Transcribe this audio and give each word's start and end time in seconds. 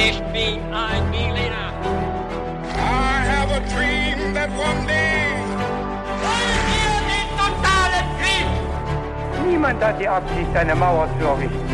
Ich 0.00 0.20
bin 0.32 0.60
ein 0.72 1.10
Berliner. 1.10 1.72
I 2.72 3.20
have 3.26 3.50
a 3.50 3.58
dream 3.74 4.32
that 4.32 4.48
one 4.50 4.86
day. 4.86 5.34
Wollen 6.22 6.62
wir 6.70 6.94
den 7.10 7.28
totalen 7.36 8.06
Krieg? 8.20 9.50
Niemand 9.50 9.82
hat 9.82 10.00
die 10.00 10.06
Absicht, 10.06 10.54
eine 10.54 10.76
Mauer 10.76 11.08
zu 11.18 11.26
errichten. 11.26 11.68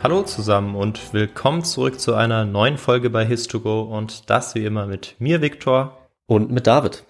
Hallo 0.00 0.22
zusammen 0.22 0.76
und 0.76 1.12
willkommen 1.12 1.64
zurück 1.64 1.98
zu 1.98 2.14
einer 2.14 2.44
neuen 2.44 2.78
Folge 2.78 3.10
bei 3.10 3.24
His2Go 3.24 3.82
und 3.82 4.30
das 4.30 4.54
wie 4.54 4.64
immer 4.64 4.86
mit 4.86 5.16
mir, 5.18 5.42
Viktor. 5.42 6.06
Und 6.28 6.52
mit 6.52 6.68
David. 6.68 7.02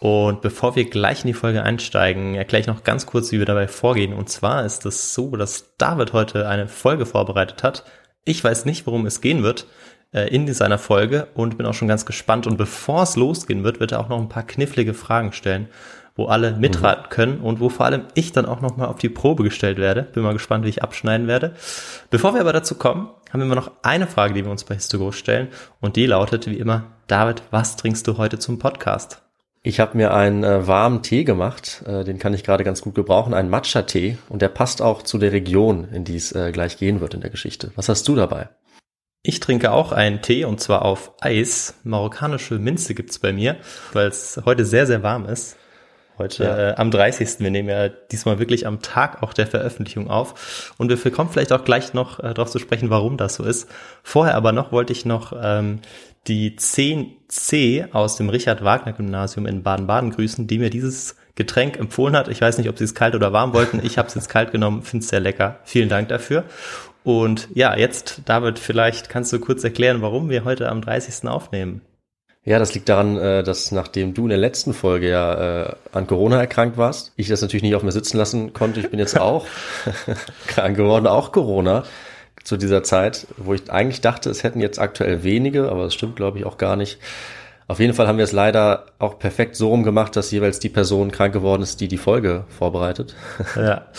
Und 0.00 0.40
bevor 0.40 0.76
wir 0.76 0.88
gleich 0.88 1.20
in 1.20 1.26
die 1.26 1.34
Folge 1.34 1.62
einsteigen, 1.62 2.34
erkläre 2.34 2.62
ich 2.62 2.66
noch 2.66 2.84
ganz 2.84 3.04
kurz, 3.04 3.32
wie 3.32 3.38
wir 3.38 3.44
dabei 3.44 3.68
vorgehen. 3.68 4.14
Und 4.14 4.30
zwar 4.30 4.64
ist 4.64 4.86
es 4.86 5.12
so, 5.12 5.36
dass 5.36 5.76
David 5.76 6.14
heute 6.14 6.48
eine 6.48 6.68
Folge 6.68 7.04
vorbereitet 7.04 7.62
hat. 7.62 7.84
Ich 8.24 8.42
weiß 8.42 8.64
nicht, 8.64 8.86
worum 8.86 9.04
es 9.04 9.20
gehen 9.20 9.42
wird 9.42 9.66
äh, 10.14 10.34
in 10.34 10.50
seiner 10.54 10.78
Folge 10.78 11.28
und 11.34 11.58
bin 11.58 11.66
auch 11.66 11.74
schon 11.74 11.88
ganz 11.88 12.06
gespannt. 12.06 12.46
Und 12.46 12.56
bevor 12.56 13.02
es 13.02 13.16
losgehen 13.16 13.62
wird, 13.62 13.78
wird 13.78 13.92
er 13.92 14.00
auch 14.00 14.08
noch 14.08 14.18
ein 14.18 14.30
paar 14.30 14.42
knifflige 14.42 14.94
Fragen 14.94 15.32
stellen, 15.32 15.68
wo 16.16 16.26
alle 16.26 16.52
mitraten 16.52 17.04
mhm. 17.04 17.10
können 17.10 17.40
und 17.40 17.60
wo 17.60 17.68
vor 17.68 17.84
allem 17.84 18.04
ich 18.14 18.32
dann 18.32 18.46
auch 18.46 18.62
noch 18.62 18.78
mal 18.78 18.86
auf 18.86 18.98
die 18.98 19.10
Probe 19.10 19.44
gestellt 19.44 19.76
werde. 19.76 20.02
Bin 20.02 20.22
mal 20.22 20.32
gespannt, 20.32 20.64
wie 20.64 20.70
ich 20.70 20.82
abschneiden 20.82 21.26
werde. 21.26 21.52
Bevor 22.08 22.32
wir 22.32 22.40
aber 22.40 22.54
dazu 22.54 22.74
kommen, 22.74 23.10
haben 23.30 23.46
wir 23.46 23.54
noch 23.54 23.70
eine 23.82 24.06
Frage, 24.06 24.32
die 24.32 24.44
wir 24.46 24.50
uns 24.50 24.64
bei 24.64 24.76
Histogo 24.76 25.12
stellen. 25.12 25.48
Und 25.78 25.96
die 25.96 26.06
lautet 26.06 26.46
wie 26.46 26.56
immer, 26.56 26.84
David, 27.06 27.42
was 27.50 27.76
trinkst 27.76 28.08
du 28.08 28.16
heute 28.16 28.38
zum 28.38 28.58
Podcast? 28.58 29.22
Ich 29.62 29.78
habe 29.78 29.96
mir 29.96 30.14
einen 30.14 30.42
äh, 30.42 30.66
warmen 30.66 31.02
Tee 31.02 31.24
gemacht, 31.24 31.82
äh, 31.86 32.02
den 32.02 32.18
kann 32.18 32.32
ich 32.32 32.44
gerade 32.44 32.64
ganz 32.64 32.80
gut 32.80 32.94
gebrauchen, 32.94 33.34
einen 33.34 33.50
Matcha-Tee 33.50 34.16
und 34.30 34.40
der 34.40 34.48
passt 34.48 34.80
auch 34.80 35.02
zu 35.02 35.18
der 35.18 35.32
Region, 35.32 35.86
in 35.92 36.04
die 36.04 36.16
es 36.16 36.32
äh, 36.32 36.50
gleich 36.50 36.78
gehen 36.78 37.02
wird 37.02 37.12
in 37.12 37.20
der 37.20 37.28
Geschichte. 37.28 37.70
Was 37.76 37.90
hast 37.90 38.08
du 38.08 38.16
dabei? 38.16 38.48
Ich 39.22 39.38
trinke 39.38 39.72
auch 39.72 39.92
einen 39.92 40.22
Tee 40.22 40.46
und 40.46 40.60
zwar 40.60 40.82
auf 40.82 41.12
Eis. 41.20 41.74
Marokkanische 41.84 42.58
Minze 42.58 42.94
gibt's 42.94 43.18
bei 43.18 43.34
mir, 43.34 43.58
weil 43.92 44.06
es 44.06 44.40
heute 44.46 44.64
sehr, 44.64 44.86
sehr 44.86 45.02
warm 45.02 45.26
ist. 45.26 45.58
Heute 46.16 46.44
ja. 46.44 46.70
äh, 46.70 46.74
am 46.76 46.90
30. 46.90 47.40
Wir 47.40 47.50
nehmen 47.50 47.68
ja 47.68 47.88
diesmal 47.88 48.38
wirklich 48.38 48.66
am 48.66 48.80
Tag 48.80 49.22
auch 49.22 49.34
der 49.34 49.46
Veröffentlichung 49.46 50.10
auf. 50.10 50.74
Und 50.78 50.88
wir 50.88 51.12
kommen 51.12 51.30
vielleicht 51.30 51.52
auch 51.52 51.64
gleich 51.64 51.92
noch 51.92 52.18
äh, 52.18 52.34
darauf 52.34 52.50
zu 52.50 52.58
sprechen, 52.58 52.88
warum 52.88 53.18
das 53.18 53.34
so 53.34 53.44
ist. 53.44 53.68
Vorher 54.02 54.34
aber 54.36 54.52
noch 54.52 54.72
wollte 54.72 54.92
ich 54.92 55.04
noch 55.04 55.34
ähm, 55.42 55.80
die 56.26 56.56
10C 56.56 57.92
aus 57.92 58.16
dem 58.16 58.28
Richard-Wagner-Gymnasium 58.28 59.46
in 59.46 59.62
Baden-Baden 59.62 60.10
grüßen, 60.10 60.46
die 60.46 60.58
mir 60.58 60.70
dieses 60.70 61.16
Getränk 61.34 61.78
empfohlen 61.78 62.16
hat. 62.16 62.28
Ich 62.28 62.40
weiß 62.40 62.58
nicht, 62.58 62.68
ob 62.68 62.76
sie 62.76 62.84
es 62.84 62.94
kalt 62.94 63.14
oder 63.14 63.32
warm 63.32 63.54
wollten. 63.54 63.80
Ich 63.84 63.98
habe 63.98 64.08
es 64.08 64.14
jetzt 64.14 64.28
kalt 64.28 64.52
genommen, 64.52 64.82
finde 64.82 65.04
es 65.04 65.10
sehr 65.10 65.20
lecker. 65.20 65.60
Vielen 65.64 65.88
Dank 65.88 66.08
dafür. 66.08 66.44
Und 67.02 67.48
ja, 67.54 67.76
jetzt, 67.76 68.22
David, 68.26 68.58
vielleicht 68.58 69.08
kannst 69.08 69.32
du 69.32 69.40
kurz 69.40 69.64
erklären, 69.64 70.02
warum 70.02 70.28
wir 70.28 70.44
heute 70.44 70.68
am 70.68 70.82
30. 70.82 71.28
aufnehmen. 71.28 71.80
Ja, 72.44 72.58
das 72.58 72.74
liegt 72.74 72.88
daran, 72.88 73.16
äh, 73.16 73.42
dass 73.42 73.70
nachdem 73.70 74.14
du 74.14 74.24
in 74.24 74.30
der 74.30 74.38
letzten 74.38 74.72
Folge 74.72 75.10
ja 75.10 75.62
äh, 75.62 75.74
an 75.92 76.06
Corona 76.06 76.40
erkrankt 76.40 76.78
warst, 76.78 77.12
ich 77.16 77.28
das 77.28 77.42
natürlich 77.42 77.62
nicht 77.62 77.74
auf 77.74 77.82
mir 77.82 77.92
sitzen 77.92 78.16
lassen 78.16 78.52
konnte. 78.52 78.80
Ich 78.80 78.90
bin 78.90 78.98
jetzt 78.98 79.18
auch 79.20 79.46
krank 80.46 80.76
geworden, 80.76 81.06
auch 81.06 81.32
Corona 81.32 81.84
zu 82.44 82.56
dieser 82.56 82.82
Zeit, 82.82 83.26
wo 83.36 83.54
ich 83.54 83.70
eigentlich 83.70 84.00
dachte, 84.00 84.30
es 84.30 84.42
hätten 84.42 84.60
jetzt 84.60 84.78
aktuell 84.78 85.22
wenige, 85.22 85.70
aber 85.70 85.84
das 85.84 85.94
stimmt, 85.94 86.16
glaube 86.16 86.38
ich, 86.38 86.46
auch 86.46 86.58
gar 86.58 86.76
nicht. 86.76 86.98
Auf 87.68 87.78
jeden 87.78 87.94
Fall 87.94 88.08
haben 88.08 88.18
wir 88.18 88.24
es 88.24 88.32
leider 88.32 88.86
auch 88.98 89.18
perfekt 89.18 89.54
so 89.54 89.68
rumgemacht, 89.68 90.16
dass 90.16 90.32
jeweils 90.32 90.58
die 90.58 90.68
Person 90.68 91.12
krank 91.12 91.32
geworden 91.32 91.62
ist, 91.62 91.80
die 91.80 91.86
die 91.86 91.98
Folge 91.98 92.44
vorbereitet. 92.48 93.14
Ja. 93.56 93.86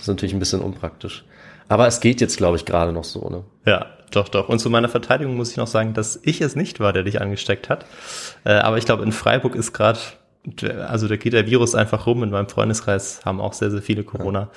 Das 0.00 0.04
ist 0.04 0.14
natürlich 0.14 0.32
ein 0.32 0.38
bisschen 0.38 0.62
unpraktisch. 0.62 1.26
Aber 1.68 1.86
es 1.86 2.00
geht 2.00 2.22
jetzt, 2.22 2.38
glaube 2.38 2.56
ich, 2.56 2.64
gerade 2.64 2.90
noch 2.90 3.04
so, 3.04 3.28
ne? 3.28 3.44
Ja, 3.66 3.84
doch, 4.10 4.30
doch. 4.30 4.48
Und 4.48 4.58
zu 4.58 4.70
meiner 4.70 4.88
Verteidigung 4.88 5.36
muss 5.36 5.50
ich 5.50 5.58
noch 5.58 5.66
sagen, 5.66 5.92
dass 5.92 6.18
ich 6.22 6.40
es 6.40 6.56
nicht 6.56 6.80
war, 6.80 6.94
der 6.94 7.02
dich 7.02 7.20
angesteckt 7.20 7.68
hat. 7.68 7.84
Äh, 8.44 8.52
aber 8.52 8.78
ich 8.78 8.86
glaube, 8.86 9.02
in 9.02 9.12
Freiburg 9.12 9.54
ist 9.54 9.74
gerade 9.74 9.98
also 10.88 11.06
da 11.06 11.16
geht 11.16 11.32
der 11.32 11.46
Virus 11.46 11.74
einfach 11.74 12.06
rum. 12.06 12.22
In 12.22 12.30
meinem 12.30 12.48
Freundeskreis 12.48 13.24
haben 13.24 13.40
auch 13.40 13.52
sehr, 13.52 13.70
sehr 13.70 13.82
viele 13.82 14.04
Corona. 14.04 14.50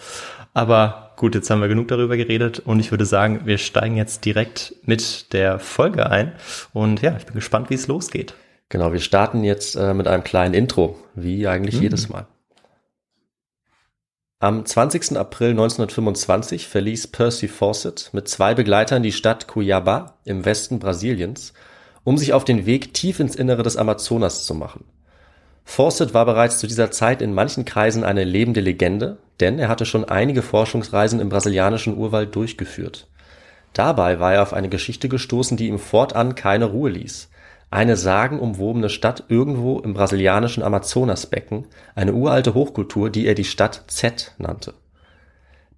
Aber 0.53 1.11
gut, 1.17 1.35
jetzt 1.35 1.49
haben 1.49 1.61
wir 1.61 1.67
genug 1.67 1.87
darüber 1.87 2.15
geredet 2.15 2.59
und 2.59 2.79
ich 2.79 2.91
würde 2.91 3.05
sagen, 3.05 3.41
wir 3.45 3.57
steigen 3.57 3.97
jetzt 3.97 4.23
direkt 4.23 4.75
mit 4.83 5.33
der 5.33 5.59
Folge 5.59 6.09
ein. 6.09 6.33
Und 6.73 7.01
ja, 7.01 7.17
ich 7.17 7.25
bin 7.25 7.35
gespannt, 7.35 7.69
wie 7.69 7.75
es 7.75 7.87
losgeht. 7.87 8.35
Genau, 8.69 8.93
wir 8.93 8.99
starten 8.99 9.43
jetzt 9.43 9.75
äh, 9.75 9.93
mit 9.93 10.07
einem 10.07 10.23
kleinen 10.23 10.53
Intro, 10.53 10.97
wie 11.15 11.47
eigentlich 11.47 11.75
mhm. 11.75 11.83
jedes 11.83 12.09
Mal. 12.09 12.27
Am 14.39 14.65
20. 14.65 15.17
April 15.17 15.51
1925 15.51 16.67
verließ 16.67 17.07
Percy 17.07 17.47
Fawcett 17.47 18.09
mit 18.11 18.27
zwei 18.27 18.53
Begleitern 18.53 19.01
die 19.01 19.13
Stadt 19.13 19.47
Cuiabá 19.47 20.15
im 20.25 20.43
Westen 20.43 20.79
Brasiliens, 20.79 21.53
um 22.03 22.17
sich 22.17 22.33
auf 22.33 22.43
den 22.43 22.65
Weg 22.65 22.93
tief 22.93 23.19
ins 23.21 23.35
Innere 23.35 23.63
des 23.63 23.77
Amazonas 23.77 24.45
zu 24.45 24.53
machen. 24.53 24.83
Fawcett 25.65 26.13
war 26.13 26.25
bereits 26.25 26.59
zu 26.59 26.67
dieser 26.67 26.91
Zeit 26.91 27.21
in 27.21 27.33
manchen 27.33 27.65
Kreisen 27.65 28.03
eine 28.03 28.23
lebende 28.23 28.59
Legende, 28.59 29.17
denn 29.39 29.59
er 29.59 29.69
hatte 29.69 29.85
schon 29.85 30.05
einige 30.05 30.41
Forschungsreisen 30.41 31.19
im 31.19 31.29
brasilianischen 31.29 31.97
Urwald 31.97 32.35
durchgeführt. 32.35 33.07
Dabei 33.73 34.19
war 34.19 34.33
er 34.33 34.43
auf 34.43 34.53
eine 34.53 34.69
Geschichte 34.69 35.09
gestoßen, 35.09 35.57
die 35.57 35.67
ihm 35.67 35.79
fortan 35.79 36.35
keine 36.35 36.65
Ruhe 36.65 36.91
ließ. 36.91 37.29
Eine 37.71 37.97
sagenumwobene 37.97 38.89
Stadt 38.89 39.23
irgendwo 39.29 39.79
im 39.79 39.95
brasilianischen 39.95 40.61
Amazonasbecken, 40.61 41.65
eine 41.95 42.13
uralte 42.13 42.53
Hochkultur, 42.53 43.09
die 43.09 43.25
er 43.25 43.33
die 43.33 43.43
Stadt 43.43 43.85
Z 43.87 44.35
nannte. 44.37 44.75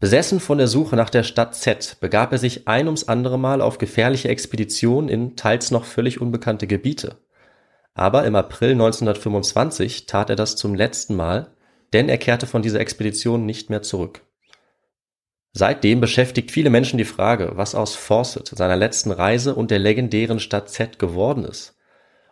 Besessen 0.02 0.42
von 0.42 0.58
der 0.58 0.68
Suche 0.68 0.98
nach 0.98 1.10
der 1.10 1.24
Stadt 1.24 1.56
Z 1.56 1.98
begab 2.02 2.34
er 2.34 2.38
sich 2.38 2.68
ein 2.68 2.88
ums 2.88 3.08
andere 3.08 3.40
Mal 3.40 3.62
auf 3.62 3.78
gefährliche 3.78 4.28
Expeditionen 4.28 5.10
in 5.10 5.38
teils 5.38 5.72
noch 5.72 5.86
völlig 5.86 6.20
unbekannte 6.20 6.68
Gebiete. 6.68 7.16
Aber 7.96 8.26
im 8.26 8.36
April 8.36 8.74
1925 8.74 10.06
tat 10.06 10.30
er 10.30 10.36
das 10.36 10.56
zum 10.56 10.76
letzten 10.76 11.16
Mal, 11.16 11.48
denn 11.94 12.10
er 12.10 12.18
kehrte 12.18 12.46
von 12.46 12.62
dieser 12.62 12.82
Expedition 12.82 13.46
nicht 13.46 13.70
mehr 13.70 13.82
zurück. 13.82 14.22
Seitdem 15.54 16.02
beschäftigt 16.02 16.52
viele 16.52 16.70
Menschen 16.70 16.98
die 16.98 17.06
Frage, 17.06 17.54
was 17.56 17.74
aus 17.74 17.96
Fawcett, 17.96 18.50
seiner 18.50 18.76
letzten 18.76 19.12
Reise 19.12 19.56
und 19.56 19.72
der 19.72 19.80
legendären 19.80 20.42
Stadt 20.42 20.70
Z 20.70 21.00
geworden 21.00 21.46
ist. 21.46 21.78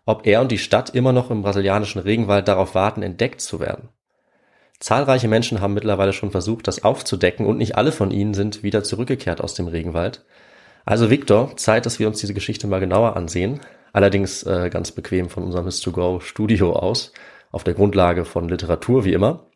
Ob 0.05 0.27
er 0.27 0.41
und 0.41 0.51
die 0.51 0.57
Stadt 0.57 0.89
immer 0.89 1.13
noch 1.13 1.31
im 1.31 1.41
brasilianischen 1.41 2.01
Regenwald 2.01 2.49
darauf 2.49 2.75
warten, 2.75 3.01
entdeckt 3.01 3.39
zu 3.39 3.61
werden. 3.61 3.87
Zahlreiche 4.81 5.29
Menschen 5.29 5.61
haben 5.61 5.73
mittlerweile 5.73 6.11
schon 6.11 6.31
versucht, 6.31 6.67
das 6.67 6.83
aufzudecken 6.83 7.45
und 7.45 7.57
nicht 7.57 7.77
alle 7.77 7.93
von 7.93 8.11
ihnen 8.11 8.33
sind 8.33 8.63
wieder 8.63 8.83
zurückgekehrt 8.83 9.39
aus 9.39 9.53
dem 9.53 9.69
Regenwald. 9.69 10.25
Also 10.83 11.09
Victor, 11.09 11.55
Zeit, 11.55 11.85
dass 11.85 11.99
wir 11.99 12.07
uns 12.09 12.19
diese 12.19 12.33
Geschichte 12.33 12.67
mal 12.67 12.81
genauer 12.81 13.15
ansehen. 13.15 13.61
Allerdings 13.93 14.43
äh, 14.43 14.69
ganz 14.69 14.91
bequem 14.91 15.29
von 15.29 15.43
unserem 15.43 15.67
His2Go 15.67 16.19
Studio 16.19 16.73
aus, 16.73 17.13
auf 17.51 17.63
der 17.63 17.75
Grundlage 17.75 18.25
von 18.25 18.49
Literatur 18.49 19.05
wie 19.05 19.13
immer. 19.13 19.47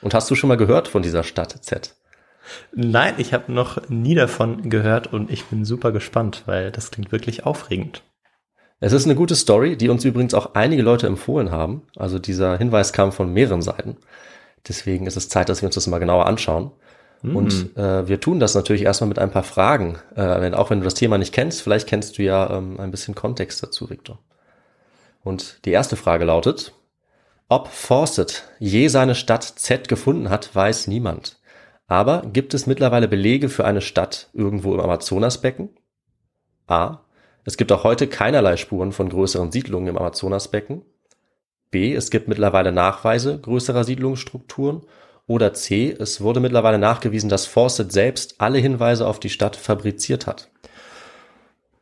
Und 0.00 0.14
hast 0.14 0.30
du 0.30 0.36
schon 0.36 0.48
mal 0.48 0.56
gehört 0.56 0.88
von 0.88 1.02
dieser 1.02 1.24
Stadt 1.24 1.52
Z? 1.64 1.96
Nein, 2.74 3.14
ich 3.18 3.34
habe 3.34 3.52
noch 3.52 3.88
nie 3.88 4.14
davon 4.14 4.70
gehört 4.70 5.12
und 5.12 5.30
ich 5.30 5.44
bin 5.46 5.64
super 5.64 5.92
gespannt, 5.92 6.44
weil 6.46 6.70
das 6.70 6.90
klingt 6.90 7.12
wirklich 7.12 7.44
aufregend. 7.44 8.04
Es 8.80 8.92
ist 8.92 9.06
eine 9.06 9.16
gute 9.16 9.34
Story, 9.34 9.76
die 9.76 9.88
uns 9.88 10.04
übrigens 10.04 10.34
auch 10.34 10.54
einige 10.54 10.82
Leute 10.82 11.08
empfohlen 11.08 11.50
haben. 11.50 11.82
Also 11.96 12.20
dieser 12.20 12.56
Hinweis 12.56 12.92
kam 12.92 13.10
von 13.10 13.32
mehreren 13.32 13.60
Seiten. 13.60 13.96
Deswegen 14.68 15.06
ist 15.06 15.16
es 15.16 15.28
Zeit, 15.28 15.48
dass 15.48 15.62
wir 15.62 15.66
uns 15.66 15.74
das 15.74 15.88
mal 15.88 15.98
genauer 15.98 16.26
anschauen. 16.26 16.70
Mhm. 17.22 17.36
Und 17.36 17.76
äh, 17.76 18.08
wir 18.08 18.20
tun 18.20 18.40
das 18.40 18.54
natürlich 18.54 18.82
erstmal 18.82 19.08
mit 19.08 19.18
ein 19.18 19.30
paar 19.30 19.42
Fragen. 19.42 19.98
Äh, 20.14 20.40
wenn, 20.40 20.54
auch 20.54 20.70
wenn 20.70 20.80
du 20.80 20.84
das 20.84 20.94
Thema 20.94 21.18
nicht 21.18 21.34
kennst, 21.34 21.62
vielleicht 21.62 21.88
kennst 21.88 22.18
du 22.18 22.22
ja 22.22 22.50
ähm, 22.50 22.78
ein 22.78 22.90
bisschen 22.90 23.14
Kontext 23.14 23.62
dazu, 23.62 23.90
Victor. 23.90 24.18
Und 25.22 25.64
die 25.64 25.72
erste 25.72 25.96
Frage 25.96 26.24
lautet, 26.24 26.72
ob 27.48 27.68
Fawcett 27.68 28.44
je 28.58 28.88
seine 28.88 29.14
Stadt 29.14 29.42
Z 29.44 29.88
gefunden 29.88 30.30
hat, 30.30 30.54
weiß 30.54 30.86
niemand. 30.86 31.38
Aber 31.86 32.22
gibt 32.32 32.52
es 32.52 32.66
mittlerweile 32.66 33.08
Belege 33.08 33.48
für 33.48 33.64
eine 33.64 33.80
Stadt 33.80 34.28
irgendwo 34.34 34.74
im 34.74 34.80
Amazonasbecken? 34.80 35.70
A. 36.66 37.00
Es 37.44 37.56
gibt 37.56 37.72
auch 37.72 37.82
heute 37.82 38.06
keinerlei 38.06 38.58
Spuren 38.58 38.92
von 38.92 39.08
größeren 39.08 39.50
Siedlungen 39.50 39.88
im 39.88 39.96
Amazonasbecken. 39.96 40.82
B. 41.70 41.94
Es 41.94 42.10
gibt 42.10 42.28
mittlerweile 42.28 42.72
Nachweise 42.72 43.38
größerer 43.40 43.84
Siedlungsstrukturen 43.84 44.82
oder 45.28 45.54
C. 45.54 45.94
Es 45.96 46.20
wurde 46.20 46.40
mittlerweile 46.40 46.78
nachgewiesen, 46.78 47.28
dass 47.28 47.46
Fawcett 47.46 47.92
selbst 47.92 48.34
alle 48.38 48.58
Hinweise 48.58 49.06
auf 49.06 49.20
die 49.20 49.30
Stadt 49.30 49.54
fabriziert 49.54 50.26
hat. 50.26 50.50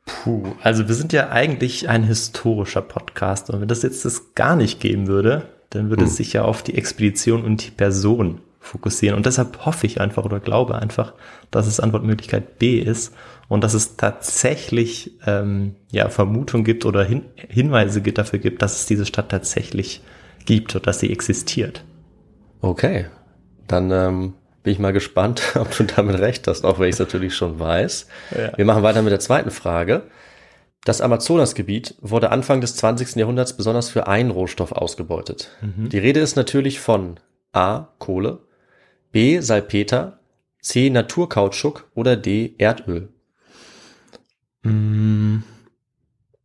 Puh, 0.04 0.52
also 0.62 0.86
wir 0.86 0.94
sind 0.94 1.12
ja 1.12 1.30
eigentlich 1.30 1.88
ein 1.88 2.04
historischer 2.04 2.82
Podcast 2.82 3.48
und 3.48 3.60
wenn 3.60 3.68
das 3.68 3.82
jetzt 3.82 4.04
das 4.04 4.34
gar 4.34 4.54
nicht 4.54 4.80
geben 4.80 5.06
würde, 5.06 5.48
dann 5.70 5.88
würde 5.90 6.02
hm. 6.02 6.08
es 6.08 6.16
sich 6.16 6.34
ja 6.34 6.42
auf 6.42 6.62
die 6.62 6.76
Expedition 6.76 7.44
und 7.44 7.66
die 7.66 7.70
Person 7.70 8.40
fokussieren. 8.60 9.16
Und 9.16 9.26
deshalb 9.26 9.64
hoffe 9.64 9.86
ich 9.86 10.00
einfach 10.00 10.24
oder 10.24 10.40
glaube 10.40 10.76
einfach, 10.76 11.14
dass 11.50 11.66
es 11.66 11.80
Antwortmöglichkeit 11.80 12.58
B 12.58 12.78
ist 12.78 13.14
und 13.48 13.62
dass 13.62 13.74
es 13.74 13.96
tatsächlich 13.96 15.12
ähm, 15.26 15.76
ja 15.92 16.08
Vermutung 16.08 16.64
gibt 16.64 16.84
oder 16.84 17.04
Hin 17.04 17.22
Hinweise 17.36 18.00
gibt, 18.00 18.18
dafür 18.18 18.38
gibt, 18.38 18.62
dass 18.62 18.80
es 18.80 18.86
diese 18.86 19.06
Stadt 19.06 19.28
tatsächlich 19.28 20.02
gibt 20.44 20.74
oder 20.74 20.84
dass 20.84 21.00
sie 21.00 21.12
existiert. 21.12 21.84
Okay, 22.60 23.06
dann 23.68 23.90
ähm, 23.90 24.34
Bin 24.62 24.72
ich 24.72 24.78
mal 24.78 24.92
gespannt, 24.92 25.42
ob 25.56 25.76
du 25.76 25.84
damit 25.84 26.18
recht 26.18 26.46
hast, 26.48 26.64
auch 26.64 26.78
wenn 26.78 26.88
ich 26.88 26.94
es 26.94 27.00
natürlich 27.00 27.34
schon 27.34 27.58
weiß. 27.58 28.06
Ja. 28.36 28.56
Wir 28.56 28.64
machen 28.64 28.82
weiter 28.82 29.02
mit 29.02 29.12
der 29.12 29.20
zweiten 29.20 29.50
Frage. 29.50 30.02
Das 30.84 31.00
Amazonasgebiet 31.00 31.96
wurde 32.00 32.30
Anfang 32.30 32.60
des 32.60 32.76
20. 32.76 33.16
Jahrhunderts 33.16 33.56
besonders 33.56 33.88
für 33.88 34.06
einen 34.06 34.30
Rohstoff 34.30 34.70
ausgebeutet. 34.70 35.50
Die 35.62 35.98
Rede 35.98 36.20
ist 36.20 36.36
natürlich 36.36 36.78
von 36.78 37.18
A. 37.52 37.88
Kohle, 37.98 38.38
B. 39.10 39.40
Salpeter, 39.40 40.20
C. 40.60 40.90
Naturkautschuk 40.90 41.90
oder 41.94 42.16
D. 42.16 42.54
Erdöl. 42.58 43.08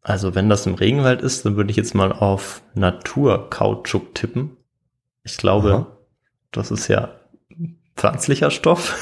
Also 0.01 0.33
wenn 0.33 0.49
das 0.49 0.65
im 0.65 0.73
Regenwald 0.73 1.21
ist, 1.21 1.45
dann 1.45 1.55
würde 1.55 1.69
ich 1.69 1.77
jetzt 1.77 1.93
mal 1.93 2.11
auf 2.11 2.63
Naturkautschuk 2.73 4.15
tippen. 4.15 4.57
Ich 5.23 5.37
glaube, 5.37 5.71
Aha. 5.71 5.97
Das 6.51 6.71
ist 6.71 6.87
ja 6.87 7.09
pflanzlicher 7.95 8.51
Stoff. 8.51 8.95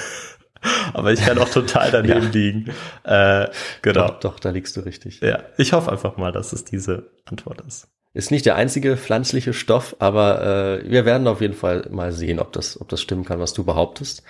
Aber 0.94 1.14
ich 1.14 1.22
kann 1.22 1.38
auch 1.38 1.50
total 1.50 1.90
daneben 1.92 2.24
Ja. 2.24 2.30
liegen. 2.30 2.66
Äh, 3.04 3.48
genau. 3.82 4.08
Doch, 4.08 4.20
doch, 4.20 4.40
da 4.40 4.50
liegst 4.50 4.76
du 4.76 4.82
richtig. 4.82 5.22
Ja, 5.22 5.44
ich 5.58 5.72
hoffe 5.74 5.92
einfach 5.92 6.18
mal, 6.18 6.32
dass 6.34 6.52
es 6.52 6.66
diese 6.66 7.10
Antwort 7.26 7.62
ist. 7.62 7.88
Ist 8.14 8.32
nicht 8.32 8.46
der 8.46 8.56
einzige 8.56 8.98
pflanzliche 8.98 9.54
Stoff, 9.54 9.96
aber 10.00 10.82
äh, 10.82 10.90
wir 10.90 11.06
werden 11.06 11.28
auf 11.28 11.42
jeden 11.42 11.54
Fall 11.54 11.88
mal 11.92 12.12
sehen, 12.12 12.40
ob 12.40 12.52
das, 12.52 12.80
ob 12.82 12.90
das 12.90 13.02
stimmen 13.02 13.24
kann, 13.24 13.40
was 13.40 13.54
du 13.54 13.64
behauptest. 13.64 14.24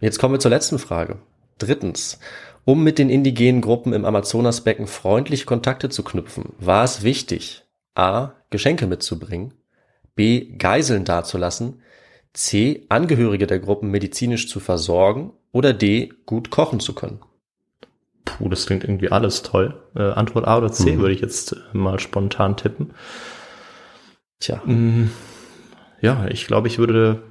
Jetzt 0.00 0.18
kommen 0.18 0.34
wir 0.34 0.40
zur 0.40 0.50
letzten 0.50 0.78
Frage. 0.78 1.18
Drittens. 1.58 2.18
Um 2.64 2.82
mit 2.82 2.98
den 2.98 3.10
indigenen 3.10 3.60
Gruppen 3.60 3.92
im 3.92 4.04
Amazonasbecken 4.04 4.86
freundliche 4.86 5.44
Kontakte 5.46 5.88
zu 5.90 6.02
knüpfen, 6.04 6.54
war 6.58 6.84
es 6.84 7.02
wichtig, 7.02 7.64
a. 7.94 8.32
Geschenke 8.50 8.86
mitzubringen, 8.86 9.52
b. 10.14 10.56
Geiseln 10.56 11.04
dazulassen, 11.04 11.82
c. 12.34 12.86
Angehörige 12.88 13.46
der 13.46 13.58
Gruppen 13.60 13.90
medizinisch 13.90 14.48
zu 14.48 14.60
versorgen 14.60 15.32
oder 15.52 15.72
d. 15.72 16.12
gut 16.26 16.50
kochen 16.50 16.80
zu 16.80 16.94
können. 16.94 17.20
Puh, 18.24 18.48
das 18.48 18.66
klingt 18.66 18.84
irgendwie 18.84 19.10
alles 19.10 19.42
toll. 19.42 19.82
Äh, 19.94 20.02
Antwort 20.12 20.46
A 20.46 20.58
oder 20.58 20.72
C 20.72 20.92
Mhm. 20.96 21.00
würde 21.00 21.14
ich 21.14 21.20
jetzt 21.20 21.52
äh, 21.52 21.76
mal 21.76 21.98
spontan 21.98 22.56
tippen. 22.56 22.92
Tja, 24.40 24.60
Mm, 24.64 25.10
Ja, 26.00 26.26
ich 26.28 26.46
glaube, 26.46 26.68
ich 26.68 26.78
würde 26.78 27.22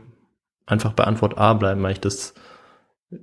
einfach 0.66 0.94
bei 0.94 1.04
Antwort 1.06 1.38
A 1.38 1.54
bleiben, 1.54 1.82
weil 1.84 1.92
ich 1.94 2.00
das 2.00 2.34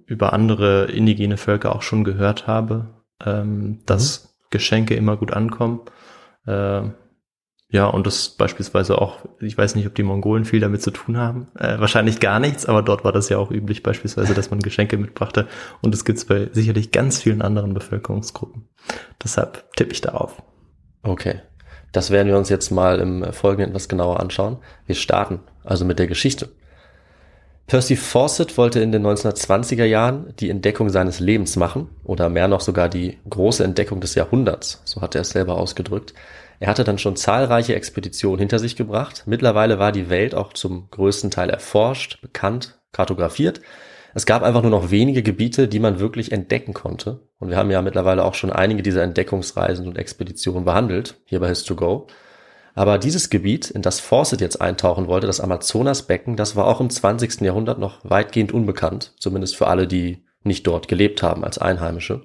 über 0.06 0.32
andere 0.34 0.86
indigene 0.86 1.36
Völker 1.38 1.74
auch 1.74 1.82
schon 1.82 2.04
gehört 2.04 2.46
habe, 2.46 2.88
ähm, 3.24 3.80
dass 3.86 4.36
Geschenke 4.50 4.94
immer 4.94 5.16
gut 5.16 5.32
ankommen. 5.32 5.80
Ähm, 6.46 6.94
ja, 7.70 7.86
und 7.86 8.06
das 8.06 8.30
beispielsweise 8.30 8.98
auch, 8.98 9.18
ich 9.40 9.58
weiß 9.58 9.74
nicht, 9.74 9.86
ob 9.86 9.94
die 9.94 10.02
Mongolen 10.02 10.46
viel 10.46 10.60
damit 10.60 10.80
zu 10.80 10.90
tun 10.90 11.18
haben. 11.18 11.48
Äh, 11.54 11.78
wahrscheinlich 11.78 12.18
gar 12.18 12.40
nichts, 12.40 12.64
aber 12.64 12.82
dort 12.82 13.04
war 13.04 13.12
das 13.12 13.28
ja 13.28 13.36
auch 13.36 13.50
üblich, 13.50 13.82
beispielsweise, 13.82 14.32
dass 14.32 14.50
man 14.50 14.60
Geschenke 14.60 14.96
mitbrachte. 14.96 15.46
Und 15.82 15.92
das 15.92 16.06
gibt's 16.06 16.24
bei 16.24 16.48
sicherlich 16.52 16.92
ganz 16.92 17.20
vielen 17.20 17.42
anderen 17.42 17.74
Bevölkerungsgruppen. 17.74 18.68
Deshalb 19.22 19.70
tippe 19.76 19.92
ich 19.92 20.00
darauf. 20.00 20.42
Okay. 21.02 21.42
Das 21.92 22.10
werden 22.10 22.28
wir 22.28 22.38
uns 22.38 22.48
jetzt 22.48 22.70
mal 22.70 23.00
im 23.00 23.32
Folgenden 23.32 23.70
etwas 23.70 23.88
genauer 23.88 24.20
anschauen. 24.20 24.58
Wir 24.86 24.94
starten 24.94 25.40
also 25.62 25.84
mit 25.84 25.98
der 25.98 26.06
Geschichte. 26.06 26.48
Percy 27.66 27.96
Fawcett 27.96 28.56
wollte 28.56 28.80
in 28.80 28.92
den 28.92 29.06
1920er 29.06 29.84
Jahren 29.84 30.32
die 30.38 30.48
Entdeckung 30.48 30.88
seines 30.88 31.20
Lebens 31.20 31.56
machen 31.56 31.90
oder 32.02 32.30
mehr 32.30 32.48
noch 32.48 32.62
sogar 32.62 32.88
die 32.88 33.18
große 33.28 33.62
Entdeckung 33.62 34.00
des 34.00 34.14
Jahrhunderts, 34.14 34.80
so 34.84 35.02
hat 35.02 35.14
er 35.14 35.20
es 35.20 35.30
selber 35.30 35.56
ausgedrückt. 35.56 36.14
Er 36.60 36.68
hatte 36.68 36.84
dann 36.84 36.98
schon 36.98 37.16
zahlreiche 37.16 37.74
Expeditionen 37.74 38.38
hinter 38.38 38.58
sich 38.58 38.76
gebracht. 38.76 39.24
Mittlerweile 39.26 39.78
war 39.78 39.92
die 39.92 40.10
Welt 40.10 40.34
auch 40.34 40.52
zum 40.52 40.90
größten 40.90 41.30
Teil 41.30 41.50
erforscht, 41.50 42.20
bekannt, 42.20 42.80
kartografiert. 42.92 43.60
Es 44.14 44.26
gab 44.26 44.42
einfach 44.42 44.62
nur 44.62 44.70
noch 44.70 44.90
wenige 44.90 45.22
Gebiete, 45.22 45.68
die 45.68 45.78
man 45.78 46.00
wirklich 46.00 46.32
entdecken 46.32 46.74
konnte. 46.74 47.20
Und 47.38 47.50
wir 47.50 47.56
haben 47.56 47.70
ja 47.70 47.82
mittlerweile 47.82 48.24
auch 48.24 48.34
schon 48.34 48.50
einige 48.50 48.82
dieser 48.82 49.02
Entdeckungsreisen 49.02 49.86
und 49.86 49.98
Expeditionen 49.98 50.64
behandelt, 50.64 51.20
hier 51.26 51.40
bei 51.40 51.50
His2Go. 51.50 52.08
Aber 52.74 52.98
dieses 52.98 53.30
Gebiet, 53.30 53.70
in 53.70 53.82
das 53.82 54.00
Fawcett 54.00 54.40
jetzt 54.40 54.60
eintauchen 54.60 55.08
wollte, 55.08 55.26
das 55.26 55.40
Amazonasbecken, 55.40 56.36
das 56.36 56.56
war 56.56 56.66
auch 56.66 56.80
im 56.80 56.90
20. 56.90 57.40
Jahrhundert 57.42 57.78
noch 57.78 57.98
weitgehend 58.02 58.52
unbekannt, 58.52 59.14
zumindest 59.18 59.56
für 59.56 59.66
alle, 59.66 59.86
die 59.86 60.24
nicht 60.42 60.66
dort 60.66 60.88
gelebt 60.88 61.22
haben 61.22 61.44
als 61.44 61.58
Einheimische. 61.58 62.22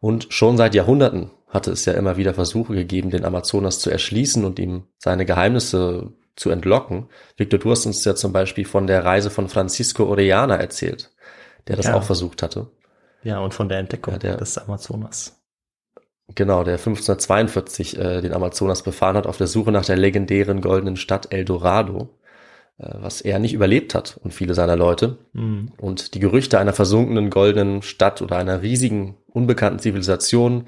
Und 0.00 0.26
schon 0.30 0.56
seit 0.56 0.74
Jahrhunderten 0.74 1.30
hatte 1.56 1.72
es 1.72 1.84
ja 1.86 1.94
immer 1.94 2.16
wieder 2.16 2.34
Versuche 2.34 2.74
gegeben, 2.74 3.10
den 3.10 3.24
Amazonas 3.24 3.80
zu 3.80 3.90
erschließen 3.90 4.44
und 4.44 4.58
ihm 4.60 4.84
seine 4.98 5.24
Geheimnisse 5.26 6.12
zu 6.36 6.50
entlocken. 6.50 7.08
Victor, 7.36 7.58
du 7.58 7.70
hast 7.72 7.86
uns 7.86 8.04
ja 8.04 8.14
zum 8.14 8.32
Beispiel 8.32 8.64
von 8.66 8.86
der 8.86 9.04
Reise 9.04 9.30
von 9.30 9.48
Francisco 9.48 10.04
Orellana 10.04 10.56
erzählt, 10.56 11.10
der 11.66 11.76
das 11.76 11.86
Ja. 11.86 11.94
auch 11.94 12.04
versucht 12.04 12.42
hatte. 12.42 12.68
Ja, 13.24 13.40
und 13.40 13.54
von 13.54 13.68
der 13.68 13.78
Entdeckung 13.78 14.12
Ja, 14.14 14.18
der- 14.18 14.36
des 14.36 14.56
Amazonas. 14.58 15.32
Genau, 16.34 16.62
der 16.64 16.78
1542 16.78 17.96
äh, 17.98 18.20
den 18.20 18.32
Amazonas 18.32 18.82
befahren 18.82 19.16
hat 19.16 19.26
auf 19.26 19.36
der 19.38 19.46
Suche 19.46 19.72
nach 19.72 19.84
der 19.84 19.96
legendären 19.96 20.60
goldenen 20.60 20.96
Stadt 20.96 21.32
El 21.32 21.44
Dorado, 21.44 22.10
äh, 22.78 22.90
was 23.00 23.20
er 23.20 23.38
nicht 23.38 23.54
überlebt 23.54 23.94
hat 23.94 24.18
und 24.22 24.34
viele 24.34 24.54
seiner 24.54 24.76
Leute. 24.76 25.18
Mhm. 25.32 25.72
Und 25.78 26.14
die 26.14 26.20
Gerüchte 26.20 26.58
einer 26.58 26.72
versunkenen 26.72 27.30
goldenen 27.30 27.82
Stadt 27.82 28.22
oder 28.22 28.36
einer 28.38 28.60
riesigen, 28.62 29.16
unbekannten 29.28 29.78
Zivilisation 29.78 30.66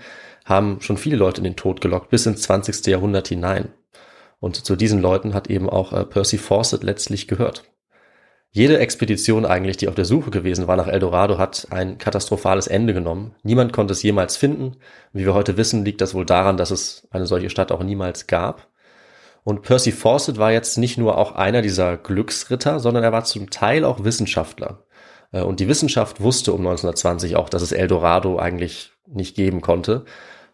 haben 0.49 0.81
schon 0.81 0.97
viele 0.97 1.17
Leute 1.17 1.39
in 1.39 1.45
den 1.45 1.57
Tod 1.57 1.81
gelockt, 1.81 2.09
bis 2.11 2.27
ins 2.27 2.43
20. 2.43 2.87
Jahrhundert 2.87 3.29
hinein. 3.29 3.69
Und 4.41 4.57
zu 4.65 4.77
diesen 4.77 5.01
Leuten 5.01 5.35
hat 5.35 5.51
eben 5.51 5.69
auch 5.69 5.93
äh, 5.93 6.05
Percy 6.05 6.39
Fawcett 6.39 6.83
letztlich 6.83 7.29
gehört. 7.29 7.65
Jede 8.51 8.79
Expedition 8.79 9.45
eigentlich, 9.45 9.77
die 9.77 9.89
auf 9.89 9.95
der 9.95 10.07
Suche 10.07 10.31
gewesen 10.31 10.67
war 10.67 10.77
nach 10.77 10.87
El 10.87 11.01
Dorado, 11.01 11.37
hat 11.37 11.67
ein 11.71 11.99
katastrophales 11.99 12.67
Ende 12.67 12.95
genommen. 12.95 13.35
Niemand 13.43 13.75
konnte 13.75 13.93
es 13.93 14.03
jemals 14.03 14.39
finden. 14.39 14.77
Wie 15.13 15.27
wir 15.27 15.35
heute 15.35 15.59
wissen, 15.59 15.85
liegt 15.85 16.01
das 16.01 16.15
wohl 16.15 16.25
daran, 16.25 16.57
dass 16.57 16.71
es 16.71 17.07
eine 17.11 17.27
solche 17.27 17.51
Stadt 17.51 17.71
auch 17.73 17.83
niemals 17.83 18.27
gab. 18.27 18.69
Und 19.45 19.63
Percy 19.63 19.93
Fawcett 19.93 20.39
war 20.39 20.51
jetzt 20.51 20.79
nicht 20.79 20.97
nur 20.97 21.19
auch 21.19 21.33
einer 21.33 21.61
dieser 21.61 21.99
Glücksritter, 21.99 22.81
sondern 22.81 23.05
er 23.05 23.13
war 23.13 23.25
zum 23.25 23.51
Teil 23.51 23.85
auch 23.85 24.05
Wissenschaftler. 24.05 24.85
Äh, 25.33 25.43
Und 25.43 25.61
die 25.61 25.69
Wissenschaft 25.69 26.21
wusste 26.23 26.53
um 26.53 26.61
1920 26.61 27.37
auch, 27.37 27.51
dass 27.51 27.63
es 27.63 27.73
El 27.73 27.89
Dorado 27.89 28.39
eigentlich 28.39 28.93
nicht 29.07 29.37
geben 29.37 29.61
konnte. 29.61 30.05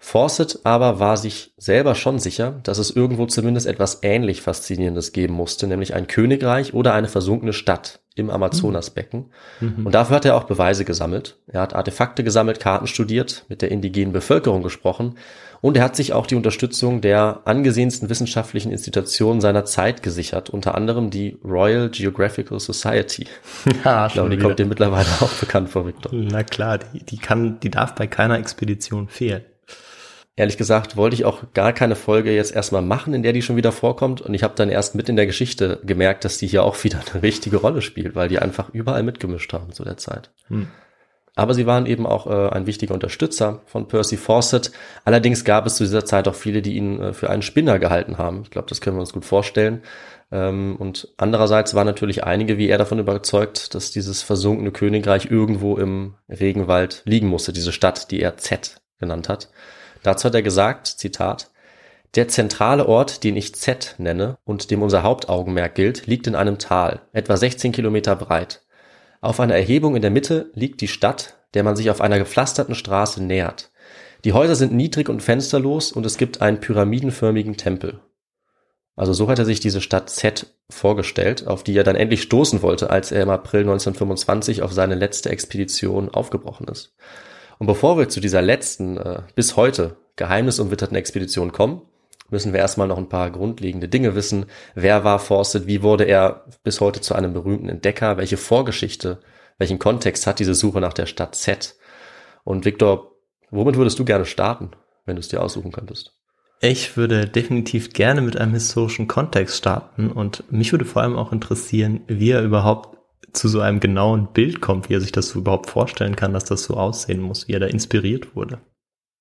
Fawcett 0.05 0.61
aber 0.65 1.01
war 1.01 1.17
sich 1.17 1.55
selber 1.57 1.95
schon 1.95 2.19
sicher, 2.19 2.61
dass 2.63 2.77
es 2.77 2.91
irgendwo 2.91 3.25
zumindest 3.25 3.67
etwas 3.67 4.01
ähnlich 4.03 4.43
Faszinierendes 4.43 5.13
geben 5.13 5.33
musste, 5.33 5.67
nämlich 5.67 5.95
ein 5.95 6.07
Königreich 6.07 6.75
oder 6.75 6.93
eine 6.93 7.09
versunkene 7.09 7.55
Stadt 7.55 8.01
im 8.15 8.29
Amazonasbecken. 8.29 9.33
Und 9.61 9.93
dafür 9.93 10.17
hat 10.17 10.25
er 10.27 10.37
auch 10.37 10.45
Beweise 10.45 10.85
gesammelt. 10.85 11.39
Er 11.47 11.63
hat 11.63 11.75
Artefakte 11.75 12.23
gesammelt, 12.23 12.61
Karten 12.61 12.87
studiert, 12.87 13.47
mit 13.49 13.63
der 13.63 13.71
indigenen 13.71 14.13
Bevölkerung 14.13 14.63
gesprochen 14.63 15.17
und 15.63 15.79
er 15.79 15.83
hat 15.83 15.97
sich 15.97 16.13
auch 16.13 16.27
die 16.27 16.35
Unterstützung 16.35 17.01
der 17.01 17.41
angesehensten 17.47 18.11
wissenschaftlichen 18.11 18.71
Institutionen 18.71 19.41
seiner 19.41 19.65
Zeit 19.65 20.03
gesichert, 20.03 20.51
unter 20.51 20.75
anderem 20.75 21.09
die 21.09 21.39
Royal 21.43 21.89
Geographical 21.89 22.61
Society. 22.61 23.27
Ja, 23.85 24.07
Ich 24.07 24.13
glaube, 24.13 24.29
die 24.29 24.37
wieder. 24.37 24.47
kommt 24.47 24.59
dir 24.59 24.67
mittlerweile 24.67 25.09
auch 25.21 25.33
bekannt 25.33 25.71
vor, 25.71 25.87
Victor. 25.87 26.13
Na 26.13 26.43
klar, 26.43 26.79
die, 26.79 27.03
die 27.03 27.17
kann, 27.17 27.59
die 27.61 27.71
darf 27.71 27.95
bei 27.95 28.07
keiner 28.07 28.39
Expedition 28.39 29.09
fehlen. 29.09 29.43
Ehrlich 30.37 30.57
gesagt 30.57 30.97
wollte 30.97 31.15
ich 31.15 31.25
auch 31.25 31.45
gar 31.55 31.73
keine 31.73 31.95
Folge 31.95 32.35
jetzt 32.35 32.55
erstmal 32.55 32.83
machen, 32.83 33.15
in 33.15 33.23
der 33.23 33.33
die 33.33 33.43
schon 33.43 33.57
wieder 33.57 33.71
vorkommt. 33.71 34.21
Und 34.21 34.35
ich 34.35 34.43
habe 34.43 34.55
dann 34.57 34.69
erst 34.69 34.97
mit 34.97 35.09
in 35.09 35.15
der 35.15 35.27
Geschichte 35.27 35.81
gemerkt, 35.85 36.25
dass 36.25 36.39
die 36.39 36.49
hier 36.49 36.65
auch 36.65 36.83
wieder 36.83 37.01
eine 37.13 37.23
richtige 37.23 37.59
Rolle 37.59 37.83
spielt, 37.83 38.17
weil 38.17 38.29
die 38.29 38.41
einfach 38.41 38.71
überall 38.71 39.05
mitgemischt 39.05 39.53
haben 39.53 39.73
zu 39.73 39.85
der 39.85 39.97
Zeit. 39.97 40.31
Hm. 40.49 40.67
Aber 41.37 41.55
sie 41.55 41.67
waren 41.67 41.87
eben 41.87 42.07
auch 42.07 42.27
äh, 42.27 42.51
ein 42.51 42.67
wichtiger 42.67 42.95
Unterstützer 42.95 43.63
von 43.67 43.89
Percy 43.89 44.17
Fawcett. 44.17 44.71
Allerdings 45.05 45.45
gab 45.45 45.67
es 45.67 45.77
zu 45.77 45.85
dieser 45.85 46.05
Zeit 46.05 46.29
auch 46.29 46.35
viele, 46.35 46.63
die 46.63 46.77
ihn 46.77 47.01
äh, 47.01 47.13
für 47.13 47.31
einen 47.31 47.43
Spinner 47.43 47.79
gehalten 47.79 48.19
haben. 48.19 48.43
Ich 48.43 48.51
glaube, 48.51 48.69
das 48.69 48.81
können 48.81 48.97
wir 48.97 49.01
uns 49.01 49.13
gut 49.13 49.25
vorstellen. 49.25 49.83
Ähm, 50.33 50.77
und 50.79 51.09
andererseits 51.17 51.75
waren 51.75 51.87
natürlich 51.87 52.25
einige 52.25 52.59
wie 52.59 52.69
er 52.69 52.79
davon 52.79 52.99
überzeugt, 52.99 53.75
dass 53.75 53.91
dieses 53.91 54.23
versunkene 54.23 54.73
Königreich 54.73 55.31
irgendwo 55.31 55.77
im 55.77 56.15
Regenwald 56.29 57.03
liegen 57.05 57.29
musste, 57.29 57.53
diese 57.53 57.73
Stadt, 57.73 58.11
die 58.11 58.21
er 58.21 58.37
Z 58.37 58.81
genannt 58.99 59.29
hat. 59.29 59.49
Dazu 60.05 60.27
hat 60.27 60.35
er 60.35 60.43
gesagt, 60.43 60.87
Zitat, 60.87 61.51
der 62.15 62.29
zentrale 62.29 62.87
Ort, 62.87 63.25
den 63.25 63.37
ich 63.37 63.55
Z 63.55 63.97
nenne 63.99 64.39
und 64.45 64.71
dem 64.71 64.83
unser 64.83 65.03
Hauptaugenmerk 65.03 65.75
gilt, 65.75 66.07
liegt 66.07 66.29
in 66.29 66.37
einem 66.37 66.59
Tal, 66.59 67.01
etwa 67.13 67.37
16 67.37 67.73
Kilometer 67.73 68.15
breit. 68.15 68.63
Auf 69.21 69.41
einer 69.41 69.57
Erhebung 69.57 69.97
in 69.97 70.03
der 70.03 70.11
Mitte 70.11 70.51
liegt 70.55 70.83
die 70.83 70.89
Stadt, 70.89 71.39
der 71.55 71.65
man 71.65 71.75
sich 71.75 71.91
auf 71.91 72.03
einer 72.03 72.19
gepflasterten 72.19 72.75
Straße 72.75 73.25
nähert. 73.25 73.73
Die 74.25 74.35
Häuser 74.35 74.55
sind 74.55 74.73
niedrig 74.73 75.09
und 75.09 75.23
fensterlos 75.23 75.91
und 75.91 76.05
es 76.05 76.19
gibt 76.19 76.43
einen 76.43 76.61
pyramidenförmigen 76.61 77.57
Tempel. 77.57 78.01
Also 78.97 79.13
so 79.15 79.29
hat 79.29 79.39
er 79.39 79.47
sich 79.47 79.59
diese 79.59 79.81
Stadt 79.81 80.11
Z 80.11 80.55
vorgestellt, 80.71 81.47
auf 81.47 81.65
die 81.65 81.77
er 81.77 81.83
dann 81.83 81.97
endlich 81.97 82.23
stoßen 82.23 82.61
wollte, 82.61 82.91
als 82.91 83.11
er 83.11 83.23
im 83.23 83.31
April 83.31 83.63
1925 83.63 84.63
auf 84.63 84.73
seine 84.73 84.95
letzte 84.95 85.31
Expedition 85.31 86.11
aufgebrochen 86.11 86.69
ist. 86.69 86.95
Und 87.59 87.67
bevor 87.67 87.99
wir 87.99 88.09
zu 88.09 88.21
dieser 88.21 88.43
letzten, 88.43 88.97
äh, 88.97 89.23
bis 89.35 89.57
heute 89.57 89.97
geheimnisumwitterten 90.17 90.97
Expedition 90.97 91.53
kommen, 91.53 91.83
müssen 92.31 92.53
wir 92.53 92.61
erstmal 92.61 92.89
noch 92.89 92.99
ein 92.99 93.09
paar 93.09 93.31
grundlegende 93.31 93.89
Dinge 93.89 94.15
wissen. 94.15 94.47
Wer 94.75 95.05
war 95.05 95.19
Fawcett? 95.19 95.67
Wie 95.67 95.83
wurde 95.83 96.05
er 96.05 96.47
bis 96.63 96.81
heute 96.81 97.01
zu 97.01 97.15
einem 97.15 97.33
berühmten 97.33 97.69
Entdecker? 97.69 98.17
Welche 98.17 98.37
Vorgeschichte 98.37 99.21
welchen 99.59 99.79
Kontext 99.79 100.27
hat 100.27 100.41
diese 100.41 100.55
Suche 100.55 100.81
nach 100.81 100.93
der 100.93 101.07
Stadt 101.07 101.35
Z? 101.35 101.77
Und 102.43 102.65
Victor, 102.65 103.13
womit 103.51 103.77
würdest 103.77 103.99
du 103.99 104.05
gerne 104.05 104.25
starten, 104.25 104.71
wenn 105.07 105.17
du 105.17 105.21
es 105.21 105.29
dir 105.29 105.43
aussuchen 105.43 105.73
könntest? 105.73 106.13
Ich 106.61 106.97
würde 106.97 107.29
definitiv 107.29 107.93
gerne 107.93 108.21
mit 108.21 108.37
einem 108.37 108.55
historischen 108.55 109.07
Kontext 109.07 109.57
starten 109.57 110.11
und 110.11 110.51
mich 110.51 110.73
würde 110.73 110.85
vor 110.85 111.03
allem 111.03 111.17
auch 111.17 111.33
interessieren, 111.33 112.01
wie 112.07 112.31
er 112.31 112.43
überhaupt 112.43 112.94
zu 113.35 113.49
so 113.49 113.61
einem 113.61 113.81
genauen 113.81 114.33
Bild 114.33 114.61
kommt, 114.61 114.89
wie 114.89 114.95
er 114.95 115.01
sich 115.01 115.13
das 115.13 115.29
so 115.29 115.41
überhaupt 115.41 115.69
vorstellen 115.69 116.17
kann, 116.17 116.33
dass 116.33 116.45
das 116.45 116.65
so 116.65 116.75
aussehen 116.75 117.21
muss, 117.21 117.49
wie 117.49 117.53
er 117.53 117.61
da 117.61 117.67
inspiriert 117.67 118.35
wurde. 118.35 118.61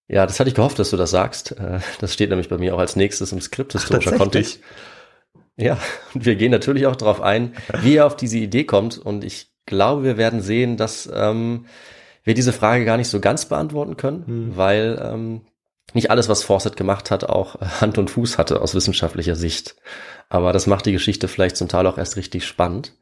Ja, 0.07 0.25
das 0.25 0.39
hatte 0.39 0.49
ich 0.49 0.55
gehofft, 0.55 0.79
dass 0.79 0.91
du 0.91 0.97
das 0.97 1.11
sagst. 1.11 1.53
Äh, 1.53 1.79
das 1.99 2.13
steht 2.13 2.29
nämlich 2.29 2.49
bei 2.49 2.57
mir 2.57 2.75
auch 2.75 2.79
als 2.79 2.95
nächstes 2.95 3.31
im 3.31 3.41
Skript 3.41 3.73
historischer 3.73 4.17
Kontext. 4.17 4.59
Ja, 5.55 5.77
und 6.13 6.25
wir 6.25 6.35
gehen 6.35 6.51
natürlich 6.51 6.87
auch 6.87 6.95
darauf 6.95 7.21
ein, 7.21 7.53
wie 7.81 7.97
er 7.97 8.07
auf 8.07 8.15
diese 8.15 8.37
Idee 8.37 8.63
kommt. 8.63 8.97
Und 8.97 9.23
ich 9.23 9.51
glaube, 9.65 10.03
wir 10.03 10.17
werden 10.17 10.41
sehen, 10.41 10.77
dass 10.77 11.09
ähm, 11.13 11.65
wir 12.23 12.33
diese 12.33 12.53
Frage 12.53 12.85
gar 12.85 12.97
nicht 12.97 13.09
so 13.09 13.19
ganz 13.19 13.45
beantworten 13.45 13.97
können, 13.97 14.25
hm. 14.25 14.57
weil 14.57 14.99
ähm, 15.01 15.41
nicht 15.93 16.09
alles, 16.09 16.29
was 16.29 16.43
Fawcett 16.43 16.75
gemacht 16.75 17.11
hat, 17.11 17.25
auch 17.25 17.59
Hand 17.81 17.97
und 17.97 18.09
Fuß 18.09 18.37
hatte 18.37 18.61
aus 18.61 18.73
wissenschaftlicher 18.73 19.35
Sicht. 19.35 19.75
Aber 20.29 20.53
das 20.53 20.65
macht 20.67 20.85
die 20.85 20.91
Geschichte 20.91 21.27
vielleicht 21.27 21.57
zum 21.57 21.67
Teil 21.67 21.85
auch 21.85 21.97
erst 21.97 22.17
richtig 22.17 22.45
spannend. 22.45 22.93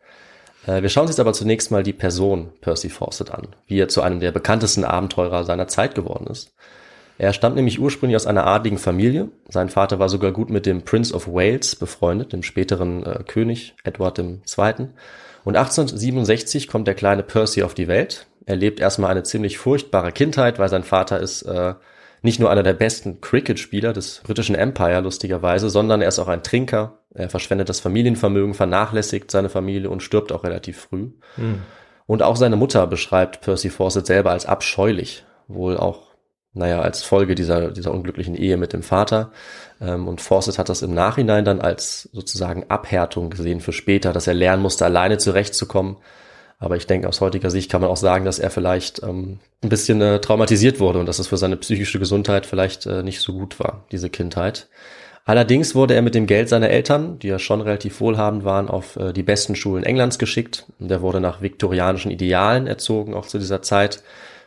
Äh, 0.65 0.81
wir 0.81 0.89
schauen 0.89 1.03
uns 1.03 1.11
jetzt 1.11 1.19
aber 1.19 1.33
zunächst 1.33 1.71
mal 1.71 1.83
die 1.83 1.93
Person 1.93 2.49
Percy 2.61 2.89
Fawcett 2.89 3.31
an, 3.31 3.47
wie 3.67 3.79
er 3.79 3.87
zu 3.87 4.01
einem 4.01 4.19
der 4.19 4.31
bekanntesten 4.31 4.83
Abenteurer 4.83 5.43
seiner 5.43 5.67
Zeit 5.67 5.95
geworden 5.95 6.27
ist. 6.27 6.53
Er 7.17 7.33
stammt 7.33 7.55
nämlich 7.55 7.79
ursprünglich 7.79 8.15
aus 8.15 8.25
einer 8.25 8.47
adligen 8.47 8.79
Familie. 8.79 9.29
Sein 9.47 9.69
Vater 9.69 9.99
war 9.99 10.09
sogar 10.09 10.31
gut 10.31 10.49
mit 10.49 10.65
dem 10.65 10.83
Prince 10.83 11.13
of 11.13 11.27
Wales 11.27 11.75
befreundet, 11.75 12.33
dem 12.33 12.41
späteren 12.41 13.05
äh, 13.05 13.23
König 13.27 13.75
Edward 13.83 14.17
II. 14.17 14.33
Und 15.43 15.55
1867 15.55 16.67
kommt 16.67 16.87
der 16.87 16.95
kleine 16.95 17.23
Percy 17.23 17.63
auf 17.63 17.73
die 17.73 17.87
Welt. 17.87 18.27
Er 18.45 18.55
lebt 18.55 18.79
erstmal 18.79 19.11
eine 19.11 19.23
ziemlich 19.23 19.59
furchtbare 19.59 20.11
Kindheit, 20.11 20.57
weil 20.57 20.69
sein 20.69 20.83
Vater 20.83 21.19
ist 21.19 21.43
äh, 21.43 21.75
nicht 22.21 22.39
nur 22.39 22.51
einer 22.51 22.63
der 22.63 22.73
besten 22.73 23.19
Cricket-Spieler 23.19 23.93
des 23.93 24.21
britischen 24.23 24.55
Empire, 24.55 25.01
lustigerweise, 25.01 25.69
sondern 25.69 26.01
er 26.01 26.07
ist 26.07 26.19
auch 26.19 26.27
ein 26.27 26.43
Trinker. 26.43 26.99
Er 27.13 27.29
verschwendet 27.29 27.69
das 27.69 27.79
Familienvermögen, 27.79 28.53
vernachlässigt 28.53 29.31
seine 29.31 29.49
Familie 29.49 29.89
und 29.89 30.03
stirbt 30.03 30.31
auch 30.31 30.43
relativ 30.43 30.79
früh. 30.79 31.11
Mhm. 31.37 31.63
Und 32.05 32.23
auch 32.23 32.35
seine 32.35 32.57
Mutter 32.57 32.85
beschreibt 32.87 33.41
Percy 33.41 33.69
Fawcett 33.69 34.05
selber 34.05 34.31
als 34.31 34.45
abscheulich, 34.45 35.25
wohl 35.47 35.77
auch, 35.77 36.11
naja, 36.53 36.81
als 36.81 37.03
Folge 37.03 37.35
dieser, 37.35 37.71
dieser 37.71 37.91
unglücklichen 37.91 38.35
Ehe 38.35 38.57
mit 38.57 38.73
dem 38.73 38.83
Vater. 38.83 39.31
Ähm, 39.79 40.07
und 40.07 40.21
Fawcett 40.21 40.59
hat 40.59 40.69
das 40.69 40.83
im 40.83 40.93
Nachhinein 40.93 41.43
dann 41.43 41.59
als 41.59 42.09
sozusagen 42.13 42.65
Abhärtung 42.69 43.31
gesehen 43.31 43.61
für 43.61 43.73
später, 43.73 44.13
dass 44.13 44.27
er 44.27 44.33
lernen 44.35 44.61
musste, 44.61 44.85
alleine 44.85 45.17
zurechtzukommen 45.17 45.97
aber 46.61 46.77
ich 46.77 46.85
denke, 46.85 47.09
aus 47.09 47.21
heutiger 47.21 47.49
Sicht 47.49 47.71
kann 47.71 47.81
man 47.81 47.89
auch 47.89 47.97
sagen, 47.97 48.23
dass 48.23 48.37
er 48.37 48.51
vielleicht 48.51 49.01
ähm, 49.01 49.39
ein 49.63 49.69
bisschen 49.69 49.99
äh, 49.99 50.21
traumatisiert 50.21 50.79
wurde 50.79 50.99
und 50.99 51.07
dass 51.07 51.17
es 51.17 51.27
für 51.27 51.37
seine 51.37 51.57
psychische 51.57 51.97
Gesundheit 51.97 52.45
vielleicht 52.45 52.85
äh, 52.85 53.01
nicht 53.01 53.19
so 53.19 53.33
gut 53.33 53.59
war, 53.59 53.83
diese 53.91 54.11
Kindheit. 54.11 54.69
Allerdings 55.25 55.73
wurde 55.73 55.95
er 55.95 56.03
mit 56.03 56.13
dem 56.13 56.27
Geld 56.27 56.49
seiner 56.49 56.69
Eltern, 56.69 57.17
die 57.17 57.29
ja 57.29 57.39
schon 57.39 57.61
relativ 57.61 57.99
wohlhabend 57.99 58.43
waren, 58.43 58.69
auf 58.69 58.95
äh, 58.95 59.11
die 59.11 59.23
besten 59.23 59.55
Schulen 59.55 59.83
Englands 59.83 60.19
geschickt. 60.19 60.67
Und 60.79 60.91
er 60.91 61.01
wurde 61.01 61.19
nach 61.19 61.41
viktorianischen 61.41 62.11
Idealen 62.11 62.67
erzogen, 62.67 63.15
auch 63.15 63.25
zu 63.25 63.39
dieser 63.39 63.63
Zeit. 63.63 64.03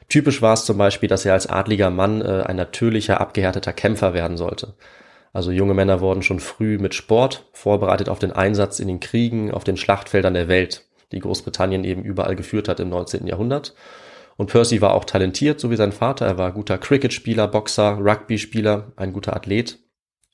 Typisch 0.08 0.40
war 0.40 0.54
es 0.54 0.64
zum 0.64 0.78
Beispiel, 0.78 1.08
dass 1.08 1.24
er 1.24 1.32
als 1.32 1.48
adliger 1.48 1.90
Mann 1.90 2.22
äh, 2.22 2.44
ein 2.46 2.54
natürlicher, 2.54 3.20
abgehärteter 3.20 3.72
Kämpfer 3.72 4.14
werden 4.14 4.36
sollte. 4.36 4.74
Also 5.32 5.50
junge 5.50 5.74
Männer 5.74 6.00
wurden 6.00 6.22
schon 6.22 6.38
früh 6.38 6.78
mit 6.78 6.94
Sport 6.94 7.44
vorbereitet 7.52 8.08
auf 8.08 8.20
den 8.20 8.30
Einsatz 8.30 8.78
in 8.78 8.86
den 8.86 9.00
Kriegen, 9.00 9.50
auf 9.50 9.64
den 9.64 9.76
Schlachtfeldern 9.76 10.34
der 10.34 10.46
Welt 10.46 10.84
die 11.14 11.20
Großbritannien 11.20 11.84
eben 11.84 12.02
überall 12.02 12.36
geführt 12.36 12.68
hat 12.68 12.80
im 12.80 12.90
19. 12.90 13.26
Jahrhundert. 13.26 13.74
Und 14.36 14.50
Percy 14.50 14.80
war 14.80 14.94
auch 14.94 15.04
talentiert, 15.04 15.60
so 15.60 15.70
wie 15.70 15.76
sein 15.76 15.92
Vater. 15.92 16.26
Er 16.26 16.38
war 16.38 16.52
guter 16.52 16.78
Cricket-Spieler, 16.78 17.48
Boxer, 17.48 17.98
Rugby-Spieler, 18.00 18.92
ein 18.96 19.12
guter 19.12 19.36
Athlet. 19.36 19.78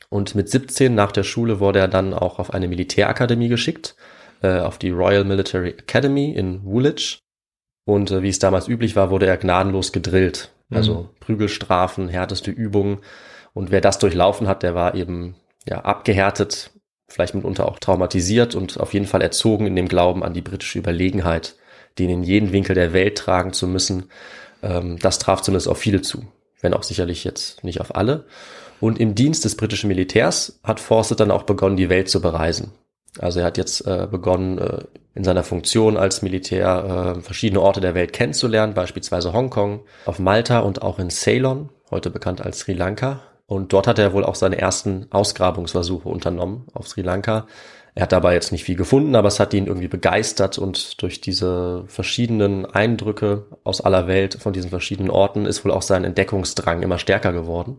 Und 0.08 0.34
mit 0.34 0.48
17 0.48 0.94
nach 0.94 1.12
der 1.12 1.22
Schule 1.22 1.60
wurde 1.60 1.78
er 1.78 1.88
dann 1.88 2.14
auch 2.14 2.38
auf 2.38 2.52
eine 2.52 2.66
Militärakademie 2.66 3.48
geschickt, 3.48 3.94
äh, 4.42 4.58
auf 4.58 4.78
die 4.78 4.90
Royal 4.90 5.24
Military 5.24 5.70
Academy 5.70 6.32
in 6.32 6.64
Woolwich. 6.64 7.20
Und 7.84 8.10
äh, 8.10 8.22
wie 8.22 8.28
es 8.28 8.38
damals 8.38 8.68
üblich 8.68 8.96
war, 8.96 9.10
wurde 9.10 9.26
er 9.26 9.36
gnadenlos 9.36 9.92
gedrillt. 9.92 10.50
Mhm. 10.70 10.76
Also 10.76 11.10
Prügelstrafen, 11.20 12.08
härteste 12.08 12.50
Übungen. 12.50 12.98
Und 13.52 13.70
wer 13.70 13.80
das 13.80 13.98
durchlaufen 13.98 14.48
hat, 14.48 14.62
der 14.62 14.74
war 14.74 14.94
eben 14.94 15.34
ja 15.68 15.82
abgehärtet, 15.82 16.70
vielleicht 17.10 17.34
mitunter 17.34 17.68
auch 17.68 17.78
traumatisiert 17.78 18.54
und 18.54 18.78
auf 18.78 18.94
jeden 18.94 19.06
Fall 19.06 19.20
erzogen 19.20 19.66
in 19.66 19.76
dem 19.76 19.88
Glauben 19.88 20.22
an 20.22 20.32
die 20.32 20.42
britische 20.42 20.78
Überlegenheit, 20.78 21.56
den 21.98 22.08
in 22.08 22.22
jeden 22.22 22.52
Winkel 22.52 22.74
der 22.74 22.92
Welt 22.92 23.18
tragen 23.18 23.52
zu 23.52 23.66
müssen. 23.66 24.04
Ähm, 24.62 24.98
das 24.98 25.18
traf 25.18 25.42
zumindest 25.42 25.68
auf 25.68 25.78
viele 25.78 26.02
zu, 26.02 26.24
wenn 26.60 26.72
auch 26.72 26.84
sicherlich 26.84 27.24
jetzt 27.24 27.64
nicht 27.64 27.80
auf 27.80 27.96
alle. 27.96 28.24
Und 28.80 28.98
im 29.00 29.14
Dienst 29.14 29.44
des 29.44 29.56
britischen 29.56 29.88
Militärs 29.88 30.60
hat 30.62 30.80
Fawcett 30.80 31.20
dann 31.20 31.32
auch 31.32 31.42
begonnen, 31.42 31.76
die 31.76 31.90
Welt 31.90 32.08
zu 32.08 32.22
bereisen. 32.22 32.72
Also 33.18 33.40
er 33.40 33.46
hat 33.46 33.58
jetzt 33.58 33.86
äh, 33.86 34.06
begonnen, 34.08 34.58
äh, 34.58 34.84
in 35.14 35.24
seiner 35.24 35.42
Funktion 35.42 35.96
als 35.96 36.22
Militär 36.22 37.16
äh, 37.18 37.20
verschiedene 37.20 37.60
Orte 37.60 37.80
der 37.80 37.94
Welt 37.94 38.12
kennenzulernen, 38.12 38.74
beispielsweise 38.74 39.32
Hongkong, 39.32 39.80
auf 40.06 40.20
Malta 40.20 40.60
und 40.60 40.82
auch 40.82 41.00
in 41.00 41.10
Ceylon, 41.10 41.70
heute 41.90 42.10
bekannt 42.10 42.40
als 42.40 42.60
Sri 42.60 42.72
Lanka, 42.72 43.20
und 43.50 43.72
dort 43.72 43.88
hat 43.88 43.98
er 43.98 44.12
wohl 44.12 44.24
auch 44.24 44.36
seine 44.36 44.58
ersten 44.58 45.08
Ausgrabungsversuche 45.10 46.08
unternommen 46.08 46.68
auf 46.72 46.86
Sri 46.86 47.02
Lanka. 47.02 47.48
Er 47.96 48.04
hat 48.04 48.12
dabei 48.12 48.34
jetzt 48.34 48.52
nicht 48.52 48.62
viel 48.62 48.76
gefunden, 48.76 49.16
aber 49.16 49.26
es 49.26 49.40
hat 49.40 49.52
ihn 49.54 49.66
irgendwie 49.66 49.88
begeistert 49.88 50.56
und 50.56 51.02
durch 51.02 51.20
diese 51.20 51.82
verschiedenen 51.88 52.64
Eindrücke 52.64 53.46
aus 53.64 53.80
aller 53.80 54.06
Welt 54.06 54.34
von 54.40 54.52
diesen 54.52 54.70
verschiedenen 54.70 55.10
Orten 55.10 55.46
ist 55.46 55.64
wohl 55.64 55.72
auch 55.72 55.82
sein 55.82 56.04
Entdeckungsdrang 56.04 56.84
immer 56.84 56.98
stärker 56.98 57.32
geworden. 57.32 57.78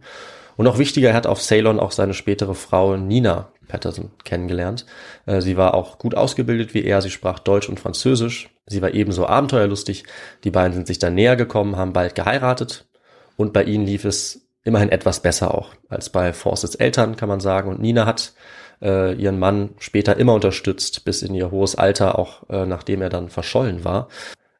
Und 0.57 0.65
noch 0.65 0.77
wichtiger, 0.77 1.11
er 1.11 1.15
hat 1.15 1.25
auf 1.25 1.41
Ceylon 1.41 1.79
auch 1.79 1.91
seine 1.91 2.13
spätere 2.13 2.53
Frau 2.53 2.97
Nina 2.97 3.47
Patterson 3.69 4.11
kennengelernt. 4.25 4.85
Äh, 5.25 5.39
sie 5.39 5.55
war 5.55 5.73
auch 5.73 5.99
gut 5.99 6.15
ausgebildet 6.15 6.73
wie 6.73 6.83
er, 6.83 7.01
sie 7.01 7.11
sprach 7.11 7.39
Deutsch 7.39 7.69
und 7.69 7.79
Französisch. 7.79 8.49
Sie 8.65 8.81
war 8.81 8.93
ebenso 8.93 9.25
abenteuerlustig. 9.25 10.03
Die 10.43 10.51
beiden 10.51 10.73
sind 10.73 10.87
sich 10.87 10.99
dann 10.99 11.15
näher 11.15 11.37
gekommen, 11.37 11.77
haben 11.77 11.93
bald 11.93 12.13
geheiratet 12.13 12.89
und 13.37 13.53
bei 13.53 13.63
ihnen 13.63 13.85
lief 13.85 14.03
es 14.03 14.50
immerhin 14.63 14.89
etwas 14.89 15.21
besser 15.21 15.53
auch 15.53 15.69
als 15.89 16.09
bei 16.09 16.33
Forces 16.33 16.75
Eltern, 16.75 17.15
kann 17.15 17.29
man 17.29 17.39
sagen. 17.39 17.69
Und 17.69 17.81
Nina 17.81 18.05
hat 18.05 18.33
äh, 18.81 19.13
ihren 19.13 19.39
Mann 19.39 19.71
später 19.79 20.17
immer 20.17 20.33
unterstützt, 20.33 21.05
bis 21.05 21.21
in 21.21 21.33
ihr 21.33 21.51
hohes 21.51 21.75
Alter, 21.75 22.17
auch 22.17 22.49
äh, 22.49 22.65
nachdem 22.65 23.01
er 23.01 23.09
dann 23.09 23.29
verschollen 23.29 23.83
war. 23.83 24.07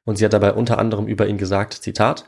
Und 0.03 0.17
sie 0.17 0.25
hat 0.25 0.34
dabei 0.34 0.53
unter 0.53 0.79
anderem 0.79 1.08
über 1.08 1.27
ihn 1.27 1.38
gesagt, 1.38 1.74
Zitat, 1.74 2.25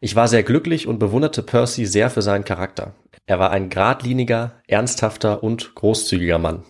ich 0.00 0.16
war 0.16 0.28
sehr 0.28 0.42
glücklich 0.42 0.86
und 0.86 0.98
bewunderte 0.98 1.42
Percy 1.42 1.84
sehr 1.84 2.08
für 2.08 2.22
seinen 2.22 2.44
Charakter. 2.44 2.94
Er 3.26 3.38
war 3.38 3.50
ein 3.50 3.68
geradliniger, 3.68 4.52
ernsthafter 4.66 5.42
und 5.42 5.74
großzügiger 5.74 6.38
Mann. 6.38 6.64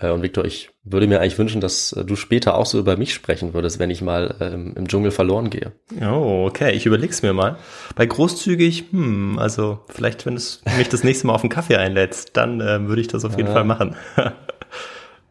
Äh, 0.00 0.10
und 0.10 0.22
Victor, 0.22 0.44
ich 0.44 0.70
würde 0.84 1.06
mir 1.06 1.20
eigentlich 1.20 1.38
wünschen, 1.38 1.60
dass 1.60 1.92
äh, 1.92 2.04
du 2.04 2.16
später 2.16 2.54
auch 2.56 2.66
so 2.66 2.78
über 2.78 2.96
mich 2.96 3.12
sprechen 3.12 3.54
würdest, 3.54 3.78
wenn 3.78 3.90
ich 3.90 4.02
mal 4.02 4.34
ähm, 4.40 4.74
im 4.76 4.88
Dschungel 4.88 5.10
verloren 5.10 5.50
gehe. 5.50 5.72
Oh, 6.00 6.46
okay, 6.48 6.72
ich 6.72 6.86
überleg's 6.86 7.22
mir 7.22 7.32
mal. 7.32 7.56
Bei 7.94 8.06
großzügig, 8.06 8.86
hm, 8.90 9.38
also 9.38 9.80
vielleicht, 9.88 10.24
wenn 10.26 10.36
du 10.36 10.42
mich 10.76 10.88
das 10.88 11.04
nächste 11.04 11.26
Mal 11.26 11.34
auf 11.34 11.42
einen 11.42 11.50
Kaffee 11.50 11.76
einlädst, 11.76 12.36
dann 12.36 12.60
äh, 12.60 12.88
würde 12.88 13.02
ich 13.02 13.08
das 13.08 13.24
auf 13.24 13.36
jeden 13.36 13.48
ja. 13.48 13.54
Fall 13.54 13.64
machen. 13.64 13.96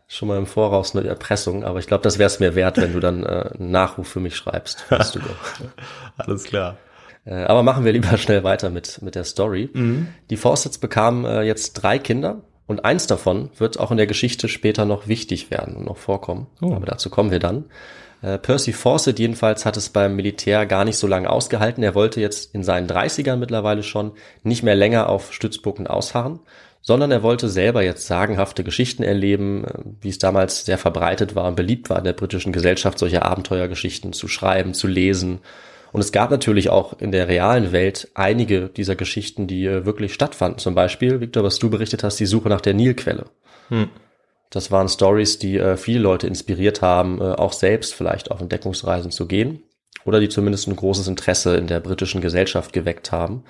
Schon 0.08 0.28
mal 0.28 0.38
im 0.38 0.46
Voraus 0.46 0.94
eine 0.94 1.08
Erpressung, 1.08 1.64
aber 1.64 1.80
ich 1.80 1.88
glaube, 1.88 2.04
das 2.04 2.20
wäre 2.20 2.28
es 2.28 2.42
mir 2.42 2.54
wert, 2.54 2.78
wenn 2.78 2.92
du 2.92 3.00
dann 3.00 3.24
äh, 3.24 3.50
einen 3.58 3.72
Nachruf 3.72 4.10
für 4.10 4.20
mich 4.20 4.36
schreibst. 4.36 4.92
Weißt 4.92 5.16
du 5.16 5.20
doch. 5.20 5.70
Alles 6.18 6.44
klar. 6.44 6.78
Äh, 7.24 7.46
aber 7.46 7.64
machen 7.64 7.86
wir 7.86 7.94
lieber 7.94 8.18
schnell 8.18 8.44
weiter 8.44 8.70
mit, 8.70 9.02
mit 9.02 9.16
der 9.16 9.24
Story. 9.24 9.70
Mhm. 9.72 10.10
Die 10.30 10.38
Fawcett's 10.38 10.80
bekamen 10.80 11.24
äh, 11.24 11.44
jetzt 11.44 11.74
drei 11.74 11.98
Kinder 11.98 12.42
und 12.72 12.86
eins 12.86 13.06
davon 13.06 13.50
wird 13.58 13.80
auch 13.80 13.92
in 13.92 13.98
der 13.98 14.08
Geschichte 14.08 14.48
später 14.48 14.86
noch 14.86 15.08
wichtig 15.08 15.52
werden 15.52 15.76
und 15.76 15.86
noch 15.86 15.98
vorkommen. 15.98 16.48
Oh. 16.62 16.74
Aber 16.74 16.86
dazu 16.86 17.10
kommen 17.10 17.30
wir 17.30 17.40
dann. 17.40 17.66
Äh, 18.22 18.38
Percy 18.38 18.74
Fawcett 18.74 19.20
jedenfalls 19.20 19.66
hat 19.66 19.78
es 19.78 19.90
beim 19.90 20.16
Militär 20.16 20.66
gar 20.66 20.86
nicht 20.86 20.98
so 20.98 21.06
lange 21.06 21.30
ausgehalten. 21.30 21.84
Er 21.84 21.96
wollte 21.96 22.22
jetzt 22.22 22.56
in 22.56 22.64
seinen 22.64 22.88
30ern 22.88 23.36
mittlerweile 23.36 23.84
schon 23.84 24.14
nicht 24.44 24.64
mehr 24.64 24.76
länger 24.76 25.10
auf 25.10 25.34
Stützpunkten 25.34 25.88
ausharren, 25.88 26.40
sondern 26.82 27.12
er 27.12 27.24
wollte 27.24 27.50
selber 27.50 27.84
jetzt 27.84 28.08
sagenhafte 28.08 28.64
Geschichten 28.64 29.04
erleben, 29.04 29.66
äh, 29.66 29.74
wie 30.02 30.10
es 30.10 30.18
damals 30.18 30.66
sehr 30.66 30.78
verbreitet 30.78 31.36
war 31.36 31.48
und 31.48 31.56
beliebt 31.56 31.90
war 31.90 31.98
in 31.98 32.06
der 32.06 32.14
britischen 32.14 32.54
Gesellschaft, 32.54 32.98
solche 33.00 33.24
Abenteuergeschichten 33.24 34.14
zu 34.14 34.28
schreiben, 34.28 34.74
zu 34.74 34.88
lesen 34.88 35.40
und 35.92 36.02
es 36.02 36.12
gab 36.12 36.32
natürlich 36.32 36.70
auch 36.70 37.00
in 37.00 37.12
der 37.12 37.28
realen 37.28 37.72
Welt 37.72 38.10
einige 38.14 38.70
dieser 38.70 38.96
Geschichten, 38.96 39.48
die 39.48 39.66
äh, 39.66 39.86
wirklich 39.86 40.14
stattfanden. 40.14 40.60
Zum 40.60 40.76
Beispiel, 40.76 41.20
Victor, 41.20 41.44
was 41.44 41.60
du 41.60 41.70
berichtet 41.70 42.04
hast, 42.04 42.20
die 42.20 42.26
Suche 42.26 42.50
nach 42.50 42.62
der 42.62 42.74
Nilquelle. 42.74 43.26
Hm. 43.70 43.90
Das 44.50 44.72
waren 44.72 44.90
Stories, 44.90 45.40
die 45.40 45.58
äh, 45.58 45.78
viele 45.78 46.00
Leute 46.00 46.28
inspiriert 46.28 46.82
haben, 46.82 47.20
äh, 47.20 47.24
auch 47.24 47.54
selbst 47.54 47.94
vielleicht 47.94 48.32
auf 48.32 48.42
Entdeckungsreisen 48.42 49.12
zu 49.12 49.28
gehen 49.28 49.64
oder 50.06 50.20
die 50.20 50.30
zumindest 50.30 50.68
ein 50.68 50.76
großes 50.76 51.08
Interesse 51.08 51.56
in 51.58 51.68
der 51.68 51.80
britischen 51.80 52.22
Gesellschaft 52.22 52.74
geweckt 52.74 53.12
haben. 53.12 53.44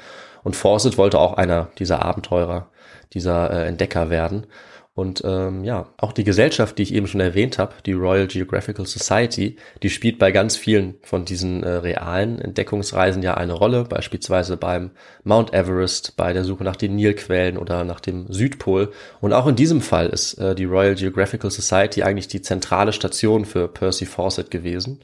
Und 0.44 0.56
Fawcett 0.56 0.98
wollte 0.98 1.20
auch 1.20 1.34
einer 1.34 1.70
dieser 1.78 2.04
Abenteurer, 2.04 2.70
dieser 3.14 3.52
äh, 3.52 3.68
Entdecker 3.68 4.10
werden. 4.10 4.48
Und 4.94 5.22
ähm, 5.24 5.64
ja, 5.64 5.88
auch 5.98 6.12
die 6.12 6.26
Gesellschaft, 6.26 6.78
die 6.78 6.84
ich 6.84 6.94
eben 6.94 7.08
schon 7.08 7.22
erwähnt 7.22 7.58
habe, 7.58 7.76
die 7.86 7.94
Royal 7.94 8.28
Geographical 8.28 8.86
Society, 8.86 9.56
die 9.82 9.90
spielt 9.90 10.20
bei 10.20 10.34
ganz 10.34 10.58
vielen 10.58 10.96
von 11.02 11.24
diesen 11.24 11.64
äh, 11.64 11.70
realen 11.70 12.40
Entdeckungsreisen 12.40 13.24
ja 13.24 13.36
eine 13.36 13.54
Rolle, 13.54 13.86
beispielsweise 13.86 14.58
beim 14.58 14.92
Mount 15.24 15.54
Everest, 15.54 16.18
bei 16.18 16.34
der 16.34 16.44
Suche 16.44 16.66
nach 16.66 16.76
den 16.76 16.98
Nilquellen 16.98 17.58
oder 17.58 17.86
nach 17.86 18.02
dem 18.02 18.32
Südpol. 18.34 18.92
Und 19.22 19.32
auch 19.32 19.48
in 19.48 19.56
diesem 19.56 19.80
Fall 19.80 20.08
ist 20.08 20.34
äh, 20.40 20.56
die 20.56 20.66
Royal 20.66 20.96
Geographical 20.96 21.52
Society 21.52 22.04
eigentlich 22.04 22.28
die 22.28 22.42
zentrale 22.42 22.92
Station 22.92 23.46
für 23.46 23.70
Percy 23.70 24.06
Fawcett 24.06 24.52
gewesen, 24.52 25.00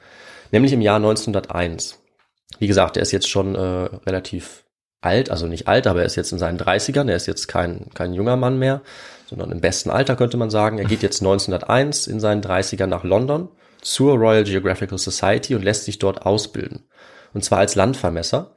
nämlich 0.52 0.74
im 0.74 0.82
Jahr 0.82 0.98
1901. 0.98 1.98
Wie 2.60 2.68
gesagt, 2.68 2.98
er 2.98 3.04
ist 3.04 3.14
jetzt 3.14 3.30
schon 3.30 3.56
äh, 3.56 3.60
relativ 4.06 4.66
alt, 5.02 5.30
also 5.30 5.48
nicht 5.48 5.68
alt, 5.68 5.88
aber 5.88 6.02
er 6.02 6.06
ist 6.06 6.16
jetzt 6.16 6.32
in 6.32 6.40
seinen 6.40 6.60
30ern, 6.60 7.10
er 7.10 7.16
ist 7.16 7.28
jetzt 7.28 7.48
kein, 7.48 7.88
kein 7.94 8.14
junger 8.14 8.36
Mann 8.36 8.58
mehr, 8.58 8.82
sondern 9.30 9.52
im 9.52 9.62
besten 9.62 9.90
Alter 9.90 10.16
könnte 10.16 10.38
man 10.38 10.50
sagen. 10.50 10.80
Er 10.80 10.86
geht 10.86 11.04
jetzt 11.04 11.22
1901 11.22 12.08
in 12.08 12.20
seinen 12.20 12.42
30ern 12.42 12.88
nach 12.88 13.04
London 13.04 13.50
zur 13.82 14.16
Royal 14.18 14.44
Geographical 14.44 14.98
Society 14.98 15.56
und 15.56 15.64
lässt 15.64 15.86
sich 15.86 16.00
dort 16.00 16.26
ausbilden. 16.26 16.86
Und 17.34 17.44
zwar 17.44 17.60
als 17.60 17.76
Landvermesser. 17.76 18.56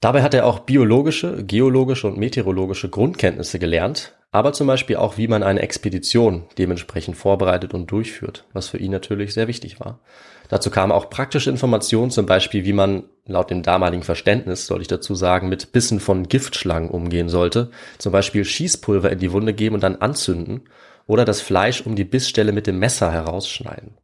Dabei 0.00 0.22
hat 0.22 0.34
er 0.34 0.46
auch 0.46 0.60
biologische, 0.60 1.44
geologische 1.44 2.06
und 2.06 2.18
meteorologische 2.18 2.88
Grundkenntnisse 2.88 3.58
gelernt, 3.58 4.17
aber 4.30 4.52
zum 4.52 4.66
Beispiel 4.66 4.96
auch, 4.96 5.16
wie 5.16 5.28
man 5.28 5.42
eine 5.42 5.60
Expedition 5.60 6.44
dementsprechend 6.58 7.16
vorbereitet 7.16 7.72
und 7.72 7.90
durchführt, 7.90 8.44
was 8.52 8.68
für 8.68 8.78
ihn 8.78 8.90
natürlich 8.90 9.32
sehr 9.32 9.48
wichtig 9.48 9.80
war. 9.80 10.00
Dazu 10.48 10.70
kamen 10.70 10.92
auch 10.92 11.10
praktische 11.10 11.50
Informationen, 11.50 12.10
zum 12.10 12.26
Beispiel, 12.26 12.64
wie 12.64 12.72
man 12.72 13.04
laut 13.26 13.50
dem 13.50 13.62
damaligen 13.62 14.02
Verständnis, 14.02 14.66
soll 14.66 14.80
ich 14.80 14.88
dazu 14.88 15.14
sagen, 15.14 15.48
mit 15.48 15.72
Bissen 15.72 16.00
von 16.00 16.28
Giftschlangen 16.28 16.90
umgehen 16.90 17.28
sollte. 17.28 17.70
Zum 17.98 18.12
Beispiel 18.12 18.44
Schießpulver 18.44 19.10
in 19.10 19.18
die 19.18 19.32
Wunde 19.32 19.52
geben 19.52 19.74
und 19.74 19.82
dann 19.82 19.96
anzünden 19.96 20.62
oder 21.06 21.24
das 21.24 21.40
Fleisch 21.40 21.82
um 21.82 21.96
die 21.96 22.04
Bissstelle 22.04 22.52
mit 22.52 22.66
dem 22.66 22.78
Messer 22.78 23.12
herausschneiden. 23.12 23.98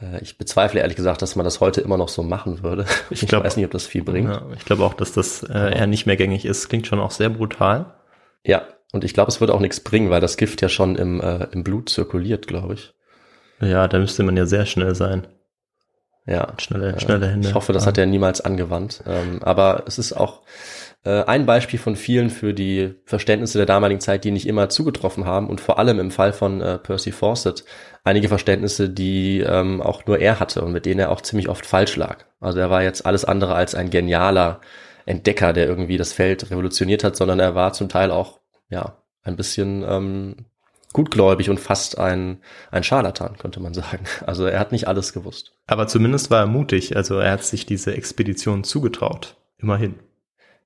Äh, 0.00 0.20
ich 0.22 0.38
bezweifle 0.38 0.80
ehrlich 0.80 0.96
gesagt, 0.96 1.22
dass 1.22 1.36
man 1.36 1.44
das 1.44 1.60
heute 1.60 1.80
immer 1.80 1.96
noch 1.96 2.08
so 2.08 2.22
machen 2.22 2.62
würde. 2.62 2.86
Ich, 3.10 3.26
glaub, 3.26 3.42
ich 3.42 3.46
weiß 3.46 3.56
nicht, 3.56 3.66
ob 3.66 3.72
das 3.72 3.86
viel 3.86 4.02
bringt. 4.02 4.30
Ja, 4.30 4.42
ich 4.56 4.64
glaube 4.64 4.84
auch, 4.84 4.94
dass 4.94 5.12
das 5.12 5.42
äh, 5.42 5.76
eher 5.76 5.86
nicht 5.86 6.06
mehr 6.06 6.16
gängig 6.16 6.44
ist. 6.44 6.68
Klingt 6.68 6.86
schon 6.86 7.00
auch 7.00 7.10
sehr 7.12 7.30
brutal. 7.30 7.94
Ja, 8.44 8.62
und 8.94 9.02
ich 9.02 9.12
glaube, 9.12 9.28
es 9.28 9.40
würde 9.40 9.52
auch 9.54 9.60
nichts 9.60 9.80
bringen, 9.80 10.08
weil 10.08 10.20
das 10.20 10.36
Gift 10.36 10.62
ja 10.62 10.68
schon 10.68 10.94
im, 10.94 11.20
äh, 11.20 11.48
im 11.50 11.64
Blut 11.64 11.88
zirkuliert, 11.88 12.46
glaube 12.46 12.74
ich. 12.74 12.94
Ja, 13.60 13.88
da 13.88 13.98
müsste 13.98 14.22
man 14.22 14.36
ja 14.36 14.46
sehr 14.46 14.66
schnell 14.66 14.94
sein. 14.94 15.26
Ja, 16.26 16.54
schnelle, 16.58 16.98
schnelle 17.00 17.26
Hände. 17.26 17.48
Ich 17.48 17.54
hoffe, 17.54 17.72
das 17.72 17.86
hat 17.86 17.98
er 17.98 18.06
niemals 18.06 18.40
angewandt. 18.40 19.02
Ähm, 19.04 19.42
aber 19.42 19.82
es 19.86 19.98
ist 19.98 20.12
auch 20.12 20.42
äh, 21.04 21.24
ein 21.24 21.44
Beispiel 21.44 21.80
von 21.80 21.96
vielen 21.96 22.30
für 22.30 22.54
die 22.54 22.94
Verständnisse 23.04 23.58
der 23.58 23.66
damaligen 23.66 24.00
Zeit, 24.00 24.22
die 24.22 24.30
nicht 24.30 24.46
immer 24.46 24.68
zugetroffen 24.68 25.26
haben 25.26 25.48
und 25.48 25.60
vor 25.60 25.80
allem 25.80 25.98
im 25.98 26.12
Fall 26.12 26.32
von 26.32 26.60
äh, 26.60 26.78
Percy 26.78 27.10
Fawcett 27.10 27.64
einige 28.04 28.28
Verständnisse, 28.28 28.88
die 28.88 29.40
ähm, 29.40 29.82
auch 29.82 30.06
nur 30.06 30.20
er 30.20 30.38
hatte 30.38 30.62
und 30.62 30.70
mit 30.70 30.86
denen 30.86 31.00
er 31.00 31.10
auch 31.10 31.20
ziemlich 31.20 31.48
oft 31.48 31.66
falsch 31.66 31.96
lag. 31.96 32.24
Also 32.38 32.60
er 32.60 32.70
war 32.70 32.84
jetzt 32.84 33.04
alles 33.04 33.24
andere 33.24 33.56
als 33.56 33.74
ein 33.74 33.90
genialer 33.90 34.60
Entdecker, 35.04 35.52
der 35.52 35.66
irgendwie 35.66 35.98
das 35.98 36.12
Feld 36.12 36.50
revolutioniert 36.52 37.02
hat, 37.02 37.16
sondern 37.16 37.40
er 37.40 37.56
war 37.56 37.72
zum 37.72 37.88
Teil 37.88 38.12
auch 38.12 38.43
ja 38.68 38.96
ein 39.22 39.36
bisschen 39.36 39.84
ähm, 39.86 40.36
gutgläubig 40.92 41.50
und 41.50 41.60
fast 41.60 41.98
ein, 41.98 42.38
ein 42.70 42.84
Scharlatan, 42.84 43.36
könnte 43.36 43.60
man 43.60 43.74
sagen. 43.74 44.04
Also 44.26 44.46
er 44.46 44.60
hat 44.60 44.72
nicht 44.72 44.88
alles 44.88 45.12
gewusst. 45.12 45.52
Aber 45.66 45.86
zumindest 45.86 46.30
war 46.30 46.40
er 46.40 46.46
mutig. 46.46 46.96
Also 46.96 47.18
er 47.18 47.32
hat 47.32 47.44
sich 47.44 47.66
diese 47.66 47.94
Expedition 47.94 48.64
zugetraut. 48.64 49.36
Immerhin. 49.58 49.96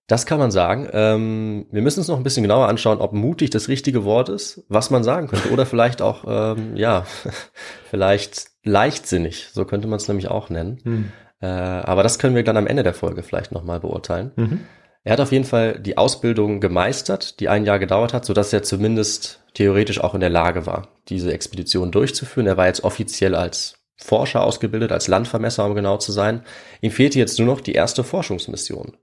Das 0.06 0.24
kann 0.24 0.38
man 0.38 0.50
sagen. 0.50 0.88
Ähm, 0.92 1.66
wir 1.70 1.82
müssen 1.82 2.00
uns 2.00 2.08
noch 2.08 2.16
ein 2.16 2.22
bisschen 2.22 2.42
genauer 2.42 2.68
anschauen, 2.68 2.98
ob 2.98 3.12
mutig 3.12 3.50
das 3.50 3.68
richtige 3.68 4.04
Wort 4.04 4.28
ist, 4.28 4.64
was 4.68 4.90
man 4.90 5.04
sagen 5.04 5.28
könnte. 5.28 5.50
Oder 5.50 5.66
vielleicht 5.66 6.00
auch, 6.00 6.24
ähm, 6.26 6.76
ja, 6.76 7.04
vielleicht 7.90 8.46
leichtsinnig. 8.64 9.48
So 9.52 9.64
könnte 9.64 9.86
man 9.88 9.98
es 9.98 10.08
nämlich 10.08 10.28
auch 10.28 10.50
nennen. 10.50 10.78
Hm. 10.82 11.12
Äh, 11.40 11.46
aber 11.46 12.02
das 12.02 12.18
können 12.18 12.34
wir 12.34 12.42
dann 12.42 12.56
am 12.56 12.66
Ende 12.66 12.82
der 12.82 12.94
Folge 12.94 13.22
vielleicht 13.22 13.52
nochmal 13.52 13.80
beurteilen. 13.80 14.32
Mhm. 14.36 14.60
Er 15.04 15.12
hat 15.12 15.20
auf 15.20 15.32
jeden 15.32 15.44
Fall 15.44 15.78
die 15.78 15.96
Ausbildung 15.96 16.60
gemeistert, 16.60 17.40
die 17.40 17.48
ein 17.48 17.64
Jahr 17.64 17.78
gedauert 17.78 18.12
hat, 18.12 18.24
sodass 18.24 18.52
er 18.52 18.62
zumindest 18.62 19.42
theoretisch 19.54 20.00
auch 20.00 20.14
in 20.14 20.20
der 20.20 20.30
Lage 20.30 20.66
war, 20.66 20.88
diese 21.08 21.32
Expedition 21.32 21.90
durchzuführen. 21.90 22.46
Er 22.46 22.56
war 22.56 22.66
jetzt 22.66 22.84
offiziell 22.84 23.34
als 23.34 23.78
Forscher 23.96 24.44
ausgebildet, 24.44 24.92
als 24.92 25.08
Landvermesser, 25.08 25.64
um 25.64 25.74
genau 25.74 25.96
zu 25.96 26.12
sein. 26.12 26.42
Ihm 26.80 26.90
fehlte 26.90 27.18
jetzt 27.18 27.38
nur 27.38 27.48
noch 27.48 27.60
die 27.60 27.72
erste 27.72 28.04
Forschungsmission. 28.04 28.96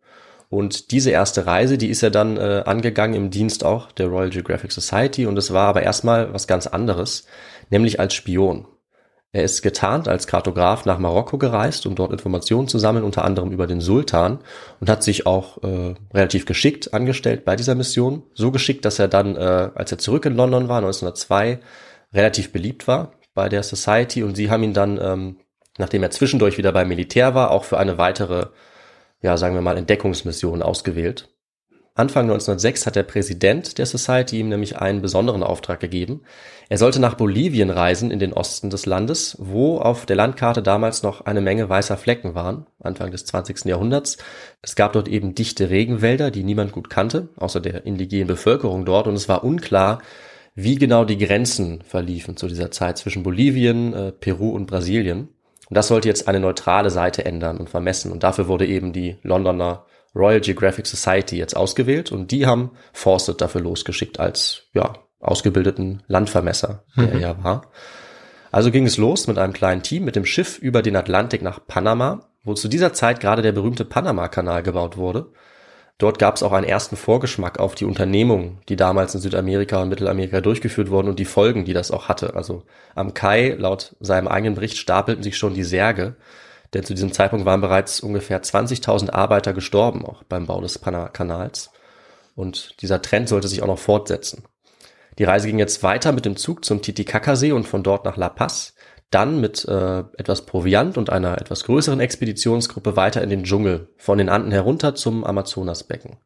Und 0.49 0.91
diese 0.91 1.11
erste 1.11 1.45
Reise, 1.45 1.77
die 1.77 1.89
ist 1.89 2.03
er 2.03 2.11
dann 2.11 2.37
äh, 2.37 2.63
angegangen 2.65 3.15
im 3.15 3.29
Dienst 3.31 3.63
auch 3.63 3.91
der 3.91 4.07
Royal 4.07 4.29
Geographic 4.29 4.71
Society 4.71 5.25
und 5.25 5.37
es 5.37 5.51
war 5.51 5.67
aber 5.67 5.83
erstmal 5.83 6.33
was 6.33 6.47
ganz 6.47 6.67
anderes, 6.67 7.25
nämlich 7.71 7.99
als 7.99 8.13
Spion. 8.13 8.67
Er 9.35 9.43
ist 9.43 9.61
getarnt 9.61 10.07
als 10.07 10.27
Kartograf 10.27 10.85
nach 10.85 10.97
Marokko 10.97 11.37
gereist, 11.37 11.85
um 11.85 11.95
dort 11.95 12.13
Informationen 12.13 12.69
zu 12.69 12.79
sammeln, 12.79 13.03
unter 13.03 13.25
anderem 13.25 13.51
über 13.51 13.67
den 13.67 13.81
Sultan 13.81 14.39
und 14.79 14.89
hat 14.89 15.03
sich 15.03 15.27
auch 15.27 15.61
äh, 15.61 15.93
relativ 16.13 16.45
geschickt 16.45 16.93
angestellt 16.93 17.43
bei 17.43 17.57
dieser 17.57 17.75
Mission. 17.75 18.23
So 18.33 18.51
geschickt, 18.51 18.85
dass 18.85 18.97
er 18.97 19.09
dann, 19.09 19.35
äh, 19.35 19.71
als 19.75 19.91
er 19.91 19.97
zurück 19.97 20.25
in 20.25 20.37
London 20.37 20.69
war, 20.69 20.77
1902, 20.77 21.59
relativ 22.13 22.53
beliebt 22.53 22.87
war 22.87 23.11
bei 23.33 23.49
der 23.49 23.63
Society 23.63 24.23
und 24.23 24.35
sie 24.35 24.49
haben 24.49 24.63
ihn 24.63 24.73
dann, 24.73 24.97
ähm, 25.01 25.35
nachdem 25.77 26.01
er 26.03 26.11
zwischendurch 26.11 26.57
wieder 26.57 26.71
beim 26.71 26.87
Militär 26.87 27.35
war, 27.35 27.51
auch 27.51 27.65
für 27.65 27.77
eine 27.77 27.97
weitere, 27.97 28.45
ja, 29.21 29.35
sagen 29.35 29.53
wir 29.53 29.61
mal, 29.61 29.75
Entdeckungsmission 29.75 30.61
ausgewählt. 30.61 31.27
Anfang 31.97 32.23
1906 32.23 32.87
hat 32.87 32.97
der 32.97 33.03
Präsident 33.03 33.77
der 33.77 33.85
Society 33.85 34.41
ihm 34.41 34.49
nämlich 34.49 34.75
einen 34.75 35.01
besonderen 35.01 35.43
Auftrag 35.43 35.79
gegeben. 35.79 36.23
Er 36.67 36.77
sollte 36.77 36.99
nach 36.99 37.13
Bolivien 37.13 37.69
reisen 37.69 38.11
in 38.11 38.19
den 38.19 38.33
Osten 38.33 38.69
des 38.69 38.85
Landes, 38.85 39.37
wo 39.39 39.77
auf 39.77 40.05
der 40.05 40.17
Landkarte 40.17 40.61
damals 40.61 41.03
noch 41.03 41.21
eine 41.21 41.39
Menge 41.39 41.69
weißer 41.69 41.95
Flecken 41.95 42.35
waren, 42.35 42.65
Anfang 42.83 43.11
des 43.11 43.23
20. 43.23 43.63
Jahrhunderts. 43.63 44.17
Es 44.61 44.75
gab 44.75 44.91
dort 44.91 45.07
eben 45.07 45.35
dichte 45.35 45.69
Regenwälder, 45.69 46.31
die 46.31 46.43
niemand 46.43 46.73
gut 46.73 46.89
kannte, 46.89 47.29
außer 47.37 47.61
der 47.61 47.85
indigenen 47.85 48.27
Bevölkerung 48.27 48.83
dort, 48.83 49.07
und 49.07 49.15
es 49.15 49.29
war 49.29 49.45
unklar, 49.45 50.01
wie 50.53 50.75
genau 50.75 51.05
die 51.05 51.17
Grenzen 51.17 51.81
verliefen 51.81 52.35
zu 52.35 52.47
dieser 52.47 52.71
Zeit 52.71 52.97
zwischen 52.97 53.23
Bolivien, 53.23 53.93
äh, 53.93 54.11
Peru 54.11 54.49
und 54.49 54.65
Brasilien. 54.65 55.29
Und 55.69 55.77
das 55.77 55.87
sollte 55.87 56.09
jetzt 56.09 56.27
eine 56.27 56.41
neutrale 56.41 56.89
Seite 56.89 57.23
ändern 57.23 57.57
und 57.57 57.69
vermessen. 57.69 58.11
Und 58.11 58.23
dafür 58.23 58.49
wurde 58.49 58.65
eben 58.65 58.91
die 58.91 59.15
Londoner 59.23 59.85
Royal 60.15 60.39
Geographic 60.39 60.87
Society 60.87 61.37
jetzt 61.37 61.55
ausgewählt 61.55 62.11
und 62.11 62.31
die 62.31 62.45
haben 62.45 62.71
Fawcett 62.93 63.41
dafür 63.41 63.61
losgeschickt 63.61 64.19
als 64.19 64.63
ja 64.73 64.93
ausgebildeten 65.19 66.03
Landvermesser, 66.07 66.83
der 66.95 67.15
mhm. 67.15 67.21
er 67.21 67.43
war. 67.43 67.71
Also 68.51 68.71
ging 68.71 68.85
es 68.85 68.97
los 68.97 69.27
mit 69.27 69.37
einem 69.37 69.53
kleinen 69.53 69.83
Team 69.83 70.05
mit 70.05 70.15
dem 70.15 70.25
Schiff 70.25 70.57
über 70.59 70.81
den 70.81 70.95
Atlantik 70.95 71.41
nach 71.41 71.59
Panama, 71.67 72.29
wo 72.43 72.53
zu 72.53 72.67
dieser 72.67 72.93
Zeit 72.93 73.19
gerade 73.19 73.41
der 73.41 73.51
berühmte 73.51 73.85
Panama-Kanal 73.85 74.63
gebaut 74.63 74.97
wurde. 74.97 75.31
Dort 75.97 76.19
gab 76.19 76.35
es 76.35 76.43
auch 76.43 76.51
einen 76.51 76.67
ersten 76.67 76.97
Vorgeschmack 76.97 77.59
auf 77.59 77.73
die 77.73 77.85
Unternehmungen, 77.85 78.59
die 78.67 78.75
damals 78.75 79.15
in 79.15 79.21
Südamerika 79.21 79.81
und 79.81 79.89
Mittelamerika 79.89 80.41
durchgeführt 80.41 80.89
wurden 80.89 81.07
und 81.07 81.19
die 81.19 81.25
Folgen, 81.25 81.65
die 81.65 81.73
das 81.73 81.89
auch 81.89 82.09
hatte. 82.09 82.35
Also 82.35 82.63
am 82.95 83.13
Kai, 83.13 83.55
laut 83.57 83.95
seinem 83.99 84.27
eigenen 84.27 84.55
Bericht, 84.55 84.77
stapelten 84.77 85.23
sich 85.23 85.37
schon 85.37 85.53
die 85.53 85.63
Särge 85.63 86.15
denn 86.73 86.83
zu 86.83 86.93
diesem 86.93 87.11
Zeitpunkt 87.11 87.45
waren 87.45 87.61
bereits 87.61 87.99
ungefähr 87.99 88.41
20.000 88.41 89.11
Arbeiter 89.11 89.53
gestorben, 89.53 90.05
auch 90.05 90.23
beim 90.23 90.47
Bau 90.47 90.61
des 90.61 90.81
Kanals. 90.81 91.71
Und 92.35 92.81
dieser 92.81 93.01
Trend 93.01 93.29
sollte 93.29 93.47
sich 93.47 93.61
auch 93.61 93.67
noch 93.67 93.79
fortsetzen. 93.79 94.43
Die 95.17 95.23
Reise 95.23 95.47
ging 95.47 95.59
jetzt 95.59 95.83
weiter 95.83 96.11
mit 96.11 96.25
dem 96.25 96.35
Zug 96.35 96.65
zum 96.65 96.81
Titicacasee 96.81 97.53
und 97.53 97.65
von 97.65 97.83
dort 97.83 98.03
nach 98.03 98.17
La 98.17 98.29
Paz, 98.29 98.73
dann 99.11 99.39
mit 99.39 99.65
äh, 99.65 99.99
etwas 100.17 100.45
Proviant 100.45 100.97
und 100.97 101.09
einer 101.09 101.39
etwas 101.39 101.63
größeren 101.63 101.99
Expeditionsgruppe 102.01 102.97
weiter 102.97 103.21
in 103.21 103.29
den 103.29 103.43
Dschungel, 103.43 103.93
von 103.97 104.17
den 104.17 104.29
Anden 104.29 104.51
herunter 104.51 104.95
zum 104.95 105.23
Amazonasbecken. 105.23 106.17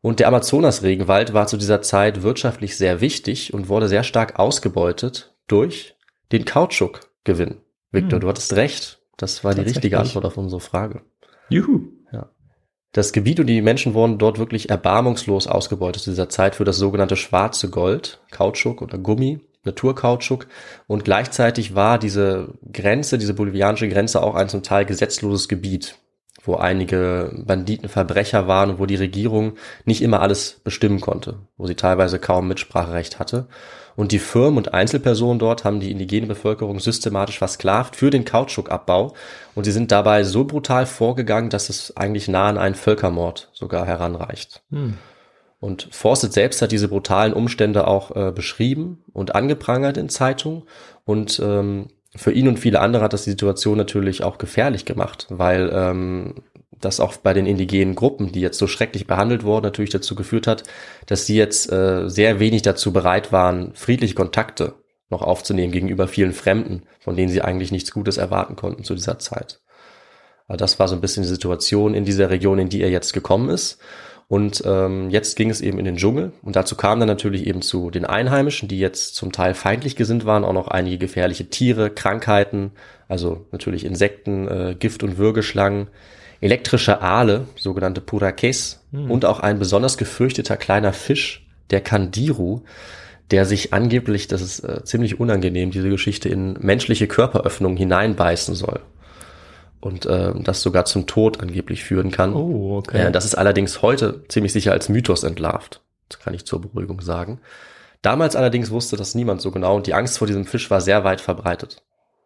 Und 0.00 0.20
der 0.20 0.28
Amazonasregenwald 0.28 1.34
war 1.34 1.46
zu 1.46 1.56
dieser 1.56 1.82
Zeit 1.82 2.22
wirtschaftlich 2.22 2.76
sehr 2.76 3.00
wichtig 3.00 3.52
und 3.52 3.68
wurde 3.68 3.88
sehr 3.88 4.04
stark 4.04 4.38
ausgebeutet 4.38 5.36
durch 5.46 5.96
den 6.32 6.44
Kautschukgewinn. 6.44 7.60
Victor, 7.90 8.16
hm. 8.16 8.20
du 8.20 8.28
hattest 8.28 8.54
recht. 8.54 8.97
Das 9.18 9.44
war 9.44 9.54
die 9.54 9.60
richtige 9.60 9.98
Antwort 9.98 10.24
auf 10.24 10.38
unsere 10.38 10.60
Frage. 10.60 11.02
Juhu. 11.50 11.88
Ja. 12.12 12.30
Das 12.92 13.12
Gebiet 13.12 13.40
und 13.40 13.46
die 13.48 13.60
Menschen 13.60 13.92
wurden 13.92 14.16
dort 14.16 14.38
wirklich 14.38 14.70
erbarmungslos 14.70 15.46
ausgebeutet 15.46 16.02
zu 16.02 16.10
dieser 16.10 16.30
Zeit 16.30 16.54
für 16.54 16.64
das 16.64 16.78
sogenannte 16.78 17.16
schwarze 17.16 17.68
Gold, 17.68 18.20
Kautschuk 18.30 18.80
oder 18.80 18.96
Gummi, 18.96 19.40
Naturkautschuk. 19.64 20.46
Und 20.86 21.04
gleichzeitig 21.04 21.74
war 21.74 21.98
diese 21.98 22.54
Grenze, 22.72 23.18
diese 23.18 23.34
bolivianische 23.34 23.88
Grenze 23.88 24.22
auch 24.22 24.34
ein 24.36 24.48
zum 24.48 24.62
Teil 24.62 24.86
gesetzloses 24.86 25.48
Gebiet, 25.48 25.96
wo 26.44 26.54
einige 26.54 27.42
Banditen 27.44 27.88
Verbrecher 27.88 28.46
waren 28.46 28.70
und 28.70 28.78
wo 28.78 28.86
die 28.86 28.96
Regierung 28.96 29.54
nicht 29.84 30.00
immer 30.00 30.20
alles 30.22 30.60
bestimmen 30.62 31.00
konnte, 31.00 31.40
wo 31.56 31.66
sie 31.66 31.74
teilweise 31.74 32.20
kaum 32.20 32.48
Mitspracherecht 32.48 33.18
hatte. 33.18 33.48
Und 33.98 34.12
die 34.12 34.20
Firmen 34.20 34.58
und 34.58 34.74
Einzelpersonen 34.74 35.40
dort 35.40 35.64
haben 35.64 35.80
die 35.80 35.90
indigene 35.90 36.28
Bevölkerung 36.28 36.78
systematisch 36.78 37.38
versklavt 37.38 37.96
für 37.96 38.10
den 38.10 38.24
Kautschukabbau. 38.24 39.12
Und 39.56 39.64
sie 39.64 39.72
sind 39.72 39.90
dabei 39.90 40.22
so 40.22 40.44
brutal 40.44 40.86
vorgegangen, 40.86 41.50
dass 41.50 41.68
es 41.68 41.96
eigentlich 41.96 42.28
nah 42.28 42.46
an 42.46 42.58
einen 42.58 42.76
Völkermord 42.76 43.50
sogar 43.52 43.86
heranreicht. 43.86 44.62
Hm. 44.70 44.98
Und 45.58 45.88
Fawcett 45.90 46.32
selbst 46.32 46.62
hat 46.62 46.70
diese 46.70 46.86
brutalen 46.86 47.32
Umstände 47.32 47.88
auch 47.88 48.14
äh, 48.14 48.30
beschrieben 48.30 49.02
und 49.12 49.34
angeprangert 49.34 49.96
in 49.96 50.08
Zeitungen. 50.08 50.62
Und 51.04 51.40
ähm, 51.44 51.88
für 52.14 52.30
ihn 52.30 52.46
und 52.46 52.60
viele 52.60 52.78
andere 52.78 53.02
hat 53.02 53.12
das 53.12 53.24
die 53.24 53.30
Situation 53.30 53.76
natürlich 53.76 54.22
auch 54.22 54.38
gefährlich 54.38 54.84
gemacht, 54.84 55.26
weil 55.28 55.72
ähm, 55.74 56.34
das 56.80 57.00
auch 57.00 57.16
bei 57.16 57.34
den 57.34 57.46
indigenen 57.46 57.94
Gruppen, 57.94 58.32
die 58.32 58.40
jetzt 58.40 58.58
so 58.58 58.66
schrecklich 58.66 59.06
behandelt 59.06 59.44
wurden, 59.44 59.64
natürlich 59.64 59.90
dazu 59.90 60.14
geführt 60.14 60.46
hat, 60.46 60.64
dass 61.06 61.26
sie 61.26 61.36
jetzt 61.36 61.70
äh, 61.72 62.08
sehr 62.08 62.40
wenig 62.40 62.62
dazu 62.62 62.92
bereit 62.92 63.32
waren, 63.32 63.72
friedliche 63.74 64.14
Kontakte 64.14 64.74
noch 65.10 65.22
aufzunehmen 65.22 65.72
gegenüber 65.72 66.06
vielen 66.06 66.32
Fremden, 66.32 66.82
von 67.00 67.16
denen 67.16 67.30
sie 67.30 67.42
eigentlich 67.42 67.72
nichts 67.72 67.92
Gutes 67.92 68.18
erwarten 68.18 68.56
konnten 68.56 68.84
zu 68.84 68.94
dieser 68.94 69.18
Zeit. 69.18 69.60
Also 70.46 70.58
das 70.58 70.78
war 70.78 70.88
so 70.88 70.94
ein 70.94 71.00
bisschen 71.00 71.22
die 71.22 71.28
Situation 71.28 71.94
in 71.94 72.04
dieser 72.04 72.30
Region, 72.30 72.58
in 72.58 72.68
die 72.68 72.82
er 72.82 72.90
jetzt 72.90 73.12
gekommen 73.12 73.50
ist. 73.50 73.78
Und 74.28 74.62
ähm, 74.66 75.08
jetzt 75.08 75.36
ging 75.36 75.48
es 75.48 75.62
eben 75.62 75.78
in 75.78 75.86
den 75.86 75.96
Dschungel 75.96 76.32
und 76.42 76.54
dazu 76.54 76.76
kam 76.76 77.00
dann 77.00 77.08
natürlich 77.08 77.46
eben 77.46 77.62
zu 77.62 77.90
den 77.90 78.04
Einheimischen, 78.04 78.68
die 78.68 78.78
jetzt 78.78 79.14
zum 79.14 79.32
Teil 79.32 79.54
feindlich 79.54 79.96
gesinnt 79.96 80.26
waren, 80.26 80.44
auch 80.44 80.52
noch 80.52 80.68
einige 80.68 80.98
gefährliche 80.98 81.48
Tiere, 81.48 81.88
Krankheiten, 81.88 82.72
also 83.08 83.46
natürlich 83.52 83.86
Insekten, 83.86 84.46
äh, 84.46 84.76
Gift- 84.78 85.02
und 85.02 85.16
Würgeschlangen, 85.16 85.88
elektrische 86.40 87.00
Aale, 87.02 87.46
sogenannte 87.56 88.00
Purakes, 88.00 88.80
hm. 88.92 89.10
und 89.10 89.24
auch 89.24 89.40
ein 89.40 89.58
besonders 89.58 89.98
gefürchteter 89.98 90.56
kleiner 90.56 90.92
Fisch, 90.92 91.46
der 91.70 91.80
Kandiru, 91.80 92.62
der 93.30 93.44
sich 93.44 93.74
angeblich, 93.74 94.26
das 94.28 94.40
ist 94.40 94.60
äh, 94.60 94.84
ziemlich 94.84 95.20
unangenehm, 95.20 95.70
diese 95.70 95.90
Geschichte, 95.90 96.28
in 96.28 96.54
menschliche 96.60 97.06
Körperöffnungen 97.06 97.76
hineinbeißen 97.76 98.54
soll 98.54 98.80
und 99.80 100.06
äh, 100.06 100.32
das 100.42 100.62
sogar 100.62 100.84
zum 100.86 101.06
Tod 101.06 101.40
angeblich 101.40 101.84
führen 101.84 102.10
kann. 102.10 102.34
Oh, 102.34 102.78
okay. 102.78 103.08
Äh, 103.08 103.12
das 103.12 103.24
ist 103.24 103.36
allerdings 103.36 103.82
heute 103.82 104.24
ziemlich 104.28 104.52
sicher 104.52 104.72
als 104.72 104.88
Mythos 104.88 105.24
entlarvt. 105.24 105.82
Das 106.08 106.18
kann 106.18 106.34
ich 106.34 106.46
zur 106.46 106.60
Beruhigung 106.60 107.00
sagen. 107.00 107.40
Damals 108.02 108.36
allerdings 108.36 108.70
wusste 108.70 108.96
das 108.96 109.14
niemand 109.14 109.40
so 109.40 109.50
genau 109.50 109.76
und 109.76 109.86
die 109.86 109.94
Angst 109.94 110.18
vor 110.18 110.26
diesem 110.26 110.46
Fisch 110.46 110.70
war 110.70 110.80
sehr 110.80 111.04
weit 111.04 111.20
verbreitet. 111.20 111.82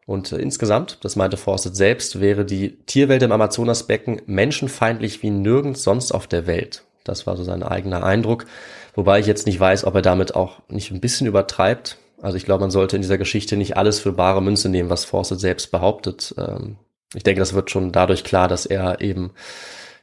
Und 0.07 0.33
äh, 0.33 0.39
insgesamt, 0.39 0.99
das 1.03 1.17
meinte 1.17 1.37
Fawcett 1.37 1.77
selbst, 1.77 2.21
wäre 2.21 2.45
die 2.45 2.77
Tierwelt 2.87 3.23
im 3.23 3.33
Amazonasbecken 3.33 4.23
menschenfeindlich 4.27 5.23
wie 5.23 5.31
nirgends 5.31 5.83
sonst 5.83 6.13
auf 6.13 6.27
der 6.27 6.47
Welt. 6.47 6.85
Das 7.05 7.27
war 7.27 7.37
so 7.37 7.45
sein 7.45 7.63
eigener 7.63 8.05
Eindruck. 8.05 8.47
Wobei 8.95 9.21
ich 9.21 9.27
jetzt 9.27 9.47
nicht 9.47 9.59
weiß, 9.59 9.85
ob 9.85 9.95
er 9.95 10.03
damit 10.03 10.35
auch 10.35 10.61
nicht 10.69 10.91
ein 10.91 11.01
bisschen 11.01 11.27
übertreibt. 11.27 11.99
Also 12.21 12.37
ich 12.37 12.45
glaube, 12.45 12.61
man 12.61 12.71
sollte 12.71 12.97
in 12.97 13.03
dieser 13.03 13.19
Geschichte 13.19 13.57
nicht 13.57 13.77
alles 13.77 13.99
für 13.99 14.13
bare 14.13 14.43
Münze 14.43 14.69
nehmen, 14.69 14.91
was 14.91 15.05
Fawcett 15.05 15.41
selbst 15.41 15.73
behauptet. 15.73 16.35
Ähm, 16.39 16.77
ich 17.15 17.23
denke, 17.23 17.41
das 17.41 17.55
wird 17.55 17.71
schon 17.71 17.93
dadurch 17.93 18.25
klar, 18.25 18.49
dass 18.49 18.67
er 18.67 19.01
eben 19.01 19.33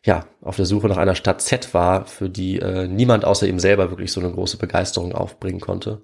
ja 0.05 0.25
auf 0.41 0.55
der 0.55 0.65
Suche 0.65 0.87
nach 0.87 0.97
einer 0.97 1.15
Stadt 1.15 1.41
Z 1.41 1.73
war, 1.73 2.05
für 2.05 2.29
die 2.29 2.59
äh, 2.59 2.87
niemand 2.87 3.25
außer 3.25 3.47
ihm 3.47 3.59
selber 3.59 3.89
wirklich 3.89 4.11
so 4.11 4.19
eine 4.19 4.31
große 4.31 4.57
Begeisterung 4.57 5.13
aufbringen 5.13 5.59
konnte. 5.59 6.01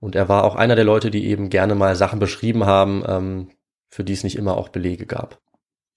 Und 0.00 0.14
er 0.14 0.28
war 0.28 0.44
auch 0.44 0.54
einer 0.54 0.76
der 0.76 0.84
Leute, 0.84 1.10
die 1.10 1.26
eben 1.26 1.50
gerne 1.50 1.74
mal 1.74 1.96
Sachen 1.96 2.18
beschrieben 2.18 2.66
haben, 2.66 3.02
ähm, 3.06 3.50
für 3.90 4.04
die 4.04 4.12
es 4.12 4.24
nicht 4.24 4.36
immer 4.36 4.56
auch 4.56 4.68
Belege 4.68 5.06
gab. 5.06 5.40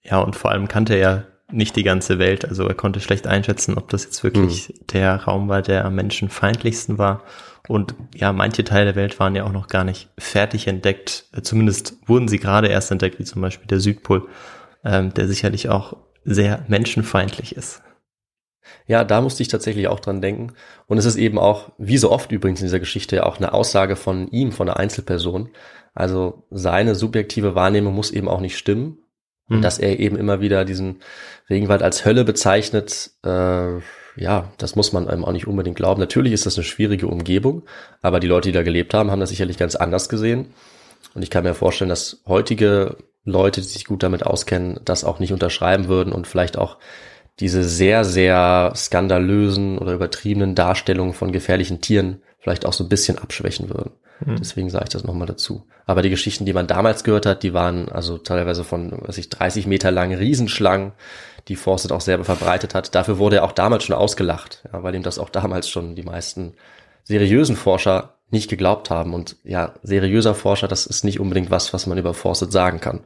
Ja, 0.02 0.18
und 0.18 0.34
vor 0.34 0.50
allem 0.50 0.66
kannte 0.68 0.94
er 0.94 1.26
nicht 1.52 1.76
die 1.76 1.82
ganze 1.82 2.18
Welt. 2.18 2.44
Also 2.44 2.66
er 2.66 2.74
konnte 2.74 3.00
schlecht 3.00 3.26
einschätzen, 3.26 3.76
ob 3.76 3.88
das 3.90 4.04
jetzt 4.04 4.24
wirklich 4.24 4.68
hm. 4.68 4.74
der 4.92 5.16
Raum 5.16 5.48
war, 5.48 5.62
der 5.62 5.84
am 5.84 5.94
menschenfeindlichsten 5.94 6.98
war. 6.98 7.22
Und 7.68 7.94
ja, 8.14 8.32
manche 8.32 8.64
Teile 8.64 8.86
der 8.86 8.96
Welt 8.96 9.20
waren 9.20 9.36
ja 9.36 9.44
auch 9.44 9.52
noch 9.52 9.68
gar 9.68 9.84
nicht 9.84 10.08
fertig 10.18 10.66
entdeckt. 10.66 11.26
Zumindest 11.42 11.96
wurden 12.06 12.26
sie 12.26 12.38
gerade 12.38 12.68
erst 12.68 12.90
entdeckt, 12.90 13.18
wie 13.18 13.24
zum 13.24 13.40
Beispiel 13.42 13.68
der 13.68 13.78
Südpol, 13.78 14.28
ähm, 14.84 15.14
der 15.14 15.28
sicherlich 15.28 15.68
auch 15.68 15.96
sehr 16.24 16.64
menschenfeindlich 16.66 17.56
ist. 17.56 17.82
Ja, 18.86 19.04
da 19.04 19.20
musste 19.20 19.42
ich 19.42 19.48
tatsächlich 19.48 19.88
auch 19.88 20.00
dran 20.00 20.20
denken. 20.20 20.52
Und 20.86 20.98
es 20.98 21.04
ist 21.04 21.16
eben 21.16 21.38
auch, 21.38 21.72
wie 21.78 21.98
so 21.98 22.10
oft 22.10 22.32
übrigens 22.32 22.60
in 22.60 22.66
dieser 22.66 22.80
Geschichte, 22.80 23.26
auch 23.26 23.38
eine 23.38 23.52
Aussage 23.52 23.96
von 23.96 24.28
ihm, 24.28 24.52
von 24.52 24.68
einer 24.68 24.78
Einzelperson. 24.78 25.50
Also 25.94 26.44
seine 26.50 26.94
subjektive 26.94 27.54
Wahrnehmung 27.54 27.94
muss 27.94 28.10
eben 28.10 28.28
auch 28.28 28.40
nicht 28.40 28.56
stimmen. 28.56 28.98
Und 29.48 29.58
mhm. 29.58 29.62
dass 29.62 29.78
er 29.78 29.98
eben 29.98 30.16
immer 30.16 30.40
wieder 30.40 30.64
diesen 30.64 31.00
Regenwald 31.50 31.82
als 31.82 32.04
Hölle 32.04 32.24
bezeichnet, 32.24 33.10
äh, 33.24 33.78
ja, 34.16 34.52
das 34.58 34.76
muss 34.76 34.92
man 34.92 35.08
einem 35.08 35.24
auch 35.24 35.32
nicht 35.32 35.46
unbedingt 35.46 35.76
glauben. 35.76 36.00
Natürlich 36.00 36.32
ist 36.32 36.46
das 36.46 36.56
eine 36.56 36.64
schwierige 36.64 37.06
Umgebung, 37.06 37.62
aber 38.02 38.20
die 38.20 38.26
Leute, 38.26 38.48
die 38.48 38.52
da 38.52 38.62
gelebt 38.62 38.94
haben, 38.94 39.10
haben 39.10 39.20
das 39.20 39.30
sicherlich 39.30 39.58
ganz 39.58 39.74
anders 39.74 40.08
gesehen. 40.08 40.52
Und 41.14 41.22
ich 41.22 41.30
kann 41.30 41.44
mir 41.44 41.54
vorstellen, 41.54 41.88
dass 41.88 42.22
heutige 42.26 42.96
Leute, 43.24 43.60
die 43.60 43.66
sich 43.66 43.84
gut 43.84 44.02
damit 44.02 44.24
auskennen, 44.24 44.80
das 44.84 45.04
auch 45.04 45.18
nicht 45.18 45.32
unterschreiben 45.32 45.88
würden 45.88 46.12
und 46.12 46.26
vielleicht 46.26 46.58
auch 46.58 46.78
diese 47.40 47.64
sehr, 47.64 48.04
sehr 48.04 48.72
skandalösen 48.76 49.78
oder 49.78 49.92
übertriebenen 49.92 50.54
Darstellungen 50.54 51.14
von 51.14 51.32
gefährlichen 51.32 51.80
Tieren 51.80 52.22
vielleicht 52.38 52.66
auch 52.66 52.72
so 52.72 52.84
ein 52.84 52.88
bisschen 52.88 53.18
abschwächen 53.18 53.68
würden. 53.68 53.92
Mhm. 54.24 54.36
Deswegen 54.36 54.70
sage 54.70 54.84
ich 54.84 54.92
das 54.92 55.04
nochmal 55.04 55.26
dazu. 55.26 55.66
Aber 55.86 56.02
die 56.02 56.10
Geschichten, 56.10 56.44
die 56.44 56.52
man 56.52 56.66
damals 56.66 57.04
gehört 57.04 57.26
hat, 57.26 57.42
die 57.42 57.54
waren 57.54 57.88
also 57.88 58.18
teilweise 58.18 58.64
von, 58.64 58.92
was 59.00 59.18
ich, 59.18 59.28
30 59.28 59.66
Meter 59.66 59.90
langen 59.90 60.18
Riesenschlangen, 60.18 60.92
die 61.48 61.56
Fawcett 61.56 61.92
auch 61.92 62.00
selber 62.00 62.24
verbreitet 62.24 62.74
hat. 62.74 62.94
Dafür 62.94 63.18
wurde 63.18 63.36
er 63.36 63.44
auch 63.44 63.52
damals 63.52 63.84
schon 63.84 63.96
ausgelacht, 63.96 64.64
ja, 64.72 64.82
weil 64.82 64.94
ihm 64.94 65.02
das 65.02 65.18
auch 65.18 65.28
damals 65.28 65.68
schon 65.68 65.96
die 65.96 66.04
meisten 66.04 66.54
seriösen 67.02 67.56
Forscher 67.56 68.18
nicht 68.30 68.48
geglaubt 68.48 68.90
haben. 68.90 69.14
Und 69.14 69.36
ja, 69.44 69.74
seriöser 69.82 70.34
Forscher, 70.34 70.68
das 70.68 70.86
ist 70.86 71.04
nicht 71.04 71.20
unbedingt 71.20 71.50
was, 71.50 71.72
was 71.72 71.86
man 71.86 71.98
über 71.98 72.14
Fawcett 72.14 72.52
sagen 72.52 72.80
kann. 72.80 73.04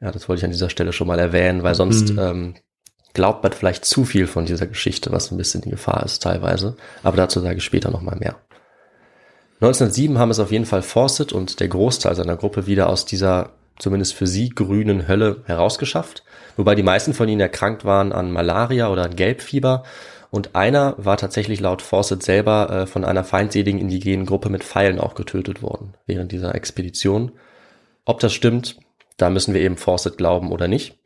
Ja, 0.00 0.12
das 0.12 0.28
wollte 0.28 0.40
ich 0.40 0.44
an 0.44 0.52
dieser 0.52 0.70
Stelle 0.70 0.92
schon 0.92 1.08
mal 1.08 1.18
erwähnen, 1.18 1.62
weil 1.62 1.74
sonst 1.74 2.10
mhm. 2.12 2.18
ähm, 2.18 2.54
glaubt 3.14 3.42
man 3.42 3.52
vielleicht 3.52 3.84
zu 3.84 4.04
viel 4.04 4.26
von 4.26 4.46
dieser 4.46 4.66
Geschichte, 4.66 5.12
was 5.12 5.30
ein 5.30 5.36
bisschen 5.36 5.62
die 5.62 5.70
Gefahr 5.70 6.04
ist 6.04 6.22
teilweise. 6.22 6.76
Aber 7.02 7.16
dazu 7.16 7.40
sage 7.40 7.58
ich 7.58 7.64
später 7.64 7.90
nochmal 7.90 8.16
mehr. 8.16 8.36
1907 9.60 10.18
haben 10.18 10.30
es 10.30 10.38
auf 10.38 10.52
jeden 10.52 10.66
Fall 10.66 10.82
Fawcett 10.82 11.32
und 11.32 11.58
der 11.58 11.68
Großteil 11.68 12.14
seiner 12.14 12.36
Gruppe 12.36 12.66
wieder 12.66 12.88
aus 12.88 13.06
dieser 13.06 13.50
zumindest 13.78 14.14
für 14.14 14.26
sie 14.26 14.50
grünen 14.50 15.08
Hölle 15.08 15.42
herausgeschafft, 15.46 16.24
wobei 16.56 16.74
die 16.74 16.82
meisten 16.82 17.14
von 17.14 17.28
ihnen 17.28 17.40
erkrankt 17.40 17.84
waren 17.84 18.12
an 18.12 18.32
Malaria 18.32 18.88
oder 18.88 19.04
an 19.04 19.16
Gelbfieber 19.16 19.84
und 20.30 20.54
einer 20.54 20.94
war 20.98 21.16
tatsächlich 21.16 21.60
laut 21.60 21.80
Fawcett 21.80 22.22
selber 22.22 22.70
äh, 22.70 22.86
von 22.86 23.04
einer 23.04 23.24
feindseligen 23.24 23.80
indigenen 23.80 24.26
Gruppe 24.26 24.50
mit 24.50 24.62
Pfeilen 24.64 25.00
auch 25.00 25.14
getötet 25.14 25.62
worden 25.62 25.94
während 26.06 26.32
dieser 26.32 26.54
Expedition. 26.54 27.32
Ob 28.04 28.20
das 28.20 28.32
stimmt, 28.32 28.76
da 29.16 29.30
müssen 29.30 29.54
wir 29.54 29.60
eben 29.60 29.76
Fawcett 29.76 30.18
glauben 30.18 30.52
oder 30.52 30.68
nicht. 30.68 30.97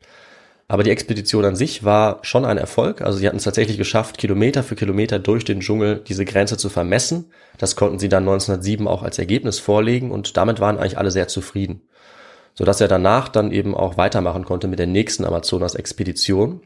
Aber 0.67 0.83
die 0.83 0.91
Expedition 0.91 1.45
an 1.45 1.55
sich 1.55 1.83
war 1.83 2.19
schon 2.23 2.45
ein 2.45 2.57
Erfolg. 2.57 3.01
Also 3.01 3.17
sie 3.17 3.27
hatten 3.27 3.37
es 3.37 3.43
tatsächlich 3.43 3.77
geschafft, 3.77 4.17
Kilometer 4.17 4.63
für 4.63 4.75
Kilometer 4.75 5.19
durch 5.19 5.43
den 5.43 5.59
Dschungel 5.59 6.01
diese 6.07 6.25
Grenze 6.25 6.57
zu 6.57 6.69
vermessen. 6.69 7.31
Das 7.57 7.75
konnten 7.75 7.99
sie 7.99 8.09
dann 8.09 8.23
1907 8.23 8.87
auch 8.87 9.03
als 9.03 9.19
Ergebnis 9.19 9.59
vorlegen 9.59 10.11
und 10.11 10.37
damit 10.37 10.59
waren 10.59 10.77
eigentlich 10.77 10.97
alle 10.97 11.11
sehr 11.11 11.27
zufrieden. 11.27 11.81
Sodass 12.55 12.81
er 12.81 12.87
danach 12.87 13.29
dann 13.29 13.51
eben 13.51 13.75
auch 13.75 13.97
weitermachen 13.97 14.45
konnte 14.45 14.67
mit 14.67 14.79
der 14.79 14.87
nächsten 14.87 15.25
Amazonas-Expedition. 15.25 16.61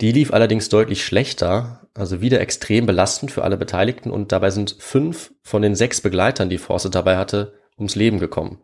Die 0.00 0.12
lief 0.12 0.32
allerdings 0.32 0.68
deutlich 0.68 1.04
schlechter, 1.04 1.86
also 1.94 2.20
wieder 2.20 2.40
extrem 2.40 2.86
belastend 2.86 3.32
für 3.32 3.44
alle 3.44 3.56
Beteiligten 3.56 4.10
und 4.10 4.32
dabei 4.32 4.50
sind 4.50 4.76
fünf 4.78 5.32
von 5.42 5.60
den 5.60 5.74
sechs 5.74 6.00
Begleitern, 6.00 6.48
die 6.48 6.58
Fawcett 6.58 6.94
dabei 6.94 7.16
hatte, 7.18 7.54
ums 7.76 7.96
Leben 7.96 8.18
gekommen. 8.18 8.60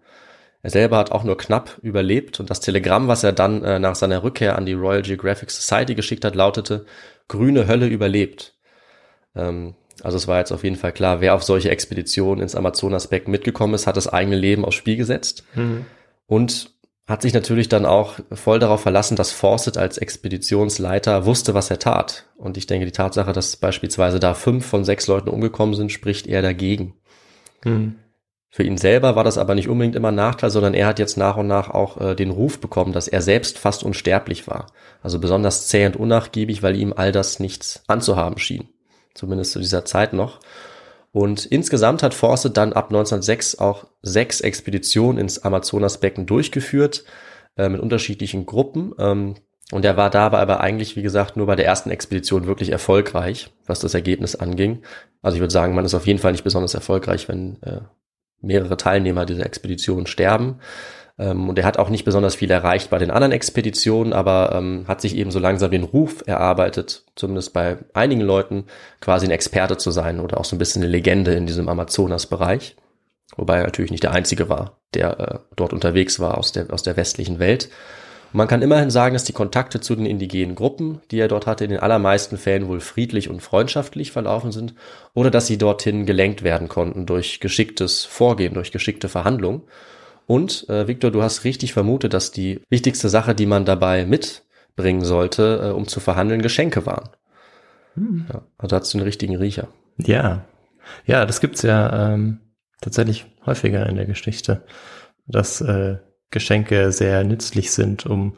Er 0.67 0.71
selber 0.71 0.97
hat 0.97 1.13
auch 1.13 1.23
nur 1.23 1.39
knapp 1.39 1.79
überlebt 1.81 2.41
und 2.41 2.51
das 2.51 2.59
Telegramm, 2.59 3.07
was 3.07 3.23
er 3.23 3.31
dann 3.31 3.63
äh, 3.63 3.79
nach 3.79 3.95
seiner 3.95 4.25
Rückkehr 4.25 4.59
an 4.59 4.67
die 4.67 4.73
Royal 4.73 5.03
Geographic 5.03 5.49
Society 5.53 5.95
geschickt 5.95 6.25
hat, 6.25 6.35
lautete, 6.35 6.87
grüne 7.29 7.69
Hölle 7.69 7.87
überlebt. 7.87 8.53
Ähm, 9.37 9.77
also 10.03 10.17
es 10.17 10.27
war 10.27 10.41
jetzt 10.41 10.51
auf 10.51 10.65
jeden 10.65 10.75
Fall 10.75 10.91
klar, 10.91 11.21
wer 11.21 11.37
auf 11.37 11.45
solche 11.45 11.71
Expeditionen 11.71 12.43
ins 12.43 12.57
Amazonasbecken 12.57 13.31
mitgekommen 13.31 13.75
ist, 13.75 13.87
hat 13.87 13.97
das 13.97 14.09
eigene 14.09 14.35
Leben 14.35 14.65
aufs 14.65 14.75
Spiel 14.75 14.97
gesetzt. 14.97 15.45
Mhm. 15.55 15.87
Und 16.27 16.73
hat 17.07 17.23
sich 17.23 17.33
natürlich 17.33 17.69
dann 17.69 17.87
auch 17.87 18.19
voll 18.33 18.59
darauf 18.59 18.81
verlassen, 18.81 19.15
dass 19.15 19.31
Fawcett 19.31 19.79
als 19.79 19.99
Expeditionsleiter 19.99 21.27
wusste, 21.27 21.55
was 21.55 21.71
er 21.71 21.79
tat. 21.79 22.27
Und 22.39 22.57
ich 22.57 22.67
denke, 22.67 22.87
die 22.87 22.93
Tatsache, 22.93 23.33
dass 23.33 23.55
beispielsweise 23.55 24.19
da 24.19 24.35
fünf 24.35 24.67
von 24.67 24.85
sechs 24.85 25.07
Leuten 25.07 25.29
umgekommen 25.29 25.77
sind, 25.77 25.93
spricht 25.93 26.27
eher 26.27 26.43
dagegen. 26.43 26.95
Mhm. 27.63 27.95
Für 28.57 28.63
ihn 28.63 28.79
selber 28.79 29.17
war 29.17 29.23
das 29.23 29.37
aber 29.37 29.55
nicht 29.55 29.69
unbedingt 29.69 29.97
immer 29.97 30.09
ein 30.09 30.15
Nachteil, 30.15 30.49
sondern 30.49 30.73
er 30.73 30.87
hat 30.87 30.99
jetzt 30.99 31.19
nach 31.19 31.37
und 31.37 31.47
nach 31.47 31.69
auch 31.69 32.01
äh, 32.01 32.15
den 32.15 32.31
Ruf 32.31 32.59
bekommen, 32.59 32.95
dass 32.95 33.07
er 33.07 33.21
selbst 33.21 33.59
fast 33.59 33.85
unsterblich 33.85 34.49
war. 34.49 34.69
Also 35.03 35.19
besonders 35.19 35.69
zäh 35.69 35.85
und 35.85 35.95
unnachgiebig, 35.95 36.63
weil 36.63 36.75
ihm 36.75 36.95
all 36.97 37.13
das 37.13 37.39
nichts 37.39 37.83
anzuhaben 37.87 38.39
schien. 38.39 38.71
Zumindest 39.13 39.53
zu 39.53 39.59
dieser 39.59 39.85
Zeit 39.85 40.15
noch. 40.15 40.41
Und 41.13 41.45
insgesamt 41.45 42.03
hat 42.03 42.15
Fawcett 42.15 42.57
dann 42.57 42.73
ab 42.73 42.87
1906 42.87 43.59
auch 43.59 43.89
sechs 44.01 44.41
Expeditionen 44.41 45.19
ins 45.19 45.39
Amazonasbecken 45.39 46.25
durchgeführt, 46.25 47.05
äh, 47.59 47.69
mit 47.69 47.83
unterschiedlichen 47.83 48.47
Gruppen. 48.47 48.95
Ähm, 48.99 49.35
und 49.71 49.85
er 49.85 49.99
war 49.99 50.09
dabei 50.09 50.39
aber 50.39 50.61
eigentlich, 50.63 50.97
wie 50.97 51.03
gesagt, 51.03 51.37
nur 51.37 51.47
bei 51.47 51.57
der 51.57 51.67
ersten 51.67 51.91
Expedition 51.91 52.47
wirklich 52.47 52.73
erfolgreich, 52.73 53.51
was 53.67 53.81
das 53.81 53.93
Ergebnis 53.93 54.35
anging. 54.35 54.81
Also 55.21 55.37
ich 55.37 55.43
würde 55.43 55.53
sagen, 55.53 55.75
man 55.75 55.85
ist 55.85 55.93
auf 55.93 56.07
jeden 56.07 56.21
Fall 56.21 56.33
nicht 56.33 56.45
besonders 56.45 56.73
erfolgreich, 56.73 57.29
wenn 57.29 57.63
äh, 57.63 57.81
mehrere 58.47 58.77
Teilnehmer 58.77 59.27
dieser 59.27 59.45
Expedition 59.45 60.07
sterben. 60.07 60.61
Ähm, 61.19 61.49
und 61.49 61.59
er 61.59 61.65
hat 61.65 61.79
auch 61.79 61.89
nicht 61.89 62.05
besonders 62.05 62.35
viel 62.35 62.51
erreicht 62.51 62.91
bei 62.91 62.99
den 62.99 63.11
anderen 63.11 63.33
Expeditionen, 63.33 64.13
aber 64.13 64.53
ähm, 64.55 64.85
hat 64.87 65.01
sich 65.01 65.17
eben 65.17 65.31
so 65.31 65.39
langsam 65.39 65.71
den 65.71 65.85
Ruf 65.85 66.23
erarbeitet, 66.27 67.05
zumindest 67.15 67.53
bei 67.53 67.79
einigen 67.95 68.21
Leuten, 68.21 68.65
quasi 69.01 69.27
ein 69.27 69.33
Experte 69.33 69.77
zu 69.77 69.91
sein 69.91 70.21
oder 70.21 70.39
auch 70.39 70.45
so 70.45 70.57
ein 70.57 70.59
bisschen 70.59 70.83
eine 70.83 70.91
Legende 70.91 71.35
in 71.35 71.47
diesem 71.47 71.69
Amazonas-Bereich. 71.69 72.77
Wobei 73.37 73.59
er 73.59 73.65
natürlich 73.65 73.91
nicht 73.91 74.05
der 74.05 74.13
Einzige 74.13 74.49
war, 74.49 74.79
der 74.95 75.21
äh, 75.21 75.39
dort 75.57 75.73
unterwegs 75.73 76.21
war 76.21 76.39
aus 76.39 76.53
der, 76.53 76.73
aus 76.73 76.83
der 76.83 76.97
westlichen 76.97 77.39
Welt. 77.39 77.69
Und 78.37 78.39
man 78.41 78.49
kann 78.49 78.61
immerhin 78.61 78.91
sagen, 78.91 79.15
dass 79.15 79.25
die 79.25 79.33
Kontakte 79.33 79.81
zu 79.81 79.97
den 79.97 80.05
indigenen 80.05 80.57
Gruppen, 80.57 81.01
die 81.11 81.19
er 81.19 81.27
dort 81.27 81.47
hatte, 81.47 81.65
in 81.65 81.71
den 81.71 81.81
allermeisten 81.81 82.37
Fällen 82.37 82.69
wohl 82.69 82.81
friedlich 82.81 83.31
und 83.31 83.41
freundschaftlich 83.41 84.13
verlaufen 84.13 84.53
sind 84.53 84.75
oder 85.15 85.31
dass 85.31 85.47
sie 85.47 85.57
dorthin 85.57 86.05
gelenkt 86.05 86.43
werden 86.43 86.69
konnten 86.69 87.07
durch 87.07 87.41
geschicktes 87.41 88.05
Vorgehen, 88.05 88.53
durch 88.53 88.73
geschickte 88.73 89.09
Verhandlungen. 89.09 89.63
Und 90.27 90.69
äh, 90.69 90.87
Victor, 90.87 91.11
du 91.11 91.23
hast 91.23 91.45
richtig 91.45 91.73
vermutet, 91.73 92.13
dass 92.13 92.31
die 92.31 92.61
wichtigste 92.69 93.09
Sache, 93.09 93.35
die 93.35 93.47
man 93.47 93.65
dabei 93.65 94.05
mitbringen 94.05 95.03
sollte, 95.03 95.71
äh, 95.71 95.71
um 95.71 95.89
zu 95.89 96.01
verhandeln, 96.01 96.43
Geschenke 96.43 96.85
waren. 96.85 97.09
Hm. 97.95 98.27
Ja, 98.31 98.43
also 98.59 98.77
hast 98.77 98.93
du 98.93 98.99
einen 98.99 99.07
richtigen 99.07 99.37
Riecher. 99.37 99.69
Ja, 99.97 100.45
ja, 101.07 101.25
das 101.25 101.41
gibt's 101.41 101.63
ja 101.63 102.13
ähm, 102.13 102.41
tatsächlich 102.83 103.25
häufiger 103.47 103.89
in 103.89 103.97
der 103.97 104.05
Geschichte, 104.05 104.63
dass 105.27 105.63
äh, 105.63 105.97
Geschenke 106.31 106.93
sehr 106.93 107.25
nützlich 107.25 107.73
sind, 107.73 108.07
um 108.07 108.37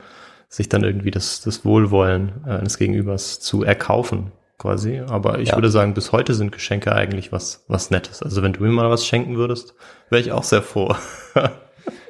sich 0.48 0.68
dann 0.68 0.84
irgendwie 0.84 1.10
das, 1.10 1.42
das 1.42 1.64
Wohlwollen 1.64 2.44
äh, 2.46 2.50
eines 2.50 2.78
Gegenübers 2.78 3.40
zu 3.40 3.64
erkaufen, 3.64 4.32
quasi. 4.58 5.00
Aber 5.00 5.38
ich 5.40 5.50
ja. 5.50 5.56
würde 5.56 5.70
sagen, 5.70 5.94
bis 5.94 6.12
heute 6.12 6.34
sind 6.34 6.52
Geschenke 6.52 6.92
eigentlich 6.92 7.32
was, 7.32 7.64
was 7.68 7.90
Nettes. 7.90 8.22
Also 8.22 8.42
wenn 8.42 8.52
du 8.52 8.62
mir 8.62 8.70
mal 8.70 8.90
was 8.90 9.06
schenken 9.06 9.36
würdest, 9.36 9.74
wäre 10.10 10.22
ich 10.22 10.32
auch 10.32 10.44
sehr 10.44 10.62
froh. 10.62 10.94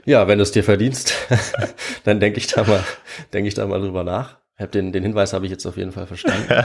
Ja, 0.09 0.27
wenn 0.27 0.39
du 0.39 0.43
es 0.43 0.53
dir 0.53 0.65
verdienst, 0.65 1.13
dann 2.05 2.19
denke 2.19 2.39
ich 2.39 2.47
da 2.47 2.65
mal, 2.65 2.83
denke 3.35 3.49
ich 3.49 3.53
da 3.55 3.67
mal 3.67 3.79
drüber 3.79 4.05
nach. 4.05 4.39
Hab 4.57 4.73
den, 4.73 4.91
den 4.91 5.03
Hinweis 5.03 5.35
habe 5.35 5.45
ich 5.45 5.51
jetzt 5.51 5.67
auf 5.67 5.77
jeden 5.77 5.93
Fall 5.93 6.07
verstanden. 6.07 6.49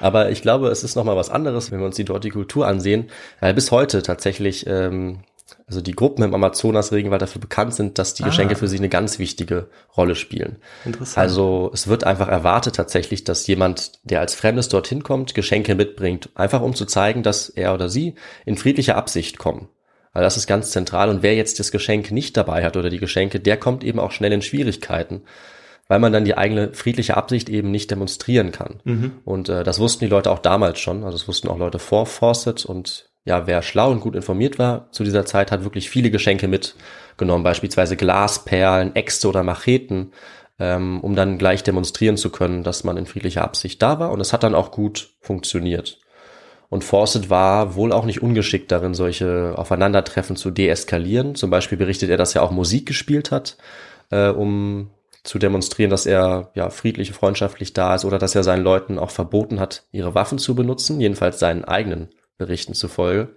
Aber 0.00 0.30
ich 0.30 0.42
glaube, 0.42 0.68
es 0.68 0.84
ist 0.84 0.94
noch 0.94 1.02
mal 1.02 1.16
was 1.16 1.28
anderes, 1.28 1.72
wenn 1.72 1.80
wir 1.80 1.86
uns 1.86 1.96
die 1.96 2.04
dort 2.04 2.22
die 2.22 2.30
Kultur 2.30 2.68
ansehen, 2.68 3.10
weil 3.40 3.52
bis 3.52 3.72
heute 3.72 4.04
tatsächlich 4.04 4.64
ähm, 4.68 5.24
also 5.66 5.80
die 5.80 5.92
Gruppen 5.92 6.22
im 6.22 6.34
Amazonas-Regenwald 6.34 7.22
dafür 7.22 7.40
bekannt 7.40 7.74
sind, 7.74 7.98
dass 7.98 8.14
die 8.14 8.22
Geschenke 8.22 8.54
ah. 8.54 8.58
für 8.58 8.68
sie 8.68 8.78
eine 8.78 8.88
ganz 8.88 9.18
wichtige 9.18 9.68
Rolle 9.96 10.14
spielen. 10.14 10.56
Interessant. 10.84 11.18
Also 11.18 11.70
es 11.72 11.88
wird 11.88 12.04
einfach 12.04 12.28
erwartet 12.28 12.76
tatsächlich, 12.76 13.24
dass 13.24 13.46
jemand, 13.46 13.92
der 14.04 14.20
als 14.20 14.34
Fremdes 14.34 14.68
dorthin 14.68 15.02
kommt, 15.02 15.34
Geschenke 15.34 15.74
mitbringt, 15.74 16.30
einfach 16.34 16.60
um 16.60 16.74
zu 16.74 16.84
zeigen, 16.84 17.22
dass 17.22 17.48
er 17.48 17.74
oder 17.74 17.88
sie 17.88 18.14
in 18.44 18.56
friedlicher 18.56 18.96
Absicht 18.96 19.38
kommen. 19.38 19.68
Weil 20.12 20.22
das 20.22 20.36
ist 20.36 20.46
ganz 20.46 20.70
zentral. 20.70 21.10
Und 21.10 21.22
wer 21.22 21.34
jetzt 21.34 21.60
das 21.60 21.70
Geschenk 21.70 22.10
nicht 22.10 22.36
dabei 22.36 22.64
hat 22.64 22.76
oder 22.76 22.90
die 22.90 22.98
Geschenke, 22.98 23.40
der 23.40 23.56
kommt 23.56 23.84
eben 23.84 23.98
auch 23.98 24.10
schnell 24.10 24.32
in 24.32 24.42
Schwierigkeiten, 24.42 25.22
weil 25.86 25.98
man 25.98 26.12
dann 26.12 26.24
die 26.24 26.36
eigene 26.36 26.74
friedliche 26.74 27.16
Absicht 27.16 27.48
eben 27.48 27.70
nicht 27.70 27.90
demonstrieren 27.90 28.52
kann. 28.52 28.80
Mhm. 28.84 29.12
Und 29.24 29.48
äh, 29.48 29.64
das 29.64 29.78
wussten 29.78 30.04
die 30.04 30.10
Leute 30.10 30.30
auch 30.30 30.40
damals 30.40 30.80
schon. 30.80 31.04
Also 31.04 31.16
das 31.16 31.28
wussten 31.28 31.48
auch 31.48 31.58
Leute 31.58 31.78
vor 31.78 32.06
Fawcett 32.06 32.64
und 32.64 33.07
ja, 33.24 33.46
wer 33.46 33.62
schlau 33.62 33.90
und 33.90 34.00
gut 34.00 34.14
informiert 34.14 34.58
war 34.58 34.90
zu 34.92 35.04
dieser 35.04 35.26
Zeit, 35.26 35.52
hat 35.52 35.64
wirklich 35.64 35.90
viele 35.90 36.10
Geschenke 36.10 36.48
mitgenommen, 36.48 37.44
beispielsweise 37.44 37.96
Glasperlen, 37.96 38.96
Äxte 38.96 39.28
oder 39.28 39.42
Macheten, 39.42 40.12
ähm, 40.58 41.00
um 41.00 41.14
dann 41.14 41.38
gleich 41.38 41.62
demonstrieren 41.62 42.16
zu 42.16 42.30
können, 42.30 42.62
dass 42.62 42.84
man 42.84 42.96
in 42.96 43.06
friedlicher 43.06 43.44
Absicht 43.44 43.82
da 43.82 43.98
war. 43.98 44.10
Und 44.12 44.20
es 44.20 44.32
hat 44.32 44.42
dann 44.42 44.54
auch 44.54 44.70
gut 44.70 45.10
funktioniert. 45.20 45.98
Und 46.70 46.84
Fawcett 46.84 47.30
war 47.30 47.74
wohl 47.76 47.92
auch 47.92 48.04
nicht 48.04 48.22
ungeschickt 48.22 48.70
darin, 48.70 48.94
solche 48.94 49.54
Aufeinandertreffen 49.56 50.36
zu 50.36 50.50
deeskalieren. 50.50 51.34
Zum 51.34 51.50
Beispiel 51.50 51.78
berichtet 51.78 52.10
er, 52.10 52.18
dass 52.18 52.34
er 52.34 52.42
auch 52.42 52.50
Musik 52.50 52.86
gespielt 52.86 53.30
hat, 53.30 53.56
äh, 54.10 54.28
um 54.28 54.90
zu 55.22 55.38
demonstrieren, 55.38 55.90
dass 55.90 56.06
er 56.06 56.50
ja 56.54 56.70
friedlich, 56.70 57.12
freundschaftlich 57.12 57.72
da 57.72 57.94
ist 57.94 58.04
oder 58.04 58.18
dass 58.18 58.34
er 58.34 58.42
seinen 58.42 58.64
Leuten 58.64 58.98
auch 58.98 59.10
verboten 59.10 59.60
hat, 59.60 59.84
ihre 59.92 60.14
Waffen 60.14 60.38
zu 60.38 60.54
benutzen, 60.54 61.00
jedenfalls 61.00 61.38
seinen 61.38 61.64
eigenen 61.64 62.08
Berichten 62.38 62.74
zufolge. 62.74 63.34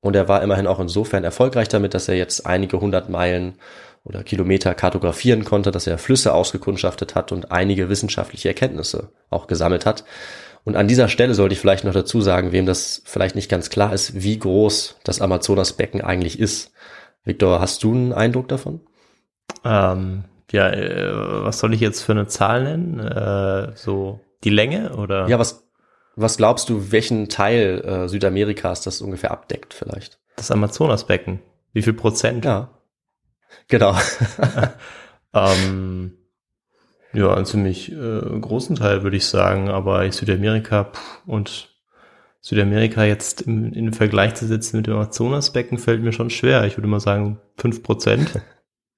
Und 0.00 0.14
er 0.14 0.28
war 0.28 0.42
immerhin 0.42 0.66
auch 0.66 0.80
insofern 0.80 1.24
erfolgreich 1.24 1.68
damit, 1.68 1.94
dass 1.94 2.08
er 2.08 2.16
jetzt 2.16 2.44
einige 2.44 2.80
hundert 2.80 3.08
Meilen 3.08 3.54
oder 4.04 4.22
Kilometer 4.22 4.74
kartografieren 4.74 5.44
konnte, 5.44 5.70
dass 5.70 5.86
er 5.86 5.96
Flüsse 5.96 6.34
ausgekundschaftet 6.34 7.14
hat 7.14 7.32
und 7.32 7.50
einige 7.50 7.88
wissenschaftliche 7.88 8.48
Erkenntnisse 8.48 9.08
auch 9.30 9.46
gesammelt 9.46 9.86
hat. 9.86 10.04
Und 10.64 10.76
an 10.76 10.88
dieser 10.88 11.08
Stelle 11.08 11.34
sollte 11.34 11.54
ich 11.54 11.60
vielleicht 11.60 11.84
noch 11.84 11.94
dazu 11.94 12.20
sagen, 12.20 12.52
wem 12.52 12.66
das 12.66 13.02
vielleicht 13.06 13.34
nicht 13.34 13.50
ganz 13.50 13.70
klar 13.70 13.94
ist, 13.94 14.22
wie 14.22 14.38
groß 14.38 14.96
das 15.04 15.22
Amazonasbecken 15.22 16.02
eigentlich 16.02 16.38
ist. 16.38 16.72
Victor, 17.24 17.60
hast 17.60 17.82
du 17.82 17.92
einen 17.92 18.12
Eindruck 18.12 18.48
davon? 18.48 18.80
Ähm, 19.64 20.24
ja, 20.52 20.70
äh, 20.70 21.44
was 21.44 21.58
soll 21.58 21.72
ich 21.72 21.80
jetzt 21.80 22.02
für 22.02 22.12
eine 22.12 22.26
Zahl 22.26 22.64
nennen? 22.64 23.00
Äh, 23.00 23.72
so 23.74 24.20
die 24.42 24.50
Länge 24.50 24.94
oder? 24.96 25.28
Ja, 25.28 25.38
was, 25.38 25.66
was 26.16 26.36
glaubst 26.36 26.68
du, 26.68 26.92
welchen 26.92 27.28
Teil 27.28 27.80
äh, 27.84 28.08
Südamerikas 28.08 28.82
das 28.82 29.00
ungefähr 29.00 29.30
abdeckt 29.30 29.74
vielleicht? 29.74 30.18
Das 30.36 30.50
Amazonasbecken. 30.50 31.40
Wie 31.72 31.82
viel 31.82 31.94
Prozent? 31.94 32.44
Ja. 32.44 32.70
Genau. 33.68 33.96
ähm, 35.34 36.18
ja, 37.12 37.32
einen 37.32 37.46
ziemlich 37.46 37.92
äh, 37.92 38.40
großen 38.40 38.76
Teil 38.76 39.02
würde 39.02 39.16
ich 39.16 39.26
sagen, 39.26 39.68
aber 39.68 40.10
Südamerika 40.10 40.84
pff, 40.84 41.22
und 41.26 41.74
Südamerika 42.40 43.04
jetzt 43.04 43.42
im, 43.42 43.72
im 43.72 43.92
Vergleich 43.92 44.34
zu 44.34 44.46
setzen 44.46 44.76
mit 44.76 44.86
dem 44.86 44.94
Amazonasbecken 44.94 45.78
fällt 45.78 46.02
mir 46.02 46.12
schon 46.12 46.30
schwer. 46.30 46.64
Ich 46.64 46.76
würde 46.76 46.88
mal 46.88 47.00
sagen 47.00 47.40
fünf 47.56 47.82
Prozent. 47.82 48.42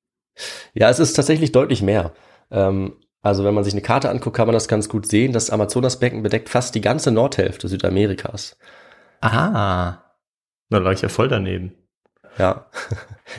ja, 0.74 0.90
es 0.90 0.98
ist 0.98 1.12
tatsächlich 1.12 1.52
deutlich 1.52 1.82
mehr. 1.82 2.12
Ähm, 2.50 2.96
also 3.26 3.42
wenn 3.42 3.54
man 3.54 3.64
sich 3.64 3.74
eine 3.74 3.82
Karte 3.82 4.08
anguckt, 4.08 4.36
kann 4.36 4.46
man 4.46 4.54
das 4.54 4.68
ganz 4.68 4.88
gut 4.88 5.04
sehen. 5.06 5.32
Das 5.32 5.50
Amazonasbecken 5.50 6.22
bedeckt 6.22 6.48
fast 6.48 6.76
die 6.76 6.80
ganze 6.80 7.10
Nordhälfte 7.10 7.66
Südamerikas. 7.66 8.56
Aha. 9.20 10.04
Da 10.70 10.78
lag 10.78 10.92
ich 10.92 11.02
ja 11.02 11.08
voll 11.08 11.28
daneben. 11.28 11.74
Ja. 12.38 12.66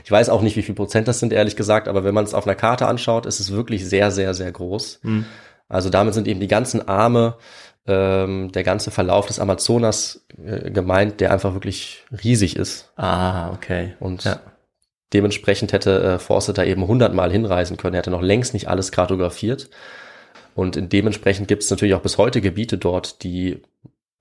Ich 0.03 0.11
weiß 0.11 0.27
auch 0.27 0.41
nicht, 0.41 0.57
wie 0.57 0.63
viel 0.63 0.75
Prozent 0.75 1.07
das 1.07 1.21
sind, 1.21 1.31
ehrlich 1.31 1.55
gesagt, 1.55 1.87
aber 1.87 2.03
wenn 2.03 2.13
man 2.13 2.25
es 2.25 2.33
auf 2.33 2.45
einer 2.45 2.55
Karte 2.55 2.87
anschaut, 2.87 3.25
ist 3.25 3.39
es 3.39 3.53
wirklich 3.53 3.87
sehr, 3.87 4.11
sehr, 4.11 4.33
sehr 4.33 4.51
groß. 4.51 4.99
Mhm. 5.03 5.25
Also 5.69 5.89
damit 5.89 6.13
sind 6.13 6.27
eben 6.27 6.41
die 6.41 6.49
ganzen 6.49 6.85
Arme, 6.89 7.37
ähm, 7.85 8.51
der 8.51 8.63
ganze 8.63 8.91
Verlauf 8.91 9.27
des 9.27 9.39
Amazonas 9.39 10.25
äh, 10.37 10.71
gemeint, 10.71 11.21
der 11.21 11.31
einfach 11.31 11.53
wirklich 11.53 12.03
riesig 12.21 12.57
ist. 12.57 12.91
Ah, 12.97 13.51
okay. 13.51 13.95
Und 14.01 14.25
ja. 14.25 14.41
Dementsprechend 15.13 15.73
hätte 15.73 16.03
äh, 16.03 16.19
Forster 16.19 16.53
da 16.53 16.63
eben 16.63 16.87
hundertmal 16.87 17.31
hinreisen 17.31 17.77
können. 17.77 17.95
Er 17.95 17.99
hätte 17.99 18.11
noch 18.11 18.21
längst 18.21 18.53
nicht 18.53 18.67
alles 18.67 18.91
kartografiert. 18.91 19.69
Und 20.55 20.91
dementsprechend 20.91 21.47
gibt 21.47 21.63
es 21.63 21.69
natürlich 21.69 21.93
auch 21.93 22.01
bis 22.01 22.17
heute 22.17 22.41
Gebiete 22.41 22.77
dort, 22.77 23.23
die 23.23 23.61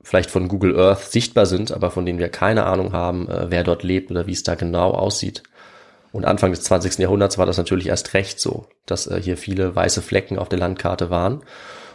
vielleicht 0.02 0.30
von 0.30 0.48
Google 0.48 0.78
Earth 0.78 1.10
sichtbar 1.10 1.46
sind, 1.46 1.72
aber 1.72 1.90
von 1.90 2.06
denen 2.06 2.18
wir 2.18 2.28
keine 2.28 2.64
Ahnung 2.64 2.92
haben, 2.92 3.28
äh, 3.28 3.46
wer 3.50 3.64
dort 3.64 3.82
lebt 3.82 4.10
oder 4.10 4.26
wie 4.26 4.32
es 4.32 4.42
da 4.42 4.54
genau 4.54 4.90
aussieht. 4.90 5.42
Und 6.12 6.24
Anfang 6.24 6.52
des 6.52 6.62
20. 6.62 6.98
Jahrhunderts 6.98 7.38
war 7.38 7.46
das 7.46 7.58
natürlich 7.58 7.88
erst 7.88 8.14
recht 8.14 8.38
so, 8.38 8.66
dass 8.86 9.06
äh, 9.06 9.20
hier 9.20 9.36
viele 9.36 9.74
weiße 9.74 10.02
Flecken 10.02 10.38
auf 10.38 10.48
der 10.48 10.58
Landkarte 10.58 11.10
waren 11.10 11.42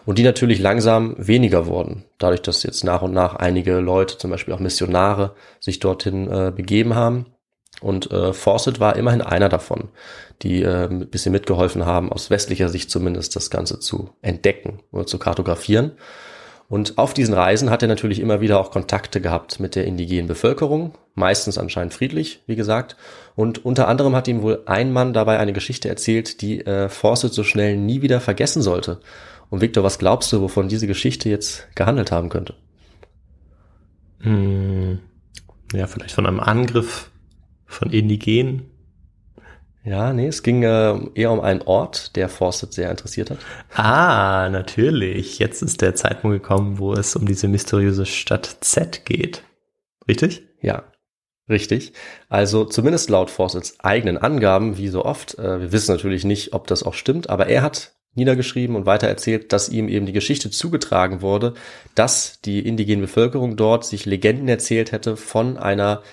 und 0.06 0.17
die 0.17 0.23
natürlich 0.23 0.60
langsam 0.60 1.15
weniger 1.17 1.67
wurden, 1.67 2.04
dadurch, 2.17 2.41
dass 2.41 2.63
jetzt 2.63 2.84
nach 2.84 3.01
und 3.01 3.13
nach 3.13 3.36
einige 3.36 3.80
Leute, 3.80 4.17
zum 4.17 4.32
Beispiel 4.32 4.54
auch 4.54 4.60
Missionare, 4.60 5.36
sich 5.60 5.80
dorthin 5.80 6.30
äh, 6.30 6.51
begeben 6.56 6.95
haben. 6.95 7.27
Und 7.81 8.11
äh, 8.11 8.31
Fawcett 8.31 8.79
war 8.79 8.95
immerhin 8.95 9.21
einer 9.21 9.49
davon, 9.49 9.89
die 10.43 10.61
äh, 10.61 10.87
ein 10.87 11.09
bisschen 11.09 11.31
mitgeholfen 11.31 11.85
haben, 11.85 12.11
aus 12.11 12.29
westlicher 12.29 12.69
Sicht 12.69 12.91
zumindest 12.91 13.35
das 13.35 13.49
Ganze 13.49 13.79
zu 13.79 14.11
entdecken 14.21 14.79
oder 14.91 15.05
zu 15.05 15.17
kartografieren. 15.17 15.93
Und 16.71 16.97
auf 16.97 17.13
diesen 17.13 17.33
Reisen 17.33 17.69
hat 17.69 17.81
er 17.81 17.89
natürlich 17.89 18.21
immer 18.21 18.39
wieder 18.39 18.57
auch 18.57 18.71
Kontakte 18.71 19.19
gehabt 19.19 19.59
mit 19.59 19.75
der 19.75 19.83
indigenen 19.83 20.27
Bevölkerung, 20.27 20.93
meistens 21.15 21.57
anscheinend 21.57 21.93
friedlich, 21.93 22.43
wie 22.47 22.55
gesagt. 22.55 22.95
Und 23.35 23.65
unter 23.65 23.89
anderem 23.89 24.15
hat 24.15 24.29
ihm 24.29 24.41
wohl 24.41 24.63
ein 24.67 24.93
Mann 24.93 25.11
dabei 25.11 25.37
eine 25.37 25.51
Geschichte 25.51 25.89
erzählt, 25.89 26.41
die 26.41 26.65
äh, 26.65 26.87
Fawcett 26.87 27.33
so 27.33 27.43
schnell 27.43 27.75
nie 27.75 28.01
wieder 28.01 28.21
vergessen 28.21 28.61
sollte. 28.61 29.01
Und 29.49 29.59
Victor, 29.59 29.83
was 29.83 29.99
glaubst 29.99 30.31
du, 30.31 30.39
wovon 30.39 30.69
diese 30.69 30.87
Geschichte 30.87 31.27
jetzt 31.27 31.67
gehandelt 31.75 32.09
haben 32.09 32.29
könnte? 32.29 32.53
Hm, 34.21 34.99
ja, 35.73 35.87
vielleicht 35.87 36.15
von 36.15 36.25
einem 36.25 36.39
Angriff 36.39 37.11
von 37.71 37.91
Indigenen 37.91 38.71
ja, 39.84 40.13
nee, 40.13 40.27
es 40.27 40.43
ging 40.43 40.62
äh, 40.62 40.99
eher 41.15 41.31
um 41.31 41.39
einen 41.39 41.63
Ort, 41.63 42.15
der 42.15 42.29
Fawcett 42.29 42.73
sehr 42.73 42.91
interessiert 42.91 43.31
hat. 43.31 43.39
Ah, 43.73 44.47
natürlich. 44.49 45.39
Jetzt 45.39 45.63
ist 45.63 45.81
der 45.81 45.95
Zeitpunkt 45.95 46.41
gekommen, 46.41 46.77
wo 46.77 46.93
es 46.93 47.15
um 47.15 47.25
diese 47.25 47.47
mysteriöse 47.47 48.05
Stadt 48.05 48.57
Z 48.62 49.05
geht. 49.05 49.43
Richtig? 50.07 50.43
Ja, 50.62 50.84
richtig. 51.49 51.93
Also 52.29 52.65
zumindest 52.65 53.10
laut 53.10 53.31
Fawcetts 53.31 53.79
eigenen 53.79 54.19
Angaben, 54.19 54.77
wie 54.77 54.88
so 54.88 55.03
oft. 55.03 55.39
Äh, 55.39 55.62
wir 55.62 55.71
wissen 55.71 55.91
natürlich 55.91 56.25
nicht, 56.25 56.53
ob 56.53 56.67
das 56.67 56.84
auch 56.84 56.93
stimmt, 56.93 57.31
aber 57.31 57.47
er 57.47 57.63
hat 57.63 57.95
niedergeschrieben 58.13 58.75
und 58.75 58.86
weiter 58.86 59.07
erzählt, 59.07 59.51
dass 59.51 59.69
ihm 59.69 59.88
eben 59.88 60.05
die 60.05 60.12
Geschichte 60.12 60.51
zugetragen 60.51 61.21
wurde, 61.21 61.55
dass 61.95 62.39
die 62.41 62.60
indigene 62.60 63.01
Bevölkerung 63.01 63.55
dort 63.55 63.86
sich 63.86 64.05
Legenden 64.05 64.47
erzählt 64.47 64.91
hätte 64.91 65.17
von 65.17 65.57
einer 65.57 66.03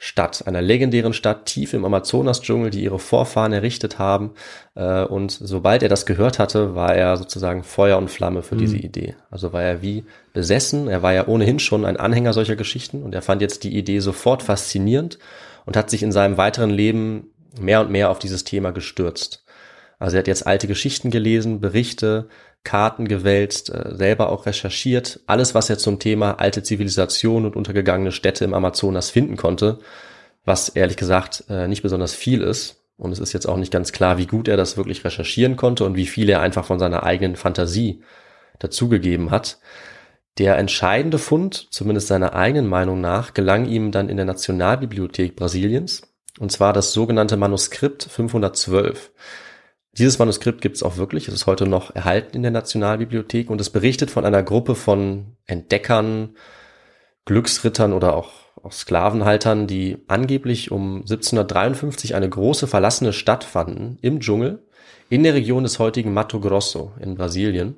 Stadt, 0.00 0.46
einer 0.46 0.62
legendären 0.62 1.12
Stadt 1.12 1.46
tief 1.46 1.74
im 1.74 1.84
Amazonas-Dschungel, 1.84 2.70
die 2.70 2.84
ihre 2.84 3.00
Vorfahren 3.00 3.52
errichtet 3.52 3.98
haben. 3.98 4.30
Äh, 4.76 5.02
und 5.02 5.32
sobald 5.32 5.82
er 5.82 5.88
das 5.88 6.06
gehört 6.06 6.38
hatte, 6.38 6.76
war 6.76 6.94
er 6.94 7.16
sozusagen 7.16 7.64
Feuer 7.64 7.98
und 7.98 8.08
Flamme 8.08 8.44
für 8.44 8.54
mhm. 8.54 8.60
diese 8.60 8.76
Idee. 8.76 9.16
Also 9.28 9.52
war 9.52 9.62
er 9.62 9.82
wie 9.82 10.04
besessen. 10.32 10.86
Er 10.86 11.02
war 11.02 11.12
ja 11.12 11.26
ohnehin 11.26 11.58
schon 11.58 11.84
ein 11.84 11.96
Anhänger 11.96 12.32
solcher 12.32 12.54
Geschichten 12.54 13.02
und 13.02 13.12
er 13.12 13.22
fand 13.22 13.42
jetzt 13.42 13.64
die 13.64 13.76
Idee 13.76 13.98
sofort 13.98 14.44
faszinierend 14.44 15.18
und 15.66 15.76
hat 15.76 15.90
sich 15.90 16.04
in 16.04 16.12
seinem 16.12 16.36
weiteren 16.36 16.70
Leben 16.70 17.32
mehr 17.60 17.80
und 17.80 17.90
mehr 17.90 18.10
auf 18.10 18.20
dieses 18.20 18.44
Thema 18.44 18.70
gestürzt. 18.70 19.44
Also 19.98 20.16
er 20.16 20.20
hat 20.20 20.28
jetzt 20.28 20.46
alte 20.46 20.68
Geschichten 20.68 21.10
gelesen, 21.10 21.60
Berichte, 21.60 22.28
Karten 22.64 23.08
gewälzt, 23.08 23.70
äh, 23.70 23.94
selber 23.94 24.30
auch 24.30 24.46
recherchiert. 24.46 25.20
Alles, 25.26 25.54
was 25.54 25.70
er 25.70 25.78
zum 25.78 25.98
Thema 25.98 26.32
alte 26.38 26.62
Zivilisation 26.62 27.44
und 27.46 27.56
untergegangene 27.56 28.12
Städte 28.12 28.44
im 28.44 28.54
Amazonas 28.54 29.10
finden 29.10 29.36
konnte, 29.36 29.78
was 30.44 30.68
ehrlich 30.68 30.96
gesagt 30.96 31.44
äh, 31.48 31.68
nicht 31.68 31.82
besonders 31.82 32.14
viel 32.14 32.42
ist. 32.42 32.84
Und 32.96 33.12
es 33.12 33.20
ist 33.20 33.32
jetzt 33.32 33.46
auch 33.46 33.56
nicht 33.56 33.72
ganz 33.72 33.92
klar, 33.92 34.18
wie 34.18 34.26
gut 34.26 34.48
er 34.48 34.56
das 34.56 34.76
wirklich 34.76 35.04
recherchieren 35.04 35.56
konnte 35.56 35.84
und 35.84 35.94
wie 35.94 36.06
viel 36.06 36.28
er 36.28 36.40
einfach 36.40 36.64
von 36.64 36.80
seiner 36.80 37.04
eigenen 37.04 37.36
Fantasie 37.36 38.02
dazugegeben 38.58 39.30
hat. 39.30 39.58
Der 40.38 40.58
entscheidende 40.58 41.18
Fund, 41.18 41.68
zumindest 41.70 42.08
seiner 42.08 42.34
eigenen 42.34 42.66
Meinung 42.66 43.00
nach, 43.00 43.34
gelang 43.34 43.66
ihm 43.66 43.92
dann 43.92 44.08
in 44.08 44.16
der 44.16 44.26
Nationalbibliothek 44.26 45.36
Brasiliens, 45.36 46.02
und 46.38 46.52
zwar 46.52 46.72
das 46.72 46.92
sogenannte 46.92 47.36
Manuskript 47.36 48.04
512. 48.04 49.10
Dieses 49.98 50.20
Manuskript 50.20 50.60
gibt 50.60 50.76
es 50.76 50.84
auch 50.84 50.96
wirklich, 50.96 51.26
es 51.26 51.34
ist 51.34 51.46
heute 51.46 51.66
noch 51.66 51.92
erhalten 51.94 52.36
in 52.36 52.42
der 52.42 52.52
Nationalbibliothek 52.52 53.50
und 53.50 53.60
es 53.60 53.68
berichtet 53.68 54.12
von 54.12 54.24
einer 54.24 54.44
Gruppe 54.44 54.76
von 54.76 55.36
Entdeckern, 55.46 56.36
Glücksrittern 57.24 57.92
oder 57.92 58.14
auch, 58.14 58.30
auch 58.62 58.70
Sklavenhaltern, 58.70 59.66
die 59.66 59.98
angeblich 60.06 60.70
um 60.70 60.98
1753 60.98 62.14
eine 62.14 62.28
große 62.28 62.68
verlassene 62.68 63.12
Stadt 63.12 63.42
fanden 63.42 63.98
im 64.00 64.20
Dschungel 64.20 64.62
in 65.10 65.24
der 65.24 65.34
Region 65.34 65.64
des 65.64 65.80
heutigen 65.80 66.14
Mato 66.14 66.38
Grosso 66.38 66.92
in 67.00 67.16
Brasilien. 67.16 67.76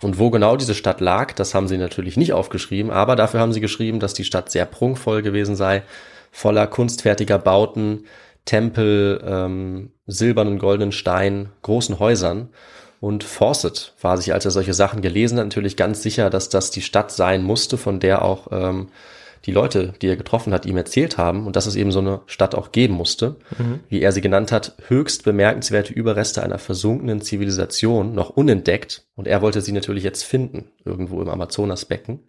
Und 0.00 0.18
wo 0.18 0.30
genau 0.30 0.56
diese 0.56 0.74
Stadt 0.74 1.00
lag, 1.00 1.32
das 1.32 1.54
haben 1.54 1.68
sie 1.68 1.78
natürlich 1.78 2.16
nicht 2.16 2.32
aufgeschrieben, 2.32 2.90
aber 2.90 3.14
dafür 3.14 3.38
haben 3.38 3.52
sie 3.52 3.60
geschrieben, 3.60 4.00
dass 4.00 4.14
die 4.14 4.24
Stadt 4.24 4.50
sehr 4.50 4.66
prunkvoll 4.66 5.22
gewesen 5.22 5.54
sei, 5.54 5.84
voller 6.32 6.66
kunstfertiger 6.66 7.38
Bauten, 7.38 8.06
Tempel, 8.44 9.22
ähm, 9.24 9.92
silbernen, 10.06 10.58
goldenen 10.58 10.92
Stein, 10.92 11.50
großen 11.62 11.98
Häusern. 11.98 12.48
Und 13.00 13.24
Fawcett 13.24 13.94
war 14.00 14.16
sich, 14.16 14.32
als 14.32 14.44
er 14.44 14.50
solche 14.50 14.74
Sachen 14.74 15.02
gelesen 15.02 15.38
hat, 15.38 15.46
natürlich 15.46 15.76
ganz 15.76 16.02
sicher, 16.02 16.30
dass 16.30 16.48
das 16.48 16.70
die 16.70 16.82
Stadt 16.82 17.10
sein 17.10 17.42
musste, 17.42 17.76
von 17.76 17.98
der 17.98 18.22
auch 18.22 18.48
ähm, 18.52 18.88
die 19.44 19.52
Leute, 19.52 19.94
die 20.00 20.06
er 20.06 20.16
getroffen 20.16 20.52
hat, 20.52 20.66
ihm 20.66 20.76
erzählt 20.76 21.18
haben 21.18 21.46
und 21.46 21.56
dass 21.56 21.66
es 21.66 21.74
eben 21.74 21.90
so 21.90 21.98
eine 21.98 22.20
Stadt 22.26 22.54
auch 22.54 22.70
geben 22.70 22.94
musste, 22.94 23.36
mhm. 23.58 23.80
wie 23.88 24.00
er 24.00 24.12
sie 24.12 24.20
genannt 24.20 24.52
hat, 24.52 24.76
höchst 24.86 25.24
bemerkenswerte 25.24 25.92
Überreste 25.92 26.42
einer 26.42 26.58
versunkenen 26.58 27.20
Zivilisation, 27.20 28.14
noch 28.14 28.30
unentdeckt. 28.30 29.04
Und 29.16 29.26
er 29.26 29.42
wollte 29.42 29.60
sie 29.60 29.72
natürlich 29.72 30.04
jetzt 30.04 30.22
finden, 30.22 30.70
irgendwo 30.84 31.20
im 31.20 31.28
Amazonasbecken. 31.28 32.20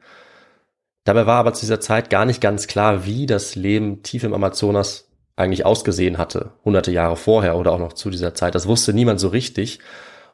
Dabei 1.03 1.25
war 1.27 1.39
aber 1.39 1.53
zu 1.53 1.61
dieser 1.61 1.81
Zeit 1.81 2.09
gar 2.09 2.25
nicht 2.25 2.41
ganz 2.41 2.67
klar, 2.67 3.05
wie 3.05 3.25
das 3.25 3.55
Leben 3.55 4.03
tief 4.03 4.23
im 4.23 4.33
Amazonas 4.33 5.09
eigentlich 5.35 5.65
ausgesehen 5.65 6.17
hatte, 6.17 6.51
hunderte 6.63 6.91
Jahre 6.91 7.15
vorher 7.15 7.57
oder 7.57 7.71
auch 7.71 7.79
noch 7.79 7.93
zu 7.93 8.09
dieser 8.09 8.35
Zeit. 8.35 8.55
Das 8.55 8.67
wusste 8.67 8.93
niemand 8.93 9.19
so 9.19 9.29
richtig. 9.29 9.79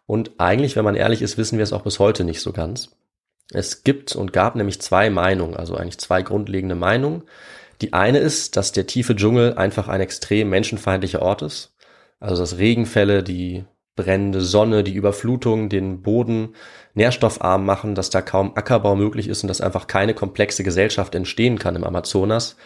Und 0.05 0.31
eigentlich, 0.39 0.75
wenn 0.75 0.83
man 0.83 0.95
ehrlich 0.95 1.21
ist, 1.21 1.37
wissen 1.37 1.57
wir 1.57 1.63
es 1.63 1.73
auch 1.73 1.83
bis 1.83 1.99
heute 1.99 2.23
nicht 2.23 2.41
so 2.41 2.51
ganz. 2.51 2.89
Es 3.51 3.83
gibt 3.83 4.15
und 4.15 4.33
gab 4.33 4.55
nämlich 4.55 4.81
zwei 4.81 5.09
Meinungen, 5.09 5.55
also 5.55 5.75
eigentlich 5.75 5.97
zwei 5.99 6.21
grundlegende 6.21 6.75
Meinungen. 6.75 7.23
Die 7.81 7.93
eine 7.93 8.19
ist, 8.19 8.57
dass 8.57 8.71
der 8.71 8.87
tiefe 8.87 9.15
Dschungel 9.15 9.55
einfach 9.55 9.87
ein 9.87 10.01
extrem 10.01 10.49
menschenfeindlicher 10.49 11.21
Ort 11.21 11.41
ist. 11.41 11.73
Also 12.19 12.41
dass 12.41 12.57
Regenfälle, 12.57 13.23
die 13.23 13.63
brennende 13.95 14.41
Sonne, 14.41 14.83
die 14.83 14.93
Überflutung, 14.93 15.69
den 15.69 16.01
Boden 16.01 16.55
nährstoffarm 16.93 17.65
machen, 17.65 17.95
dass 17.95 18.09
da 18.09 18.21
kaum 18.21 18.55
Ackerbau 18.55 18.95
möglich 18.95 19.27
ist 19.27 19.43
und 19.43 19.47
dass 19.47 19.61
einfach 19.61 19.87
keine 19.87 20.13
komplexe 20.13 20.63
Gesellschaft 20.63 21.15
entstehen 21.15 21.59
kann 21.59 21.75
im 21.75 21.83
Amazonas. 21.83 22.57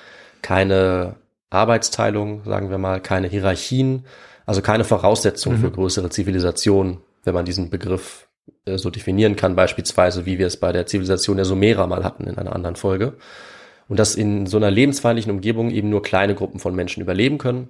Keine 0.42 1.16
Arbeitsteilung, 1.54 2.44
sagen 2.46 2.70
wir 2.70 2.78
mal, 2.78 3.00
keine 3.00 3.28
Hierarchien, 3.28 4.06
also 4.46 4.62
keine 4.62 4.84
Voraussetzung 4.84 5.54
mhm. 5.54 5.60
für 5.60 5.72
größere 5.72 6.10
Zivilisation, 6.10 7.02
wenn 7.24 7.34
man 7.34 7.46
diesen 7.46 7.70
Begriff 7.70 8.28
äh, 8.66 8.78
so 8.78 8.90
definieren 8.90 9.36
kann, 9.36 9.56
beispielsweise 9.56 10.26
wie 10.26 10.40
wir 10.40 10.48
es 10.48 10.58
bei 10.58 10.72
der 10.72 10.86
Zivilisation 10.86 11.38
der 11.38 11.46
Sumerer 11.46 11.88
mal 11.88 12.04
hatten 12.04 12.26
in 12.26 12.38
einer 12.38 12.54
anderen 12.56 12.76
Folge. 12.76 13.14
Und 13.90 14.00
dass 14.00 14.16
in 14.16 14.48
so 14.48 14.58
einer 14.58 14.72
lebensfeindlichen 14.72 15.32
Umgebung 15.32 15.70
eben 15.70 15.90
nur 15.90 16.02
kleine 16.02 16.36
Gruppen 16.36 16.60
von 16.60 16.74
Menschen 16.74 17.02
überleben 17.02 17.38
können. 17.38 17.70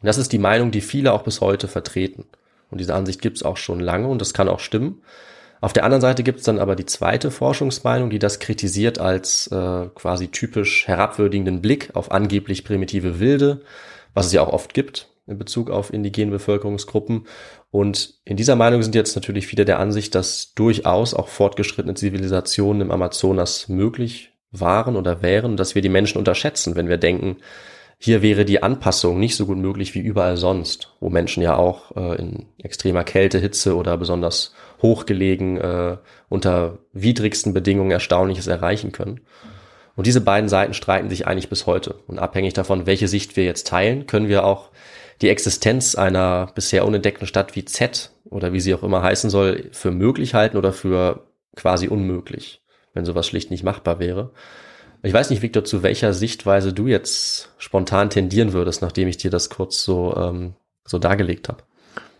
Und 0.00 0.06
das 0.06 0.18
ist 0.18 0.32
die 0.32 0.38
Meinung, 0.38 0.70
die 0.70 0.82
viele 0.82 1.12
auch 1.12 1.22
bis 1.22 1.40
heute 1.40 1.68
vertreten. 1.68 2.26
Und 2.70 2.78
diese 2.78 2.94
Ansicht 2.94 3.22
gibt 3.22 3.38
es 3.38 3.42
auch 3.42 3.56
schon 3.56 3.80
lange 3.80 4.08
und 4.08 4.20
das 4.20 4.34
kann 4.34 4.48
auch 4.48 4.60
stimmen. 4.60 5.02
Auf 5.64 5.72
der 5.72 5.84
anderen 5.84 6.02
Seite 6.02 6.24
gibt 6.24 6.40
es 6.40 6.44
dann 6.44 6.58
aber 6.58 6.76
die 6.76 6.84
zweite 6.84 7.30
Forschungsmeinung, 7.30 8.10
die 8.10 8.18
das 8.18 8.38
kritisiert 8.38 8.98
als 8.98 9.46
äh, 9.46 9.86
quasi 9.94 10.28
typisch 10.28 10.86
herabwürdigenden 10.86 11.62
Blick 11.62 11.88
auf 11.96 12.10
angeblich 12.10 12.64
primitive 12.64 13.18
Wilde, 13.18 13.62
was 14.12 14.26
es 14.26 14.32
ja 14.34 14.42
auch 14.42 14.52
oft 14.52 14.74
gibt 14.74 15.08
in 15.26 15.38
Bezug 15.38 15.70
auf 15.70 15.90
indigene 15.90 16.32
Bevölkerungsgruppen. 16.32 17.26
Und 17.70 18.12
in 18.26 18.36
dieser 18.36 18.56
Meinung 18.56 18.82
sind 18.82 18.94
jetzt 18.94 19.14
natürlich 19.14 19.46
viele 19.46 19.64
der 19.64 19.78
Ansicht, 19.78 20.14
dass 20.14 20.52
durchaus 20.52 21.14
auch 21.14 21.28
fortgeschrittene 21.28 21.94
Zivilisationen 21.94 22.82
im 22.82 22.90
Amazonas 22.90 23.70
möglich 23.70 24.34
waren 24.50 24.96
oder 24.96 25.22
wären, 25.22 25.56
dass 25.56 25.74
wir 25.74 25.80
die 25.80 25.88
Menschen 25.88 26.18
unterschätzen, 26.18 26.76
wenn 26.76 26.90
wir 26.90 26.98
denken, 26.98 27.38
hier 28.04 28.20
wäre 28.20 28.44
die 28.44 28.62
Anpassung 28.62 29.18
nicht 29.18 29.34
so 29.34 29.46
gut 29.46 29.56
möglich 29.56 29.94
wie 29.94 30.00
überall 30.00 30.36
sonst, 30.36 30.90
wo 31.00 31.08
Menschen 31.08 31.42
ja 31.42 31.56
auch 31.56 31.96
äh, 31.96 32.16
in 32.16 32.44
extremer 32.58 33.02
Kälte, 33.02 33.38
Hitze 33.38 33.76
oder 33.76 33.96
besonders 33.96 34.52
hochgelegen 34.82 35.56
äh, 35.56 35.96
unter 36.28 36.80
widrigsten 36.92 37.54
Bedingungen 37.54 37.92
Erstaunliches 37.92 38.46
erreichen 38.46 38.92
können. 38.92 39.22
Und 39.96 40.06
diese 40.06 40.20
beiden 40.20 40.50
Seiten 40.50 40.74
streiten 40.74 41.08
sich 41.08 41.26
eigentlich 41.26 41.48
bis 41.48 41.64
heute. 41.64 41.94
Und 42.06 42.18
abhängig 42.18 42.52
davon, 42.52 42.84
welche 42.84 43.08
Sicht 43.08 43.38
wir 43.38 43.44
jetzt 43.44 43.68
teilen, 43.68 44.06
können 44.06 44.28
wir 44.28 44.44
auch 44.44 44.68
die 45.22 45.30
Existenz 45.30 45.94
einer 45.94 46.52
bisher 46.54 46.84
unentdeckten 46.84 47.26
Stadt 47.26 47.56
wie 47.56 47.64
Z 47.64 48.10
oder 48.26 48.52
wie 48.52 48.60
sie 48.60 48.74
auch 48.74 48.82
immer 48.82 49.00
heißen 49.00 49.30
soll, 49.30 49.70
für 49.72 49.92
möglich 49.92 50.34
halten 50.34 50.58
oder 50.58 50.74
für 50.74 51.24
quasi 51.56 51.88
unmöglich, 51.88 52.60
wenn 52.92 53.06
sowas 53.06 53.26
schlicht 53.26 53.50
nicht 53.50 53.64
machbar 53.64 53.98
wäre. 53.98 54.32
Ich 55.04 55.12
weiß 55.12 55.28
nicht, 55.28 55.42
Victor, 55.42 55.64
zu 55.64 55.82
welcher 55.82 56.14
Sichtweise 56.14 56.72
du 56.72 56.86
jetzt 56.86 57.50
spontan 57.58 58.08
tendieren 58.08 58.54
würdest, 58.54 58.80
nachdem 58.80 59.06
ich 59.06 59.18
dir 59.18 59.30
das 59.30 59.50
kurz 59.50 59.84
so, 59.84 60.16
ähm, 60.16 60.54
so 60.86 60.98
dargelegt 60.98 61.50
habe. 61.50 61.62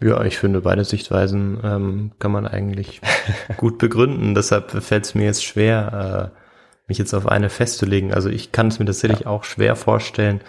Ja, 0.00 0.22
ich 0.22 0.36
finde, 0.36 0.60
beide 0.60 0.84
Sichtweisen 0.84 1.58
ähm, 1.64 2.12
kann 2.18 2.30
man 2.30 2.46
eigentlich 2.46 3.00
gut 3.56 3.78
begründen. 3.78 4.34
Deshalb 4.34 4.70
fällt 4.70 5.06
es 5.06 5.14
mir 5.14 5.24
jetzt 5.24 5.44
schwer, 5.44 6.32
äh, 6.34 6.38
mich 6.86 6.98
jetzt 6.98 7.14
auf 7.14 7.26
eine 7.26 7.48
festzulegen. 7.48 8.12
Also 8.12 8.28
ich 8.28 8.52
kann 8.52 8.68
es 8.68 8.78
mir 8.78 8.84
tatsächlich 8.84 9.20
ja. 9.20 9.26
auch 9.28 9.44
schwer 9.44 9.76
vorstellen, 9.76 10.42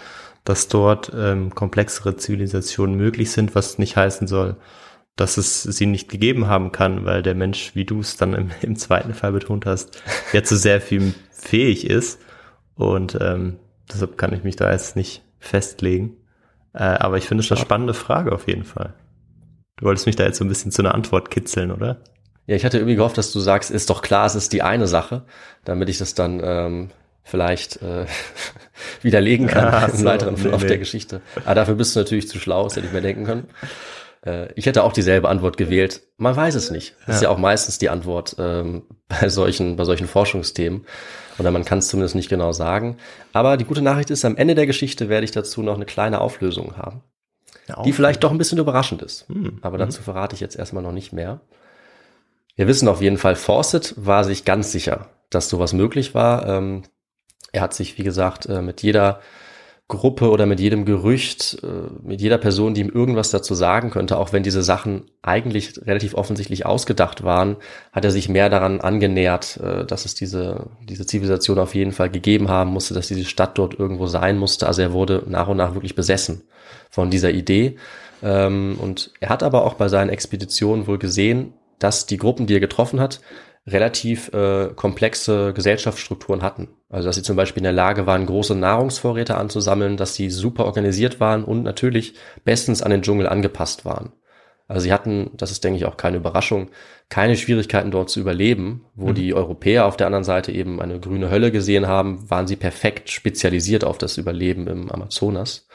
dass 0.44 0.68
dort 0.68 1.14
ähm, 1.16 1.56
komplexere 1.56 2.18
Zivilisationen 2.18 2.98
möglich 2.98 3.32
sind, 3.32 3.56
was 3.56 3.78
nicht 3.78 3.96
heißen 3.96 4.28
soll, 4.28 4.58
dass 5.16 5.38
es 5.38 5.64
sie 5.64 5.86
nicht 5.86 6.10
gegeben 6.10 6.48
haben 6.48 6.74
kann, 6.74 7.06
weil 7.06 7.24
der 7.24 7.34
Mensch, 7.34 7.72
wie 7.76 7.86
du 7.86 8.02
es 8.02 8.18
dann 8.18 8.34
im, 8.34 8.52
im 8.62 8.76
zweiten 8.76 9.14
Fall 9.14 9.32
betont 9.32 9.66
hast, 9.66 10.04
ja 10.34 10.44
zu 10.44 10.58
sehr 10.58 10.82
viel 10.82 11.14
fähig 11.32 11.90
ist. 11.90 12.20
Und 12.76 13.18
ähm, 13.22 13.58
deshalb 13.92 14.18
kann 14.18 14.34
ich 14.34 14.44
mich 14.44 14.56
da 14.56 14.72
jetzt 14.72 14.96
nicht 14.96 15.24
festlegen. 15.40 16.18
Äh, 16.74 16.84
aber 16.84 17.18
ich 17.18 17.28
finde 17.28 17.44
es 17.44 17.52
eine 17.52 17.60
spannende 17.60 17.94
Frage 17.94 18.32
auf 18.32 18.48
jeden 18.48 18.66
Fall. 18.66 18.94
Du 19.78 19.86
wolltest 19.86 20.06
mich 20.06 20.16
da 20.16 20.24
jetzt 20.24 20.38
so 20.38 20.46
ein 20.46 20.50
bisschen 20.50 20.72
zu 20.72 20.82
einer 20.82 20.94
Antwort 20.94 21.32
kitzeln, 21.32 21.72
oder? 21.72 21.98
Ja, 22.48 22.56
ich 22.56 22.64
hatte 22.64 22.78
irgendwie 22.78 22.96
gehofft, 22.96 23.18
dass 23.18 23.32
du 23.32 23.40
sagst, 23.40 23.72
ist 23.72 23.90
doch 23.90 24.02
klar, 24.02 24.26
es 24.26 24.36
ist 24.36 24.54
die 24.54 24.62
eine 24.62 24.88
Sache, 24.88 25.24
damit 25.64 25.90
ich 25.90 25.98
das 25.98 26.14
dann 26.14 26.42
ähm, 26.44 26.90
vielleicht 27.24 27.82
äh, 27.82 28.06
widerlegen 29.02 29.48
kann 29.48 29.66
ja, 29.66 29.86
im 29.86 29.98
so, 29.98 30.06
weiteren 30.06 30.38
Verlauf 30.38 30.62
nee, 30.62 30.66
nee. 30.66 30.70
der 30.70 30.78
Geschichte. 30.78 31.22
Aber 31.44 31.56
dafür 31.56 31.76
bist 31.76 31.96
du 31.96 32.00
natürlich 32.00 32.28
zu 32.28 32.40
schlau, 32.40 32.66
das 32.66 32.76
hätte 32.76 32.88
ich 32.88 32.94
mir 32.94 33.02
denken 33.02 33.26
können. 33.26 33.48
Äh, 34.26 34.52
ich 34.56 34.66
hätte 34.66 34.84
auch 34.84 34.94
dieselbe 34.94 35.30
Antwort 35.30 35.58
gewählt. 35.58 36.02
Man 36.18 36.36
weiß 36.36 36.56
es 36.56 36.72
nicht. 36.72 36.96
Das 37.00 37.08
ja. 37.08 37.14
ist 37.14 37.22
ja 37.24 37.30
auch 37.30 37.38
meistens 37.38 37.78
die 37.78 37.90
Antwort 37.90 38.36
ähm, 38.40 38.84
bei 39.08 39.30
solchen, 39.30 39.76
bei 39.76 39.86
solchen 39.86 40.08
Forschungsthemen. 40.08 40.86
Oder 41.38 41.52
man 41.52 41.66
kann 41.66 41.80
es 41.80 41.88
zumindest 41.88 42.16
nicht 42.16 42.30
genau 42.30 42.54
sagen. 42.54 42.98
Aber 43.34 43.58
die 43.58 43.66
gute 43.66 43.82
Nachricht 43.82 44.10
ist, 44.10 44.24
am 44.24 44.38
Ende 44.38 44.56
der 44.56 44.66
Geschichte 44.66 45.10
werde 45.10 45.26
ich 45.26 45.32
dazu 45.32 45.62
noch 45.62 45.76
eine 45.76 45.86
kleine 45.86 46.22
Auflösung 46.22 46.78
haben 46.78 47.02
die 47.84 47.94
vielleicht 47.94 48.24
doch 48.24 48.32
ein 48.32 48.38
bisschen 48.38 48.58
überraschend 48.58 49.02
ist. 49.02 49.28
Hm. 49.28 49.60
Aber 49.62 49.78
dazu 49.78 50.00
mhm. 50.00 50.06
verrate 50.06 50.36
ich 50.36 50.42
jetzt 50.42 50.56
erstmal 50.56 50.84
noch 50.84 50.92
nicht 50.92 51.14
mehr. 51.14 51.42
Wir 52.56 52.68
wissen 52.68 52.88
auf 52.88 53.02
jeden 53.02 53.18
Fall, 53.18 53.36
Fawcett 53.36 53.94
war 53.98 54.24
sich 54.24 54.46
ganz 54.46 54.72
sicher, 54.72 55.10
dass 55.30 55.50
sowas 55.50 55.74
möglich 55.74 56.14
war. 56.14 56.48
Ähm, 56.48 56.84
er 57.52 57.62
hat 57.62 57.74
sich, 57.74 57.98
wie 57.98 58.04
gesagt, 58.04 58.46
äh, 58.46 58.62
mit 58.62 58.82
jeder 58.82 59.20
Gruppe 59.88 60.32
oder 60.32 60.48
mit 60.48 60.60
jedem 60.60 60.84
Gerücht, 60.84 61.60
äh, 61.62 61.68
mit 62.02 62.20
jeder 62.20 62.40
Person, 62.40 62.74
die 62.74 62.82
ihm 62.82 62.90
irgendwas 62.90 63.30
dazu 63.30 63.54
sagen 63.54 63.92
könnte, 63.92 64.18
auch 64.18 64.34
wenn 64.34 64.42
diese 64.42 64.64
Sachen 64.64 65.12
eigentlich 65.22 65.80
relativ 65.86 66.16
offensichtlich 66.16 66.66
ausgedacht 66.66 67.24
waren, 67.24 67.58
hat 67.92 68.04
er 68.04 68.10
sich 68.10 68.28
mehr 68.28 68.50
daran 68.50 68.82
angenähert, 68.82 69.58
äh, 69.58 69.86
dass 69.86 70.06
es 70.06 70.16
diese, 70.16 70.72
diese 70.90 71.06
Zivilisation 71.06 71.60
auf 71.60 71.76
jeden 71.76 71.92
Fall 71.92 72.10
gegeben 72.10 72.50
haben 72.50 72.72
musste, 72.72 72.96
dass 72.96 73.10
diese 73.10 73.26
Stadt 73.26 73.60
dort 73.60 73.78
irgendwo 73.78 74.08
sein 74.08 74.40
musste. 74.40 74.66
Also 74.66 74.82
er 74.82 74.92
wurde 74.92 75.24
nach 75.28 75.48
und 75.48 75.58
nach 75.58 75.76
wirklich 75.76 75.94
besessen 75.94 76.42
von 76.90 77.12
dieser 77.12 77.30
Idee. 77.30 77.76
Ähm, 78.24 78.78
und 78.82 79.12
er 79.20 79.30
hat 79.30 79.44
aber 79.44 79.66
auch 79.66 79.76
bei 79.76 79.88
seinen 79.88 80.10
Expeditionen 80.10 80.88
wohl 80.88 80.98
gesehen, 80.98 81.54
dass 81.78 82.08
die 82.08 82.18
Gruppen, 82.18 82.48
die 82.48 82.56
er 82.56 82.60
getroffen 82.60 83.00
hat, 83.00 83.22
relativ 83.68 84.32
äh, 84.34 84.70
komplexe 84.76 85.54
Gesellschaftsstrukturen 85.54 86.44
hatten. 86.44 86.70
Also 86.90 87.08
dass 87.08 87.16
sie 87.16 87.24
zum 87.24 87.36
Beispiel 87.36 87.62
in 87.62 87.66
der 87.66 87.74
Lage 87.74 88.06
waren, 88.06 88.26
große 88.26 88.56
Nahrungsvorräte 88.56 89.38
anzusammeln, 89.38 89.98
dass 89.98 90.14
sie 90.14 90.30
super 90.30 90.66
organisiert 90.66 91.20
waren 91.20 91.44
und 91.44 91.64
natürlich 91.64 92.14
bestens 92.44 92.84
an 92.84 92.92
den 92.92 93.02
Dschungel 93.02 93.28
angepasst 93.28 93.84
waren. 93.84 94.14
Also 94.68 94.82
sie 94.82 94.94
hatten, 94.94 95.32
das 95.34 95.52
ist 95.52 95.64
denke 95.64 95.78
ich 95.78 95.86
auch 95.86 95.98
keine 95.98 96.18
Überraschung, 96.18 96.70
keine 97.10 97.38
Schwierigkeiten 97.38 97.92
dort 97.92 98.10
zu 98.10 98.20
überleben. 98.20 98.86
Wo 98.96 99.10
mhm. 99.10 99.16
die 99.16 99.34
Europäer 99.34 99.86
auf 99.86 99.98
der 99.98 100.08
anderen 100.08 100.24
Seite 100.24 100.52
eben 100.52 100.82
eine 100.82 101.00
grüne 101.00 101.30
Hölle 101.30 101.52
gesehen 101.52 101.88
haben, 101.88 102.30
waren 102.30 102.48
sie 102.48 102.56
perfekt 102.56 103.10
spezialisiert 103.10 103.84
auf 103.84 103.98
das 103.98 104.18
Überleben 104.18 104.68
im 104.68 104.92
Amazonas. 104.92 105.68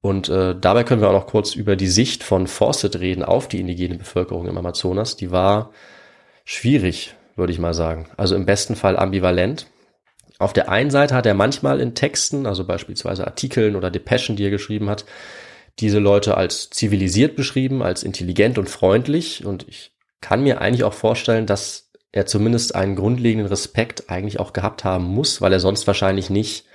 Und 0.00 0.28
äh, 0.28 0.54
dabei 0.58 0.82
können 0.84 1.00
wir 1.00 1.08
auch 1.08 1.14
noch 1.14 1.26
kurz 1.26 1.54
über 1.54 1.76
die 1.76 1.86
Sicht 1.86 2.24
von 2.24 2.46
Fawcett 2.46 2.98
reden 3.00 3.22
auf 3.22 3.48
die 3.48 3.60
indigene 3.60 3.96
Bevölkerung 3.96 4.48
im 4.48 4.58
Amazonas. 4.58 5.16
Die 5.16 5.30
war 5.30 5.70
schwierig, 6.44 7.14
würde 7.36 7.52
ich 7.52 7.58
mal 7.58 7.74
sagen. 7.74 8.08
Also 8.16 8.34
im 8.34 8.46
besten 8.46 8.76
Fall 8.76 8.96
ambivalent. 8.96 9.66
Auf 10.38 10.52
der 10.52 10.68
einen 10.68 10.90
Seite 10.90 11.14
hat 11.14 11.26
er 11.26 11.34
manchmal 11.34 11.80
in 11.80 11.94
Texten, 11.94 12.46
also 12.46 12.64
beispielsweise 12.64 13.26
Artikeln 13.26 13.76
oder 13.76 13.90
Depeschen, 13.90 14.36
die 14.36 14.44
er 14.44 14.50
geschrieben 14.50 14.90
hat, 14.90 15.04
diese 15.78 15.98
Leute 15.98 16.36
als 16.36 16.70
zivilisiert 16.70 17.36
beschrieben, 17.36 17.82
als 17.82 18.02
intelligent 18.02 18.58
und 18.58 18.68
freundlich. 18.68 19.46
Und 19.46 19.68
ich 19.68 19.92
kann 20.20 20.42
mir 20.42 20.60
eigentlich 20.60 20.84
auch 20.84 20.94
vorstellen, 20.94 21.46
dass 21.46 21.90
er 22.10 22.26
zumindest 22.26 22.74
einen 22.74 22.96
grundlegenden 22.96 23.48
Respekt 23.48 24.10
eigentlich 24.10 24.38
auch 24.38 24.52
gehabt 24.52 24.84
haben 24.84 25.04
muss, 25.04 25.40
weil 25.40 25.52
er 25.52 25.60
sonst 25.60 25.86
wahrscheinlich 25.86 26.28
nicht 26.28 26.66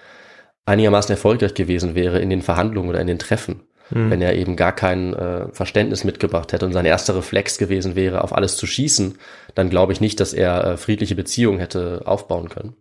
einigermaßen 0.65 1.11
erfolgreich 1.11 1.53
gewesen 1.53 1.93
wäre 1.93 2.19
in 2.19 2.29
den 2.29 2.41
Verhandlungen 2.41 2.89
oder 2.89 3.01
in 3.01 3.07
den 3.07 3.19
Treffen 3.19 3.66
mhm. 3.89 4.11
wenn 4.11 4.21
er 4.21 4.35
eben 4.35 4.55
gar 4.55 4.73
kein 4.73 5.13
äh, 5.13 5.47
Verständnis 5.51 6.03
mitgebracht 6.03 6.53
hätte 6.53 6.65
und 6.65 6.73
sein 6.73 6.85
erster 6.85 7.15
Reflex 7.15 7.57
gewesen 7.57 7.95
wäre, 7.95 8.23
auf 8.23 8.35
alles 8.35 8.57
zu 8.57 8.67
schießen, 8.67 9.17
dann 9.55 9.69
glaube 9.69 9.93
ich 9.93 10.01
nicht, 10.01 10.19
dass 10.19 10.33
er 10.33 10.63
äh, 10.63 10.77
friedliche 10.77 11.15
Beziehungen 11.15 11.59
hätte 11.59 12.01
aufbauen 12.05 12.49
können. 12.49 12.75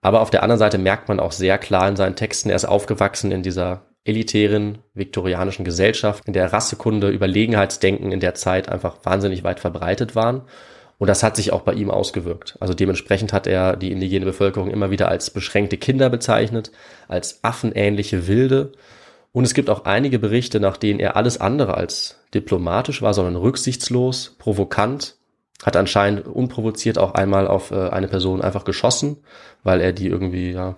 Aber 0.00 0.20
auf 0.20 0.30
der 0.30 0.42
anderen 0.42 0.58
Seite 0.58 0.76
merkt 0.76 1.08
man 1.08 1.18
auch 1.18 1.32
sehr 1.32 1.56
klar 1.56 1.88
in 1.88 1.96
seinen 1.96 2.16
Texten, 2.16 2.50
er 2.50 2.56
ist 2.56 2.66
aufgewachsen 2.66 3.32
in 3.32 3.42
dieser 3.42 3.86
elitären 4.04 4.78
viktorianischen 4.92 5.64
Gesellschaft, 5.64 6.24
in 6.26 6.34
der 6.34 6.52
Rassekunde, 6.52 7.08
Überlegenheitsdenken 7.08 8.12
in 8.12 8.20
der 8.20 8.34
Zeit 8.34 8.68
einfach 8.68 8.98
wahnsinnig 9.02 9.44
weit 9.44 9.60
verbreitet 9.60 10.14
waren. 10.14 10.42
Und 10.98 11.08
das 11.08 11.22
hat 11.22 11.36
sich 11.36 11.52
auch 11.52 11.62
bei 11.62 11.72
ihm 11.72 11.90
ausgewirkt. 11.90 12.56
Also 12.60 12.74
dementsprechend 12.74 13.32
hat 13.32 13.46
er 13.46 13.76
die 13.76 13.90
indigene 13.90 14.26
Bevölkerung 14.26 14.70
immer 14.70 14.90
wieder 14.90 15.08
als 15.08 15.30
beschränkte 15.30 15.76
Kinder 15.76 16.08
bezeichnet, 16.08 16.70
als 17.08 17.42
affenähnliche 17.42 18.28
Wilde 18.28 18.72
und 19.34 19.44
es 19.44 19.52
gibt 19.52 19.68
auch 19.68 19.84
einige 19.84 20.20
Berichte, 20.20 20.60
nach 20.60 20.76
denen 20.76 21.00
er 21.00 21.16
alles 21.16 21.40
andere 21.40 21.74
als 21.74 22.20
diplomatisch 22.34 23.02
war, 23.02 23.14
sondern 23.14 23.34
rücksichtslos, 23.34 24.36
provokant, 24.38 25.16
hat 25.64 25.74
anscheinend 25.76 26.28
unprovoziert 26.28 26.98
auch 26.98 27.14
einmal 27.14 27.48
auf 27.48 27.72
äh, 27.72 27.88
eine 27.88 28.06
Person 28.06 28.42
einfach 28.42 28.64
geschossen, 28.64 29.16
weil 29.64 29.80
er 29.80 29.92
die 29.92 30.06
irgendwie 30.06 30.52
ja, 30.52 30.76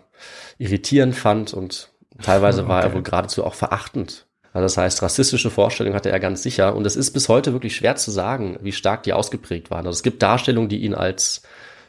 irritierend 0.57 1.15
fand 1.15 1.53
und 1.53 1.91
teilweise 2.23 2.63
okay. 2.63 2.71
war 2.71 2.83
er 2.83 2.95
wohl 2.95 3.03
geradezu 3.03 3.45
auch 3.45 3.53
verachtend. 3.53 4.25
Also 4.55 4.65
das 4.65 4.79
heißt, 4.79 5.03
rassistische 5.03 5.51
Vorstellungen 5.51 5.95
hatte 5.95 6.11
er 6.11 6.19
ganz 6.19 6.43
sicher 6.43 6.75
und 6.75 6.87
es 6.87 6.97
ist 6.97 7.11
bis 7.11 7.29
heute 7.29 7.53
wirklich 7.53 7.77
schwer 7.77 7.97
zu 7.97 8.11
sagen, 8.11 8.57
wie 8.63 8.73
stark 8.73 9.03
die 9.03 9.13
ausgeprägt 9.13 9.71
waren. 9.71 9.85
Also 9.87 9.97
es 9.99 10.03
gibt 10.03 10.23
Darstellungen, 10.23 10.71
die 10.71 10.79
ihn 10.79 10.95
als 10.95 11.43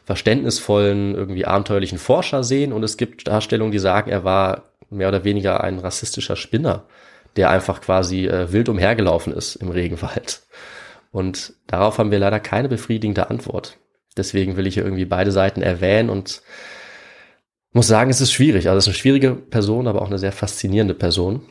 verständnisvollen, 0.04 1.14
irgendwie 1.14 1.46
abenteuerlichen 1.46 1.98
Forscher 1.98 2.44
sehen 2.44 2.74
und 2.74 2.82
es 2.82 2.98
gibt 2.98 3.26
Darstellungen, 3.26 3.72
die 3.72 3.78
sagen, 3.78 4.10
er 4.10 4.22
war 4.22 4.67
mehr 4.90 5.08
oder 5.08 5.24
weniger 5.24 5.62
ein 5.62 5.78
rassistischer 5.78 6.36
Spinner, 6.36 6.84
der 7.36 7.50
einfach 7.50 7.80
quasi 7.80 8.26
äh, 8.26 8.52
wild 8.52 8.68
umhergelaufen 8.68 9.32
ist 9.32 9.56
im 9.56 9.68
Regenwald. 9.70 10.42
Und 11.10 11.54
darauf 11.66 11.98
haben 11.98 12.10
wir 12.10 12.18
leider 12.18 12.40
keine 12.40 12.68
befriedigende 12.68 13.30
Antwort. 13.30 13.78
Deswegen 14.16 14.56
will 14.56 14.66
ich 14.66 14.74
hier 14.74 14.84
irgendwie 14.84 15.04
beide 15.04 15.32
Seiten 15.32 15.62
erwähnen 15.62 16.10
und 16.10 16.42
muss 17.72 17.86
sagen, 17.86 18.10
es 18.10 18.20
ist 18.20 18.32
schwierig. 18.32 18.68
Also 18.68 18.78
es 18.78 18.84
ist 18.84 18.88
eine 18.88 18.98
schwierige 18.98 19.34
Person, 19.34 19.86
aber 19.86 20.02
auch 20.02 20.08
eine 20.08 20.18
sehr 20.18 20.32
faszinierende 20.32 20.94
Person. 20.94 21.42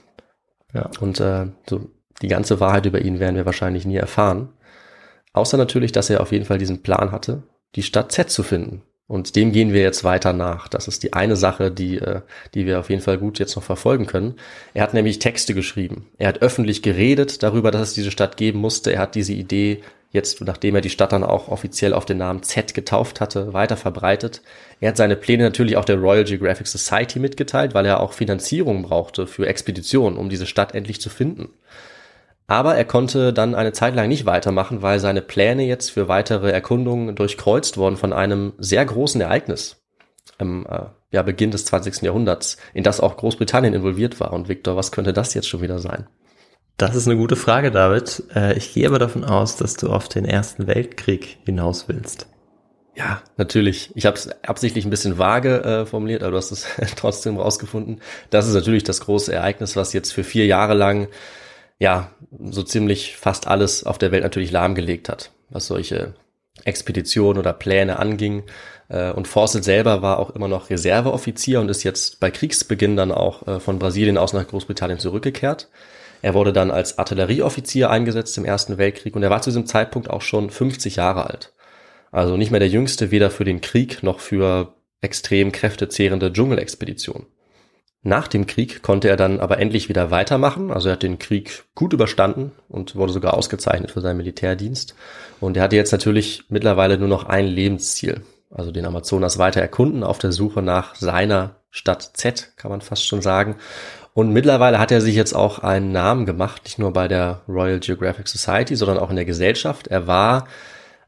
Ja. 0.74 0.90
Und 1.00 1.20
äh, 1.20 1.48
so 1.68 1.90
die 2.22 2.28
ganze 2.28 2.60
Wahrheit 2.60 2.86
über 2.86 3.02
ihn 3.02 3.20
werden 3.20 3.36
wir 3.36 3.46
wahrscheinlich 3.46 3.86
nie 3.86 3.96
erfahren. 3.96 4.50
Außer 5.34 5.58
natürlich, 5.58 5.92
dass 5.92 6.10
er 6.10 6.22
auf 6.22 6.32
jeden 6.32 6.46
Fall 6.46 6.58
diesen 6.58 6.82
Plan 6.82 7.12
hatte, 7.12 7.44
die 7.76 7.84
Stadt 7.84 8.12
Z 8.12 8.30
zu 8.30 8.44
finden. 8.44 8.82
Und 9.08 9.38
dem 9.38 9.54
gehen 9.54 9.72
wir 9.72 9.82
jetzt 9.82 10.04
weiter 10.04 10.34
nach. 10.34 10.68
Das 10.68 10.90
ist 10.90 11.02
die 11.02 11.14
eine 11.14 11.38
Sache, 11.38 11.72
die, 11.72 11.98
äh, 11.98 12.22
die 12.54 12.66
wir 12.66 12.80
auf 12.80 12.90
jeden 12.90 13.02
Fall 13.02 13.18
gut 13.18 13.40
jetzt 13.40 13.56
noch 13.56 13.64
verfolgen 13.64 14.06
können. 14.06 14.36
Er 14.74 14.84
hat 14.84 14.94
nämlich 14.94 15.20
Texte 15.20 15.54
geschrieben. 15.54 16.08
Er 16.18 16.28
hat 16.28 16.42
öffentlich 16.42 16.82
geredet 16.82 17.42
darüber, 17.42 17.72
dass 17.72 17.90
es 17.90 17.94
diese 17.94 18.12
Stadt 18.12 18.36
geben 18.36 18.60
musste. 18.60 18.92
Er 18.92 19.00
hat 19.00 19.16
diese 19.16 19.32
Idee 19.32 19.82
jetzt, 20.12 20.42
nachdem 20.42 20.76
er 20.76 20.82
die 20.82 20.90
Stadt 20.90 21.14
dann 21.14 21.24
auch 21.24 21.48
offiziell 21.48 21.94
auf 21.94 22.06
den 22.06 22.18
Namen 22.18 22.44
Z 22.44 22.74
getauft 22.74 23.22
hatte, 23.22 23.54
weiter 23.54 23.78
verbreitet. 23.78 24.42
Er 24.82 24.90
hat 24.90 24.98
seine 24.98 25.16
Pläne 25.16 25.44
natürlich 25.44 25.78
auch 25.78 25.86
der 25.86 25.98
Royal 25.98 26.26
Geographic 26.26 26.68
Society 26.68 27.20
mitgeteilt, 27.20 27.74
weil 27.74 27.86
er 27.86 28.02
auch 28.02 28.12
Finanzierung 28.12 28.84
brauchte 28.84 29.26
für 29.26 29.48
Expeditionen, 29.48 30.18
um 30.18 30.28
diese 30.30 30.46
Stadt 30.46 30.76
endlich 30.76 31.00
zu 31.00 31.10
finden. 31.10 31.50
Aber 32.48 32.76
er 32.76 32.86
konnte 32.86 33.34
dann 33.34 33.56
eine 33.56 33.74
Zeit 33.74 33.94
lang 33.94 34.08
nicht 34.08 34.26
weitermachen, 34.26 34.82
weil 34.82 35.00
seine 35.00 35.22
Pläne 35.22 35.64
jetzt 35.64 35.92
für 35.92 36.08
weitere 36.08 36.50
Erkundungen 36.52 37.14
durchkreuzt 37.14 37.78
wurden 37.78 37.98
von 37.98 38.14
einem 38.14 38.54
sehr 38.58 38.86
großen 38.86 39.20
Ereignis 39.20 39.84
im 40.40 40.66
äh, 40.66 40.86
ja, 41.12 41.22
Beginn 41.24 41.52
des 41.52 41.66
20. 41.66 42.04
Jahrhunderts, 42.04 42.58
in 42.74 42.84
das 42.84 43.02
auch 43.02 43.18
Großbritannien 43.18 43.74
involviert 43.74 44.20
war. 44.20 44.32
Und 44.32 44.48
Victor, 44.48 44.78
was 44.78 44.92
könnte 44.92 45.12
das 45.12 45.34
jetzt 45.34 45.48
schon 45.50 45.62
wieder 45.62 45.80
sein? 45.80 46.08
Das 46.78 46.96
ist 46.96 47.08
eine 47.08 47.18
gute 47.18 47.36
Frage, 47.36 47.72
David. 47.72 48.24
Äh, 48.34 48.58
ich 48.58 48.74
gehe 48.74 48.88
aber 48.88 49.00
davon 49.00 49.26
aus, 49.26 49.58
dass 49.58 49.76
du 49.76 49.90
auf 49.90 50.08
den 50.08 50.26
Ersten 50.26 50.68
Weltkrieg 50.68 51.40
hinaus 51.46 51.90
willst. 51.90 52.28
Ja, 52.96 53.22
natürlich. 53.36 53.92
Ich 53.96 54.06
habe 54.06 54.16
es 54.16 54.30
absichtlich 54.44 54.86
ein 54.86 54.90
bisschen 54.90 55.18
vage 55.18 55.64
äh, 55.64 55.86
formuliert, 55.86 56.24
aber 56.24 56.32
du 56.32 56.38
hast 56.38 56.52
es 56.52 56.66
trotzdem 56.96 57.38
rausgefunden. 57.38 58.02
Das 58.30 58.48
ist 58.48 58.54
natürlich 58.54 58.84
das 58.84 59.02
große 59.02 59.34
Ereignis, 59.34 59.76
was 59.76 59.94
jetzt 59.94 60.14
für 60.14 60.24
vier 60.24 60.46
Jahre 60.46 60.76
lang 60.76 61.08
ja, 61.80 62.12
so 62.40 62.64
ziemlich 62.64 63.16
fast 63.18 63.48
alles 63.48 63.84
auf 63.84 63.98
der 63.98 64.12
Welt 64.12 64.24
natürlich 64.24 64.52
lahmgelegt 64.52 65.10
hat, 65.10 65.32
was 65.50 65.68
solche 65.68 66.16
Expeditionen 66.66 67.40
oder 67.40 67.54
Pläne 67.54 68.00
anging. 68.00 68.44
Äh, 68.90 69.12
und 69.12 69.28
Fawcett 69.28 69.64
selber 69.64 70.02
war 70.02 70.20
auch 70.20 70.32
immer 70.32 70.48
noch 70.48 70.70
Reserveoffizier 70.70 71.60
und 71.60 71.70
ist 71.70 71.84
jetzt 71.84 72.20
bei 72.20 72.32
Kriegsbeginn 72.32 72.96
dann 72.96 73.12
auch 73.12 73.48
äh, 73.48 73.60
von 73.60 73.80
Brasilien 73.80 74.18
aus 74.18 74.34
nach 74.34 74.48
Großbritannien 74.48 75.00
zurückgekehrt. 75.00 75.70
Er 76.22 76.34
wurde 76.34 76.52
dann 76.52 76.72
als 76.72 76.98
Artillerieoffizier 76.98 77.92
eingesetzt 77.92 78.38
im 78.38 78.46
Ersten 78.46 78.78
Weltkrieg 78.80 79.16
und 79.16 79.22
er 79.22 79.30
war 79.30 79.42
zu 79.42 79.52
diesem 79.52 79.68
Zeitpunkt 79.68 80.10
auch 80.10 80.22
schon 80.22 80.50
50 80.50 80.96
Jahre 80.96 81.28
alt. 81.28 81.54
Also 82.12 82.38
nicht 82.38 82.50
mehr 82.50 82.60
der 82.60 82.70
jüngste, 82.70 83.12
weder 83.12 83.30
für 83.30 83.44
den 83.44 83.62
Krieg 83.62 84.02
noch 84.02 84.20
für 84.20 84.74
extrem 85.02 85.52
kräftezehrende 85.52 86.34
Dschungelexpeditionen. 86.34 87.28
Nach 88.08 88.30
dem 88.30 88.48
Krieg 88.48 88.84
konnte 88.84 89.10
er 89.10 89.18
dann 89.18 89.42
aber 89.42 89.60
endlich 89.60 89.90
wieder 89.90 90.12
weitermachen. 90.12 90.72
Also 90.72 90.88
er 90.88 90.94
hat 90.94 91.04
den 91.04 91.20
Krieg 91.20 91.66
gut 91.76 91.92
überstanden 91.92 92.54
und 92.70 92.96
wurde 92.96 93.12
sogar 93.12 93.34
ausgezeichnet 93.34 93.92
für 93.92 94.00
seinen 94.00 94.16
Militärdienst. 94.16 94.96
Und 95.42 95.58
er 95.58 95.64
hatte 95.64 95.76
jetzt 95.76 95.92
natürlich 95.92 96.46
mittlerweile 96.48 96.98
nur 96.98 97.10
noch 97.10 97.26
ein 97.26 97.46
Lebensziel. 97.46 98.22
Also 98.50 98.72
den 98.72 98.86
Amazonas 98.86 99.40
weiter 99.40 99.60
erkunden 99.60 100.06
auf 100.06 100.20
der 100.20 100.32
Suche 100.32 100.62
nach 100.62 100.96
seiner 100.96 101.58
Stadt 101.70 102.12
Z, 102.14 102.54
kann 102.56 102.72
man 102.72 102.80
fast 102.80 103.06
schon 103.06 103.22
sagen. 103.22 103.58
Und 104.14 104.32
mittlerweile 104.32 104.80
hat 104.80 104.94
er 104.94 105.02
sich 105.02 105.16
jetzt 105.16 105.34
auch 105.34 105.60
einen 105.60 105.92
Namen 105.92 106.26
gemacht, 106.26 106.62
nicht 106.64 106.80
nur 106.80 106.94
bei 106.94 107.10
der 107.10 107.42
Royal 107.50 107.82
Geographic 107.82 108.30
Society, 108.30 108.78
sondern 108.78 109.00
auch 109.00 109.10
in 109.10 109.18
der 109.18 109.26
Gesellschaft. 109.26 109.88
Er 109.88 110.08
war 110.08 110.48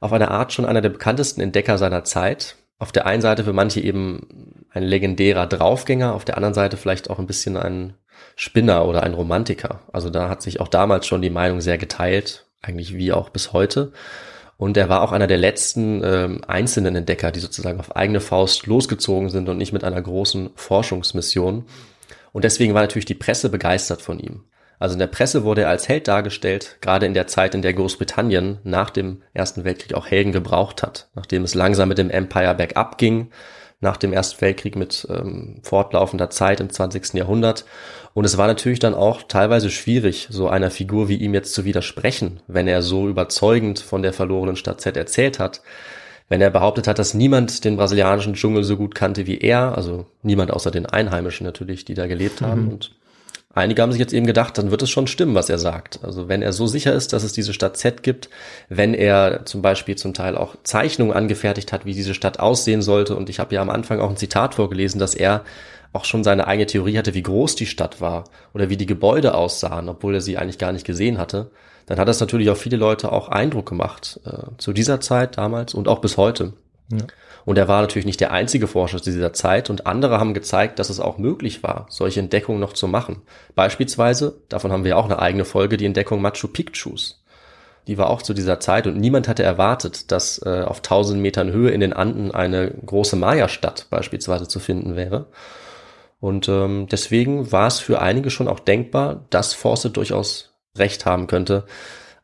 auf 0.02 0.12
eine 0.12 0.32
Art 0.32 0.52
schon 0.52 0.66
einer 0.66 0.82
der 0.82 0.90
bekanntesten 0.90 1.40
Entdecker 1.40 1.78
seiner 1.78 2.04
Zeit 2.04 2.58
auf 2.78 2.94
der 2.94 3.06
einen 3.06 3.22
Seite 3.22 3.44
für 3.44 3.54
manche 3.54 3.82
eben 3.82 4.59
ein 4.72 4.84
legendärer 4.84 5.48
Draufgänger, 5.48 6.14
auf 6.14 6.26
der 6.26 6.38
anderen 6.38 6.54
Seite 6.54 6.78
vielleicht 6.78 7.10
auch 7.10 7.20
ein 7.20 7.28
bisschen 7.28 7.58
ein 7.58 7.94
Spinner 8.36 8.86
oder 8.86 9.04
ein 9.04 9.14
Romantiker. 9.14 9.82
Also 9.92 10.10
da 10.10 10.30
hat 10.30 10.42
sich 10.42 10.60
auch 10.60 10.68
damals 10.68 11.08
schon 11.08 11.22
die 11.22 11.30
Meinung 11.30 11.62
sehr 11.62 11.78
geteilt, 11.78 12.46
eigentlich 12.62 12.96
wie 12.96 13.12
auch 13.12 13.30
bis 13.30 13.54
heute. 13.54 13.92
Und 14.58 14.76
er 14.76 14.90
war 14.90 15.02
auch 15.02 15.14
einer 15.14 15.28
der 15.28 15.38
letzten 15.38 16.04
ähm, 16.04 16.42
einzelnen 16.46 16.96
Entdecker, 16.96 17.32
die 17.32 17.40
sozusagen 17.40 17.80
auf 17.80 17.96
eigene 17.96 18.20
Faust 18.20 18.68
losgezogen 18.68 19.30
sind 19.30 19.48
und 19.48 19.58
nicht 19.58 19.72
mit 19.72 19.84
einer 19.84 20.02
großen 20.02 20.50
Forschungsmission. 20.56 21.66
Und 22.34 22.44
deswegen 22.44 22.74
war 22.74 22.82
natürlich 22.82 23.06
die 23.06 23.14
Presse 23.14 23.50
begeistert 23.50 24.02
von 24.02 24.20
ihm. 24.20 24.44
Also 24.78 24.94
in 24.94 25.00
der 25.00 25.08
Presse 25.08 25.44
wurde 25.44 25.62
er 25.62 25.70
als 25.70 25.88
Held 25.88 26.08
dargestellt, 26.08 26.78
gerade 26.82 27.06
in 27.06 27.14
der 27.14 27.28
Zeit, 27.28 27.54
in 27.54 27.62
der 27.62 27.74
Großbritannien 27.74 28.60
nach 28.64 28.90
dem 28.90 29.24
Ersten 29.34 29.66
Weltkrieg 29.66 29.94
auch 29.94 30.08
Helden 30.08 30.32
gebraucht 30.32 30.84
hat, 30.84 31.10
nachdem 31.16 31.44
es 31.44 31.54
langsam 31.54 31.90
mit 31.90 31.98
dem 31.98 32.10
Empire 32.10 32.56
bergab 32.56 32.98
ging, 32.98 33.32
nach 33.82 33.98
dem 33.98 34.12
Ersten 34.12 34.42
Weltkrieg 34.42 34.76
mit 34.76 35.08
ähm, 35.10 35.60
fortlaufender 35.64 36.30
Zeit 36.30 36.60
im 36.60 36.70
20. 36.70 37.14
Jahrhundert. 37.14 37.66
Und 38.14 38.26
es 38.26 38.38
war 38.38 38.48
natürlich 38.48 38.80
dann 38.80 38.94
auch 38.94 39.24
teilweise 39.24 39.70
schwierig, 39.70 40.28
so 40.30 40.50
einer 40.50 40.72
Figur 40.72 41.08
wie 41.08 41.16
ihm 41.16 41.34
jetzt 41.34 41.54
zu 41.54 41.64
widersprechen, 41.64 42.42
wenn 42.48 42.68
er 42.68 42.82
so 42.82 43.08
überzeugend 43.08 43.80
von 43.80 44.02
der 44.02 44.14
verlorenen 44.14 44.58
Stadt 44.58 44.82
Z 44.82 44.98
erzählt 44.98 45.40
hat. 45.40 45.62
Wenn 46.28 46.42
er 46.42 46.52
behauptet 46.52 46.88
hat, 46.88 47.00
dass 47.00 47.14
niemand 47.14 47.64
den 47.66 47.78
brasilianischen 47.78 48.36
Dschungel 48.36 48.64
so 48.64 48.78
gut 48.78 48.94
kannte 48.94 49.26
wie 49.26 49.40
er, 49.40 49.76
also 49.76 50.06
niemand 50.22 50.52
außer 50.52 50.70
den 50.70 50.86
Einheimischen 50.86 51.46
natürlich, 51.46 51.86
die 51.86 51.96
da 51.96 52.06
gelebt 52.06 52.42
haben. 52.42 52.66
Mhm. 52.66 52.72
Und 52.72 52.99
Einige 53.52 53.82
haben 53.82 53.92
sich 53.92 54.00
jetzt 54.00 54.14
eben 54.14 54.28
gedacht, 54.28 54.58
dann 54.58 54.70
wird 54.70 54.84
es 54.84 54.92
schon 54.92 55.08
stimmen, 55.08 55.34
was 55.34 55.50
er 55.50 55.58
sagt. 55.58 56.00
Also 56.04 56.28
wenn 56.28 56.44
er 56.44 56.54
so 56.54 56.68
sicher 56.68 56.94
ist, 56.94 57.14
dass 57.14 57.24
es 57.24 57.34
diese 57.34 57.54
Stadt 57.54 57.78
Z 57.78 58.04
gibt, 58.04 58.30
wenn 58.70 58.94
er 58.94 59.46
zum 59.46 59.64
Beispiel 59.64 59.96
zum 59.96 60.14
Teil 60.14 60.38
auch 60.38 60.56
Zeichnungen 60.64 61.14
angefertigt 61.14 61.74
hat, 61.74 61.84
wie 61.84 61.94
diese 61.94 62.14
Stadt 62.14 62.40
aussehen 62.40 62.84
sollte. 62.84 63.16
Und 63.16 63.28
ich 63.28 63.40
habe 63.40 63.56
ja 63.56 63.62
am 63.62 63.72
Anfang 63.72 64.00
auch 64.02 64.10
ein 64.10 64.18
Zitat 64.18 64.54
vorgelesen, 64.54 65.00
dass 65.00 65.16
er 65.16 65.44
auch 65.94 66.06
schon 66.06 66.24
seine 66.24 66.46
eigene 66.46 66.68
Theorie 66.68 67.00
hatte, 67.00 67.16
wie 67.16 67.24
groß 67.24 67.56
die 67.56 67.66
Stadt 67.66 68.00
war 68.00 68.26
oder 68.54 68.70
wie 68.70 68.78
die 68.78 68.86
Gebäude 68.86 69.34
aussahen, 69.34 69.90
obwohl 69.90 70.14
er 70.14 70.22
sie 70.22 70.38
eigentlich 70.38 70.60
gar 70.60 70.72
nicht 70.72 70.86
gesehen 70.86 71.18
hatte. 71.18 71.50
Dann 71.88 71.98
hat 71.98 72.08
das 72.08 72.20
natürlich 72.20 72.52
auf 72.52 72.62
viele 72.62 72.78
Leute 72.78 73.12
auch 73.12 73.30
Eindruck 73.30 73.68
gemacht, 73.68 74.20
äh, 74.26 74.56
zu 74.60 74.74
dieser 74.74 75.02
Zeit 75.02 75.40
damals 75.40 75.74
und 75.74 75.88
auch 75.88 76.02
bis 76.02 76.18
heute. 76.18 76.54
Ja. 76.92 77.00
Und 77.46 77.58
er 77.58 77.68
war 77.68 77.82
natürlich 77.82 78.06
nicht 78.06 78.20
der 78.20 78.32
einzige 78.32 78.68
Forscher 78.68 79.02
zu 79.02 79.12
dieser 79.12 79.34
Zeit 79.34 79.70
und 79.70 79.88
andere 79.88 80.20
haben 80.20 80.34
gezeigt, 80.34 80.80
dass 80.80 80.90
es 80.90 81.00
auch 81.00 81.18
möglich 81.18 81.64
war, 81.64 81.86
solche 81.90 82.20
Entdeckungen 82.20 82.60
noch 82.60 82.74
zu 82.74 82.88
machen. 82.88 83.22
Beispielsweise, 83.56 84.42
davon 84.50 84.72
haben 84.72 84.84
wir 84.84 84.98
auch 84.98 85.06
eine 85.06 85.20
eigene 85.20 85.46
Folge, 85.46 85.78
die 85.78 85.86
Entdeckung 85.86 86.22
Machu 86.22 86.48
Picchus. 86.48 87.24
Die 87.88 87.98
war 87.98 88.10
auch 88.10 88.22
zu 88.22 88.34
dieser 88.34 88.60
Zeit 88.60 88.86
und 88.86 88.98
niemand 88.98 89.28
hatte 89.28 89.44
erwartet, 89.44 90.12
dass 90.12 90.40
äh, 90.46 90.62
auf 90.62 90.78
1000 90.78 91.20
Metern 91.22 91.52
Höhe 91.52 91.72
in 91.72 91.80
den 91.80 91.94
Anden 91.94 92.32
eine 92.32 92.72
große 92.86 93.16
Maya-Stadt 93.16 93.88
beispielsweise 93.90 94.48
zu 94.48 94.60
finden 94.60 94.96
wäre. 94.96 95.28
Und 96.20 96.50
ähm, 96.50 96.88
deswegen 96.92 97.52
war 97.52 97.68
es 97.68 97.80
für 97.80 98.02
einige 98.02 98.30
schon 98.30 98.48
auch 98.48 98.60
denkbar, 98.60 99.26
dass 99.30 99.54
Fawcett 99.54 99.98
durchaus 99.98 100.54
recht 100.78 101.06
haben 101.06 101.28
könnte, 101.28 101.66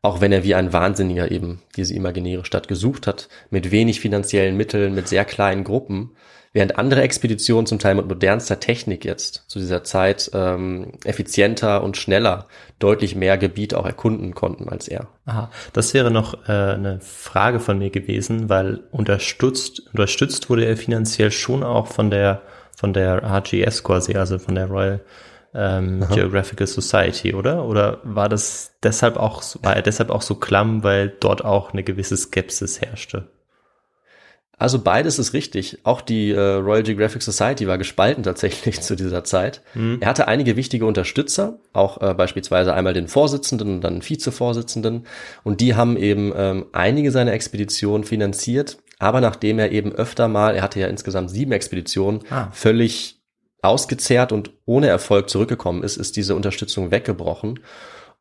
auch 0.05 0.21
wenn 0.21 0.31
er 0.31 0.43
wie 0.43 0.55
ein 0.55 0.71
Wahnsinniger 0.71 1.31
eben 1.31 1.61
diese 1.75 1.95
imaginäre 1.95 2.45
Stadt 2.45 2.67
gesucht 2.67 3.07
hat, 3.07 3.27
mit 3.49 3.71
wenig 3.71 3.99
finanziellen 3.99 4.55
Mitteln, 4.55 4.93
mit 4.93 5.07
sehr 5.07 5.25
kleinen 5.25 5.63
Gruppen, 5.63 6.11
während 6.53 6.77
andere 6.77 7.01
Expeditionen 7.01 7.65
zum 7.65 7.79
Teil 7.79 7.95
mit 7.95 8.07
modernster 8.07 8.59
Technik 8.59 9.03
jetzt 9.03 9.43
zu 9.47 9.59
dieser 9.59 9.83
Zeit 9.83 10.31
ähm, 10.33 10.93
effizienter 11.03 11.83
und 11.83 11.97
schneller 11.97 12.47
deutlich 12.79 13.15
mehr 13.15 13.37
Gebiet 13.37 13.73
auch 13.73 13.85
erkunden 13.85 14.33
konnten 14.33 14.69
als 14.69 14.87
er. 14.87 15.07
Aha, 15.25 15.51
das 15.73 15.93
wäre 15.93 16.11
noch 16.11 16.47
äh, 16.47 16.51
eine 16.51 16.99
Frage 17.01 17.59
von 17.59 17.77
mir 17.77 17.89
gewesen, 17.89 18.47
weil 18.47 18.83
unterstützt, 18.91 19.81
unterstützt 19.91 20.49
wurde 20.49 20.65
er 20.65 20.77
finanziell 20.77 21.31
schon 21.31 21.63
auch 21.63 21.87
von 21.87 22.09
der 22.09 22.41
von 22.77 22.93
der 22.93 23.23
RGS 23.23 23.83
quasi, 23.83 24.15
also 24.15 24.37
von 24.37 24.55
der 24.55 24.67
Royal 24.67 24.99
ähm, 25.55 26.05
Geographical 26.11 26.67
Society, 26.67 27.33
oder? 27.33 27.65
Oder 27.65 27.99
war 28.03 28.29
das 28.29 28.75
deshalb 28.83 29.17
auch, 29.17 29.43
war 29.61 29.75
er 29.75 29.81
deshalb 29.81 30.09
auch 30.09 30.21
so 30.21 30.35
klamm, 30.35 30.83
weil 30.83 31.09
dort 31.19 31.45
auch 31.45 31.71
eine 31.71 31.83
gewisse 31.83 32.17
Skepsis 32.17 32.81
herrschte? 32.81 33.29
Also 34.57 34.79
beides 34.79 35.19
ist 35.19 35.33
richtig. 35.33 35.79
Auch 35.83 36.01
die 36.01 36.31
äh, 36.31 36.39
Royal 36.39 36.83
Geographic 36.83 37.21
Society 37.21 37.67
war 37.67 37.77
gespalten 37.77 38.23
tatsächlich 38.23 38.81
zu 38.81 38.95
dieser 38.95 39.23
Zeit. 39.23 39.61
Mhm. 39.73 39.97
Er 39.99 40.09
hatte 40.09 40.27
einige 40.27 40.55
wichtige 40.55 40.85
Unterstützer, 40.85 41.59
auch 41.73 42.01
äh, 42.01 42.13
beispielsweise 42.13 42.73
einmal 42.73 42.93
den 42.93 43.07
Vorsitzenden 43.07 43.75
und 43.75 43.81
dann 43.81 43.95
den 43.95 44.09
Vizevorsitzenden. 44.09 45.05
Und 45.43 45.61
die 45.61 45.75
haben 45.75 45.97
eben 45.97 46.31
ähm, 46.35 46.65
einige 46.71 47.11
seiner 47.11 47.33
Expeditionen 47.33 48.05
finanziert. 48.05 48.77
Aber 48.97 49.19
nachdem 49.19 49.59
er 49.59 49.71
eben 49.71 49.91
öfter 49.91 50.29
mal, 50.29 50.55
er 50.55 50.61
hatte 50.61 50.79
ja 50.79 50.87
insgesamt 50.87 51.29
sieben 51.29 51.51
Expeditionen, 51.51 52.21
ah. 52.29 52.47
völlig 52.51 53.19
ausgezehrt 53.67 54.31
und 54.31 54.51
ohne 54.65 54.87
Erfolg 54.87 55.29
zurückgekommen 55.29 55.83
ist, 55.83 55.97
ist 55.97 56.15
diese 56.15 56.35
Unterstützung 56.35 56.91
weggebrochen. 56.91 57.59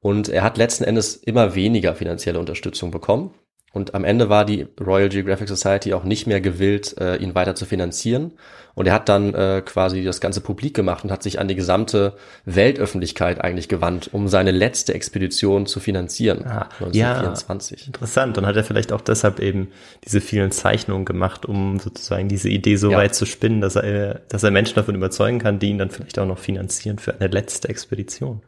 Und 0.01 0.29
er 0.29 0.43
hat 0.43 0.59
letzten 0.59 0.85
Endes 0.85 1.17
immer 1.17 1.55
weniger 1.55 1.95
finanzielle 1.95 2.39
Unterstützung 2.39 2.91
bekommen. 2.91 3.33
Und 3.75 3.93
am 3.95 4.05
Ende 4.05 4.29
war 4.29 4.45
die 4.45 4.69
Royal 4.81 5.09
Geographic 5.09 5.49
Society 5.49 5.95
auch 5.95 6.05
nicht 6.05 6.29
mehr 6.29 6.41
gewillt, 6.41 6.97
äh, 7.01 7.17
ihn 7.17 7.35
weiter 7.35 7.57
zu 7.57 7.67
finanzieren. 7.67 8.33
Und 8.77 8.87
er 8.87 8.95
hat 8.95 9.09
dann 9.09 9.35
äh, 9.35 9.63
quasi 9.65 10.05
das 10.05 10.21
Ganze 10.21 10.41
publik 10.41 10.75
gemacht 10.75 11.03
und 11.03 11.11
hat 11.11 11.25
sich 11.25 11.41
an 11.41 11.49
die 11.49 11.57
gesamte 11.57 12.15
Weltöffentlichkeit 12.45 13.41
eigentlich 13.41 13.69
gewandt, 13.69 14.11
um 14.13 14.29
seine 14.29 14.53
letzte 14.53 14.95
Expedition 14.95 15.67
zu 15.67 15.81
finanzieren. 15.81 16.45
Ah, 16.45 16.69
1924. 16.79 17.81
Ja, 17.81 17.87
interessant. 17.89 18.39
Und 18.39 18.47
hat 18.47 18.55
er 18.55 18.63
vielleicht 18.63 18.93
auch 18.93 19.01
deshalb 19.01 19.41
eben 19.41 19.73
diese 20.05 20.21
vielen 20.21 20.53
Zeichnungen 20.53 21.05
gemacht, 21.05 21.45
um 21.45 21.81
sozusagen 21.81 22.29
diese 22.29 22.49
Idee 22.51 22.77
so 22.77 22.93
ja. 22.93 22.99
weit 22.99 23.17
zu 23.17 23.27
spinnen, 23.27 23.61
dass 23.61 23.75
er, 23.75 24.21
dass 24.29 24.45
er 24.45 24.53
Menschen 24.53 24.77
davon 24.77 24.95
überzeugen 24.95 25.41
kann, 25.41 25.59
die 25.59 25.71
ihn 25.71 25.79
dann 25.79 25.91
vielleicht 25.91 26.19
auch 26.21 26.27
noch 26.27 26.39
finanzieren 26.39 27.01
für 27.01 27.13
eine 27.15 27.27
letzte 27.27 27.69
Expedition. 27.69 28.41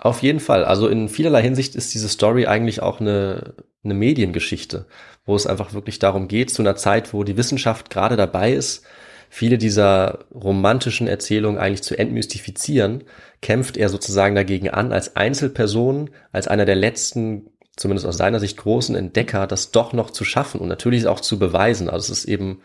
Auf 0.00 0.22
jeden 0.22 0.40
Fall. 0.40 0.64
Also 0.64 0.88
in 0.88 1.08
vielerlei 1.08 1.42
Hinsicht 1.42 1.74
ist 1.74 1.94
diese 1.94 2.08
Story 2.08 2.46
eigentlich 2.46 2.82
auch 2.82 3.00
eine, 3.00 3.54
eine 3.84 3.94
Mediengeschichte, 3.94 4.86
wo 5.24 5.36
es 5.36 5.46
einfach 5.46 5.72
wirklich 5.72 5.98
darum 5.98 6.28
geht, 6.28 6.50
zu 6.50 6.62
einer 6.62 6.76
Zeit, 6.76 7.14
wo 7.14 7.24
die 7.24 7.36
Wissenschaft 7.36 7.90
gerade 7.90 8.16
dabei 8.16 8.52
ist, 8.52 8.84
viele 9.30 9.58
dieser 9.58 10.26
romantischen 10.34 11.08
Erzählungen 11.08 11.58
eigentlich 11.58 11.82
zu 11.82 11.98
entmystifizieren, 11.98 13.04
kämpft 13.40 13.76
er 13.76 13.88
sozusagen 13.88 14.34
dagegen 14.34 14.70
an, 14.70 14.92
als 14.92 15.16
Einzelperson, 15.16 16.10
als 16.32 16.48
einer 16.48 16.64
der 16.64 16.76
letzten, 16.76 17.50
zumindest 17.76 18.06
aus 18.06 18.16
seiner 18.16 18.40
Sicht 18.40 18.56
großen 18.56 18.94
Entdecker, 18.94 19.46
das 19.46 19.70
doch 19.70 19.92
noch 19.92 20.10
zu 20.10 20.24
schaffen 20.24 20.60
und 20.60 20.68
natürlich 20.68 21.06
auch 21.06 21.20
zu 21.20 21.38
beweisen. 21.38 21.88
Also 21.88 22.12
es 22.12 22.20
ist 22.20 22.24
eben 22.26 22.60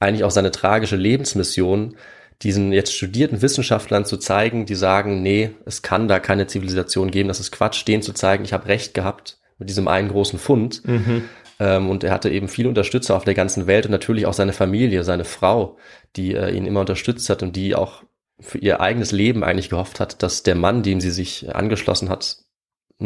eigentlich 0.00 0.24
auch 0.24 0.30
seine 0.30 0.50
tragische 0.50 0.96
Lebensmission, 0.96 1.96
diesen 2.42 2.72
jetzt 2.72 2.94
studierten 2.94 3.42
Wissenschaftlern 3.42 4.04
zu 4.04 4.16
zeigen, 4.16 4.66
die 4.66 4.74
sagen, 4.74 5.22
nee, 5.22 5.50
es 5.64 5.82
kann 5.82 6.08
da 6.08 6.18
keine 6.20 6.46
Zivilisation 6.46 7.10
geben, 7.10 7.28
das 7.28 7.40
ist 7.40 7.52
Quatsch, 7.52 7.86
denen 7.86 8.02
zu 8.02 8.12
zeigen, 8.12 8.44
ich 8.44 8.52
habe 8.52 8.66
recht 8.66 8.94
gehabt 8.94 9.38
mit 9.58 9.68
diesem 9.68 9.88
einen 9.88 10.08
großen 10.08 10.38
Fund. 10.38 10.86
Mhm. 10.86 11.24
Ähm, 11.60 11.88
und 11.88 12.02
er 12.02 12.10
hatte 12.10 12.30
eben 12.30 12.48
viele 12.48 12.68
Unterstützer 12.68 13.14
auf 13.14 13.24
der 13.24 13.34
ganzen 13.34 13.66
Welt 13.66 13.86
und 13.86 13.92
natürlich 13.92 14.26
auch 14.26 14.32
seine 14.32 14.52
Familie, 14.52 15.04
seine 15.04 15.24
Frau, 15.24 15.76
die 16.16 16.34
äh, 16.34 16.50
ihn 16.50 16.66
immer 16.66 16.80
unterstützt 16.80 17.30
hat 17.30 17.42
und 17.42 17.54
die 17.54 17.74
auch 17.74 18.02
für 18.40 18.58
ihr 18.58 18.80
eigenes 18.80 19.12
Leben 19.12 19.44
eigentlich 19.44 19.70
gehofft 19.70 20.00
hat, 20.00 20.22
dass 20.22 20.42
der 20.42 20.56
Mann, 20.56 20.82
dem 20.82 21.00
sie 21.00 21.12
sich 21.12 21.54
angeschlossen 21.54 22.08
hat, 22.08 22.38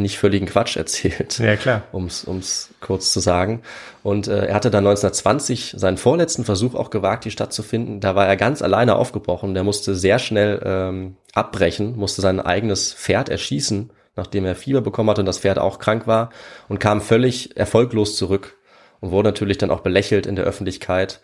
nicht 0.03 0.19
völligen 0.19 0.47
Quatsch 0.47 0.77
erzählt. 0.77 1.39
Ja, 1.39 1.57
klar. 1.57 1.83
Ums, 1.93 2.27
ums 2.27 2.71
kurz 2.81 3.13
zu 3.13 3.21
sagen. 3.21 3.63
Und 4.03 4.29
äh, 4.29 4.47
er 4.47 4.55
hatte 4.55 4.71
dann 4.71 4.87
1920 4.87 5.75
seinen 5.77 5.97
vorletzten 5.97 6.45
Versuch 6.45 6.75
auch 6.75 6.91
gewagt, 6.91 7.25
die 7.25 7.31
Stadt 7.31 7.53
zu 7.53 7.63
finden. 7.63 8.01
Da 8.01 8.15
war 8.15 8.27
er 8.27 8.37
ganz 8.37 8.63
alleine 8.63 8.97
aufgebrochen. 8.97 9.55
Der 9.55 9.65
musste 9.65 9.95
sehr 9.95 10.19
schnell 10.19 10.61
ähm, 10.65 11.17
abbrechen, 11.35 11.97
musste 11.97 12.23
sein 12.23 12.41
eigenes 12.41 12.93
Pferd 12.93 13.29
erschießen, 13.29 13.91
nachdem 14.17 14.45
er 14.45 14.57
Fieber 14.57 14.81
bekommen 14.81 15.11
hatte 15.11 15.23
und 15.23 15.27
das 15.27 15.39
Pferd 15.39 15.59
auch 15.59 15.79
krank 15.79 16.07
war 16.07 16.31
und 16.69 16.81
kam 16.81 17.01
völlig 17.01 17.57
erfolglos 17.57 18.17
zurück 18.17 18.57
und 19.01 19.11
wurde 19.11 19.29
natürlich 19.29 19.59
dann 19.59 19.71
auch 19.71 19.81
belächelt 19.81 20.27
in 20.27 20.37
der 20.37 20.45
Öffentlichkeit. 20.45 21.21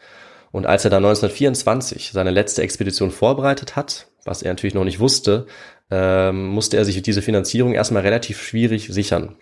Und 0.53 0.67
als 0.67 0.85
er 0.85 0.91
dann 0.91 1.05
1924 1.05 2.13
seine 2.13 2.31
letzte 2.31 2.63
Expedition 2.63 3.11
vorbereitet 3.11 3.75
hat, 3.75 4.07
was 4.25 4.43
er 4.43 4.53
natürlich 4.53 4.75
noch 4.75 4.85
nicht 4.85 5.01
wusste, 5.01 5.47
ähm, 5.91 6.47
musste 6.49 6.77
er 6.77 6.85
sich 6.85 7.01
diese 7.03 7.23
Finanzierung 7.23 7.73
erstmal 7.73 8.03
relativ 8.03 8.43
schwierig 8.43 8.89
sichern. 8.89 9.37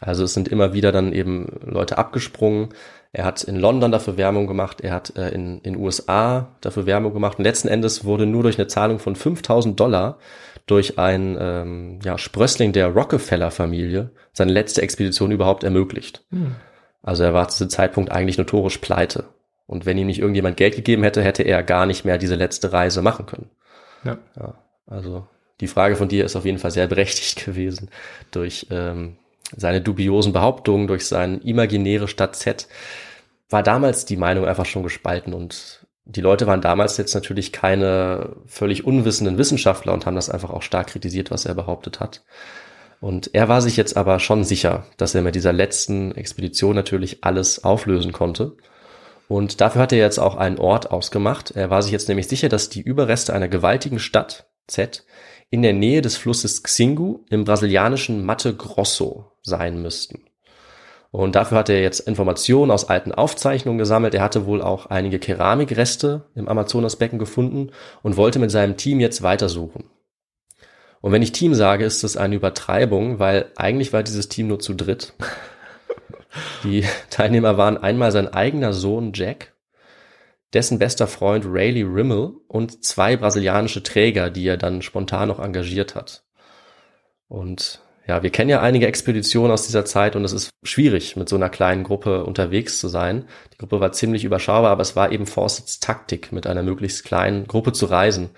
Also 0.00 0.24
es 0.24 0.34
sind 0.34 0.48
immer 0.48 0.72
wieder 0.72 0.90
dann 0.90 1.12
eben 1.12 1.46
Leute 1.64 1.98
abgesprungen. 1.98 2.70
Er 3.12 3.24
hat 3.24 3.44
in 3.44 3.56
London 3.56 3.92
dafür 3.92 4.16
Werbung 4.16 4.46
gemacht, 4.46 4.80
er 4.80 4.92
hat 4.92 5.16
äh, 5.16 5.28
in 5.30 5.62
den 5.62 5.76
USA 5.76 6.56
dafür 6.60 6.86
Werbung 6.86 7.12
gemacht 7.12 7.38
und 7.38 7.44
letzten 7.44 7.68
Endes 7.68 8.04
wurde 8.04 8.26
nur 8.26 8.42
durch 8.42 8.58
eine 8.58 8.68
Zahlung 8.68 8.98
von 8.98 9.16
5000 9.16 9.78
Dollar 9.78 10.18
durch 10.66 10.98
ein 10.98 11.36
ähm, 11.38 11.98
ja, 12.04 12.16
Sprössling 12.16 12.72
der 12.72 12.88
Rockefeller-Familie 12.88 14.10
seine 14.32 14.52
letzte 14.52 14.80
Expedition 14.80 15.32
überhaupt 15.32 15.64
ermöglicht. 15.64 16.24
Hm. 16.30 16.54
Also 17.02 17.24
er 17.24 17.34
war 17.34 17.48
zu 17.48 17.58
diesem 17.58 17.70
Zeitpunkt 17.70 18.10
eigentlich 18.10 18.38
notorisch 18.38 18.78
pleite. 18.78 19.24
Und 19.66 19.86
wenn 19.86 19.98
ihm 19.98 20.06
nicht 20.06 20.20
irgendjemand 20.20 20.56
Geld 20.56 20.76
gegeben 20.76 21.02
hätte, 21.02 21.22
hätte 21.22 21.42
er 21.42 21.62
gar 21.62 21.86
nicht 21.86 22.04
mehr 22.04 22.18
diese 22.18 22.36
letzte 22.36 22.72
Reise 22.72 23.02
machen 23.02 23.26
können. 23.26 23.50
Ja. 24.04 24.18
ja 24.38 24.54
also 24.86 25.26
die 25.60 25.68
Frage 25.68 25.96
von 25.96 26.08
dir 26.08 26.24
ist 26.24 26.36
auf 26.36 26.44
jeden 26.44 26.58
Fall 26.58 26.70
sehr 26.70 26.86
berechtigt 26.88 27.44
gewesen 27.44 27.90
durch 28.30 28.66
ähm, 28.70 29.16
seine 29.56 29.80
dubiosen 29.80 30.32
Behauptungen, 30.32 30.86
durch 30.86 31.06
sein 31.06 31.40
imaginäre 31.42 32.08
Stadt 32.08 32.36
Z, 32.36 32.68
war 33.50 33.62
damals 33.62 34.04
die 34.04 34.16
Meinung 34.16 34.46
einfach 34.46 34.66
schon 34.66 34.82
gespalten 34.82 35.34
und 35.34 35.86
die 36.04 36.20
Leute 36.20 36.46
waren 36.46 36.60
damals 36.60 36.96
jetzt 36.96 37.14
natürlich 37.14 37.52
keine 37.52 38.34
völlig 38.46 38.84
unwissenden 38.84 39.38
Wissenschaftler 39.38 39.92
und 39.92 40.04
haben 40.04 40.16
das 40.16 40.30
einfach 40.30 40.50
auch 40.50 40.62
stark 40.62 40.88
kritisiert, 40.88 41.30
was 41.30 41.46
er 41.46 41.54
behauptet 41.54 42.00
hat. 42.00 42.22
Und 43.00 43.34
er 43.34 43.48
war 43.48 43.60
sich 43.60 43.76
jetzt 43.76 43.96
aber 43.96 44.18
schon 44.18 44.44
sicher, 44.44 44.86
dass 44.96 45.14
er 45.14 45.22
mit 45.22 45.34
dieser 45.34 45.52
letzten 45.52 46.12
Expedition 46.12 46.74
natürlich 46.74 47.24
alles 47.24 47.64
auflösen 47.64 48.12
konnte. 48.12 48.56
Und 49.32 49.62
dafür 49.62 49.80
hat 49.80 49.92
er 49.92 49.98
jetzt 49.98 50.18
auch 50.18 50.36
einen 50.36 50.58
Ort 50.58 50.90
ausgemacht. 50.90 51.52
Er 51.52 51.70
war 51.70 51.82
sich 51.82 51.90
jetzt 51.90 52.06
nämlich 52.06 52.28
sicher, 52.28 52.50
dass 52.50 52.68
die 52.68 52.82
Überreste 52.82 53.32
einer 53.32 53.48
gewaltigen 53.48 53.98
Stadt, 53.98 54.50
Z, 54.66 55.06
in 55.48 55.62
der 55.62 55.72
Nähe 55.72 56.02
des 56.02 56.18
Flusses 56.18 56.62
Xingu 56.62 57.20
im 57.30 57.44
brasilianischen 57.44 58.26
Matte 58.26 58.54
Grosso 58.54 59.32
sein 59.40 59.80
müssten. 59.80 60.26
Und 61.12 61.34
dafür 61.34 61.56
hat 61.56 61.70
er 61.70 61.80
jetzt 61.80 62.00
Informationen 62.00 62.70
aus 62.70 62.90
alten 62.90 63.10
Aufzeichnungen 63.10 63.78
gesammelt. 63.78 64.12
Er 64.14 64.20
hatte 64.20 64.44
wohl 64.44 64.60
auch 64.60 64.84
einige 64.84 65.18
Keramikreste 65.18 66.26
im 66.34 66.46
Amazonasbecken 66.46 67.18
gefunden 67.18 67.70
und 68.02 68.18
wollte 68.18 68.38
mit 68.38 68.50
seinem 68.50 68.76
Team 68.76 69.00
jetzt 69.00 69.22
weitersuchen. 69.22 69.84
Und 71.00 71.12
wenn 71.12 71.22
ich 71.22 71.32
Team 71.32 71.54
sage, 71.54 71.86
ist 71.86 72.04
das 72.04 72.18
eine 72.18 72.34
Übertreibung, 72.34 73.18
weil 73.18 73.50
eigentlich 73.56 73.94
war 73.94 74.02
dieses 74.02 74.28
Team 74.28 74.48
nur 74.48 74.58
zu 74.58 74.74
dritt. 74.74 75.14
Die 76.64 76.84
Teilnehmer 77.10 77.56
waren 77.56 77.76
einmal 77.78 78.12
sein 78.12 78.28
eigener 78.28 78.72
Sohn 78.72 79.12
Jack, 79.14 79.52
dessen 80.52 80.78
bester 80.78 81.06
Freund 81.06 81.44
Rayleigh 81.46 81.84
Rimmel 81.84 82.32
und 82.48 82.84
zwei 82.84 83.16
brasilianische 83.16 83.82
Träger, 83.82 84.30
die 84.30 84.46
er 84.46 84.56
dann 84.56 84.82
spontan 84.82 85.28
noch 85.28 85.38
engagiert 85.38 85.94
hat. 85.94 86.24
Und 87.28 87.80
ja, 88.06 88.22
wir 88.22 88.30
kennen 88.30 88.50
ja 88.50 88.60
einige 88.60 88.86
Expeditionen 88.86 89.52
aus 89.52 89.66
dieser 89.66 89.84
Zeit 89.84 90.16
und 90.16 90.24
es 90.24 90.32
ist 90.32 90.50
schwierig, 90.64 91.16
mit 91.16 91.28
so 91.28 91.36
einer 91.36 91.48
kleinen 91.48 91.84
Gruppe 91.84 92.24
unterwegs 92.24 92.78
zu 92.78 92.88
sein. 92.88 93.26
Die 93.52 93.58
Gruppe 93.58 93.80
war 93.80 93.92
ziemlich 93.92 94.24
überschaubar, 94.24 94.72
aber 94.72 94.82
es 94.82 94.96
war 94.96 95.12
eben 95.12 95.26
Fawcett's 95.26 95.78
Taktik, 95.78 96.32
mit 96.32 96.46
einer 96.46 96.62
möglichst 96.62 97.04
kleinen 97.04 97.46
Gruppe 97.46 97.72
zu 97.72 97.86
reisen. 97.86 98.30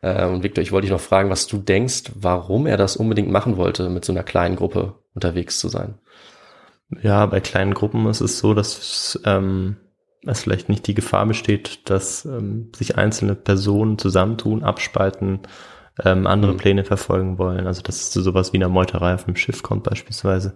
Äh, 0.00 0.26
und 0.26 0.42
Victor, 0.42 0.62
ich 0.62 0.72
wollte 0.72 0.86
dich 0.86 0.92
noch 0.92 1.00
fragen, 1.00 1.28
was 1.28 1.46
du 1.46 1.58
denkst, 1.58 2.12
warum 2.14 2.66
er 2.66 2.78
das 2.78 2.96
unbedingt 2.96 3.30
machen 3.30 3.58
wollte, 3.58 3.90
mit 3.90 4.04
so 4.04 4.12
einer 4.12 4.22
kleinen 4.22 4.56
Gruppe 4.56 4.94
unterwegs 5.14 5.58
zu 5.58 5.68
sein. 5.68 5.98
Ja, 7.00 7.26
bei 7.26 7.40
kleinen 7.40 7.74
Gruppen 7.74 8.06
ist 8.06 8.20
es 8.20 8.38
so, 8.38 8.54
dass 8.54 9.20
ähm, 9.24 9.76
es 10.26 10.42
vielleicht 10.42 10.68
nicht 10.68 10.86
die 10.86 10.94
Gefahr 10.94 11.26
besteht, 11.26 11.88
dass 11.90 12.24
ähm, 12.24 12.70
sich 12.76 12.98
einzelne 12.98 13.34
Personen 13.34 13.98
zusammentun, 13.98 14.62
abspalten, 14.62 15.40
ähm, 16.04 16.26
andere 16.26 16.52
mhm. 16.52 16.56
Pläne 16.58 16.84
verfolgen 16.84 17.38
wollen. 17.38 17.66
Also 17.66 17.82
dass 17.82 17.96
es 17.96 18.10
zu 18.10 18.22
sowas 18.22 18.52
wie 18.52 18.58
einer 18.58 18.68
Meuterei 18.68 19.14
auf 19.14 19.26
einem 19.26 19.36
Schiff 19.36 19.62
kommt 19.62 19.84
beispielsweise. 19.84 20.54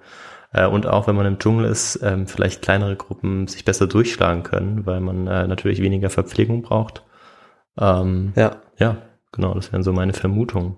Äh, 0.52 0.66
und 0.66 0.86
auch 0.86 1.06
wenn 1.06 1.16
man 1.16 1.26
im 1.26 1.38
Dschungel 1.38 1.66
ist, 1.66 2.00
ähm, 2.02 2.26
vielleicht 2.26 2.62
kleinere 2.62 2.96
Gruppen 2.96 3.48
sich 3.48 3.64
besser 3.64 3.86
durchschlagen 3.86 4.42
können, 4.42 4.86
weil 4.86 5.00
man 5.00 5.26
äh, 5.26 5.46
natürlich 5.46 5.82
weniger 5.82 6.10
Verpflegung 6.10 6.62
braucht. 6.62 7.04
Ähm, 7.78 8.32
ja. 8.36 8.56
Ja, 8.78 8.98
genau, 9.32 9.54
das 9.54 9.72
wären 9.72 9.82
so 9.82 9.92
meine 9.92 10.12
Vermutungen. 10.12 10.76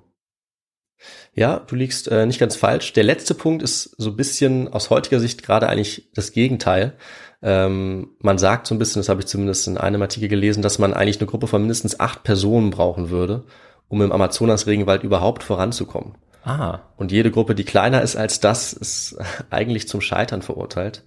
Ja, 1.35 1.61
du 1.61 1.77
liegst 1.77 2.09
äh, 2.09 2.27
nicht 2.27 2.41
ganz 2.41 2.57
falsch. 2.57 2.93
Der 2.93 3.05
letzte 3.05 3.35
Punkt 3.35 3.63
ist 3.63 3.95
so 3.99 4.11
ein 4.11 4.17
bisschen 4.17 4.73
aus 4.73 4.91
heutiger 4.91 5.21
Sicht 5.21 5.43
gerade 5.43 5.69
eigentlich 5.69 6.11
das 6.15 6.33
Gegenteil. 6.33 6.97
Ähm, 7.41 8.11
man 8.19 8.39
sagt 8.39 8.67
so 8.67 8.75
ein 8.75 8.79
bisschen, 8.79 9.01
das 9.01 9.09
habe 9.09 9.21
ich 9.21 9.27
zumindest 9.27 9.69
in 9.69 9.79
einem 9.79 10.03
Artikel 10.03 10.29
gelesen, 10.29 10.63
dass 10.63 10.79
man 10.79 10.95
eigentlich 10.95 11.21
eine 11.21 11.29
Gruppe 11.29 11.47
von 11.47 11.63
mindestens 11.63 12.01
acht 12.01 12.25
Personen 12.25 12.71
brauchen 12.71 13.11
würde, 13.11 13.45
um 13.89 14.03
im 14.03 14.13
Amazonas-Regenwald 14.13 15.05
überhaupt 15.05 15.45
voranzukommen. 15.45 16.17
Ah. 16.45 16.81
Und 16.97 17.13
jede 17.13 17.31
Gruppe, 17.31 17.55
die 17.55 17.65
kleiner 17.65 18.03
ist 18.03 18.17
als 18.17 18.41
das, 18.41 18.73
ist 18.73 19.17
eigentlich 19.51 19.89
zum 19.89 20.01
Scheitern 20.01 20.43
verurteilt. 20.43 21.05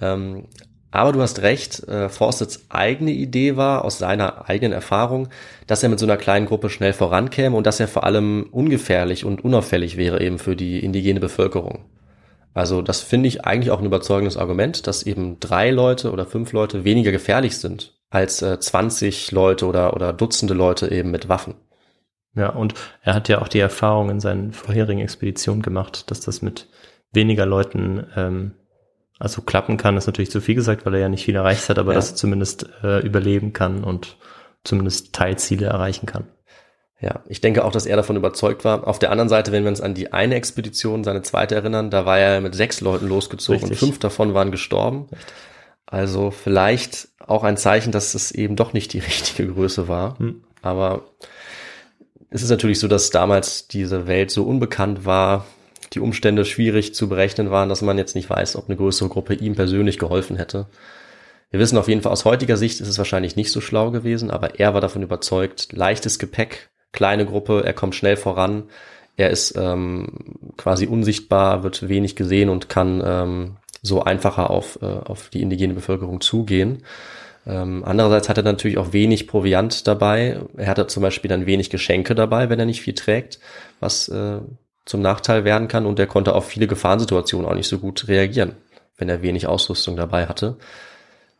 Ähm, 0.00 0.48
aber 0.90 1.12
du 1.12 1.20
hast 1.20 1.42
recht, 1.42 1.86
äh, 1.88 2.08
Forsteds 2.08 2.66
eigene 2.68 3.10
Idee 3.10 3.56
war, 3.56 3.84
aus 3.84 3.98
seiner 3.98 4.48
eigenen 4.48 4.72
Erfahrung, 4.72 5.28
dass 5.66 5.82
er 5.82 5.88
mit 5.88 5.98
so 5.98 6.06
einer 6.06 6.16
kleinen 6.16 6.46
Gruppe 6.46 6.70
schnell 6.70 6.92
vorankäme 6.92 7.56
und 7.56 7.66
dass 7.66 7.80
er 7.80 7.88
vor 7.88 8.04
allem 8.04 8.48
ungefährlich 8.50 9.24
und 9.24 9.44
unauffällig 9.44 9.96
wäre 9.96 10.20
eben 10.22 10.38
für 10.38 10.56
die 10.56 10.78
indigene 10.80 11.20
Bevölkerung. 11.20 11.84
Also 12.54 12.80
das 12.80 13.02
finde 13.02 13.28
ich 13.28 13.44
eigentlich 13.44 13.70
auch 13.70 13.80
ein 13.80 13.86
überzeugendes 13.86 14.38
Argument, 14.38 14.86
dass 14.86 15.02
eben 15.02 15.38
drei 15.40 15.70
Leute 15.70 16.10
oder 16.10 16.24
fünf 16.24 16.52
Leute 16.52 16.84
weniger 16.84 17.12
gefährlich 17.12 17.58
sind 17.58 17.94
als 18.08 18.40
äh, 18.40 18.58
20 18.58 19.32
Leute 19.32 19.66
oder, 19.66 19.94
oder 19.94 20.12
Dutzende 20.12 20.54
Leute 20.54 20.90
eben 20.90 21.10
mit 21.10 21.28
Waffen. 21.28 21.54
Ja, 22.34 22.50
und 22.50 22.74
er 23.02 23.14
hat 23.14 23.28
ja 23.28 23.42
auch 23.42 23.48
die 23.48 23.58
Erfahrung 23.58 24.10
in 24.10 24.20
seinen 24.20 24.52
vorherigen 24.52 25.00
Expeditionen 25.00 25.62
gemacht, 25.62 26.10
dass 26.10 26.20
das 26.20 26.42
mit 26.42 26.68
weniger 27.12 27.46
Leuten 27.46 28.06
ähm, 28.14 28.52
also 29.18 29.42
klappen 29.42 29.76
kann, 29.76 29.96
ist 29.96 30.06
natürlich 30.06 30.30
zu 30.30 30.40
viel 30.40 30.54
gesagt, 30.54 30.84
weil 30.84 30.94
er 30.94 31.00
ja 31.00 31.08
nicht 31.08 31.24
viel 31.24 31.36
erreicht 31.36 31.68
hat, 31.68 31.78
aber 31.78 31.92
ja. 31.92 31.96
dass 31.96 32.10
er 32.10 32.16
zumindest 32.16 32.68
äh, 32.82 33.00
überleben 33.00 33.52
kann 33.52 33.82
und 33.82 34.16
zumindest 34.64 35.14
Teilziele 35.14 35.66
erreichen 35.66 36.06
kann. 36.06 36.28
Ja, 37.00 37.22
ich 37.26 37.40
denke 37.40 37.64
auch, 37.64 37.72
dass 37.72 37.86
er 37.86 37.96
davon 37.96 38.16
überzeugt 38.16 38.64
war. 38.64 38.86
Auf 38.86 38.98
der 38.98 39.10
anderen 39.10 39.28
Seite, 39.28 39.52
wenn 39.52 39.64
wir 39.64 39.68
uns 39.68 39.82
an 39.82 39.94
die 39.94 40.12
eine 40.12 40.34
Expedition, 40.34 41.04
seine 41.04 41.22
zweite 41.22 41.54
erinnern, 41.54 41.90
da 41.90 42.06
war 42.06 42.18
er 42.18 42.40
mit 42.40 42.54
sechs 42.54 42.80
Leuten 42.80 43.06
losgezogen 43.06 43.60
Richtig. 43.60 43.82
und 43.82 43.88
fünf 43.88 43.98
davon 43.98 44.32
waren 44.34 44.50
gestorben. 44.50 45.08
Richtig. 45.10 45.34
Also 45.86 46.30
vielleicht 46.30 47.08
auch 47.24 47.44
ein 47.44 47.56
Zeichen, 47.56 47.92
dass 47.92 48.14
es 48.14 48.32
eben 48.32 48.56
doch 48.56 48.72
nicht 48.72 48.92
die 48.92 48.98
richtige 49.00 49.52
Größe 49.52 49.88
war. 49.88 50.18
Hm. 50.18 50.42
Aber 50.62 51.04
es 52.30 52.42
ist 52.42 52.50
natürlich 52.50 52.80
so, 52.80 52.88
dass 52.88 53.10
damals 53.10 53.68
diese 53.68 54.06
Welt 54.06 54.30
so 54.30 54.44
unbekannt 54.44 55.04
war, 55.04 55.46
die 55.96 56.00
Umstände 56.00 56.44
schwierig 56.44 56.94
zu 56.94 57.08
berechnen 57.08 57.50
waren, 57.50 57.68
dass 57.68 57.82
man 57.82 57.98
jetzt 57.98 58.14
nicht 58.14 58.30
weiß, 58.30 58.56
ob 58.56 58.68
eine 58.68 58.76
größere 58.76 59.08
Gruppe 59.08 59.34
ihm 59.34 59.56
persönlich 59.56 59.98
geholfen 59.98 60.36
hätte. 60.36 60.66
Wir 61.50 61.60
wissen 61.60 61.78
auf 61.78 61.88
jeden 61.88 62.02
Fall, 62.02 62.12
aus 62.12 62.24
heutiger 62.24 62.56
Sicht 62.56 62.80
ist 62.80 62.88
es 62.88 62.98
wahrscheinlich 62.98 63.36
nicht 63.36 63.50
so 63.50 63.60
schlau 63.60 63.90
gewesen, 63.90 64.30
aber 64.30 64.60
er 64.60 64.74
war 64.74 64.80
davon 64.80 65.02
überzeugt, 65.02 65.72
leichtes 65.72 66.18
Gepäck, 66.18 66.70
kleine 66.92 67.24
Gruppe, 67.24 67.62
er 67.64 67.72
kommt 67.72 67.94
schnell 67.94 68.16
voran, 68.16 68.64
er 69.16 69.30
ist 69.30 69.56
ähm, 69.56 70.52
quasi 70.56 70.86
unsichtbar, 70.86 71.62
wird 71.62 71.88
wenig 71.88 72.16
gesehen 72.16 72.50
und 72.50 72.68
kann 72.68 73.02
ähm, 73.04 73.56
so 73.80 74.02
einfacher 74.02 74.50
auf, 74.50 74.78
äh, 74.82 74.86
auf 74.86 75.30
die 75.30 75.40
indigene 75.40 75.74
Bevölkerung 75.74 76.20
zugehen. 76.20 76.82
Ähm, 77.46 77.84
andererseits 77.86 78.28
hat 78.28 78.36
er 78.36 78.42
natürlich 78.42 78.76
auch 78.76 78.92
wenig 78.92 79.28
Proviant 79.28 79.86
dabei. 79.86 80.40
Er 80.56 80.66
hatte 80.66 80.88
zum 80.88 81.02
Beispiel 81.02 81.28
dann 81.28 81.46
wenig 81.46 81.70
Geschenke 81.70 82.14
dabei, 82.14 82.50
wenn 82.50 82.58
er 82.58 82.66
nicht 82.66 82.82
viel 82.82 82.94
trägt, 82.94 83.38
was 83.78 84.08
äh, 84.08 84.40
zum 84.86 85.02
Nachteil 85.02 85.44
werden 85.44 85.68
kann. 85.68 85.84
Und 85.84 85.98
er 85.98 86.06
konnte 86.06 86.34
auf 86.34 86.46
viele 86.46 86.66
Gefahrensituationen 86.66 87.46
auch 87.46 87.54
nicht 87.54 87.68
so 87.68 87.78
gut 87.78 88.08
reagieren, 88.08 88.52
wenn 88.96 89.10
er 89.10 89.20
wenig 89.20 89.46
Ausrüstung 89.46 89.96
dabei 89.96 90.26
hatte. 90.26 90.56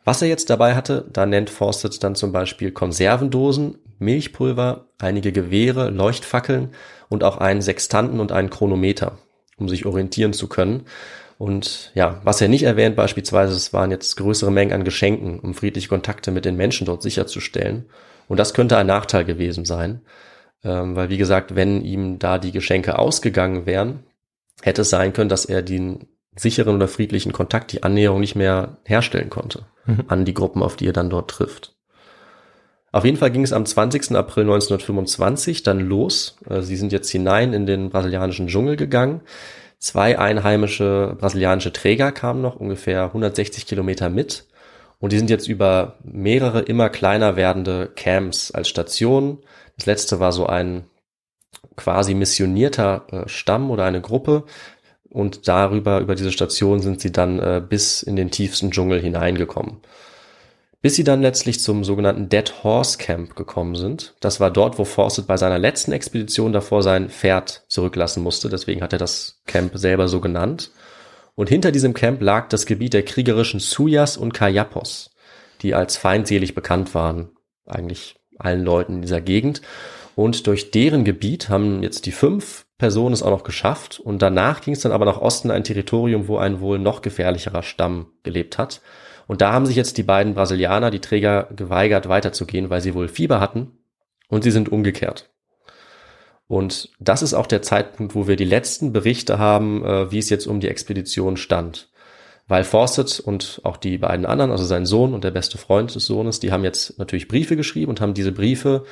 Was 0.05 0.21
er 0.21 0.27
jetzt 0.29 0.49
dabei 0.49 0.75
hatte, 0.75 1.05
da 1.11 1.25
nennt 1.25 1.49
Forsted 1.49 2.01
dann 2.03 2.15
zum 2.15 2.31
Beispiel 2.31 2.71
Konservendosen, 2.71 3.79
Milchpulver, 3.99 4.85
einige 4.99 5.31
Gewehre, 5.31 5.89
Leuchtfackeln 5.89 6.69
und 7.09 7.23
auch 7.23 7.37
einen 7.37 7.61
Sextanten 7.61 8.19
und 8.19 8.31
einen 8.31 8.49
Chronometer, 8.49 9.17
um 9.57 9.67
sich 9.67 9.85
orientieren 9.85 10.31
zu 10.31 10.47
können. 10.47 10.83
Und 11.37 11.91
ja, 11.93 12.21
was 12.23 12.41
er 12.41 12.47
nicht 12.47 12.63
erwähnt 12.63 12.95
beispielsweise, 12.95 13.53
es 13.53 13.73
waren 13.73 13.91
jetzt 13.91 14.15
größere 14.15 14.51
Mengen 14.51 14.73
an 14.73 14.83
Geschenken, 14.83 15.39
um 15.39 15.53
friedliche 15.53 15.89
Kontakte 15.89 16.31
mit 16.31 16.45
den 16.45 16.55
Menschen 16.55 16.85
dort 16.85 17.03
sicherzustellen. 17.03 17.85
Und 18.27 18.37
das 18.37 18.53
könnte 18.53 18.77
ein 18.77 18.87
Nachteil 18.87 19.25
gewesen 19.25 19.65
sein, 19.65 20.01
ähm, 20.63 20.95
weil 20.95 21.09
wie 21.09 21.17
gesagt, 21.17 21.55
wenn 21.55 21.81
ihm 21.81 22.19
da 22.19 22.37
die 22.37 22.51
Geschenke 22.51 22.99
ausgegangen 22.99 23.65
wären, 23.65 24.03
hätte 24.61 24.81
es 24.81 24.89
sein 24.89 25.13
können, 25.13 25.29
dass 25.29 25.45
er 25.45 25.61
den 25.61 26.07
sicheren 26.35 26.75
oder 26.75 26.87
friedlichen 26.87 27.33
Kontakt, 27.33 27.71
die 27.71 27.83
Annäherung 27.83 28.19
nicht 28.19 28.35
mehr 28.35 28.77
herstellen 28.83 29.29
konnte 29.29 29.65
mhm. 29.85 30.03
an 30.07 30.25
die 30.25 30.33
Gruppen, 30.33 30.61
auf 30.61 30.75
die 30.75 30.87
er 30.87 30.93
dann 30.93 31.09
dort 31.09 31.29
trifft. 31.29 31.75
Auf 32.91 33.05
jeden 33.05 33.17
Fall 33.17 33.31
ging 33.31 33.43
es 33.43 33.53
am 33.53 33.65
20. 33.65 34.15
April 34.15 34.43
1925 34.43 35.63
dann 35.63 35.79
los. 35.79 36.37
Äh, 36.49 36.61
sie 36.61 36.77
sind 36.77 36.91
jetzt 36.91 37.09
hinein 37.09 37.53
in 37.53 37.65
den 37.65 37.89
brasilianischen 37.89 38.47
Dschungel 38.47 38.75
gegangen. 38.75 39.21
Zwei 39.77 40.17
einheimische 40.17 41.15
brasilianische 41.19 41.73
Träger 41.73 42.11
kamen 42.11 42.41
noch 42.41 42.55
ungefähr 42.55 43.03
160 43.03 43.67
Kilometer 43.67 44.09
mit. 44.09 44.47
Und 44.99 45.11
die 45.11 45.17
sind 45.19 45.29
jetzt 45.29 45.47
über 45.47 45.97
mehrere 46.03 46.61
immer 46.61 46.89
kleiner 46.89 47.35
werdende 47.35 47.91
Camps 47.95 48.49
als 48.51 48.67
Station. 48.67 49.39
Das 49.77 49.85
letzte 49.85 50.19
war 50.19 50.31
so 50.31 50.45
ein 50.45 50.85
quasi 51.75 52.13
missionierter 52.13 53.07
äh, 53.11 53.29
Stamm 53.29 53.71
oder 53.71 53.85
eine 53.85 54.01
Gruppe. 54.01 54.43
Und 55.09 55.47
darüber, 55.47 55.99
über 55.99 56.15
diese 56.15 56.31
Station 56.31 56.81
sind 56.81 56.99
sie 56.99 57.11
dann 57.11 57.39
äh, 57.39 57.61
bis 57.67 58.03
in 58.03 58.15
den 58.15 58.29
tiefsten 58.29 58.71
Dschungel 58.71 58.99
hineingekommen 58.99 59.81
bis 60.81 60.95
sie 60.95 61.03
dann 61.03 61.21
letztlich 61.21 61.59
zum 61.59 61.83
sogenannten 61.83 62.29
Dead 62.29 62.63
Horse 62.63 62.97
Camp 62.97 63.35
gekommen 63.35 63.75
sind. 63.75 64.13
Das 64.19 64.39
war 64.39 64.51
dort, 64.51 64.77
wo 64.77 64.85
Fawcett 64.85 65.27
bei 65.27 65.37
seiner 65.37 65.57
letzten 65.57 65.91
Expedition 65.91 66.53
davor 66.53 66.83
sein 66.83 67.09
Pferd 67.09 67.65
zurücklassen 67.67 68.21
musste. 68.23 68.49
Deswegen 68.49 68.81
hat 68.81 68.93
er 68.93 68.99
das 68.99 69.41
Camp 69.47 69.71
selber 69.75 70.07
so 70.07 70.21
genannt. 70.21 70.71
Und 71.35 71.49
hinter 71.49 71.71
diesem 71.71 71.93
Camp 71.93 72.21
lag 72.21 72.49
das 72.49 72.65
Gebiet 72.65 72.93
der 72.93 73.03
kriegerischen 73.03 73.59
Suyas 73.59 74.17
und 74.17 74.33
Kayapos, 74.33 75.11
die 75.61 75.73
als 75.73 75.97
feindselig 75.97 76.55
bekannt 76.55 76.93
waren, 76.95 77.31
eigentlich 77.65 78.16
allen 78.39 78.63
Leuten 78.63 78.95
in 78.95 79.01
dieser 79.01 79.21
Gegend. 79.21 79.61
Und 80.15 80.47
durch 80.47 80.71
deren 80.71 81.03
Gebiet 81.05 81.49
haben 81.49 81.83
jetzt 81.83 82.05
die 82.05 82.11
fünf 82.11 82.65
Personen 82.77 83.13
es 83.13 83.23
auch 83.23 83.31
noch 83.31 83.43
geschafft. 83.43 83.99
Und 83.99 84.21
danach 84.21 84.61
ging 84.61 84.73
es 84.73 84.81
dann 84.81 84.91
aber 84.91 85.05
nach 85.05 85.21
Osten 85.21 85.51
ein 85.51 85.63
Territorium, 85.63 86.27
wo 86.27 86.37
ein 86.37 86.59
wohl 86.59 86.79
noch 86.79 87.01
gefährlicherer 87.01 87.63
Stamm 87.63 88.07
gelebt 88.23 88.57
hat. 88.57 88.81
Und 89.27 89.41
da 89.41 89.51
haben 89.51 89.65
sich 89.65 89.75
jetzt 89.75 89.97
die 89.97 90.03
beiden 90.03 90.33
Brasilianer, 90.33 90.89
die 90.89 91.01
Träger, 91.01 91.49
geweigert 91.55 92.07
weiterzugehen, 92.07 92.69
weil 92.69 92.81
sie 92.81 92.95
wohl 92.95 93.09
Fieber 93.09 93.39
hatten 93.39 93.71
und 94.29 94.43
sie 94.43 94.51
sind 94.51 94.71
umgekehrt. 94.71 95.29
Und 96.47 96.91
das 96.99 97.21
ist 97.21 97.33
auch 97.33 97.47
der 97.47 97.61
Zeitpunkt, 97.61 98.15
wo 98.15 98.27
wir 98.27 98.37
die 98.37 98.45
letzten 98.45 98.93
Berichte 98.93 99.37
haben, 99.37 99.83
äh, 99.83 100.11
wie 100.11 100.19
es 100.19 100.29
jetzt 100.29 100.47
um 100.47 100.61
die 100.61 100.69
Expedition 100.69 101.35
stand. 101.35 101.89
Weil 102.47 102.63
Fawcett 102.63 103.19
und 103.19 103.61
auch 103.63 103.77
die 103.77 103.97
beiden 103.97 104.25
anderen, 104.25 104.51
also 104.51 104.63
sein 104.63 104.85
Sohn 104.85 105.13
und 105.13 105.23
der 105.23 105.31
beste 105.31 105.57
Freund 105.57 105.93
des 105.93 106.05
Sohnes, 106.05 106.39
die 106.39 106.51
haben 106.51 106.63
jetzt 106.63 106.97
natürlich 106.97 107.27
Briefe 107.27 107.57
geschrieben 107.57 107.89
und 107.89 108.01
haben 108.01 108.13
diese 108.13 108.31
Briefe 108.31 108.85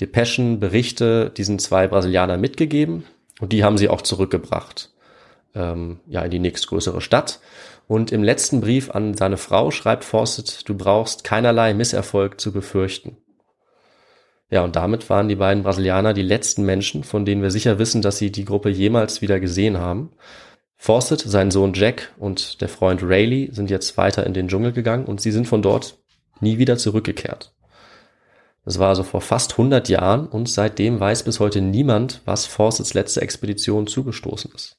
Depeschen, 0.00 0.58
Berichte 0.58 1.30
diesen 1.30 1.58
zwei 1.58 1.86
Brasilianern 1.86 2.40
mitgegeben 2.40 3.04
und 3.40 3.52
die 3.52 3.64
haben 3.64 3.76
sie 3.76 3.88
auch 3.88 4.00
zurückgebracht 4.00 4.90
ähm, 5.54 6.00
ja, 6.06 6.22
in 6.22 6.30
die 6.30 6.38
nächstgrößere 6.38 7.00
Stadt. 7.00 7.40
Und 7.88 8.12
im 8.12 8.22
letzten 8.22 8.60
Brief 8.60 8.90
an 8.90 9.14
seine 9.14 9.36
Frau 9.36 9.70
schreibt 9.70 10.04
Fawcett, 10.04 10.68
du 10.68 10.74
brauchst 10.74 11.24
keinerlei 11.24 11.74
Misserfolg 11.74 12.40
zu 12.40 12.52
befürchten. 12.52 13.16
Ja, 14.50 14.62
und 14.62 14.76
damit 14.76 15.08
waren 15.10 15.28
die 15.28 15.36
beiden 15.36 15.62
Brasilianer 15.62 16.12
die 16.12 16.22
letzten 16.22 16.64
Menschen, 16.64 17.04
von 17.04 17.24
denen 17.24 17.42
wir 17.42 17.50
sicher 17.50 17.78
wissen, 17.78 18.02
dass 18.02 18.18
sie 18.18 18.30
die 18.30 18.44
Gruppe 18.44 18.68
jemals 18.70 19.22
wieder 19.22 19.40
gesehen 19.40 19.78
haben. 19.78 20.10
Fawcett, 20.84 21.20
sein 21.20 21.52
Sohn 21.52 21.74
Jack 21.74 22.12
und 22.18 22.60
der 22.60 22.68
Freund 22.68 23.04
Rayleigh 23.04 23.52
sind 23.52 23.70
jetzt 23.70 23.96
weiter 23.96 24.26
in 24.26 24.34
den 24.34 24.48
Dschungel 24.48 24.72
gegangen 24.72 25.04
und 25.04 25.20
sie 25.20 25.30
sind 25.30 25.46
von 25.46 25.62
dort 25.62 25.96
nie 26.40 26.58
wieder 26.58 26.76
zurückgekehrt. 26.76 27.54
Das 28.64 28.80
war 28.80 28.88
also 28.88 29.04
vor 29.04 29.20
fast 29.20 29.52
100 29.52 29.88
Jahren 29.88 30.26
und 30.26 30.48
seitdem 30.48 30.98
weiß 30.98 31.22
bis 31.22 31.38
heute 31.38 31.60
niemand, 31.60 32.20
was 32.24 32.46
Fawcett's 32.46 32.94
letzte 32.94 33.20
Expedition 33.20 33.86
zugestoßen 33.86 34.50
ist. 34.56 34.76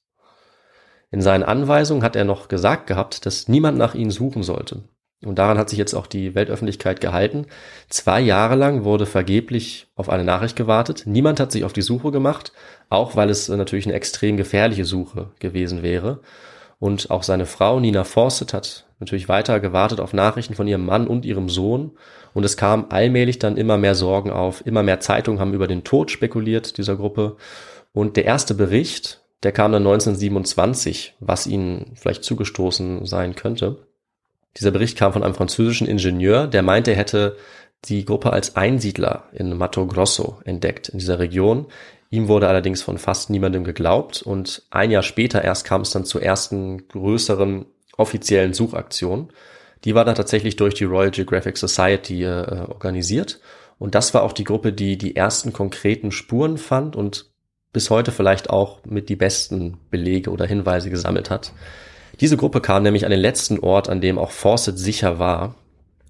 In 1.09 1.21
seinen 1.21 1.43
Anweisungen 1.43 2.03
hat 2.03 2.17
er 2.17 2.25
noch 2.25 2.49
gesagt 2.49 2.87
gehabt, 2.87 3.25
dass 3.25 3.47
niemand 3.47 3.77
nach 3.77 3.95
ihnen 3.95 4.11
suchen 4.11 4.43
sollte. 4.43 4.83
Und 5.25 5.39
daran 5.39 5.57
hat 5.57 5.69
sich 5.69 5.79
jetzt 5.79 5.93
auch 5.93 6.07
die 6.07 6.35
Weltöffentlichkeit 6.35 7.01
gehalten. 7.01 7.45
Zwei 7.89 8.19
Jahre 8.21 8.55
lang 8.55 8.83
wurde 8.83 9.05
vergeblich 9.05 9.87
auf 9.95 10.09
eine 10.09 10.23
Nachricht 10.23 10.55
gewartet. 10.55 11.03
Niemand 11.05 11.39
hat 11.39 11.51
sich 11.51 11.63
auf 11.63 11.73
die 11.73 11.81
Suche 11.81 12.11
gemacht, 12.11 12.51
auch 12.89 13.15
weil 13.15 13.29
es 13.29 13.49
natürlich 13.49 13.85
eine 13.85 13.95
extrem 13.95 14.37
gefährliche 14.37 14.85
Suche 14.85 15.31
gewesen 15.39 15.83
wäre. 15.83 16.19
Und 16.79 17.11
auch 17.11 17.23
seine 17.23 17.45
Frau 17.45 17.79
Nina 17.79 18.03
Fawcett 18.03 18.53
hat 18.53 18.85
natürlich 18.99 19.29
weiter 19.29 19.59
gewartet 19.59 19.99
auf 19.99 20.13
Nachrichten 20.13 20.53
von 20.53 20.67
ihrem 20.67 20.85
Mann 20.85 21.07
und 21.07 21.25
ihrem 21.25 21.49
Sohn. 21.49 21.91
Und 22.33 22.43
es 22.43 22.57
kam 22.57 22.87
allmählich 22.89 23.39
dann 23.39 23.57
immer 23.57 23.77
mehr 23.77 23.95
Sorgen 23.95 24.31
auf. 24.31 24.65
Immer 24.65 24.83
mehr 24.83 24.99
Zeitungen 24.99 25.39
haben 25.39 25.53
über 25.53 25.67
den 25.67 25.83
Tod 25.83 26.11
spekuliert 26.11 26.77
dieser 26.77 26.95
Gruppe. 26.95 27.37
Und 27.93 28.17
der 28.17 28.25
erste 28.25 28.53
Bericht 28.53 29.23
der 29.43 29.51
kam 29.51 29.73
dann 29.73 29.85
1927, 29.85 31.15
was 31.19 31.47
ihnen 31.47 31.91
vielleicht 31.95 32.23
zugestoßen 32.23 33.05
sein 33.05 33.35
könnte. 33.35 33.77
Dieser 34.57 34.71
Bericht 34.71 34.97
kam 34.97 35.13
von 35.13 35.23
einem 35.23 35.33
französischen 35.33 35.87
Ingenieur, 35.87 36.47
der 36.47 36.61
meinte, 36.61 36.91
er 36.91 36.97
hätte 36.97 37.37
die 37.85 38.05
Gruppe 38.05 38.31
als 38.31 38.55
Einsiedler 38.55 39.29
in 39.33 39.57
Mato 39.57 39.85
Grosso 39.87 40.39
entdeckt, 40.45 40.89
in 40.89 40.99
dieser 40.99 41.19
Region. 41.19 41.67
Ihm 42.09 42.27
wurde 42.27 42.47
allerdings 42.47 42.81
von 42.81 42.97
fast 42.97 43.29
niemandem 43.29 43.63
geglaubt 43.63 44.21
und 44.21 44.63
ein 44.69 44.91
Jahr 44.91 45.03
später 45.03 45.43
erst 45.43 45.65
kam 45.65 45.81
es 45.81 45.89
dann 45.89 46.05
zur 46.05 46.21
ersten 46.21 46.87
größeren 46.87 47.65
offiziellen 47.97 48.53
Suchaktion. 48.53 49.33
Die 49.83 49.95
war 49.95 50.05
dann 50.05 50.15
tatsächlich 50.15 50.55
durch 50.55 50.75
die 50.75 50.85
Royal 50.85 51.11
Geographic 51.11 51.57
Society 51.57 52.23
äh, 52.23 52.65
organisiert 52.69 53.41
und 53.79 53.95
das 53.95 54.13
war 54.13 54.23
auch 54.23 54.31
die 54.31 54.45
Gruppe, 54.45 54.71
die 54.71 54.97
die 54.97 55.15
ersten 55.15 55.51
konkreten 55.51 56.11
Spuren 56.11 56.57
fand 56.57 56.95
und 56.95 57.31
bis 57.73 57.89
heute 57.89 58.11
vielleicht 58.11 58.49
auch 58.49 58.85
mit 58.85 59.09
die 59.09 59.15
besten 59.15 59.79
Belege 59.89 60.29
oder 60.29 60.45
Hinweise 60.45 60.89
gesammelt 60.89 61.29
hat. 61.29 61.51
Diese 62.19 62.37
Gruppe 62.37 62.61
kam 62.61 62.83
nämlich 62.83 63.05
an 63.05 63.11
den 63.11 63.19
letzten 63.19 63.59
Ort, 63.59 63.89
an 63.89 64.01
dem 64.01 64.17
auch 64.17 64.31
Fawcett 64.31 64.77
sicher 64.77 65.19
war. 65.19 65.55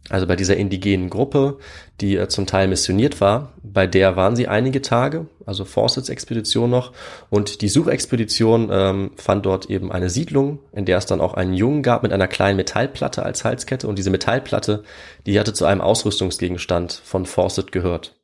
Also 0.10 0.28
bei 0.28 0.36
dieser 0.36 0.58
indigenen 0.58 1.10
Gruppe, 1.10 1.60
die 2.02 2.18
äh, 2.18 2.28
zum 2.28 2.46
Teil 2.46 2.68
missioniert 2.68 3.22
war, 3.22 3.54
bei 3.64 3.88
der 3.88 4.18
waren 4.18 4.36
sie 4.36 4.50
einige 4.50 4.82
Tage, 4.82 5.28
also 5.46 5.64
Fawcett's 5.64 6.10
Expedition 6.10 6.70
noch. 6.70 6.92
Und 7.30 7.62
die 7.62 7.70
Suchexpedition 7.70 8.70
ähm, 8.70 9.12
fand 9.16 9.46
dort 9.46 9.70
eben 9.70 9.94
eine 9.94 10.10
Siedlung, 10.10 10.60
in 10.74 10.84
der 10.84 10.98
es 10.98 11.06
dann 11.06 11.22
auch 11.22 11.36
einen 11.36 11.54
Jungen 11.54 11.84
gab 11.84 12.04
mit 12.04 12.12
einer 12.12 12.28
kleinen 12.28 12.58
Metallplatte 12.58 13.24
als 13.24 13.46
Halskette. 13.46 13.88
Und 13.88 13.98
diese 13.98 14.10
Metallplatte, 14.10 14.84
die 15.26 15.40
hatte 15.40 15.54
zu 15.54 15.64
einem 15.64 15.80
Ausrüstungsgegenstand 15.80 17.02
von 17.06 17.26
Fawcett 17.26 17.72
gehört. 17.72 18.16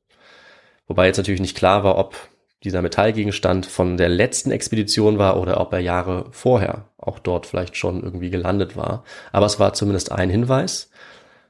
Wobei 0.88 1.05
jetzt 1.05 1.17
natürlich 1.17 1.41
nicht 1.41 1.55
klar 1.55 1.86
war, 1.86 1.97
ob 1.97 2.17
dieser 2.65 2.82
Metallgegenstand 2.82 3.65
von 3.65 3.95
der 3.95 4.09
letzten 4.09 4.51
Expedition 4.51 5.17
war 5.17 5.39
oder 5.39 5.61
ob 5.61 5.71
er 5.71 5.80
Jahre 5.80 6.25
vorher 6.32 6.88
auch 7.10 7.20
dort 7.20 7.45
vielleicht 7.45 7.76
schon 7.76 8.03
irgendwie 8.03 8.30
gelandet 8.30 8.78
war. 8.78 9.03
Aber 9.32 9.45
es 9.47 9.60
war 9.60 9.74
zumindest 9.74 10.12
ein 10.12 10.30
Hinweis. 10.30 10.91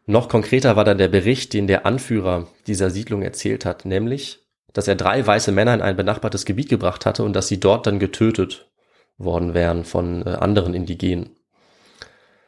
Noch 0.05 0.29
konkreter 0.29 0.75
war 0.75 0.85
dann 0.85 0.97
der 0.97 1.09
Bericht, 1.09 1.53
den 1.53 1.67
der 1.67 1.85
Anführer 1.85 2.47
dieser 2.65 2.89
Siedlung 2.89 3.21
erzählt 3.21 3.65
hat, 3.65 3.85
nämlich, 3.85 4.39
dass 4.73 4.87
er 4.87 4.95
drei 4.95 5.25
weiße 5.25 5.51
Männer 5.51 5.73
in 5.73 5.81
ein 5.81 5.95
benachbartes 5.95 6.45
Gebiet 6.45 6.69
gebracht 6.69 7.05
hatte 7.05 7.23
und 7.23 7.33
dass 7.33 7.47
sie 7.47 7.59
dort 7.59 7.85
dann 7.85 7.99
getötet 7.99 8.69
worden 9.17 9.53
wären 9.53 9.83
von 9.83 10.25
äh, 10.25 10.29
anderen 10.29 10.73
Indigenen. 10.73 11.35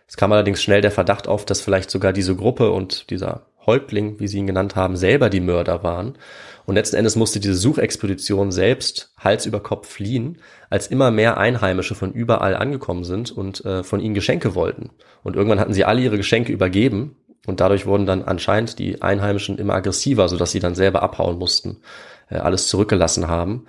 Es 0.07 0.17
kam 0.17 0.31
allerdings 0.31 0.61
schnell 0.61 0.81
der 0.81 0.91
Verdacht 0.91 1.27
auf, 1.27 1.45
dass 1.45 1.61
vielleicht 1.61 1.91
sogar 1.91 2.13
diese 2.13 2.35
Gruppe 2.35 2.71
und 2.71 3.09
dieser 3.11 3.45
Häuptling, 3.65 4.19
wie 4.19 4.27
sie 4.27 4.39
ihn 4.39 4.47
genannt 4.47 4.75
haben, 4.75 4.97
selber 4.97 5.29
die 5.29 5.39
Mörder 5.39 5.83
waren 5.83 6.17
und 6.65 6.75
letzten 6.75 6.95
Endes 6.95 7.15
musste 7.15 7.39
diese 7.39 7.55
Suchexpedition 7.55 8.51
selbst 8.51 9.13
Hals 9.17 9.45
über 9.45 9.61
Kopf 9.61 9.87
fliehen, 9.87 10.37
als 10.69 10.87
immer 10.87 11.11
mehr 11.11 11.37
Einheimische 11.37 11.95
von 11.95 12.11
überall 12.11 12.55
angekommen 12.55 13.03
sind 13.03 13.31
und 13.31 13.65
äh, 13.65 13.83
von 13.83 13.99
ihnen 13.99 14.13
Geschenke 14.13 14.55
wollten. 14.55 14.91
Und 15.23 15.35
irgendwann 15.35 15.59
hatten 15.59 15.73
sie 15.73 15.85
alle 15.85 16.01
ihre 16.01 16.17
Geschenke 16.17 16.51
übergeben 16.51 17.15
und 17.47 17.59
dadurch 17.59 17.85
wurden 17.85 18.05
dann 18.05 18.23
anscheinend 18.23 18.79
die 18.79 19.01
Einheimischen 19.01 19.57
immer 19.57 19.73
aggressiver, 19.73 20.29
sodass 20.29 20.51
sie 20.51 20.59
dann 20.59 20.75
selber 20.75 21.01
abhauen 21.01 21.37
mussten, 21.37 21.81
äh, 22.29 22.37
alles 22.37 22.67
zurückgelassen 22.67 23.27
haben. 23.27 23.65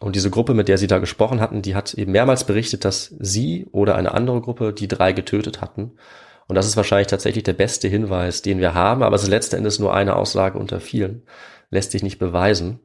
Und 0.00 0.16
diese 0.16 0.30
Gruppe, 0.30 0.52
mit 0.52 0.68
der 0.68 0.78
sie 0.78 0.88
da 0.88 0.98
gesprochen 0.98 1.40
hatten, 1.40 1.62
die 1.62 1.74
hat 1.76 1.94
eben 1.94 2.12
mehrmals 2.12 2.44
berichtet, 2.44 2.84
dass 2.84 3.14
sie 3.20 3.66
oder 3.70 3.94
eine 3.94 4.12
andere 4.12 4.40
Gruppe 4.40 4.72
die 4.72 4.88
drei 4.88 5.12
getötet 5.12 5.60
hatten. 5.60 5.92
Und 6.48 6.56
das 6.56 6.66
ist 6.66 6.76
wahrscheinlich 6.76 7.06
tatsächlich 7.06 7.44
der 7.44 7.52
beste 7.52 7.86
Hinweis, 7.88 8.42
den 8.42 8.58
wir 8.58 8.74
haben, 8.74 9.02
aber 9.02 9.14
es 9.14 9.22
ist 9.22 9.28
letzten 9.28 9.56
Endes 9.56 9.78
nur 9.78 9.94
eine 9.94 10.16
Aussage 10.16 10.58
unter 10.58 10.80
vielen 10.80 11.22
lässt 11.72 11.90
sich 11.90 12.04
nicht 12.04 12.20
beweisen. 12.20 12.78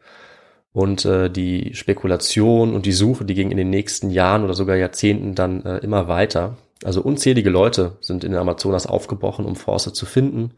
Und 0.73 1.05
äh, 1.05 1.29
die 1.29 1.73
Spekulation 1.75 2.73
und 2.73 2.85
die 2.85 2.91
Suche, 2.91 3.25
die 3.25 3.35
ging 3.35 3.51
in 3.51 3.57
den 3.57 3.69
nächsten 3.69 4.09
Jahren 4.09 4.43
oder 4.43 4.53
sogar 4.53 4.75
Jahrzehnten 4.75 5.35
dann 5.35 5.63
äh, 5.65 5.77
immer 5.77 6.07
weiter. 6.07 6.57
Also 6.83 7.01
unzählige 7.01 7.49
Leute 7.49 7.97
sind 8.01 8.23
in 8.23 8.31
den 8.31 8.39
Amazonas 8.39 8.87
aufgebrochen, 8.87 9.45
um 9.45 9.55
Force 9.55 9.91
zu 9.93 10.05
finden, 10.05 10.51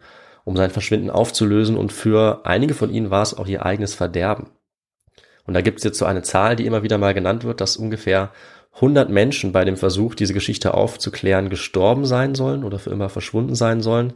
um 0.44 0.56
sein 0.58 0.72
Verschwinden 0.72 1.10
aufzulösen 1.10 1.78
und 1.78 1.92
für 1.92 2.46
einige 2.46 2.74
von 2.74 2.90
ihnen 2.90 3.12
war 3.12 3.22
es 3.22 3.34
auch 3.34 3.48
ihr 3.48 3.66
eigenes 3.66 3.94
Verderben. 3.94 4.48
Und 5.46 5.54
da 5.54 5.62
gibt 5.62 5.80
es 5.80 5.84
jetzt 5.84 5.98
so 5.98 6.06
eine 6.06 6.22
Zahl, 6.22 6.56
die 6.56 6.66
immer 6.66 6.84
wieder 6.84 6.98
mal 6.98 7.14
genannt 7.14 7.44
wird, 7.44 7.62
dass 7.62 7.78
ungefähr 7.78 8.32
100 8.76 9.10
Menschen 9.10 9.52
bei 9.52 9.66
dem 9.66 9.78
Versuch, 9.78 10.16
diese 10.16 10.34
Geschichte 10.34 10.74
aufzuklären, 10.74 11.50
gestorben 11.50 12.06
sein 12.06 12.36
sollen 12.36 12.64
oder 12.64 12.80
für 12.80 12.92
immer 12.92 13.10
verschwunden 13.10 13.56
sein 13.56 13.82
sollen. 13.82 14.14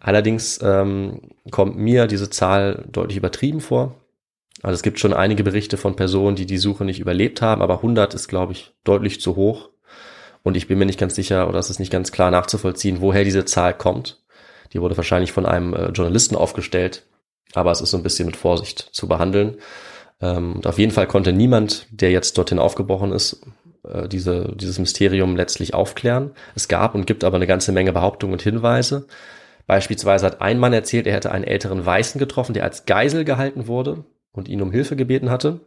Allerdings 0.00 0.60
ähm, 0.62 1.32
kommt 1.50 1.76
mir 1.76 2.06
diese 2.06 2.30
Zahl 2.30 2.84
deutlich 2.90 3.16
übertrieben 3.16 3.60
vor. 3.60 3.94
Also 4.62 4.74
es 4.74 4.82
gibt 4.82 4.98
schon 4.98 5.12
einige 5.12 5.44
Berichte 5.44 5.76
von 5.76 5.96
Personen, 5.96 6.36
die 6.36 6.46
die 6.46 6.58
Suche 6.58 6.84
nicht 6.84 7.00
überlebt 7.00 7.42
haben, 7.42 7.62
aber 7.62 7.76
100 7.76 8.14
ist, 8.14 8.28
glaube 8.28 8.52
ich, 8.52 8.72
deutlich 8.84 9.20
zu 9.20 9.36
hoch. 9.36 9.70
Und 10.42 10.56
ich 10.56 10.68
bin 10.68 10.78
mir 10.78 10.86
nicht 10.86 10.98
ganz 10.98 11.14
sicher, 11.14 11.48
oder 11.48 11.58
es 11.58 11.70
ist 11.70 11.78
nicht 11.78 11.92
ganz 11.92 12.12
klar 12.12 12.30
nachzuvollziehen, 12.30 13.00
woher 13.00 13.24
diese 13.24 13.44
Zahl 13.44 13.74
kommt. 13.74 14.22
Die 14.72 14.80
wurde 14.80 14.96
wahrscheinlich 14.96 15.32
von 15.32 15.46
einem 15.46 15.74
äh, 15.74 15.88
Journalisten 15.88 16.36
aufgestellt, 16.36 17.06
aber 17.54 17.70
es 17.70 17.80
ist 17.80 17.90
so 17.90 17.96
ein 17.96 18.02
bisschen 18.02 18.26
mit 18.26 18.36
Vorsicht 18.36 18.88
zu 18.92 19.08
behandeln. 19.08 19.56
Ähm, 20.20 20.56
und 20.56 20.66
auf 20.66 20.78
jeden 20.78 20.92
Fall 20.92 21.06
konnte 21.06 21.32
niemand, 21.32 21.86
der 21.90 22.10
jetzt 22.10 22.36
dorthin 22.38 22.58
aufgebrochen 22.58 23.12
ist, 23.12 23.40
äh, 23.84 24.08
diese, 24.08 24.54
dieses 24.56 24.78
Mysterium 24.78 25.36
letztlich 25.36 25.74
aufklären. 25.74 26.32
Es 26.54 26.68
gab 26.68 26.94
und 26.94 27.06
gibt 27.06 27.24
aber 27.24 27.36
eine 27.36 27.46
ganze 27.46 27.72
Menge 27.72 27.92
Behauptungen 27.92 28.34
und 28.34 28.42
Hinweise. 28.42 29.06
Beispielsweise 29.68 30.24
hat 30.24 30.40
ein 30.40 30.58
Mann 30.58 30.72
erzählt, 30.72 31.06
er 31.06 31.12
hätte 31.12 31.30
einen 31.30 31.44
älteren 31.44 31.84
Weißen 31.84 32.18
getroffen, 32.18 32.54
der 32.54 32.64
als 32.64 32.86
Geisel 32.86 33.24
gehalten 33.24 33.66
wurde 33.66 34.02
und 34.32 34.48
ihn 34.48 34.62
um 34.62 34.72
Hilfe 34.72 34.96
gebeten 34.96 35.30
hatte. 35.30 35.60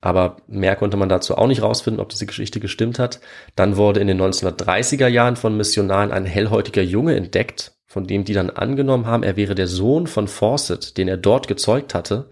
Aber 0.00 0.36
mehr 0.46 0.76
konnte 0.76 0.96
man 0.96 1.08
dazu 1.08 1.36
auch 1.36 1.48
nicht 1.48 1.60
rausfinden, 1.60 2.00
ob 2.00 2.10
diese 2.10 2.24
Geschichte 2.24 2.60
gestimmt 2.60 3.00
hat. 3.00 3.20
Dann 3.56 3.76
wurde 3.76 3.98
in 3.98 4.06
den 4.06 4.22
1930er 4.22 5.08
Jahren 5.08 5.34
von 5.34 5.56
Missionaren 5.56 6.12
ein 6.12 6.24
hellhäutiger 6.24 6.82
Junge 6.82 7.16
entdeckt, 7.16 7.72
von 7.84 8.06
dem 8.06 8.24
die 8.24 8.32
dann 8.32 8.50
angenommen 8.50 9.06
haben, 9.06 9.24
er 9.24 9.36
wäre 9.36 9.56
der 9.56 9.66
Sohn 9.66 10.06
von 10.06 10.28
Fawcett, 10.28 10.96
den 10.96 11.08
er 11.08 11.16
dort 11.16 11.48
gezeugt 11.48 11.94
hatte. 11.94 12.28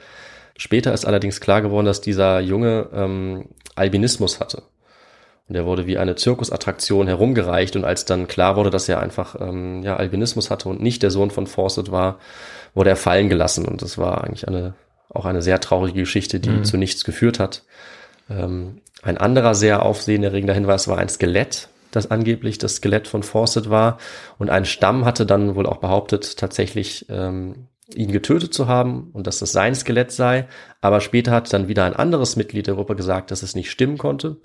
Später 0.57 0.93
ist 0.93 1.07
allerdings 1.07 1.41
klar 1.41 1.61
geworden, 1.61 1.87
dass 1.87 2.01
dieser 2.01 2.39
Junge 2.39 2.89
ähm, 2.93 3.49
Albinismus 3.75 4.39
hatte. 4.39 4.63
Und 5.49 5.57
er 5.57 5.67
wurde 5.67 5.87
wie 5.87 5.99
eine 5.99 6.15
Zirkusattraktion 6.15 7.09
herumgereicht 7.09 7.75
und 7.77 7.85
als 7.85 8.05
dann 8.05 8.29
klar 8.29 8.57
wurde, 8.57 8.71
dass 8.71 8.89
er 8.89 9.01
einfach 9.01 9.37
ähm, 9.41 9.83
ja, 9.83 9.97
Albinismus 9.97 10.51
hatte 10.51 10.69
und 10.69 10.81
nicht 10.81 11.03
der 11.03 11.11
Sohn 11.11 11.31
von 11.31 11.47
Fawcett 11.47 11.91
war, 11.91 12.19
wurde 12.75 12.91
er 12.91 12.97
fallen 12.97 13.29
gelassen. 13.29 13.67
Und 13.67 13.83
das 13.83 13.99
war 13.99 14.25
eigentlich 14.25 14.47
eine, 14.47 14.75
auch 15.09 15.25
eine 15.25 15.43
sehr 15.43 15.61
traurige 15.61 16.01
Geschichte, 16.01 16.41
die 16.41 16.51
mhm. 16.51 16.65
zu 16.65 16.77
nichts 16.77 17.05
geführt 17.05 17.39
hat. 17.39 17.65
Ähm, 18.31 18.81
ein 19.03 19.19
anderer 19.19 19.55
sehr 19.55 19.83
aufsehenerregender 19.83 20.55
Hinweis 20.55 20.87
war 20.87 20.99
ein 20.99 21.09
Skelett, 21.09 21.69
das 21.91 22.11
angeblich 22.11 22.59
das 22.59 22.77
Skelett 22.77 23.09
von 23.09 23.25
Fawcett 23.25 23.69
war. 23.69 23.99
Und 24.39 24.49
ein 24.49 24.65
Stamm 24.65 25.05
hatte 25.05 25.27
dann 25.27 25.57
wohl 25.57 25.67
auch 25.67 25.79
behauptet, 25.79 26.37
tatsächlich 26.37 27.07
ähm, 27.11 27.67
ihn 27.97 28.13
getötet 28.13 28.55
zu 28.55 28.69
haben 28.69 29.11
und 29.13 29.27
dass 29.27 29.39
das 29.39 29.53
sein 29.53 29.75
Skelett 29.75 30.13
sei. 30.13 30.47
Aber 30.81 31.01
später 31.01 31.33
hat 31.33 31.53
dann 31.53 31.69
wieder 31.69 31.85
ein 31.85 31.97
anderes 31.97 32.37
Mitglied 32.37 32.67
der 32.67 32.75
Gruppe 32.75 32.97
gesagt, 32.97 33.31
dass 33.31 33.43
es 33.43 33.55
nicht 33.55 33.71
stimmen 33.71 33.99
konnte. 33.99 34.39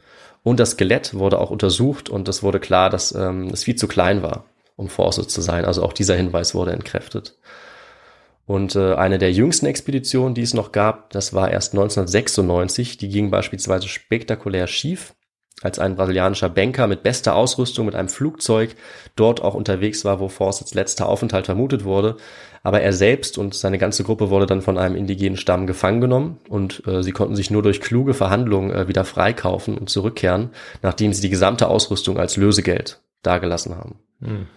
Und 0.44 0.60
das 0.60 0.72
Skelett 0.72 1.14
wurde 1.14 1.40
auch 1.40 1.50
untersucht 1.50 2.10
und 2.10 2.28
es 2.28 2.44
wurde 2.44 2.60
klar, 2.60 2.90
dass 2.90 3.14
ähm, 3.14 3.50
es 3.52 3.64
viel 3.64 3.76
zu 3.76 3.88
klein 3.88 4.22
war, 4.24 4.46
um 4.76 4.88
Force 4.88 5.28
zu 5.28 5.42
sein. 5.42 5.66
Also 5.66 5.84
auch 5.84 5.94
dieser 5.94 6.16
Hinweis 6.16 6.56
wurde 6.56 6.72
entkräftet. 6.72 7.38
Und 8.48 8.78
äh, 8.78 8.94
eine 8.94 9.18
der 9.18 9.34
jüngsten 9.34 9.66
Expeditionen, 9.66 10.34
die 10.34 10.42
es 10.42 10.54
noch 10.54 10.72
gab, 10.72 11.10
das 11.10 11.34
war 11.34 11.52
erst 11.52 11.74
1996. 11.74 12.98
Die 12.98 13.10
ging 13.10 13.30
beispielsweise 13.30 13.90
spektakulär 13.90 14.68
schief, 14.68 15.16
als 15.62 15.80
ein 15.80 15.96
brasilianischer 15.96 16.50
Banker 16.50 16.88
mit 16.88 17.04
bester 17.04 17.36
Ausrüstung 17.36 17.86
mit 17.86 17.96
einem 17.96 18.10
Flugzeug 18.10 18.76
dort 19.18 19.42
auch 19.42 19.54
unterwegs 19.54 20.06
war, 20.06 20.22
wo 20.22 20.30
Fawcett's 20.30 20.74
letzter 20.74 21.10
Aufenthalt 21.10 21.46
vermutet 21.46 21.84
wurde. 21.84 22.16
Aber 22.68 22.82
er 22.82 22.92
selbst 22.92 23.38
und 23.38 23.56
seine 23.56 23.78
ganze 23.78 24.04
Gruppe 24.04 24.30
wurde 24.30 24.46
dann 24.46 24.62
von 24.62 24.78
einem 24.78 24.98
indigenen 24.98 25.38
Stamm 25.38 25.68
gefangen 25.68 26.02
genommen 26.02 26.42
und 26.50 26.86
äh, 26.86 27.02
sie 27.02 27.14
konnten 27.14 27.34
sich 27.34 27.50
nur 27.50 27.64
durch 27.64 27.80
kluge 27.80 28.14
Verhandlungen 28.14 28.72
äh, 28.72 28.90
wieder 28.90 29.06
freikaufen 29.06 29.78
und 29.78 29.90
zurückkehren, 29.90 30.50
nachdem 30.82 31.14
sie 31.14 31.22
die 31.22 31.30
gesamte 31.30 31.70
Ausrüstung 31.70 32.20
als 32.20 32.36
Lösegeld 32.36 33.00
dagelassen 33.24 33.78
haben. 33.78 34.00
Hm. 34.20 34.48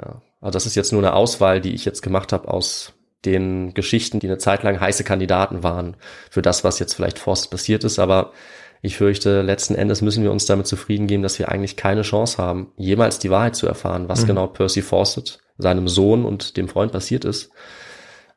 Ja, 0.00 0.22
also 0.40 0.52
das 0.52 0.64
ist 0.64 0.76
jetzt 0.76 0.92
nur 0.92 1.02
eine 1.02 1.12
Auswahl, 1.12 1.60
die 1.60 1.74
ich 1.74 1.84
jetzt 1.84 2.00
gemacht 2.00 2.32
habe 2.32 2.48
aus 2.48 2.94
den 3.26 3.74
Geschichten, 3.74 4.18
die 4.18 4.26
eine 4.26 4.38
Zeit 4.38 4.62
lang 4.62 4.80
heiße 4.80 5.04
Kandidaten 5.04 5.62
waren 5.62 5.98
für 6.30 6.40
das, 6.40 6.64
was 6.64 6.78
jetzt 6.78 6.94
vielleicht 6.94 7.18
Forst 7.18 7.50
passiert 7.50 7.84
ist. 7.84 7.98
Aber 7.98 8.32
ich 8.80 8.96
fürchte, 8.96 9.42
letzten 9.42 9.74
Endes 9.74 10.00
müssen 10.00 10.22
wir 10.22 10.32
uns 10.32 10.46
damit 10.46 10.66
zufrieden 10.66 11.06
geben, 11.06 11.22
dass 11.22 11.38
wir 11.38 11.50
eigentlich 11.50 11.76
keine 11.76 12.00
Chance 12.00 12.38
haben, 12.38 12.72
jemals 12.78 13.18
die 13.18 13.28
Wahrheit 13.28 13.56
zu 13.56 13.66
erfahren, 13.66 14.08
was 14.08 14.22
mhm. 14.22 14.28
genau 14.28 14.46
Percy 14.46 14.80
Fawcett, 14.80 15.43
seinem 15.58 15.88
Sohn 15.88 16.24
und 16.24 16.56
dem 16.56 16.68
Freund 16.68 16.92
passiert 16.92 17.24
ist. 17.24 17.50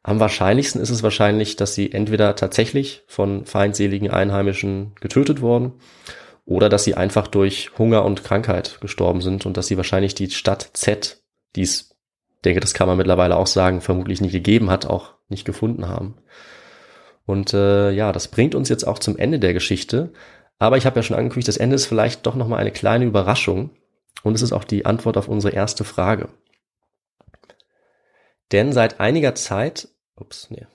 Am 0.03 0.19
wahrscheinlichsten 0.19 0.81
ist 0.81 0.89
es 0.89 1.03
wahrscheinlich, 1.03 1.55
dass 1.57 1.73
sie 1.73 1.91
entweder 1.91 2.35
tatsächlich 2.35 3.03
von 3.07 3.45
feindseligen 3.45 4.09
Einheimischen 4.09 4.95
getötet 5.01 5.41
wurden 5.41 5.73
oder 6.45 6.69
dass 6.69 6.85
sie 6.85 6.95
einfach 6.95 7.27
durch 7.27 7.71
Hunger 7.77 8.05
und 8.05 8.23
Krankheit 8.23 8.79
gestorben 8.79 9.21
sind 9.21 9.45
und 9.45 9.57
dass 9.57 9.67
sie 9.67 9.75
wahrscheinlich 9.75 10.15
die 10.15 10.29
Stadt 10.29 10.69
Z, 10.73 11.21
die 11.55 11.63
es 11.63 11.95
denke, 12.45 12.61
das 12.61 12.73
kann 12.73 12.87
man 12.87 12.97
mittlerweile 12.97 13.35
auch 13.35 13.47
sagen, 13.47 13.81
vermutlich 13.81 14.21
nicht 14.21 14.31
gegeben 14.31 14.69
hat, 14.69 14.85
auch 14.85 15.15
nicht 15.27 15.45
gefunden 15.45 15.87
haben. 15.87 16.15
Und 17.25 17.53
äh, 17.53 17.91
ja, 17.91 18.13
das 18.13 18.29
bringt 18.29 18.55
uns 18.55 18.69
jetzt 18.69 18.87
auch 18.87 18.99
zum 18.99 19.17
Ende 19.17 19.39
der 19.39 19.53
Geschichte. 19.53 20.13
Aber 20.59 20.77
ich 20.77 20.85
habe 20.85 20.95
ja 20.95 21.03
schon 21.03 21.17
angekündigt, 21.17 21.49
das 21.49 21.57
Ende 21.57 21.75
ist 21.75 21.85
vielleicht 21.85 22.25
doch 22.25 22.35
nochmal 22.35 22.59
eine 22.59 22.71
kleine 22.71 23.05
Überraschung. 23.05 23.71
Und 24.23 24.33
es 24.33 24.41
ist 24.41 24.53
auch 24.53 24.63
die 24.63 24.85
Antwort 24.85 25.17
auf 25.17 25.27
unsere 25.27 25.53
erste 25.53 25.83
Frage. 25.83 26.29
Denn 28.51 28.73
seit 28.73 28.99
einiger 28.99 29.35
Zeit, 29.35 29.89
ups, 30.15 30.49
nee. 30.49 30.65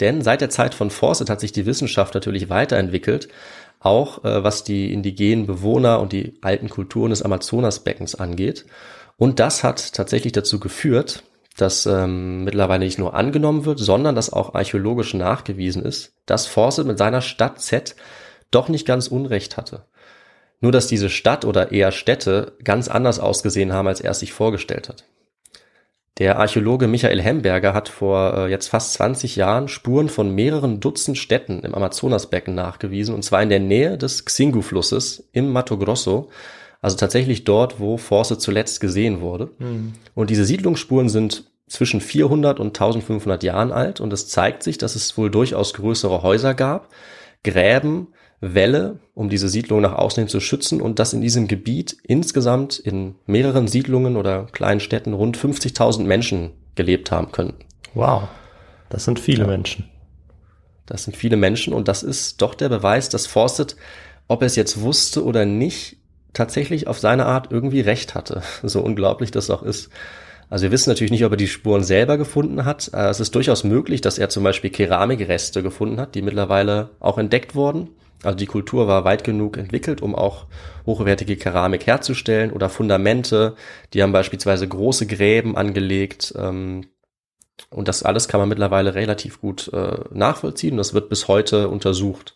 Denn 0.00 0.22
seit 0.22 0.40
der 0.40 0.50
Zeit 0.50 0.74
von 0.74 0.90
Fawcett 0.90 1.30
hat 1.30 1.40
sich 1.40 1.52
die 1.52 1.66
Wissenschaft 1.66 2.14
natürlich 2.14 2.48
weiterentwickelt, 2.48 3.28
auch 3.78 4.24
äh, 4.24 4.42
was 4.42 4.64
die 4.64 4.92
indigenen 4.92 5.46
Bewohner 5.46 6.00
und 6.00 6.12
die 6.12 6.38
alten 6.40 6.68
Kulturen 6.68 7.10
des 7.10 7.22
Amazonasbeckens 7.22 8.14
angeht. 8.14 8.64
Und 9.16 9.38
das 9.38 9.62
hat 9.62 9.92
tatsächlich 9.92 10.32
dazu 10.32 10.58
geführt, 10.58 11.24
dass 11.56 11.84
ähm, 11.86 12.44
mittlerweile 12.44 12.84
nicht 12.84 12.98
nur 12.98 13.14
angenommen 13.14 13.64
wird, 13.64 13.78
sondern 13.78 14.14
dass 14.14 14.32
auch 14.32 14.54
archäologisch 14.54 15.14
nachgewiesen 15.14 15.84
ist, 15.84 16.14
dass 16.26 16.46
Fawcett 16.46 16.86
mit 16.86 16.98
seiner 16.98 17.20
Stadt 17.20 17.60
Z 17.60 17.94
doch 18.50 18.68
nicht 18.68 18.86
ganz 18.86 19.08
Unrecht 19.08 19.56
hatte. 19.56 19.84
Nur 20.60 20.72
dass 20.72 20.86
diese 20.86 21.10
Stadt 21.10 21.44
oder 21.44 21.72
eher 21.72 21.92
Städte 21.92 22.56
ganz 22.64 22.88
anders 22.88 23.18
ausgesehen 23.18 23.72
haben, 23.72 23.88
als 23.88 24.00
er 24.00 24.12
es 24.12 24.20
sich 24.20 24.32
vorgestellt 24.32 24.88
hat. 24.88 25.04
Der 26.18 26.38
Archäologe 26.38 26.88
Michael 26.88 27.22
Hemberger 27.22 27.72
hat 27.72 27.88
vor 27.88 28.36
äh, 28.36 28.50
jetzt 28.50 28.68
fast 28.68 28.92
20 28.94 29.36
Jahren 29.36 29.68
Spuren 29.68 30.10
von 30.10 30.34
mehreren 30.34 30.78
Dutzend 30.78 31.16
Städten 31.16 31.60
im 31.60 31.74
Amazonasbecken 31.74 32.54
nachgewiesen, 32.54 33.14
und 33.14 33.22
zwar 33.22 33.42
in 33.42 33.48
der 33.48 33.60
Nähe 33.60 33.96
des 33.96 34.26
Xingu-Flusses 34.26 35.28
im 35.32 35.50
Mato 35.50 35.78
Grosso, 35.78 36.28
also 36.82 36.96
tatsächlich 36.96 37.44
dort, 37.44 37.80
wo 37.80 37.96
Force 37.96 38.36
zuletzt 38.38 38.80
gesehen 38.80 39.20
wurde. 39.22 39.52
Mhm. 39.58 39.94
Und 40.14 40.28
diese 40.28 40.44
Siedlungsspuren 40.44 41.08
sind 41.08 41.44
zwischen 41.66 42.02
400 42.02 42.60
und 42.60 42.68
1500 42.68 43.42
Jahren 43.42 43.72
alt 43.72 44.00
und 44.00 44.12
es 44.12 44.28
zeigt 44.28 44.62
sich, 44.62 44.76
dass 44.76 44.94
es 44.94 45.16
wohl 45.16 45.30
durchaus 45.30 45.72
größere 45.72 46.22
Häuser 46.22 46.52
gab, 46.52 46.88
Gräben, 47.42 48.08
Wälle, 48.42 48.98
um 49.14 49.30
diese 49.30 49.48
Siedlung 49.48 49.80
nach 49.80 49.94
außen 49.94 50.22
hin 50.22 50.28
zu 50.28 50.40
schützen 50.40 50.82
und 50.82 50.98
dass 50.98 51.12
in 51.12 51.20
diesem 51.20 51.46
Gebiet 51.46 51.96
insgesamt 52.02 52.78
in 52.78 53.14
mehreren 53.24 53.68
Siedlungen 53.68 54.16
oder 54.16 54.46
kleinen 54.50 54.80
Städten 54.80 55.12
rund 55.12 55.38
50.000 55.38 56.02
Menschen 56.02 56.50
gelebt 56.74 57.12
haben 57.12 57.30
können. 57.30 57.54
Wow, 57.94 58.24
das 58.90 59.04
sind 59.04 59.20
viele 59.20 59.42
ja. 59.42 59.46
Menschen. 59.46 59.88
Das 60.86 61.04
sind 61.04 61.16
viele 61.16 61.36
Menschen 61.36 61.72
und 61.72 61.86
das 61.86 62.02
ist 62.02 62.42
doch 62.42 62.56
der 62.56 62.68
Beweis, 62.68 63.08
dass 63.08 63.28
Fawcett, 63.28 63.76
ob 64.26 64.42
er 64.42 64.46
es 64.46 64.56
jetzt 64.56 64.80
wusste 64.80 65.24
oder 65.24 65.44
nicht, 65.44 65.98
tatsächlich 66.32 66.88
auf 66.88 66.98
seine 66.98 67.26
Art 67.26 67.52
irgendwie 67.52 67.80
recht 67.80 68.16
hatte. 68.16 68.42
So 68.64 68.80
unglaublich 68.80 69.30
das 69.30 69.50
auch 69.50 69.62
ist. 69.62 69.88
Also 70.52 70.64
wir 70.64 70.70
wissen 70.70 70.90
natürlich 70.90 71.10
nicht, 71.10 71.24
ob 71.24 71.32
er 71.32 71.38
die 71.38 71.48
Spuren 71.48 71.82
selber 71.82 72.18
gefunden 72.18 72.66
hat. 72.66 72.90
Äh, 72.92 73.08
es 73.08 73.20
ist 73.20 73.34
durchaus 73.34 73.64
möglich, 73.64 74.02
dass 74.02 74.18
er 74.18 74.28
zum 74.28 74.44
Beispiel 74.44 74.68
Keramikreste 74.68 75.62
gefunden 75.62 75.98
hat, 75.98 76.14
die 76.14 76.20
mittlerweile 76.20 76.90
auch 77.00 77.16
entdeckt 77.16 77.54
wurden. 77.54 77.88
Also 78.22 78.36
die 78.36 78.44
Kultur 78.44 78.86
war 78.86 79.06
weit 79.06 79.24
genug 79.24 79.56
entwickelt, 79.56 80.02
um 80.02 80.14
auch 80.14 80.44
hochwertige 80.84 81.36
Keramik 81.38 81.86
herzustellen 81.86 82.52
oder 82.52 82.68
Fundamente. 82.68 83.54
Die 83.94 84.02
haben 84.02 84.12
beispielsweise 84.12 84.68
große 84.68 85.06
Gräben 85.06 85.56
angelegt. 85.56 86.34
Ähm, 86.36 86.84
und 87.70 87.88
das 87.88 88.02
alles 88.02 88.28
kann 88.28 88.38
man 88.38 88.50
mittlerweile 88.50 88.94
relativ 88.94 89.40
gut 89.40 89.72
äh, 89.72 90.00
nachvollziehen. 90.10 90.76
Das 90.76 90.92
wird 90.92 91.08
bis 91.08 91.28
heute 91.28 91.70
untersucht. 91.70 92.34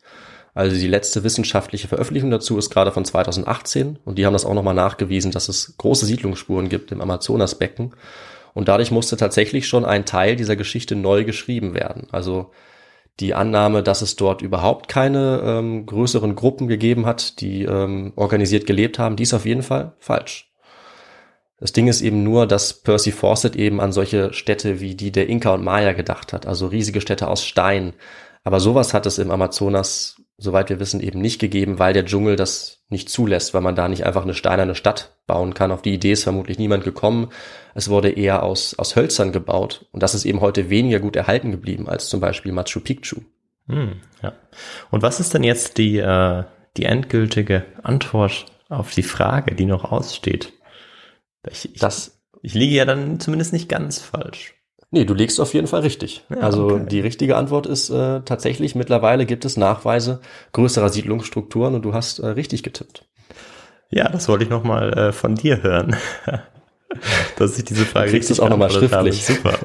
Also 0.57 0.75
die 0.75 0.89
letzte 0.89 1.23
wissenschaftliche 1.23 1.87
Veröffentlichung 1.87 2.31
dazu 2.31 2.57
ist 2.57 2.71
gerade 2.71 2.91
von 2.91 3.05
2018 3.05 3.99
und 4.07 4.17
die 4.17 4.25
haben 4.25 4.33
das 4.33 4.47
auch 4.47 4.55
nochmal 4.55 4.75
nachgewiesen, 4.75 5.31
dass 5.31 5.51
es 5.51 5.75
große 5.77 6.07
Siedlungsspuren 6.07 6.71
gibt 6.71 6.91
im 6.93 7.03
Amazonasbecken. 7.03 7.93
Und 8.55 8.69
dadurch 8.69 8.91
musste 8.91 9.19
tatsächlich 9.19 9.69
schon 9.69 9.85
ein 9.85 10.07
Teil 10.07 10.35
dieser 10.35 10.57
Geschichte 10.57 10.97
neu 10.97 11.25
geschrieben 11.25 11.75
werden. 11.75 12.07
Also 12.11 12.53
die 13.21 13.35
Annahme, 13.35 13.83
dass 13.83 14.01
es 14.01 14.17
dort 14.17 14.41
überhaupt 14.41 14.89
keine 14.89 15.43
ähm, 15.45 15.85
größeren 15.85 16.35
Gruppen 16.35 16.69
gegeben 16.69 17.05
hat, 17.05 17.43
die 17.43 17.65
ähm, 17.65 18.15
organisiert 18.17 18.67
gelebt 18.67 18.99
haben, 18.99 19.17
die 19.17 19.25
ist 19.25 19.35
auf 19.35 19.45
jeden 19.45 19.63
Fall 19.63 19.93
falsch. 19.99 20.51
Das 21.61 21.73
Ding 21.73 21.87
ist 21.87 22.01
eben 22.01 22.23
nur, 22.23 22.47
dass 22.47 22.73
Percy 22.73 23.13
Fawcett 23.13 23.57
eben 23.57 23.79
an 23.79 23.93
solche 23.93 24.33
Städte 24.33 24.81
wie 24.81 24.95
die 24.95 25.13
der 25.13 25.29
Inka 25.29 25.53
und 25.53 25.65
Maya 25.65 25.93
gedacht 25.93 26.33
hat, 26.33 26.47
also 26.47 26.67
riesige 26.69 27.03
Städte 27.03 27.29
aus 27.29 27.45
Stein. 27.45 27.93
Aber 28.43 28.59
sowas 28.59 28.95
hat 28.95 29.05
es 29.05 29.19
im 29.19 29.31
Amazonas 29.31 30.17
soweit 30.39 30.69
wir 30.69 30.81
wissen, 30.81 31.01
eben 31.01 31.21
nicht 31.21 31.41
gegeben, 31.41 31.79
weil 31.79 31.93
der 31.93 32.05
Dschungel 32.05 32.37
das 32.37 32.85
nicht 32.89 33.09
zulässt, 33.09 33.55
weil 33.55 33.63
man 33.63 33.75
da 33.75 33.89
nicht 33.89 34.05
einfach 34.05 34.23
eine 34.23 34.35
steinerne 34.35 34.75
Stadt 34.75 35.17
bauen 35.27 35.55
kann. 35.55 35.73
Auf 35.73 35.83
die 35.83 35.95
Idee 35.95 36.13
ist 36.13 36.25
vermutlich 36.25 36.59
niemand 36.59 36.85
gekommen. 36.85 37.31
Es 37.75 37.89
wurde 37.89 38.11
eher 38.11 38.43
aus, 38.43 38.79
aus 38.79 38.97
Hölzern 38.97 39.33
gebaut. 39.33 39.87
Und 39.93 40.03
das 40.03 40.15
ist 40.15 40.25
eben 40.25 40.41
heute 40.41 40.71
weniger 40.71 41.01
gut 41.01 41.17
erhalten 41.17 41.51
geblieben 41.51 41.89
als 41.89 42.09
zum 42.09 42.21
Beispiel 42.21 42.53
Machu 42.53 42.81
Picchu. 42.81 43.23
Hm, 43.69 44.01
ja. 44.23 44.35
Und 44.91 45.03
was 45.03 45.21
ist 45.21 45.35
denn 45.35 45.43
jetzt 45.43 45.79
die, 45.79 45.99
äh, 45.99 46.45
die 46.77 46.85
endgültige 46.85 47.65
Antwort 47.83 48.47
auf 48.69 48.93
die 48.93 49.03
Frage, 49.03 49.55
die 49.55 49.67
noch 49.67 49.85
aussteht? 49.85 50.53
Ich, 51.51 51.75
ich, 51.75 51.81
das, 51.81 52.23
ich 52.43 52.55
liege 52.55 52.77
ja 52.77 52.85
dann 52.85 53.19
zumindest 53.21 53.53
nicht 53.53 53.69
ganz 53.69 54.01
falsch. 54.01 54.56
Nee, 54.97 55.05
du 55.05 55.13
legst 55.13 55.39
auf 55.41 55.53
jeden 55.53 55.67
Fall 55.67 55.83
richtig. 55.83 56.25
Ja, 56.31 56.39
also 56.39 56.71
okay. 56.71 56.87
die 56.89 57.01
richtige 57.01 57.37
Antwort 57.37 57.67
ist 57.67 57.91
äh, 57.91 58.23
tatsächlich, 58.23 58.75
mittlerweile 58.75 59.27
gibt 59.27 59.45
es 59.45 59.59
Nachweise 59.59 60.21
größerer 60.53 60.89
Siedlungsstrukturen 60.89 61.75
und 61.75 61.83
du 61.83 61.93
hast 61.93 62.19
äh, 62.19 62.29
richtig 62.29 62.63
getippt. 62.63 63.05
Ja, 63.91 64.09
das 64.09 64.27
wollte 64.27 64.45
ich 64.45 64.51
nochmal 64.51 64.95
äh, 64.95 65.13
von 65.13 65.35
dir 65.35 65.63
hören. 65.63 65.97
Dass 67.37 67.59
ich 67.59 67.67
diese 67.67 67.85
Frage 67.85 68.07
du 68.07 68.13
kriegst 68.13 68.31
es 68.31 68.41
auch 68.41 68.49
nochmal 68.49 68.71
schriftlich. 68.71 69.29
Habe. 69.29 69.35
Super. 69.37 69.59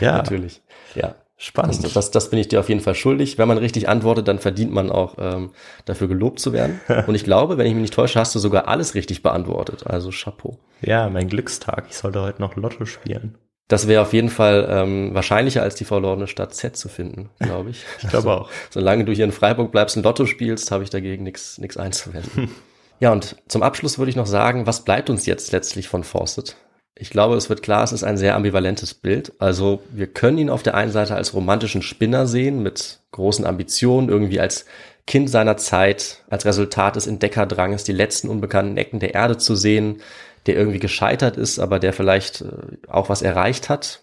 ja, 0.00 0.18
natürlich. 0.18 0.60
Ja. 0.94 1.14
Spannend. 1.38 1.82
Das, 1.82 1.94
das, 1.94 2.10
das 2.10 2.28
bin 2.28 2.38
ich 2.38 2.48
dir 2.48 2.60
auf 2.60 2.68
jeden 2.68 2.82
Fall 2.82 2.94
schuldig. 2.94 3.38
Wenn 3.38 3.48
man 3.48 3.56
richtig 3.56 3.88
antwortet, 3.88 4.28
dann 4.28 4.38
verdient 4.38 4.70
man 4.70 4.90
auch 4.90 5.14
ähm, 5.16 5.52
dafür 5.86 6.08
gelobt 6.08 6.40
zu 6.40 6.52
werden. 6.52 6.78
Und 7.06 7.14
ich 7.14 7.24
glaube, 7.24 7.56
wenn 7.56 7.66
ich 7.66 7.72
mich 7.72 7.80
nicht 7.80 7.94
täusche, 7.94 8.20
hast 8.20 8.34
du 8.34 8.38
sogar 8.38 8.68
alles 8.68 8.94
richtig 8.94 9.22
beantwortet. 9.22 9.86
Also 9.86 10.10
Chapeau. 10.10 10.58
Ja, 10.82 11.08
mein 11.08 11.28
Glückstag. 11.28 11.86
Ich 11.88 11.96
sollte 11.96 12.20
heute 12.20 12.42
noch 12.42 12.54
Lotto 12.56 12.84
spielen. 12.84 13.38
Das 13.68 13.88
wäre 13.88 14.02
auf 14.02 14.12
jeden 14.12 14.28
Fall 14.28 14.66
ähm, 14.68 15.14
wahrscheinlicher 15.14 15.62
als 15.62 15.74
die 15.74 15.84
verlorene 15.84 16.26
Stadt 16.26 16.54
Z 16.54 16.76
zu 16.76 16.88
finden, 16.88 17.30
glaube 17.38 17.70
ich. 17.70 17.84
ich 18.02 18.08
glaube 18.08 18.30
also, 18.30 18.44
auch. 18.44 18.50
Solange 18.70 19.04
du 19.04 19.12
hier 19.12 19.24
in 19.24 19.32
Freiburg 19.32 19.72
bleibst 19.72 19.96
und 19.96 20.02
Lotto 20.02 20.26
spielst, 20.26 20.70
habe 20.70 20.84
ich 20.84 20.90
dagegen 20.90 21.24
nichts 21.24 21.58
nichts 21.58 21.76
einzuwenden. 21.76 22.50
ja, 23.00 23.10
und 23.10 23.36
zum 23.48 23.62
Abschluss 23.62 23.98
würde 23.98 24.10
ich 24.10 24.16
noch 24.16 24.26
sagen, 24.26 24.66
was 24.66 24.84
bleibt 24.84 25.08
uns 25.08 25.24
jetzt 25.24 25.52
letztlich 25.52 25.88
von 25.88 26.04
Fawcett? 26.04 26.56
Ich 26.96 27.10
glaube, 27.10 27.34
es 27.34 27.48
wird 27.48 27.62
klar, 27.62 27.82
es 27.82 27.92
ist 27.92 28.04
ein 28.04 28.16
sehr 28.16 28.36
ambivalentes 28.36 28.94
Bild. 28.94 29.32
Also 29.40 29.82
wir 29.90 30.06
können 30.06 30.38
ihn 30.38 30.50
auf 30.50 30.62
der 30.62 30.74
einen 30.74 30.92
Seite 30.92 31.16
als 31.16 31.34
romantischen 31.34 31.82
Spinner 31.82 32.26
sehen, 32.26 32.62
mit 32.62 33.00
großen 33.10 33.44
Ambitionen, 33.44 34.08
irgendwie 34.08 34.38
als 34.38 34.66
Kind 35.06 35.28
seiner 35.28 35.56
Zeit, 35.56 36.22
als 36.30 36.44
Resultat 36.44 36.96
des 36.96 37.06
Entdeckerdranges, 37.06 37.82
die 37.82 37.92
letzten 37.92 38.28
unbekannten 38.28 38.76
Ecken 38.76 39.00
der 39.00 39.14
Erde 39.14 39.38
zu 39.38 39.56
sehen, 39.56 40.02
der 40.46 40.56
irgendwie 40.56 40.78
gescheitert 40.78 41.36
ist, 41.36 41.58
aber 41.58 41.78
der 41.78 41.92
vielleicht 41.92 42.42
äh, 42.42 42.48
auch 42.88 43.08
was 43.08 43.22
erreicht 43.22 43.68
hat, 43.68 44.02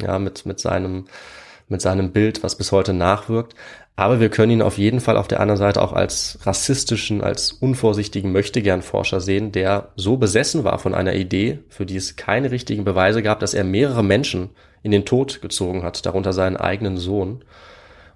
ja, 0.00 0.18
mit, 0.18 0.46
mit 0.46 0.60
seinem, 0.60 1.06
mit 1.68 1.80
seinem 1.80 2.12
Bild, 2.12 2.42
was 2.42 2.56
bis 2.56 2.72
heute 2.72 2.92
nachwirkt. 2.92 3.54
Aber 3.96 4.20
wir 4.20 4.28
können 4.28 4.52
ihn 4.52 4.62
auf 4.62 4.78
jeden 4.78 5.00
Fall 5.00 5.16
auf 5.16 5.26
der 5.26 5.40
anderen 5.40 5.58
Seite 5.58 5.82
auch 5.82 5.92
als 5.92 6.38
rassistischen, 6.44 7.20
als 7.20 7.50
unvorsichtigen 7.50 8.30
Möchtegern-Forscher 8.30 9.20
sehen, 9.20 9.50
der 9.50 9.88
so 9.96 10.16
besessen 10.18 10.62
war 10.62 10.78
von 10.78 10.94
einer 10.94 11.14
Idee, 11.14 11.58
für 11.68 11.84
die 11.84 11.96
es 11.96 12.14
keine 12.14 12.52
richtigen 12.52 12.84
Beweise 12.84 13.24
gab, 13.24 13.40
dass 13.40 13.54
er 13.54 13.64
mehrere 13.64 14.04
Menschen 14.04 14.50
in 14.84 14.92
den 14.92 15.04
Tod 15.04 15.42
gezogen 15.42 15.82
hat, 15.82 16.06
darunter 16.06 16.32
seinen 16.32 16.56
eigenen 16.56 16.96
Sohn. 16.96 17.42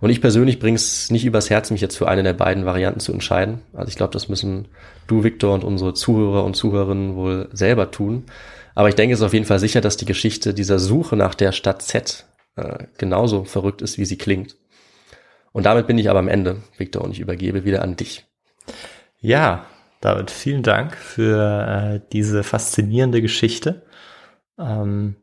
Und 0.02 0.10
ich 0.10 0.20
persönlich 0.20 0.58
bringe 0.58 0.74
es 0.74 1.12
nicht 1.12 1.24
übers 1.24 1.48
Herz, 1.48 1.70
mich 1.70 1.80
jetzt 1.80 1.96
für 1.96 2.08
eine 2.08 2.24
der 2.24 2.32
beiden 2.32 2.64
Varianten 2.64 2.98
zu 2.98 3.12
entscheiden. 3.12 3.60
Also 3.72 3.88
ich 3.88 3.94
glaube, 3.94 4.12
das 4.12 4.28
müssen 4.28 4.66
du, 5.06 5.22
Victor, 5.22 5.54
und 5.54 5.62
unsere 5.62 5.94
Zuhörer 5.94 6.42
und 6.42 6.56
Zuhörerinnen 6.56 7.14
wohl 7.14 7.48
selber 7.52 7.92
tun. 7.92 8.24
Aber 8.74 8.88
ich 8.88 8.96
denke, 8.96 9.14
es 9.14 9.20
ist 9.20 9.24
auf 9.24 9.32
jeden 9.32 9.46
Fall 9.46 9.60
sicher, 9.60 9.80
dass 9.80 9.96
die 9.96 10.04
Geschichte 10.04 10.54
dieser 10.54 10.80
Suche 10.80 11.14
nach 11.14 11.36
der 11.36 11.52
Stadt 11.52 11.82
Z 11.82 12.26
äh, 12.56 12.86
genauso 12.98 13.44
verrückt 13.44 13.80
ist, 13.80 13.96
wie 13.96 14.04
sie 14.04 14.18
klingt. 14.18 14.56
Und 15.52 15.66
damit 15.66 15.86
bin 15.86 15.98
ich 15.98 16.10
aber 16.10 16.18
am 16.18 16.26
Ende, 16.26 16.62
Victor, 16.76 17.04
und 17.04 17.12
ich 17.12 17.20
übergebe 17.20 17.64
wieder 17.64 17.82
an 17.82 17.94
dich. 17.94 18.26
Ja, 19.20 19.66
David, 20.00 20.32
vielen 20.32 20.64
Dank 20.64 20.96
für 20.96 22.00
äh, 22.00 22.00
diese 22.12 22.42
faszinierende 22.42 23.22
Geschichte. 23.22 23.82
Ähm, 24.58 25.14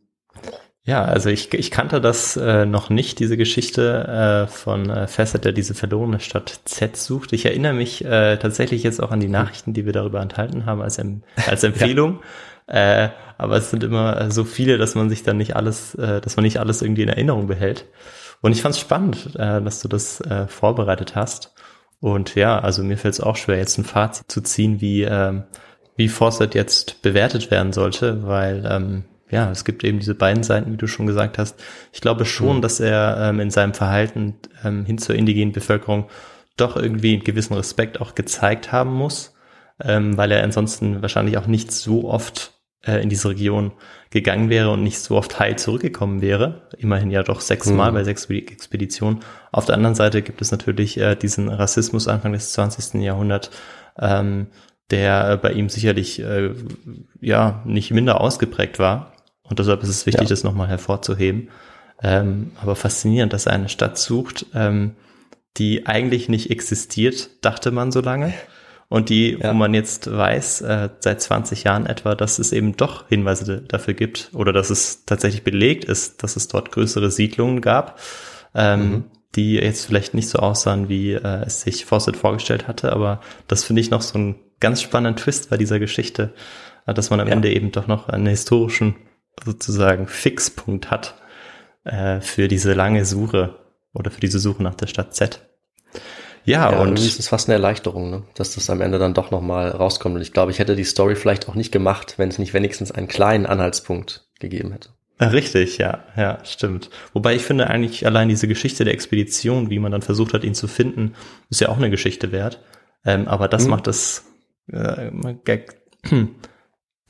ja, 0.90 1.06
also 1.06 1.30
ich, 1.30 1.54
ich 1.54 1.70
kannte 1.70 2.02
das 2.02 2.36
äh, 2.36 2.66
noch 2.66 2.90
nicht, 2.90 3.20
diese 3.20 3.38
Geschichte 3.38 4.48
äh, 4.48 4.52
von 4.52 4.90
äh, 4.90 5.06
Facet, 5.06 5.46
der 5.46 5.52
diese 5.52 5.76
verlorene 5.76 6.20
Stadt 6.20 6.62
Z 6.66 6.98
sucht. 6.98 7.32
Ich 7.32 7.46
erinnere 7.46 7.74
mich 7.74 8.04
äh, 8.04 8.38
tatsächlich 8.38 8.82
jetzt 8.82 9.00
auch 9.02 9.12
an 9.12 9.20
die 9.20 9.28
Nachrichten, 9.28 9.74
die 9.74 9.86
wir 9.86 9.94
darüber 9.94 10.20
enthalten 10.20 10.66
haben 10.66 10.82
als, 10.82 11.00
als 11.48 11.64
Empfehlung. 11.64 12.22
ja. 12.68 13.06
äh, 13.06 13.10
aber 13.38 13.58
es 13.58 13.70
sind 13.70 13.84
immer 13.84 14.32
so 14.32 14.46
viele, 14.46 14.80
dass 14.80 14.96
man 14.96 15.10
sich 15.10 15.22
dann 15.22 15.38
nicht 15.38 15.56
alles, 15.56 15.94
äh, 15.94 16.22
dass 16.22 16.38
man 16.38 16.44
nicht 16.44 16.60
alles 16.60 16.82
irgendwie 16.82 17.04
in 17.04 17.10
Erinnerung 17.10 17.46
behält. 17.46 17.86
Und 18.42 18.54
ich 18.54 18.64
fand 18.64 18.74
es 18.74 18.82
spannend, 18.82 19.36
äh, 19.36 19.62
dass 19.62 19.82
du 19.82 19.88
das 19.90 20.22
äh, 20.22 20.48
vorbereitet 20.48 21.16
hast. 21.16 21.54
Und 22.02 22.34
ja, 22.34 22.58
also 22.58 22.84
mir 22.84 22.98
fällt 22.98 23.14
es 23.14 23.22
auch 23.22 23.36
schwer, 23.36 23.58
jetzt 23.58 23.78
ein 23.78 23.84
Fazit 23.84 24.32
zu 24.32 24.42
ziehen, 24.42 24.82
wie, 24.82 25.04
ähm, 25.04 25.44
wie 25.98 26.10
Fawcett 26.10 26.56
jetzt 26.56 27.04
bewertet 27.04 27.52
werden 27.52 27.74
sollte, 27.74 28.26
weil 28.26 28.68
ähm, 28.68 29.04
ja, 29.30 29.52
es 29.52 29.64
gibt 29.64 29.84
eben 29.84 30.00
diese 30.00 30.16
beiden 30.16 30.44
Seiten, 30.44 30.72
wie 30.72 30.78
du 30.78 30.88
schon 30.88 31.08
gesagt 31.08 31.38
hast. 31.38 31.62
Ich 31.94 32.02
glaube 32.02 32.26
schon, 32.26 32.58
mhm. 32.58 32.62
dass 32.62 32.80
er 32.80 33.18
ähm, 33.30 33.40
in 33.40 33.52
seinem 33.52 33.74
Verhalten 33.74 34.36
ähm, 34.64 34.86
hin 34.86 34.98
zur 34.98 35.16
indigenen 35.16 35.52
Bevölkerung 35.52 36.10
doch 36.58 36.76
irgendwie 36.76 37.14
einen 37.14 37.24
gewissen 37.24 37.54
Respekt 37.54 38.02
auch 38.02 38.16
gezeigt 38.16 38.72
haben 38.72 38.94
muss, 38.94 39.34
ähm, 39.82 40.18
weil 40.18 40.32
er 40.32 40.44
ansonsten 40.44 41.02
wahrscheinlich 41.02 41.38
auch 41.38 41.48
nicht 41.48 41.72
so 41.72 42.10
oft 42.10 42.54
äh, 42.86 43.02
in 43.02 43.10
diese 43.10 43.30
Region 43.30 43.72
gegangen 44.10 44.50
wäre 44.50 44.72
und 44.72 44.84
nicht 44.84 45.00
so 45.00 45.16
oft 45.16 45.40
heil 45.40 45.58
zurückgekommen 45.58 46.22
wäre. 46.22 46.68
Immerhin 46.78 47.12
ja 47.12 47.24
doch 47.24 47.42
sechsmal 47.42 47.92
mhm. 47.92 47.96
bei 47.96 48.04
sechs 48.04 48.30
Expeditionen. 48.30 49.20
Auf 49.52 49.66
der 49.66 49.76
anderen 49.76 49.96
Seite 49.96 50.22
gibt 50.22 50.42
es 50.42 50.52
natürlich 50.52 50.98
äh, 50.98 51.16
diesen 51.16 51.50
Rassismus 51.50 52.08
Anfang 52.08 52.34
des 52.34 52.54
20. 52.54 53.02
Jahrhunderts, 53.02 53.52
ähm, 54.00 54.48
der 54.92 55.38
bei 55.38 55.52
ihm 55.52 55.70
sicherlich 55.70 56.20
äh, 56.20 56.52
ja 57.22 57.62
nicht 57.66 57.92
minder 57.92 58.20
ausgeprägt 58.22 58.80
war. 58.80 59.14
Und 59.50 59.60
deshalb 59.60 59.84
ist 59.84 59.90
es 59.90 60.06
wichtig, 60.06 60.24
ja. 60.24 60.30
das 60.30 60.44
nochmal 60.44 60.68
hervorzuheben. 60.68 61.50
Ähm, 62.02 62.52
aber 62.62 62.76
faszinierend, 62.76 63.34
dass 63.34 63.46
er 63.46 63.54
eine 63.54 63.70
Stadt 63.70 63.98
sucht, 63.98 64.46
ähm, 64.54 64.96
die 65.58 65.86
eigentlich 65.86 66.30
nicht 66.30 66.50
existiert, 66.50 67.30
dachte 67.42 67.72
man 67.72 67.92
so 67.92 68.02
lange. 68.02 68.34
Und 68.88 69.10
die, 69.10 69.38
ja. 69.40 69.50
wo 69.50 69.54
man 69.54 69.76
jetzt 69.76 70.12
weiß, 70.12 70.62
äh, 70.62 70.90
seit 71.00 71.22
20 71.22 71.64
Jahren 71.64 71.86
etwa, 71.86 72.16
dass 72.16 72.40
es 72.40 72.52
eben 72.52 72.76
doch 72.76 73.08
Hinweise 73.08 73.62
dafür 73.62 73.94
gibt 73.94 74.32
oder 74.34 74.52
dass 74.52 74.72
es 74.72 75.06
tatsächlich 75.06 75.44
belegt 75.44 75.86
ist, 75.86 76.24
dass 76.24 76.36
es 76.36 76.48
dort 76.48 76.72
größere 76.72 77.12
Siedlungen 77.12 77.62
gab, 77.62 78.00
ähm, 78.56 78.82
mhm. 78.82 79.04
die 79.36 79.56
jetzt 79.56 79.86
vielleicht 79.86 80.16
nicht 80.16 80.28
so 80.28 80.40
aussahen, 80.40 80.90
wie 80.90 81.14
äh, 81.14 81.46
es 81.46 81.62
sich 81.62 81.86
Fawcett 81.86 82.18
vorgestellt 82.18 82.68
hatte. 82.68 82.92
Aber 82.92 83.22
das 83.48 83.64
finde 83.64 83.82
ich 83.82 83.92
noch 83.92 84.02
so 84.02 84.18
ein 84.18 84.36
ganz 84.60 84.82
spannender 84.82 85.22
Twist 85.22 85.52
bei 85.52 85.58
dieser 85.58 85.80
Geschichte, 85.80 86.34
äh, 86.88 86.94
dass 86.96 87.12
man 87.12 87.20
am 87.20 87.28
ja. 87.28 87.34
Ende 87.34 87.52
eben 87.52 87.72
doch 87.72 87.86
noch 87.86 88.10
einen 88.10 88.26
historischen 88.26 88.96
sozusagen 89.46 90.08
Fixpunkt 90.08 90.92
hat 90.92 91.16
äh, 91.84 92.22
für 92.22 92.48
diese 92.48 92.74
lange 92.74 93.06
Suche 93.06 93.56
oder 93.94 94.12
für 94.12 94.22
diese 94.22 94.40
Suche 94.40 94.64
nach 94.64 94.76
der 94.76 94.88
Stadt 94.88 95.16
Z. 95.16 95.42
Ja, 96.46 96.72
ja 96.72 96.80
und 96.80 96.98
ist 96.98 97.20
es 97.20 97.28
fast 97.28 97.48
eine 97.48 97.56
Erleichterung, 97.56 98.10
ne? 98.10 98.24
dass 98.36 98.56
das 98.56 98.70
am 98.70 98.82
Ende 98.82 99.00
dann 99.00 99.14
doch 99.14 99.32
nochmal 99.32 99.70
rauskommt. 99.70 100.16
Und 100.16 100.22
ich 100.22 100.34
glaube, 100.34 100.52
ich 100.52 100.60
hätte 100.60 100.76
die 100.76 100.84
Story 100.84 101.16
vielleicht 101.16 101.48
auch 101.50 101.56
nicht 101.56 101.72
gemacht, 101.72 102.16
wenn 102.18 102.30
es 102.30 102.40
nicht 102.40 102.54
wenigstens 102.54 102.92
einen 102.92 103.08
kleinen 103.08 103.46
Anhaltspunkt 103.46 104.28
gegeben 104.40 104.72
hätte. 104.72 104.90
Richtig, 105.22 105.78
ja, 105.78 106.06
ja, 106.16 106.40
stimmt. 106.46 106.90
Wobei 107.12 107.36
ich 107.36 107.44
finde 107.44 107.68
eigentlich 107.68 108.06
allein 108.06 108.30
diese 108.30 108.48
Geschichte 108.48 108.86
der 108.86 108.94
Expedition, 108.94 109.70
wie 109.70 109.80
man 109.80 109.92
dann 109.92 110.02
versucht 110.02 110.34
hat, 110.34 110.46
ihn 110.46 110.56
zu 110.56 110.68
finden, 110.68 111.14
ist 111.50 111.60
ja 111.60 111.68
auch 111.68 111.78
eine 111.78 111.90
Geschichte 111.90 112.32
wert. 112.32 112.64
Ähm, 113.06 113.28
aber 113.28 113.50
das 113.50 113.64
hm. 113.64 113.70
macht 113.72 113.88
das, 113.88 114.24
äh, 114.72 115.12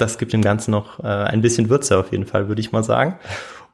das 0.02 0.18
gibt 0.18 0.34
dem 0.34 0.42
Ganzen 0.42 0.72
noch 0.72 1.00
äh, 1.00 1.08
ein 1.08 1.42
bisschen 1.42 1.70
Würze 1.70 1.98
auf 1.98 2.12
jeden 2.12 2.26
Fall, 2.26 2.48
würde 2.48 2.62
ich 2.62 2.72
mal 2.72 2.84
sagen. 2.84 3.20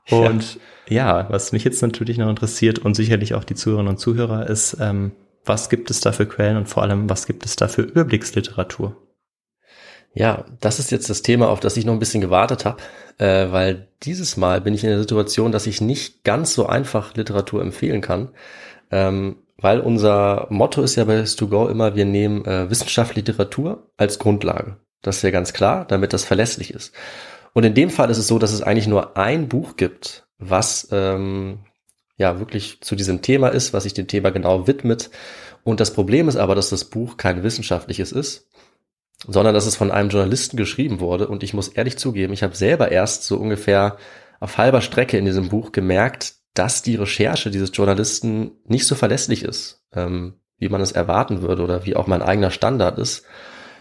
Und 0.10 0.60
ja. 0.88 1.22
ja. 1.22 1.30
was 1.30 1.52
mich 1.52 1.64
jetzt 1.64 1.82
natürlich 1.82 2.18
noch 2.18 2.30
interessiert 2.30 2.80
und 2.80 2.96
sicherlich 2.96 3.34
auch 3.34 3.44
die 3.44 3.56
Zuhörerinnen 3.56 3.94
und 3.94 3.98
Zuhörer 3.98 4.48
ist, 4.48 4.78
ähm, 4.80 5.14
was 5.46 5.70
gibt 5.70 5.92
es 5.92 6.02
da 6.02 6.12
für 6.12 6.26
Quellen 6.26 6.58
und 6.58 6.68
vor 6.68 6.84
allem, 6.84 7.10
was 7.10 7.28
gibt 7.28 7.46
es 7.46 7.56
da 7.56 7.68
für 7.68 7.84
Überblicksliteratur? 7.84 8.98
Ja, 10.14 10.46
das 10.62 10.80
ist 10.80 10.92
jetzt 10.92 11.10
das 11.10 11.22
Thema, 11.24 11.50
auf 11.50 11.60
das 11.60 11.76
ich 11.76 11.86
noch 11.86 11.94
ein 11.94 12.00
bisschen 12.00 12.22
gewartet 12.22 12.66
habe, 12.66 12.82
äh, 13.18 13.52
weil 13.52 13.90
dieses 14.04 14.38
Mal 14.38 14.62
bin 14.62 14.74
ich 14.74 14.84
in 14.84 14.90
der 14.90 15.00
Situation, 15.00 15.52
dass 15.52 15.68
ich 15.68 15.82
nicht 15.82 16.24
ganz 16.24 16.54
so 16.54 16.68
einfach 16.68 17.16
Literatur 17.16 17.62
empfehlen 17.62 18.02
kann, 18.02 18.30
ähm, 18.92 19.38
weil 19.58 19.82
unser 19.82 20.48
Motto 20.50 20.82
ist 20.82 20.96
ja 20.96 21.04
bei 21.04 21.20
His2Go 21.20 21.70
immer, 21.70 21.96
wir 21.96 22.06
nehmen 22.06 22.46
äh, 22.46 22.70
Wissenschaftsliteratur 22.70 23.90
als 23.98 24.18
Grundlage. 24.18 24.78
Das 25.06 25.18
ist 25.18 25.22
ja 25.22 25.32
ganz 25.32 25.54
klar, 25.54 25.86
damit 25.86 26.14
das 26.14 26.24
verlässlich 26.24 26.74
ist. 26.74 26.92
Und 27.54 27.64
in 27.64 27.76
dem 27.76 27.90
Fall 27.90 28.10
ist 28.10 28.18
es 28.18 28.28
so, 28.28 28.40
dass 28.40 28.52
es 28.52 28.64
eigentlich 28.64 28.88
nur 28.88 29.18
ein 29.18 29.48
Buch 29.48 29.76
gibt, 29.78 30.28
was 30.40 30.88
ähm, 30.92 31.60
ja 32.18 32.40
wirklich 32.40 32.82
zu 32.82 32.96
diesem 32.96 33.22
Thema 33.22 33.50
ist, 33.50 33.72
was 33.72 33.84
sich 33.84 33.94
dem 33.94 34.08
Thema 34.08 34.32
genau 34.32 34.68
widmet. 34.68 35.12
Und 35.64 35.80
das 35.80 35.94
Problem 35.94 36.28
ist 36.28 36.38
aber, 36.38 36.56
dass 36.56 36.70
das 36.70 36.86
Buch 36.86 37.18
kein 37.18 37.44
wissenschaftliches 37.44 38.12
ist, 38.12 38.50
sondern 39.28 39.54
dass 39.54 39.68
es 39.68 39.76
von 39.76 39.92
einem 39.92 40.10
Journalisten 40.10 40.58
geschrieben 40.58 41.00
wurde. 41.00 41.28
Und 41.28 41.44
ich 41.44 41.54
muss 41.54 41.68
ehrlich 41.68 41.98
zugeben, 41.98 42.34
ich 42.34 42.44
habe 42.44 42.56
selber 42.56 42.92
erst 42.92 43.26
so 43.26 43.38
ungefähr 43.38 43.98
auf 44.40 44.58
halber 44.58 44.82
Strecke 44.82 45.18
in 45.18 45.26
diesem 45.26 45.50
Buch 45.50 45.72
gemerkt, 45.72 46.34
dass 46.56 46.82
die 46.82 46.96
Recherche 46.96 47.52
dieses 47.52 47.72
Journalisten 47.74 48.52
nicht 48.66 48.88
so 48.88 48.96
verlässlich 48.96 49.44
ist, 49.44 49.84
ähm, 49.94 50.34
wie 50.58 50.70
man 50.70 50.82
es 50.82 50.94
erwarten 50.94 51.44
würde 51.44 51.64
oder 51.64 51.86
wie 51.86 51.96
auch 51.96 52.08
mein 52.08 52.24
eigener 52.24 52.50
Standard 52.50 52.98
ist. 52.98 53.26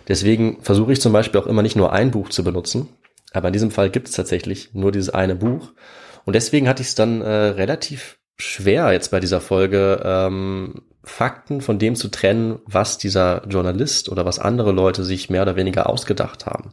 Deswegen 0.08 0.60
versuche 0.62 0.92
ich 0.92 1.00
zum 1.00 1.12
Beispiel 1.12 1.40
auch 1.40 1.46
immer 1.46 1.62
nicht 1.62 1.76
nur 1.76 1.92
ein 1.92 2.10
Buch 2.10 2.28
zu 2.28 2.44
benutzen, 2.44 2.88
aber 3.32 3.48
in 3.48 3.52
diesem 3.52 3.70
Fall 3.70 3.90
gibt 3.90 4.08
es 4.08 4.14
tatsächlich 4.14 4.74
nur 4.74 4.92
dieses 4.92 5.10
eine 5.10 5.34
Buch. 5.34 5.72
Und 6.24 6.34
deswegen 6.34 6.68
hatte 6.68 6.82
ich 6.82 6.88
es 6.88 6.94
dann 6.94 7.20
äh, 7.20 7.28
relativ 7.28 8.18
schwer 8.36 8.92
jetzt 8.92 9.10
bei 9.10 9.20
dieser 9.20 9.40
Folge, 9.40 10.00
ähm, 10.04 10.82
Fakten 11.04 11.60
von 11.60 11.78
dem 11.78 11.96
zu 11.96 12.08
trennen, 12.08 12.60
was 12.64 12.96
dieser 12.96 13.46
Journalist 13.46 14.08
oder 14.08 14.24
was 14.24 14.38
andere 14.38 14.72
Leute 14.72 15.04
sich 15.04 15.28
mehr 15.28 15.42
oder 15.42 15.56
weniger 15.56 15.88
ausgedacht 15.88 16.46
haben. 16.46 16.72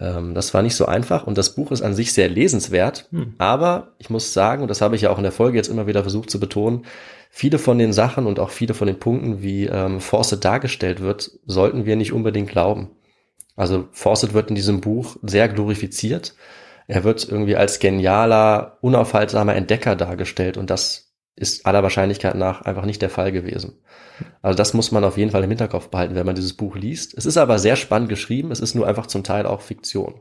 Ähm, 0.00 0.34
das 0.34 0.54
war 0.54 0.62
nicht 0.62 0.74
so 0.74 0.86
einfach 0.86 1.26
und 1.26 1.38
das 1.38 1.54
Buch 1.54 1.70
ist 1.70 1.82
an 1.82 1.94
sich 1.94 2.12
sehr 2.12 2.28
lesenswert, 2.28 3.08
hm. 3.10 3.34
aber 3.38 3.94
ich 3.98 4.10
muss 4.10 4.32
sagen, 4.32 4.62
und 4.62 4.68
das 4.68 4.80
habe 4.80 4.96
ich 4.96 5.02
ja 5.02 5.10
auch 5.10 5.18
in 5.18 5.24
der 5.24 5.32
Folge 5.32 5.56
jetzt 5.56 5.68
immer 5.68 5.86
wieder 5.86 6.02
versucht 6.02 6.30
zu 6.30 6.40
betonen, 6.40 6.86
viele 7.30 7.58
von 7.58 7.78
den 7.78 7.92
Sachen 7.92 8.26
und 8.26 8.38
auch 8.38 8.50
viele 8.50 8.74
von 8.74 8.86
den 8.86 8.98
Punkten, 8.98 9.42
wie 9.42 9.66
ähm, 9.66 10.00
Fawcett 10.00 10.44
dargestellt 10.44 11.00
wird, 11.00 11.30
sollten 11.46 11.86
wir 11.86 11.96
nicht 11.96 12.12
unbedingt 12.12 12.50
glauben. 12.50 12.90
Also 13.56 13.88
Fawcett 13.92 14.34
wird 14.34 14.48
in 14.48 14.54
diesem 14.54 14.80
Buch 14.80 15.16
sehr 15.22 15.48
glorifiziert. 15.48 16.34
Er 16.88 17.04
wird 17.04 17.28
irgendwie 17.28 17.56
als 17.56 17.78
genialer, 17.78 18.78
unaufhaltsamer 18.80 19.54
Entdecker 19.54 19.94
dargestellt 19.94 20.56
und 20.56 20.70
das 20.70 21.11
ist 21.36 21.66
aller 21.66 21.82
Wahrscheinlichkeit 21.82 22.34
nach 22.34 22.62
einfach 22.62 22.84
nicht 22.84 23.02
der 23.02 23.10
Fall 23.10 23.32
gewesen. 23.32 23.78
Also 24.42 24.56
das 24.56 24.74
muss 24.74 24.92
man 24.92 25.04
auf 25.04 25.16
jeden 25.16 25.30
Fall 25.30 25.44
im 25.44 25.50
Hinterkopf 25.50 25.88
behalten, 25.88 26.14
wenn 26.14 26.26
man 26.26 26.34
dieses 26.34 26.54
Buch 26.54 26.76
liest. 26.76 27.16
Es 27.16 27.26
ist 27.26 27.36
aber 27.36 27.58
sehr 27.58 27.76
spannend 27.76 28.08
geschrieben, 28.08 28.50
es 28.50 28.60
ist 28.60 28.74
nur 28.74 28.86
einfach 28.86 29.06
zum 29.06 29.24
Teil 29.24 29.46
auch 29.46 29.62
Fiktion. 29.62 30.14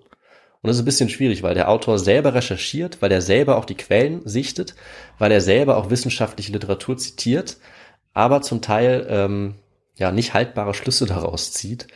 Und 0.61 0.67
das 0.67 0.77
ist 0.77 0.83
ein 0.83 0.85
bisschen 0.85 1.09
schwierig, 1.09 1.41
weil 1.43 1.55
der 1.55 1.69
Autor 1.69 1.97
selber 1.97 2.35
recherchiert, 2.35 3.01
weil 3.01 3.11
er 3.11 3.21
selber 3.21 3.57
auch 3.57 3.65
die 3.65 3.75
Quellen 3.75 4.21
sichtet, 4.25 4.75
weil 5.17 5.31
er 5.31 5.41
selber 5.41 5.77
auch 5.77 5.89
wissenschaftliche 5.89 6.51
Literatur 6.51 6.97
zitiert, 6.97 7.57
aber 8.13 8.41
zum 8.41 8.61
Teil 8.61 9.07
ähm, 9.09 9.55
ja 9.95 10.11
nicht 10.11 10.33
haltbare 10.33 10.73
Schlüsse 10.73 11.07
daraus 11.07 11.51
zieht. 11.51 11.87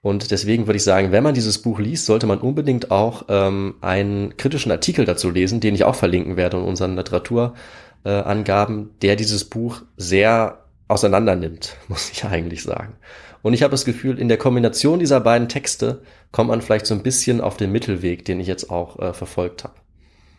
Und 0.00 0.30
deswegen 0.30 0.66
würde 0.66 0.76
ich 0.76 0.84
sagen, 0.84 1.12
wenn 1.12 1.22
man 1.22 1.34
dieses 1.34 1.58
Buch 1.58 1.78
liest, 1.78 2.06
sollte 2.06 2.26
man 2.26 2.38
unbedingt 2.38 2.90
auch 2.90 3.24
ähm, 3.28 3.76
einen 3.80 4.36
kritischen 4.36 4.70
Artikel 4.70 5.06
dazu 5.06 5.30
lesen, 5.30 5.60
den 5.60 5.74
ich 5.74 5.84
auch 5.84 5.94
verlinken 5.94 6.36
werde 6.36 6.58
in 6.58 6.64
unseren 6.64 6.96
Literaturangaben, 6.96 7.58
äh, 8.04 8.84
der 9.02 9.16
dieses 9.16 9.44
Buch 9.44 9.82
sehr 9.96 10.64
auseinander 10.88 11.36
nimmt, 11.36 11.76
muss 11.88 12.10
ich 12.10 12.24
eigentlich 12.24 12.62
sagen. 12.62 12.94
Und 13.42 13.52
ich 13.52 13.62
habe 13.62 13.72
das 13.72 13.84
Gefühl, 13.84 14.18
in 14.18 14.28
der 14.28 14.38
Kombination 14.38 14.98
dieser 14.98 15.20
beiden 15.20 15.48
Texte 15.48 16.02
kommt 16.32 16.48
man 16.48 16.62
vielleicht 16.62 16.86
so 16.86 16.94
ein 16.94 17.02
bisschen 17.02 17.40
auf 17.42 17.56
den 17.56 17.72
Mittelweg, 17.72 18.24
den 18.24 18.40
ich 18.40 18.46
jetzt 18.46 18.70
auch 18.70 18.98
äh, 18.98 19.12
verfolgt 19.12 19.64
habe. 19.64 19.74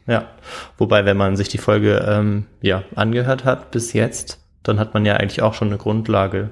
Ja, 0.07 0.29
wobei, 0.77 1.05
wenn 1.05 1.17
man 1.17 1.35
sich 1.35 1.47
die 1.47 1.57
Folge 1.57 2.03
ähm, 2.07 2.45
ja 2.61 2.83
angehört 2.95 3.43
hat 3.43 3.71
bis 3.71 3.93
jetzt, 3.93 4.39
dann 4.63 4.79
hat 4.79 4.93
man 4.93 5.05
ja 5.05 5.15
eigentlich 5.15 5.41
auch 5.41 5.53
schon 5.53 5.69
eine 5.69 5.77
Grundlage 5.77 6.51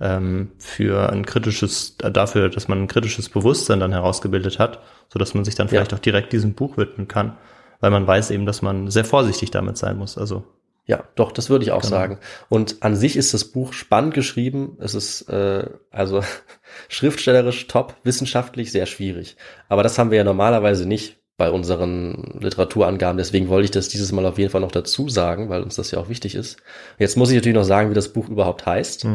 ähm, 0.00 0.50
für 0.58 1.10
ein 1.10 1.24
kritisches, 1.24 1.96
äh, 2.02 2.10
dafür, 2.10 2.48
dass 2.48 2.68
man 2.68 2.82
ein 2.82 2.88
kritisches 2.88 3.28
Bewusstsein 3.28 3.80
dann 3.80 3.92
herausgebildet 3.92 4.58
hat, 4.58 4.80
so 5.08 5.18
dass 5.18 5.34
man 5.34 5.44
sich 5.44 5.54
dann 5.54 5.68
vielleicht 5.68 5.92
ja. 5.92 5.98
auch 5.98 6.02
direkt 6.02 6.32
diesem 6.32 6.54
Buch 6.54 6.76
widmen 6.76 7.08
kann. 7.08 7.36
Weil 7.82 7.90
man 7.90 8.06
weiß 8.06 8.30
eben, 8.30 8.46
dass 8.46 8.62
man 8.62 8.88
sehr 8.90 9.04
vorsichtig 9.04 9.50
damit 9.50 9.76
sein 9.76 9.98
muss. 9.98 10.16
Also 10.16 10.44
ja, 10.86 11.04
doch, 11.14 11.30
das 11.30 11.50
würde 11.50 11.64
ich 11.64 11.70
auch 11.70 11.82
Genau. 11.82 11.90
sagen. 11.90 12.18
Und 12.48 12.76
an 12.80 12.96
sich 12.96 13.16
ist 13.16 13.34
das 13.34 13.44
Buch 13.44 13.72
spannend 13.72 14.14
geschrieben. 14.14 14.78
Es 14.80 14.94
ist 14.94 15.28
äh, 15.28 15.68
also 15.90 16.22
schriftstellerisch 16.88 17.66
top, 17.66 17.96
wissenschaftlich 18.04 18.72
sehr 18.72 18.86
schwierig. 18.86 19.36
Aber 19.68 19.82
das 19.82 19.98
haben 19.98 20.10
wir 20.10 20.18
ja 20.18 20.24
normalerweise 20.24 20.86
nicht 20.86 21.18
bei 21.36 21.50
unseren 21.50 22.38
Literaturangaben. 22.40 23.16
Deswegen 23.18 23.48
wollte 23.48 23.64
ich 23.66 23.70
das 23.70 23.88
dieses 23.88 24.12
Mal 24.12 24.26
auf 24.26 24.38
jeden 24.38 24.50
Fall 24.50 24.60
noch 24.60 24.72
dazu 24.72 25.08
sagen, 25.08 25.48
weil 25.48 25.62
uns 25.62 25.76
das 25.76 25.90
ja 25.90 25.98
auch 25.98 26.08
wichtig 26.08 26.34
ist. 26.34 26.58
Jetzt 26.98 27.16
muss 27.16 27.30
ich 27.30 27.36
natürlich 27.36 27.56
noch 27.56 27.64
sagen, 27.64 27.90
wie 27.90 27.94
das 27.94 28.12
Buch 28.12 28.28
überhaupt 28.28 28.66
heißt. 28.66 29.06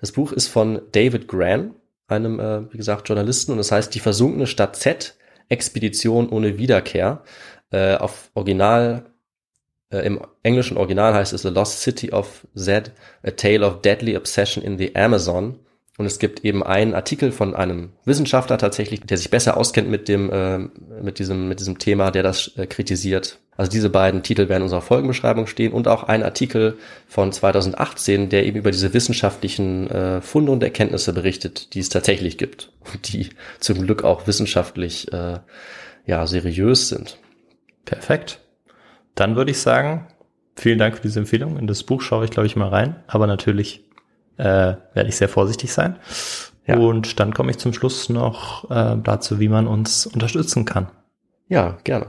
Das 0.00 0.12
Buch 0.12 0.32
ist 0.32 0.48
von 0.48 0.82
David 0.92 1.28
Gran, 1.28 1.74
einem, 2.08 2.40
äh, 2.40 2.72
wie 2.72 2.76
gesagt, 2.76 3.08
Journalisten, 3.08 3.52
und 3.52 3.58
es 3.58 3.70
heißt 3.72 3.94
Die 3.94 4.00
versunkene 4.00 4.46
Stadt 4.46 4.76
Z, 4.76 5.14
Expedition 5.48 6.28
ohne 6.30 6.58
Wiederkehr. 6.58 7.22
Äh, 7.72 7.96
auf 7.96 8.30
Original, 8.34 9.06
äh, 9.90 10.06
im 10.06 10.20
englischen 10.42 10.76
Original 10.76 11.14
heißt 11.14 11.32
es 11.32 11.42
The 11.42 11.48
Lost 11.48 11.80
City 11.80 12.12
of 12.12 12.46
Z, 12.54 12.92
A 13.22 13.30
Tale 13.30 13.66
of 13.66 13.80
Deadly 13.80 14.16
Obsession 14.16 14.62
in 14.62 14.78
the 14.78 14.94
Amazon. 14.94 15.58
Und 15.98 16.06
es 16.06 16.18
gibt 16.18 16.44
eben 16.44 16.62
einen 16.62 16.94
Artikel 16.94 17.32
von 17.32 17.54
einem 17.54 17.90
Wissenschaftler 18.04 18.56
tatsächlich, 18.58 19.00
der 19.00 19.18
sich 19.18 19.30
besser 19.30 19.56
auskennt 19.56 19.90
mit 19.90 20.08
dem, 20.08 20.30
äh, 20.30 20.58
mit 21.02 21.18
diesem, 21.18 21.48
mit 21.48 21.60
diesem 21.60 21.78
Thema, 21.78 22.10
der 22.10 22.22
das 22.22 22.52
äh, 22.56 22.66
kritisiert. 22.66 23.38
Also 23.56 23.70
diese 23.70 23.90
beiden 23.90 24.22
Titel 24.22 24.48
werden 24.48 24.62
in 24.62 24.64
unserer 24.64 24.80
Folgenbeschreibung 24.80 25.46
stehen 25.46 25.72
und 25.72 25.88
auch 25.88 26.04
ein 26.04 26.22
Artikel 26.22 26.78
von 27.06 27.32
2018, 27.32 28.30
der 28.30 28.46
eben 28.46 28.58
über 28.58 28.70
diese 28.70 28.94
wissenschaftlichen 28.94 29.90
äh, 29.90 30.20
Funde 30.22 30.52
und 30.52 30.62
Erkenntnisse 30.62 31.12
berichtet, 31.12 31.74
die 31.74 31.80
es 31.80 31.90
tatsächlich 31.90 32.38
gibt 32.38 32.72
und 32.92 33.12
die 33.12 33.28
zum 33.60 33.82
Glück 33.82 34.04
auch 34.04 34.26
wissenschaftlich 34.26 35.12
äh, 35.12 35.40
ja 36.06 36.26
seriös 36.26 36.88
sind. 36.88 37.18
Perfekt. 37.84 38.40
Dann 39.14 39.36
würde 39.36 39.50
ich 39.50 39.58
sagen, 39.58 40.08
vielen 40.56 40.78
Dank 40.78 40.96
für 40.96 41.02
diese 41.02 41.20
Empfehlung. 41.20 41.58
In 41.58 41.66
das 41.66 41.82
Buch 41.82 42.00
schaue 42.02 42.24
ich, 42.24 42.30
glaube 42.30 42.46
ich, 42.46 42.56
mal 42.56 42.68
rein. 42.68 42.96
Aber 43.06 43.26
natürlich 43.26 43.84
äh, 44.38 44.44
werde 44.94 45.08
ich 45.08 45.16
sehr 45.16 45.28
vorsichtig 45.28 45.72
sein. 45.72 45.96
Ja. 46.66 46.78
Und 46.78 47.18
dann 47.20 47.34
komme 47.34 47.50
ich 47.50 47.58
zum 47.58 47.72
Schluss 47.72 48.08
noch 48.08 48.70
äh, 48.70 48.96
dazu, 49.02 49.40
wie 49.40 49.48
man 49.48 49.66
uns 49.66 50.06
unterstützen 50.06 50.64
kann. 50.64 50.88
Ja, 51.48 51.76
gerne. 51.84 52.06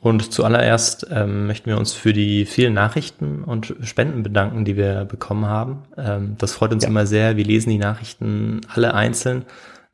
Und 0.00 0.32
zuallererst 0.32 1.06
ähm, 1.10 1.46
möchten 1.46 1.70
wir 1.70 1.78
uns 1.78 1.94
für 1.94 2.12
die 2.12 2.44
vielen 2.44 2.74
Nachrichten 2.74 3.42
und 3.42 3.74
Spenden 3.82 4.22
bedanken, 4.22 4.64
die 4.64 4.76
wir 4.76 5.06
bekommen 5.06 5.46
haben. 5.46 5.84
Ähm, 5.96 6.34
das 6.38 6.52
freut 6.52 6.72
uns 6.72 6.84
Ja. 6.84 6.90
immer 6.90 7.06
sehr. 7.06 7.36
Wir 7.36 7.44
lesen 7.44 7.70
die 7.70 7.78
Nachrichten 7.78 8.60
alle 8.68 8.92
einzeln, 8.94 9.44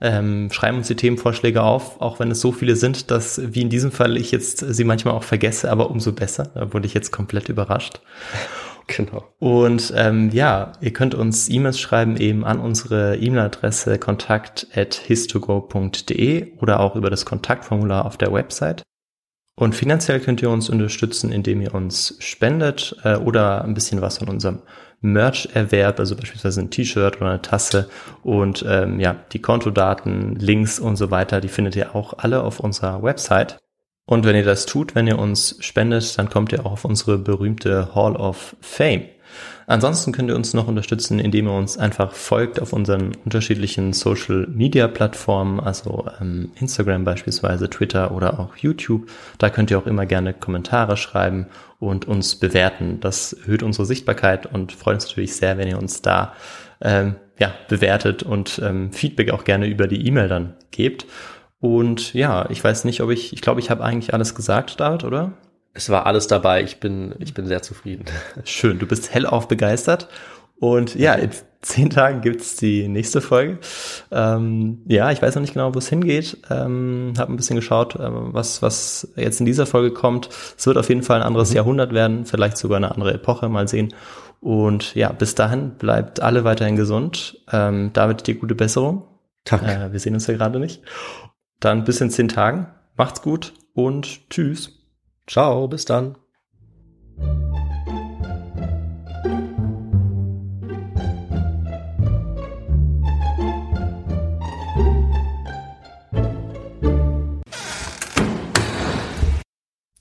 ähm, 0.01 0.48
schreiben 0.51 0.78
uns 0.78 0.88
die 0.88 0.96
Themenvorschläge 0.96 1.62
auf, 1.62 2.01
auch 2.01 2.18
wenn 2.20 2.30
es 2.30 2.40
so 2.40 2.53
viele 2.53 2.76
sind, 2.76 3.11
dass, 3.11 3.40
wie 3.55 3.61
in 3.61 3.68
diesem 3.68 3.92
Fall, 3.92 4.16
ich 4.16 4.30
jetzt 4.30 4.59
sie 4.59 4.84
manchmal 4.84 5.12
auch 5.14 5.24
vergesse, 5.24 5.70
aber 5.70 5.90
umso 5.90 6.12
besser. 6.12 6.44
Da 6.55 6.72
wurde 6.72 6.86
ich 6.86 6.94
jetzt 6.94 7.12
komplett 7.12 7.48
überrascht. 7.48 8.01
Genau. 8.96 9.24
Und 9.38 9.92
ähm, 9.94 10.30
ja, 10.32 10.72
ihr 10.80 10.92
könnt 10.92 11.14
uns 11.14 11.48
E-Mails 11.48 11.78
schreiben 11.78 12.16
eben 12.16 12.44
an 12.44 12.59
unsere 12.59 13.18
E-Mail-Adresse 13.18 14.01
kontakt@histogo.de 14.01 16.59
oder 16.59 16.80
auch 16.80 16.96
über 16.96 17.09
das 17.09 17.24
Kontaktformular 17.24 18.05
auf 18.05 18.16
der 18.16 18.32
Website. 18.32 18.82
Und 19.55 19.76
finanziell 19.76 20.18
könnt 20.18 20.42
ihr 20.42 20.51
uns 20.51 20.68
unterstützen, 20.68 21.30
indem 21.30 21.61
ihr 21.61 21.72
uns 21.72 22.16
spendet 22.18 22.96
äh, 23.05 23.14
oder 23.14 23.62
ein 23.62 23.74
bisschen 23.74 24.01
was 24.01 24.18
von 24.18 24.28
unserem 24.28 24.62
Merch-Erwerb, 25.01 25.98
also 25.98 26.16
beispielsweise 26.16 26.61
ein 26.61 26.70
T-Shirt 26.70 27.16
oder 27.16 27.30
eine 27.30 27.42
Tasse 27.42 27.88
und 28.22 28.64
ähm, 28.68 29.01
ja, 29.01 29.16
die 29.32 29.40
Kontodaten, 29.40 30.36
Links 30.36 30.78
und 30.78 30.96
so 30.96 31.11
weiter, 31.11 31.40
die 31.40 31.48
findet 31.48 31.76
ihr 31.76 31.94
auch 31.94 32.18
alle 32.18 32.42
auf 32.42 32.61
unserer 32.61 33.03
Website. 33.03 33.59
Und 34.05 34.26
wenn 34.26 34.36
ihr 34.36 34.44
das 34.44 34.66
tut, 34.66 34.94
wenn 34.94 35.07
ihr 35.07 35.18
uns 35.18 35.57
spendet, 35.61 36.18
dann 36.18 36.28
kommt 36.28 36.53
ihr 36.53 36.66
auch 36.66 36.72
auf 36.72 36.84
unsere 36.84 37.16
berühmte 37.16 37.94
Hall 37.94 38.16
of 38.16 38.57
Fame. 38.61 39.05
Ansonsten 39.70 40.10
könnt 40.10 40.28
ihr 40.28 40.34
uns 40.34 40.52
noch 40.52 40.66
unterstützen, 40.66 41.20
indem 41.20 41.46
ihr 41.46 41.52
uns 41.52 41.78
einfach 41.78 42.12
folgt 42.12 42.60
auf 42.60 42.72
unseren 42.72 43.12
unterschiedlichen 43.24 43.92
Social 43.92 44.48
Media 44.48 44.88
Plattformen, 44.88 45.60
also 45.60 46.08
ähm, 46.20 46.50
Instagram 46.58 47.04
beispielsweise, 47.04 47.70
Twitter 47.70 48.10
oder 48.10 48.40
auch 48.40 48.56
YouTube. 48.56 49.08
Da 49.38 49.48
könnt 49.48 49.70
ihr 49.70 49.78
auch 49.78 49.86
immer 49.86 50.06
gerne 50.06 50.34
Kommentare 50.34 50.96
schreiben 50.96 51.46
und 51.78 52.08
uns 52.08 52.34
bewerten. 52.34 52.98
Das 52.98 53.32
erhöht 53.32 53.62
unsere 53.62 53.86
Sichtbarkeit 53.86 54.44
und 54.44 54.72
freut 54.72 54.96
uns 54.96 55.06
natürlich 55.06 55.36
sehr, 55.36 55.56
wenn 55.56 55.68
ihr 55.68 55.78
uns 55.78 56.02
da 56.02 56.32
ähm, 56.80 57.14
ja, 57.38 57.54
bewertet 57.68 58.24
und 58.24 58.60
ähm, 58.64 58.92
Feedback 58.92 59.30
auch 59.30 59.44
gerne 59.44 59.68
über 59.68 59.86
die 59.86 60.04
E-Mail 60.04 60.26
dann 60.26 60.54
gebt. 60.72 61.06
Und 61.60 62.12
ja, 62.12 62.50
ich 62.50 62.64
weiß 62.64 62.84
nicht, 62.86 63.02
ob 63.02 63.10
ich, 63.10 63.32
ich 63.32 63.40
glaube, 63.40 63.60
ich 63.60 63.70
habe 63.70 63.84
eigentlich 63.84 64.14
alles 64.14 64.34
gesagt, 64.34 64.80
David, 64.80 65.04
oder? 65.04 65.34
Es 65.72 65.88
war 65.88 66.06
alles 66.06 66.26
dabei. 66.26 66.62
Ich 66.62 66.80
bin, 66.80 67.14
ich 67.18 67.34
bin 67.34 67.46
sehr 67.46 67.62
zufrieden. 67.62 68.04
Schön, 68.44 68.78
du 68.78 68.86
bist 68.86 69.14
hellauf 69.14 69.48
begeistert. 69.48 70.08
Und 70.58 70.94
ja, 70.94 71.14
in 71.14 71.30
zehn 71.62 71.88
Tagen 71.88 72.20
gibt's 72.20 72.56
die 72.56 72.86
nächste 72.86 73.22
Folge. 73.22 73.58
Ähm, 74.10 74.82
ja, 74.86 75.10
ich 75.10 75.22
weiß 75.22 75.34
noch 75.34 75.40
nicht 75.40 75.54
genau, 75.54 75.74
wo 75.74 75.78
es 75.78 75.88
hingeht. 75.88 76.36
Ähm, 76.50 77.14
habe 77.18 77.32
ein 77.32 77.36
bisschen 77.36 77.56
geschaut, 77.56 77.96
ähm, 77.98 78.28
was, 78.32 78.60
was 78.60 79.10
jetzt 79.16 79.40
in 79.40 79.46
dieser 79.46 79.64
Folge 79.64 79.92
kommt. 79.92 80.28
Es 80.28 80.66
wird 80.66 80.76
auf 80.76 80.88
jeden 80.88 81.02
Fall 81.02 81.20
ein 81.20 81.26
anderes 81.26 81.52
Jahrhundert 81.54 81.94
werden, 81.94 82.26
vielleicht 82.26 82.58
sogar 82.58 82.76
eine 82.76 82.90
andere 82.90 83.14
Epoche, 83.14 83.48
mal 83.48 83.68
sehen. 83.68 83.94
Und 84.40 84.94
ja, 84.94 85.12
bis 85.12 85.34
dahin 85.34 85.72
bleibt 85.76 86.20
alle 86.20 86.44
weiterhin 86.44 86.76
gesund. 86.76 87.38
Ähm, 87.50 87.90
David, 87.92 88.26
dir 88.26 88.34
gute 88.34 88.54
Besserung. 88.54 89.04
Danke. 89.44 89.66
Äh, 89.66 89.92
wir 89.92 90.00
sehen 90.00 90.14
uns 90.14 90.26
ja 90.26 90.34
gerade 90.34 90.58
nicht. 90.58 90.82
Dann 91.58 91.84
bis 91.84 92.00
in 92.00 92.10
zehn 92.10 92.28
Tagen. 92.28 92.66
Macht's 92.96 93.22
gut 93.22 93.54
und 93.72 94.28
tschüss. 94.30 94.79
Ciao, 95.30 95.68
bis 95.68 95.84
dann. 95.84 96.16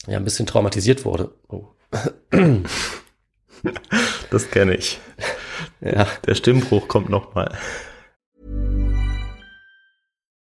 Ja, 0.07 0.17
ein 0.17 0.23
bisschen 0.23 0.47
traumatisiert 0.47 1.05
wurde. 1.05 1.31
Oh. 1.47 1.67
Das 4.31 4.49
kenne 4.49 4.75
ich. 4.77 4.99
Ja. 5.79 6.07
Der 6.25 6.33
Stimmbruch 6.33 6.87
kommt 6.87 7.09
nochmal. 7.09 7.55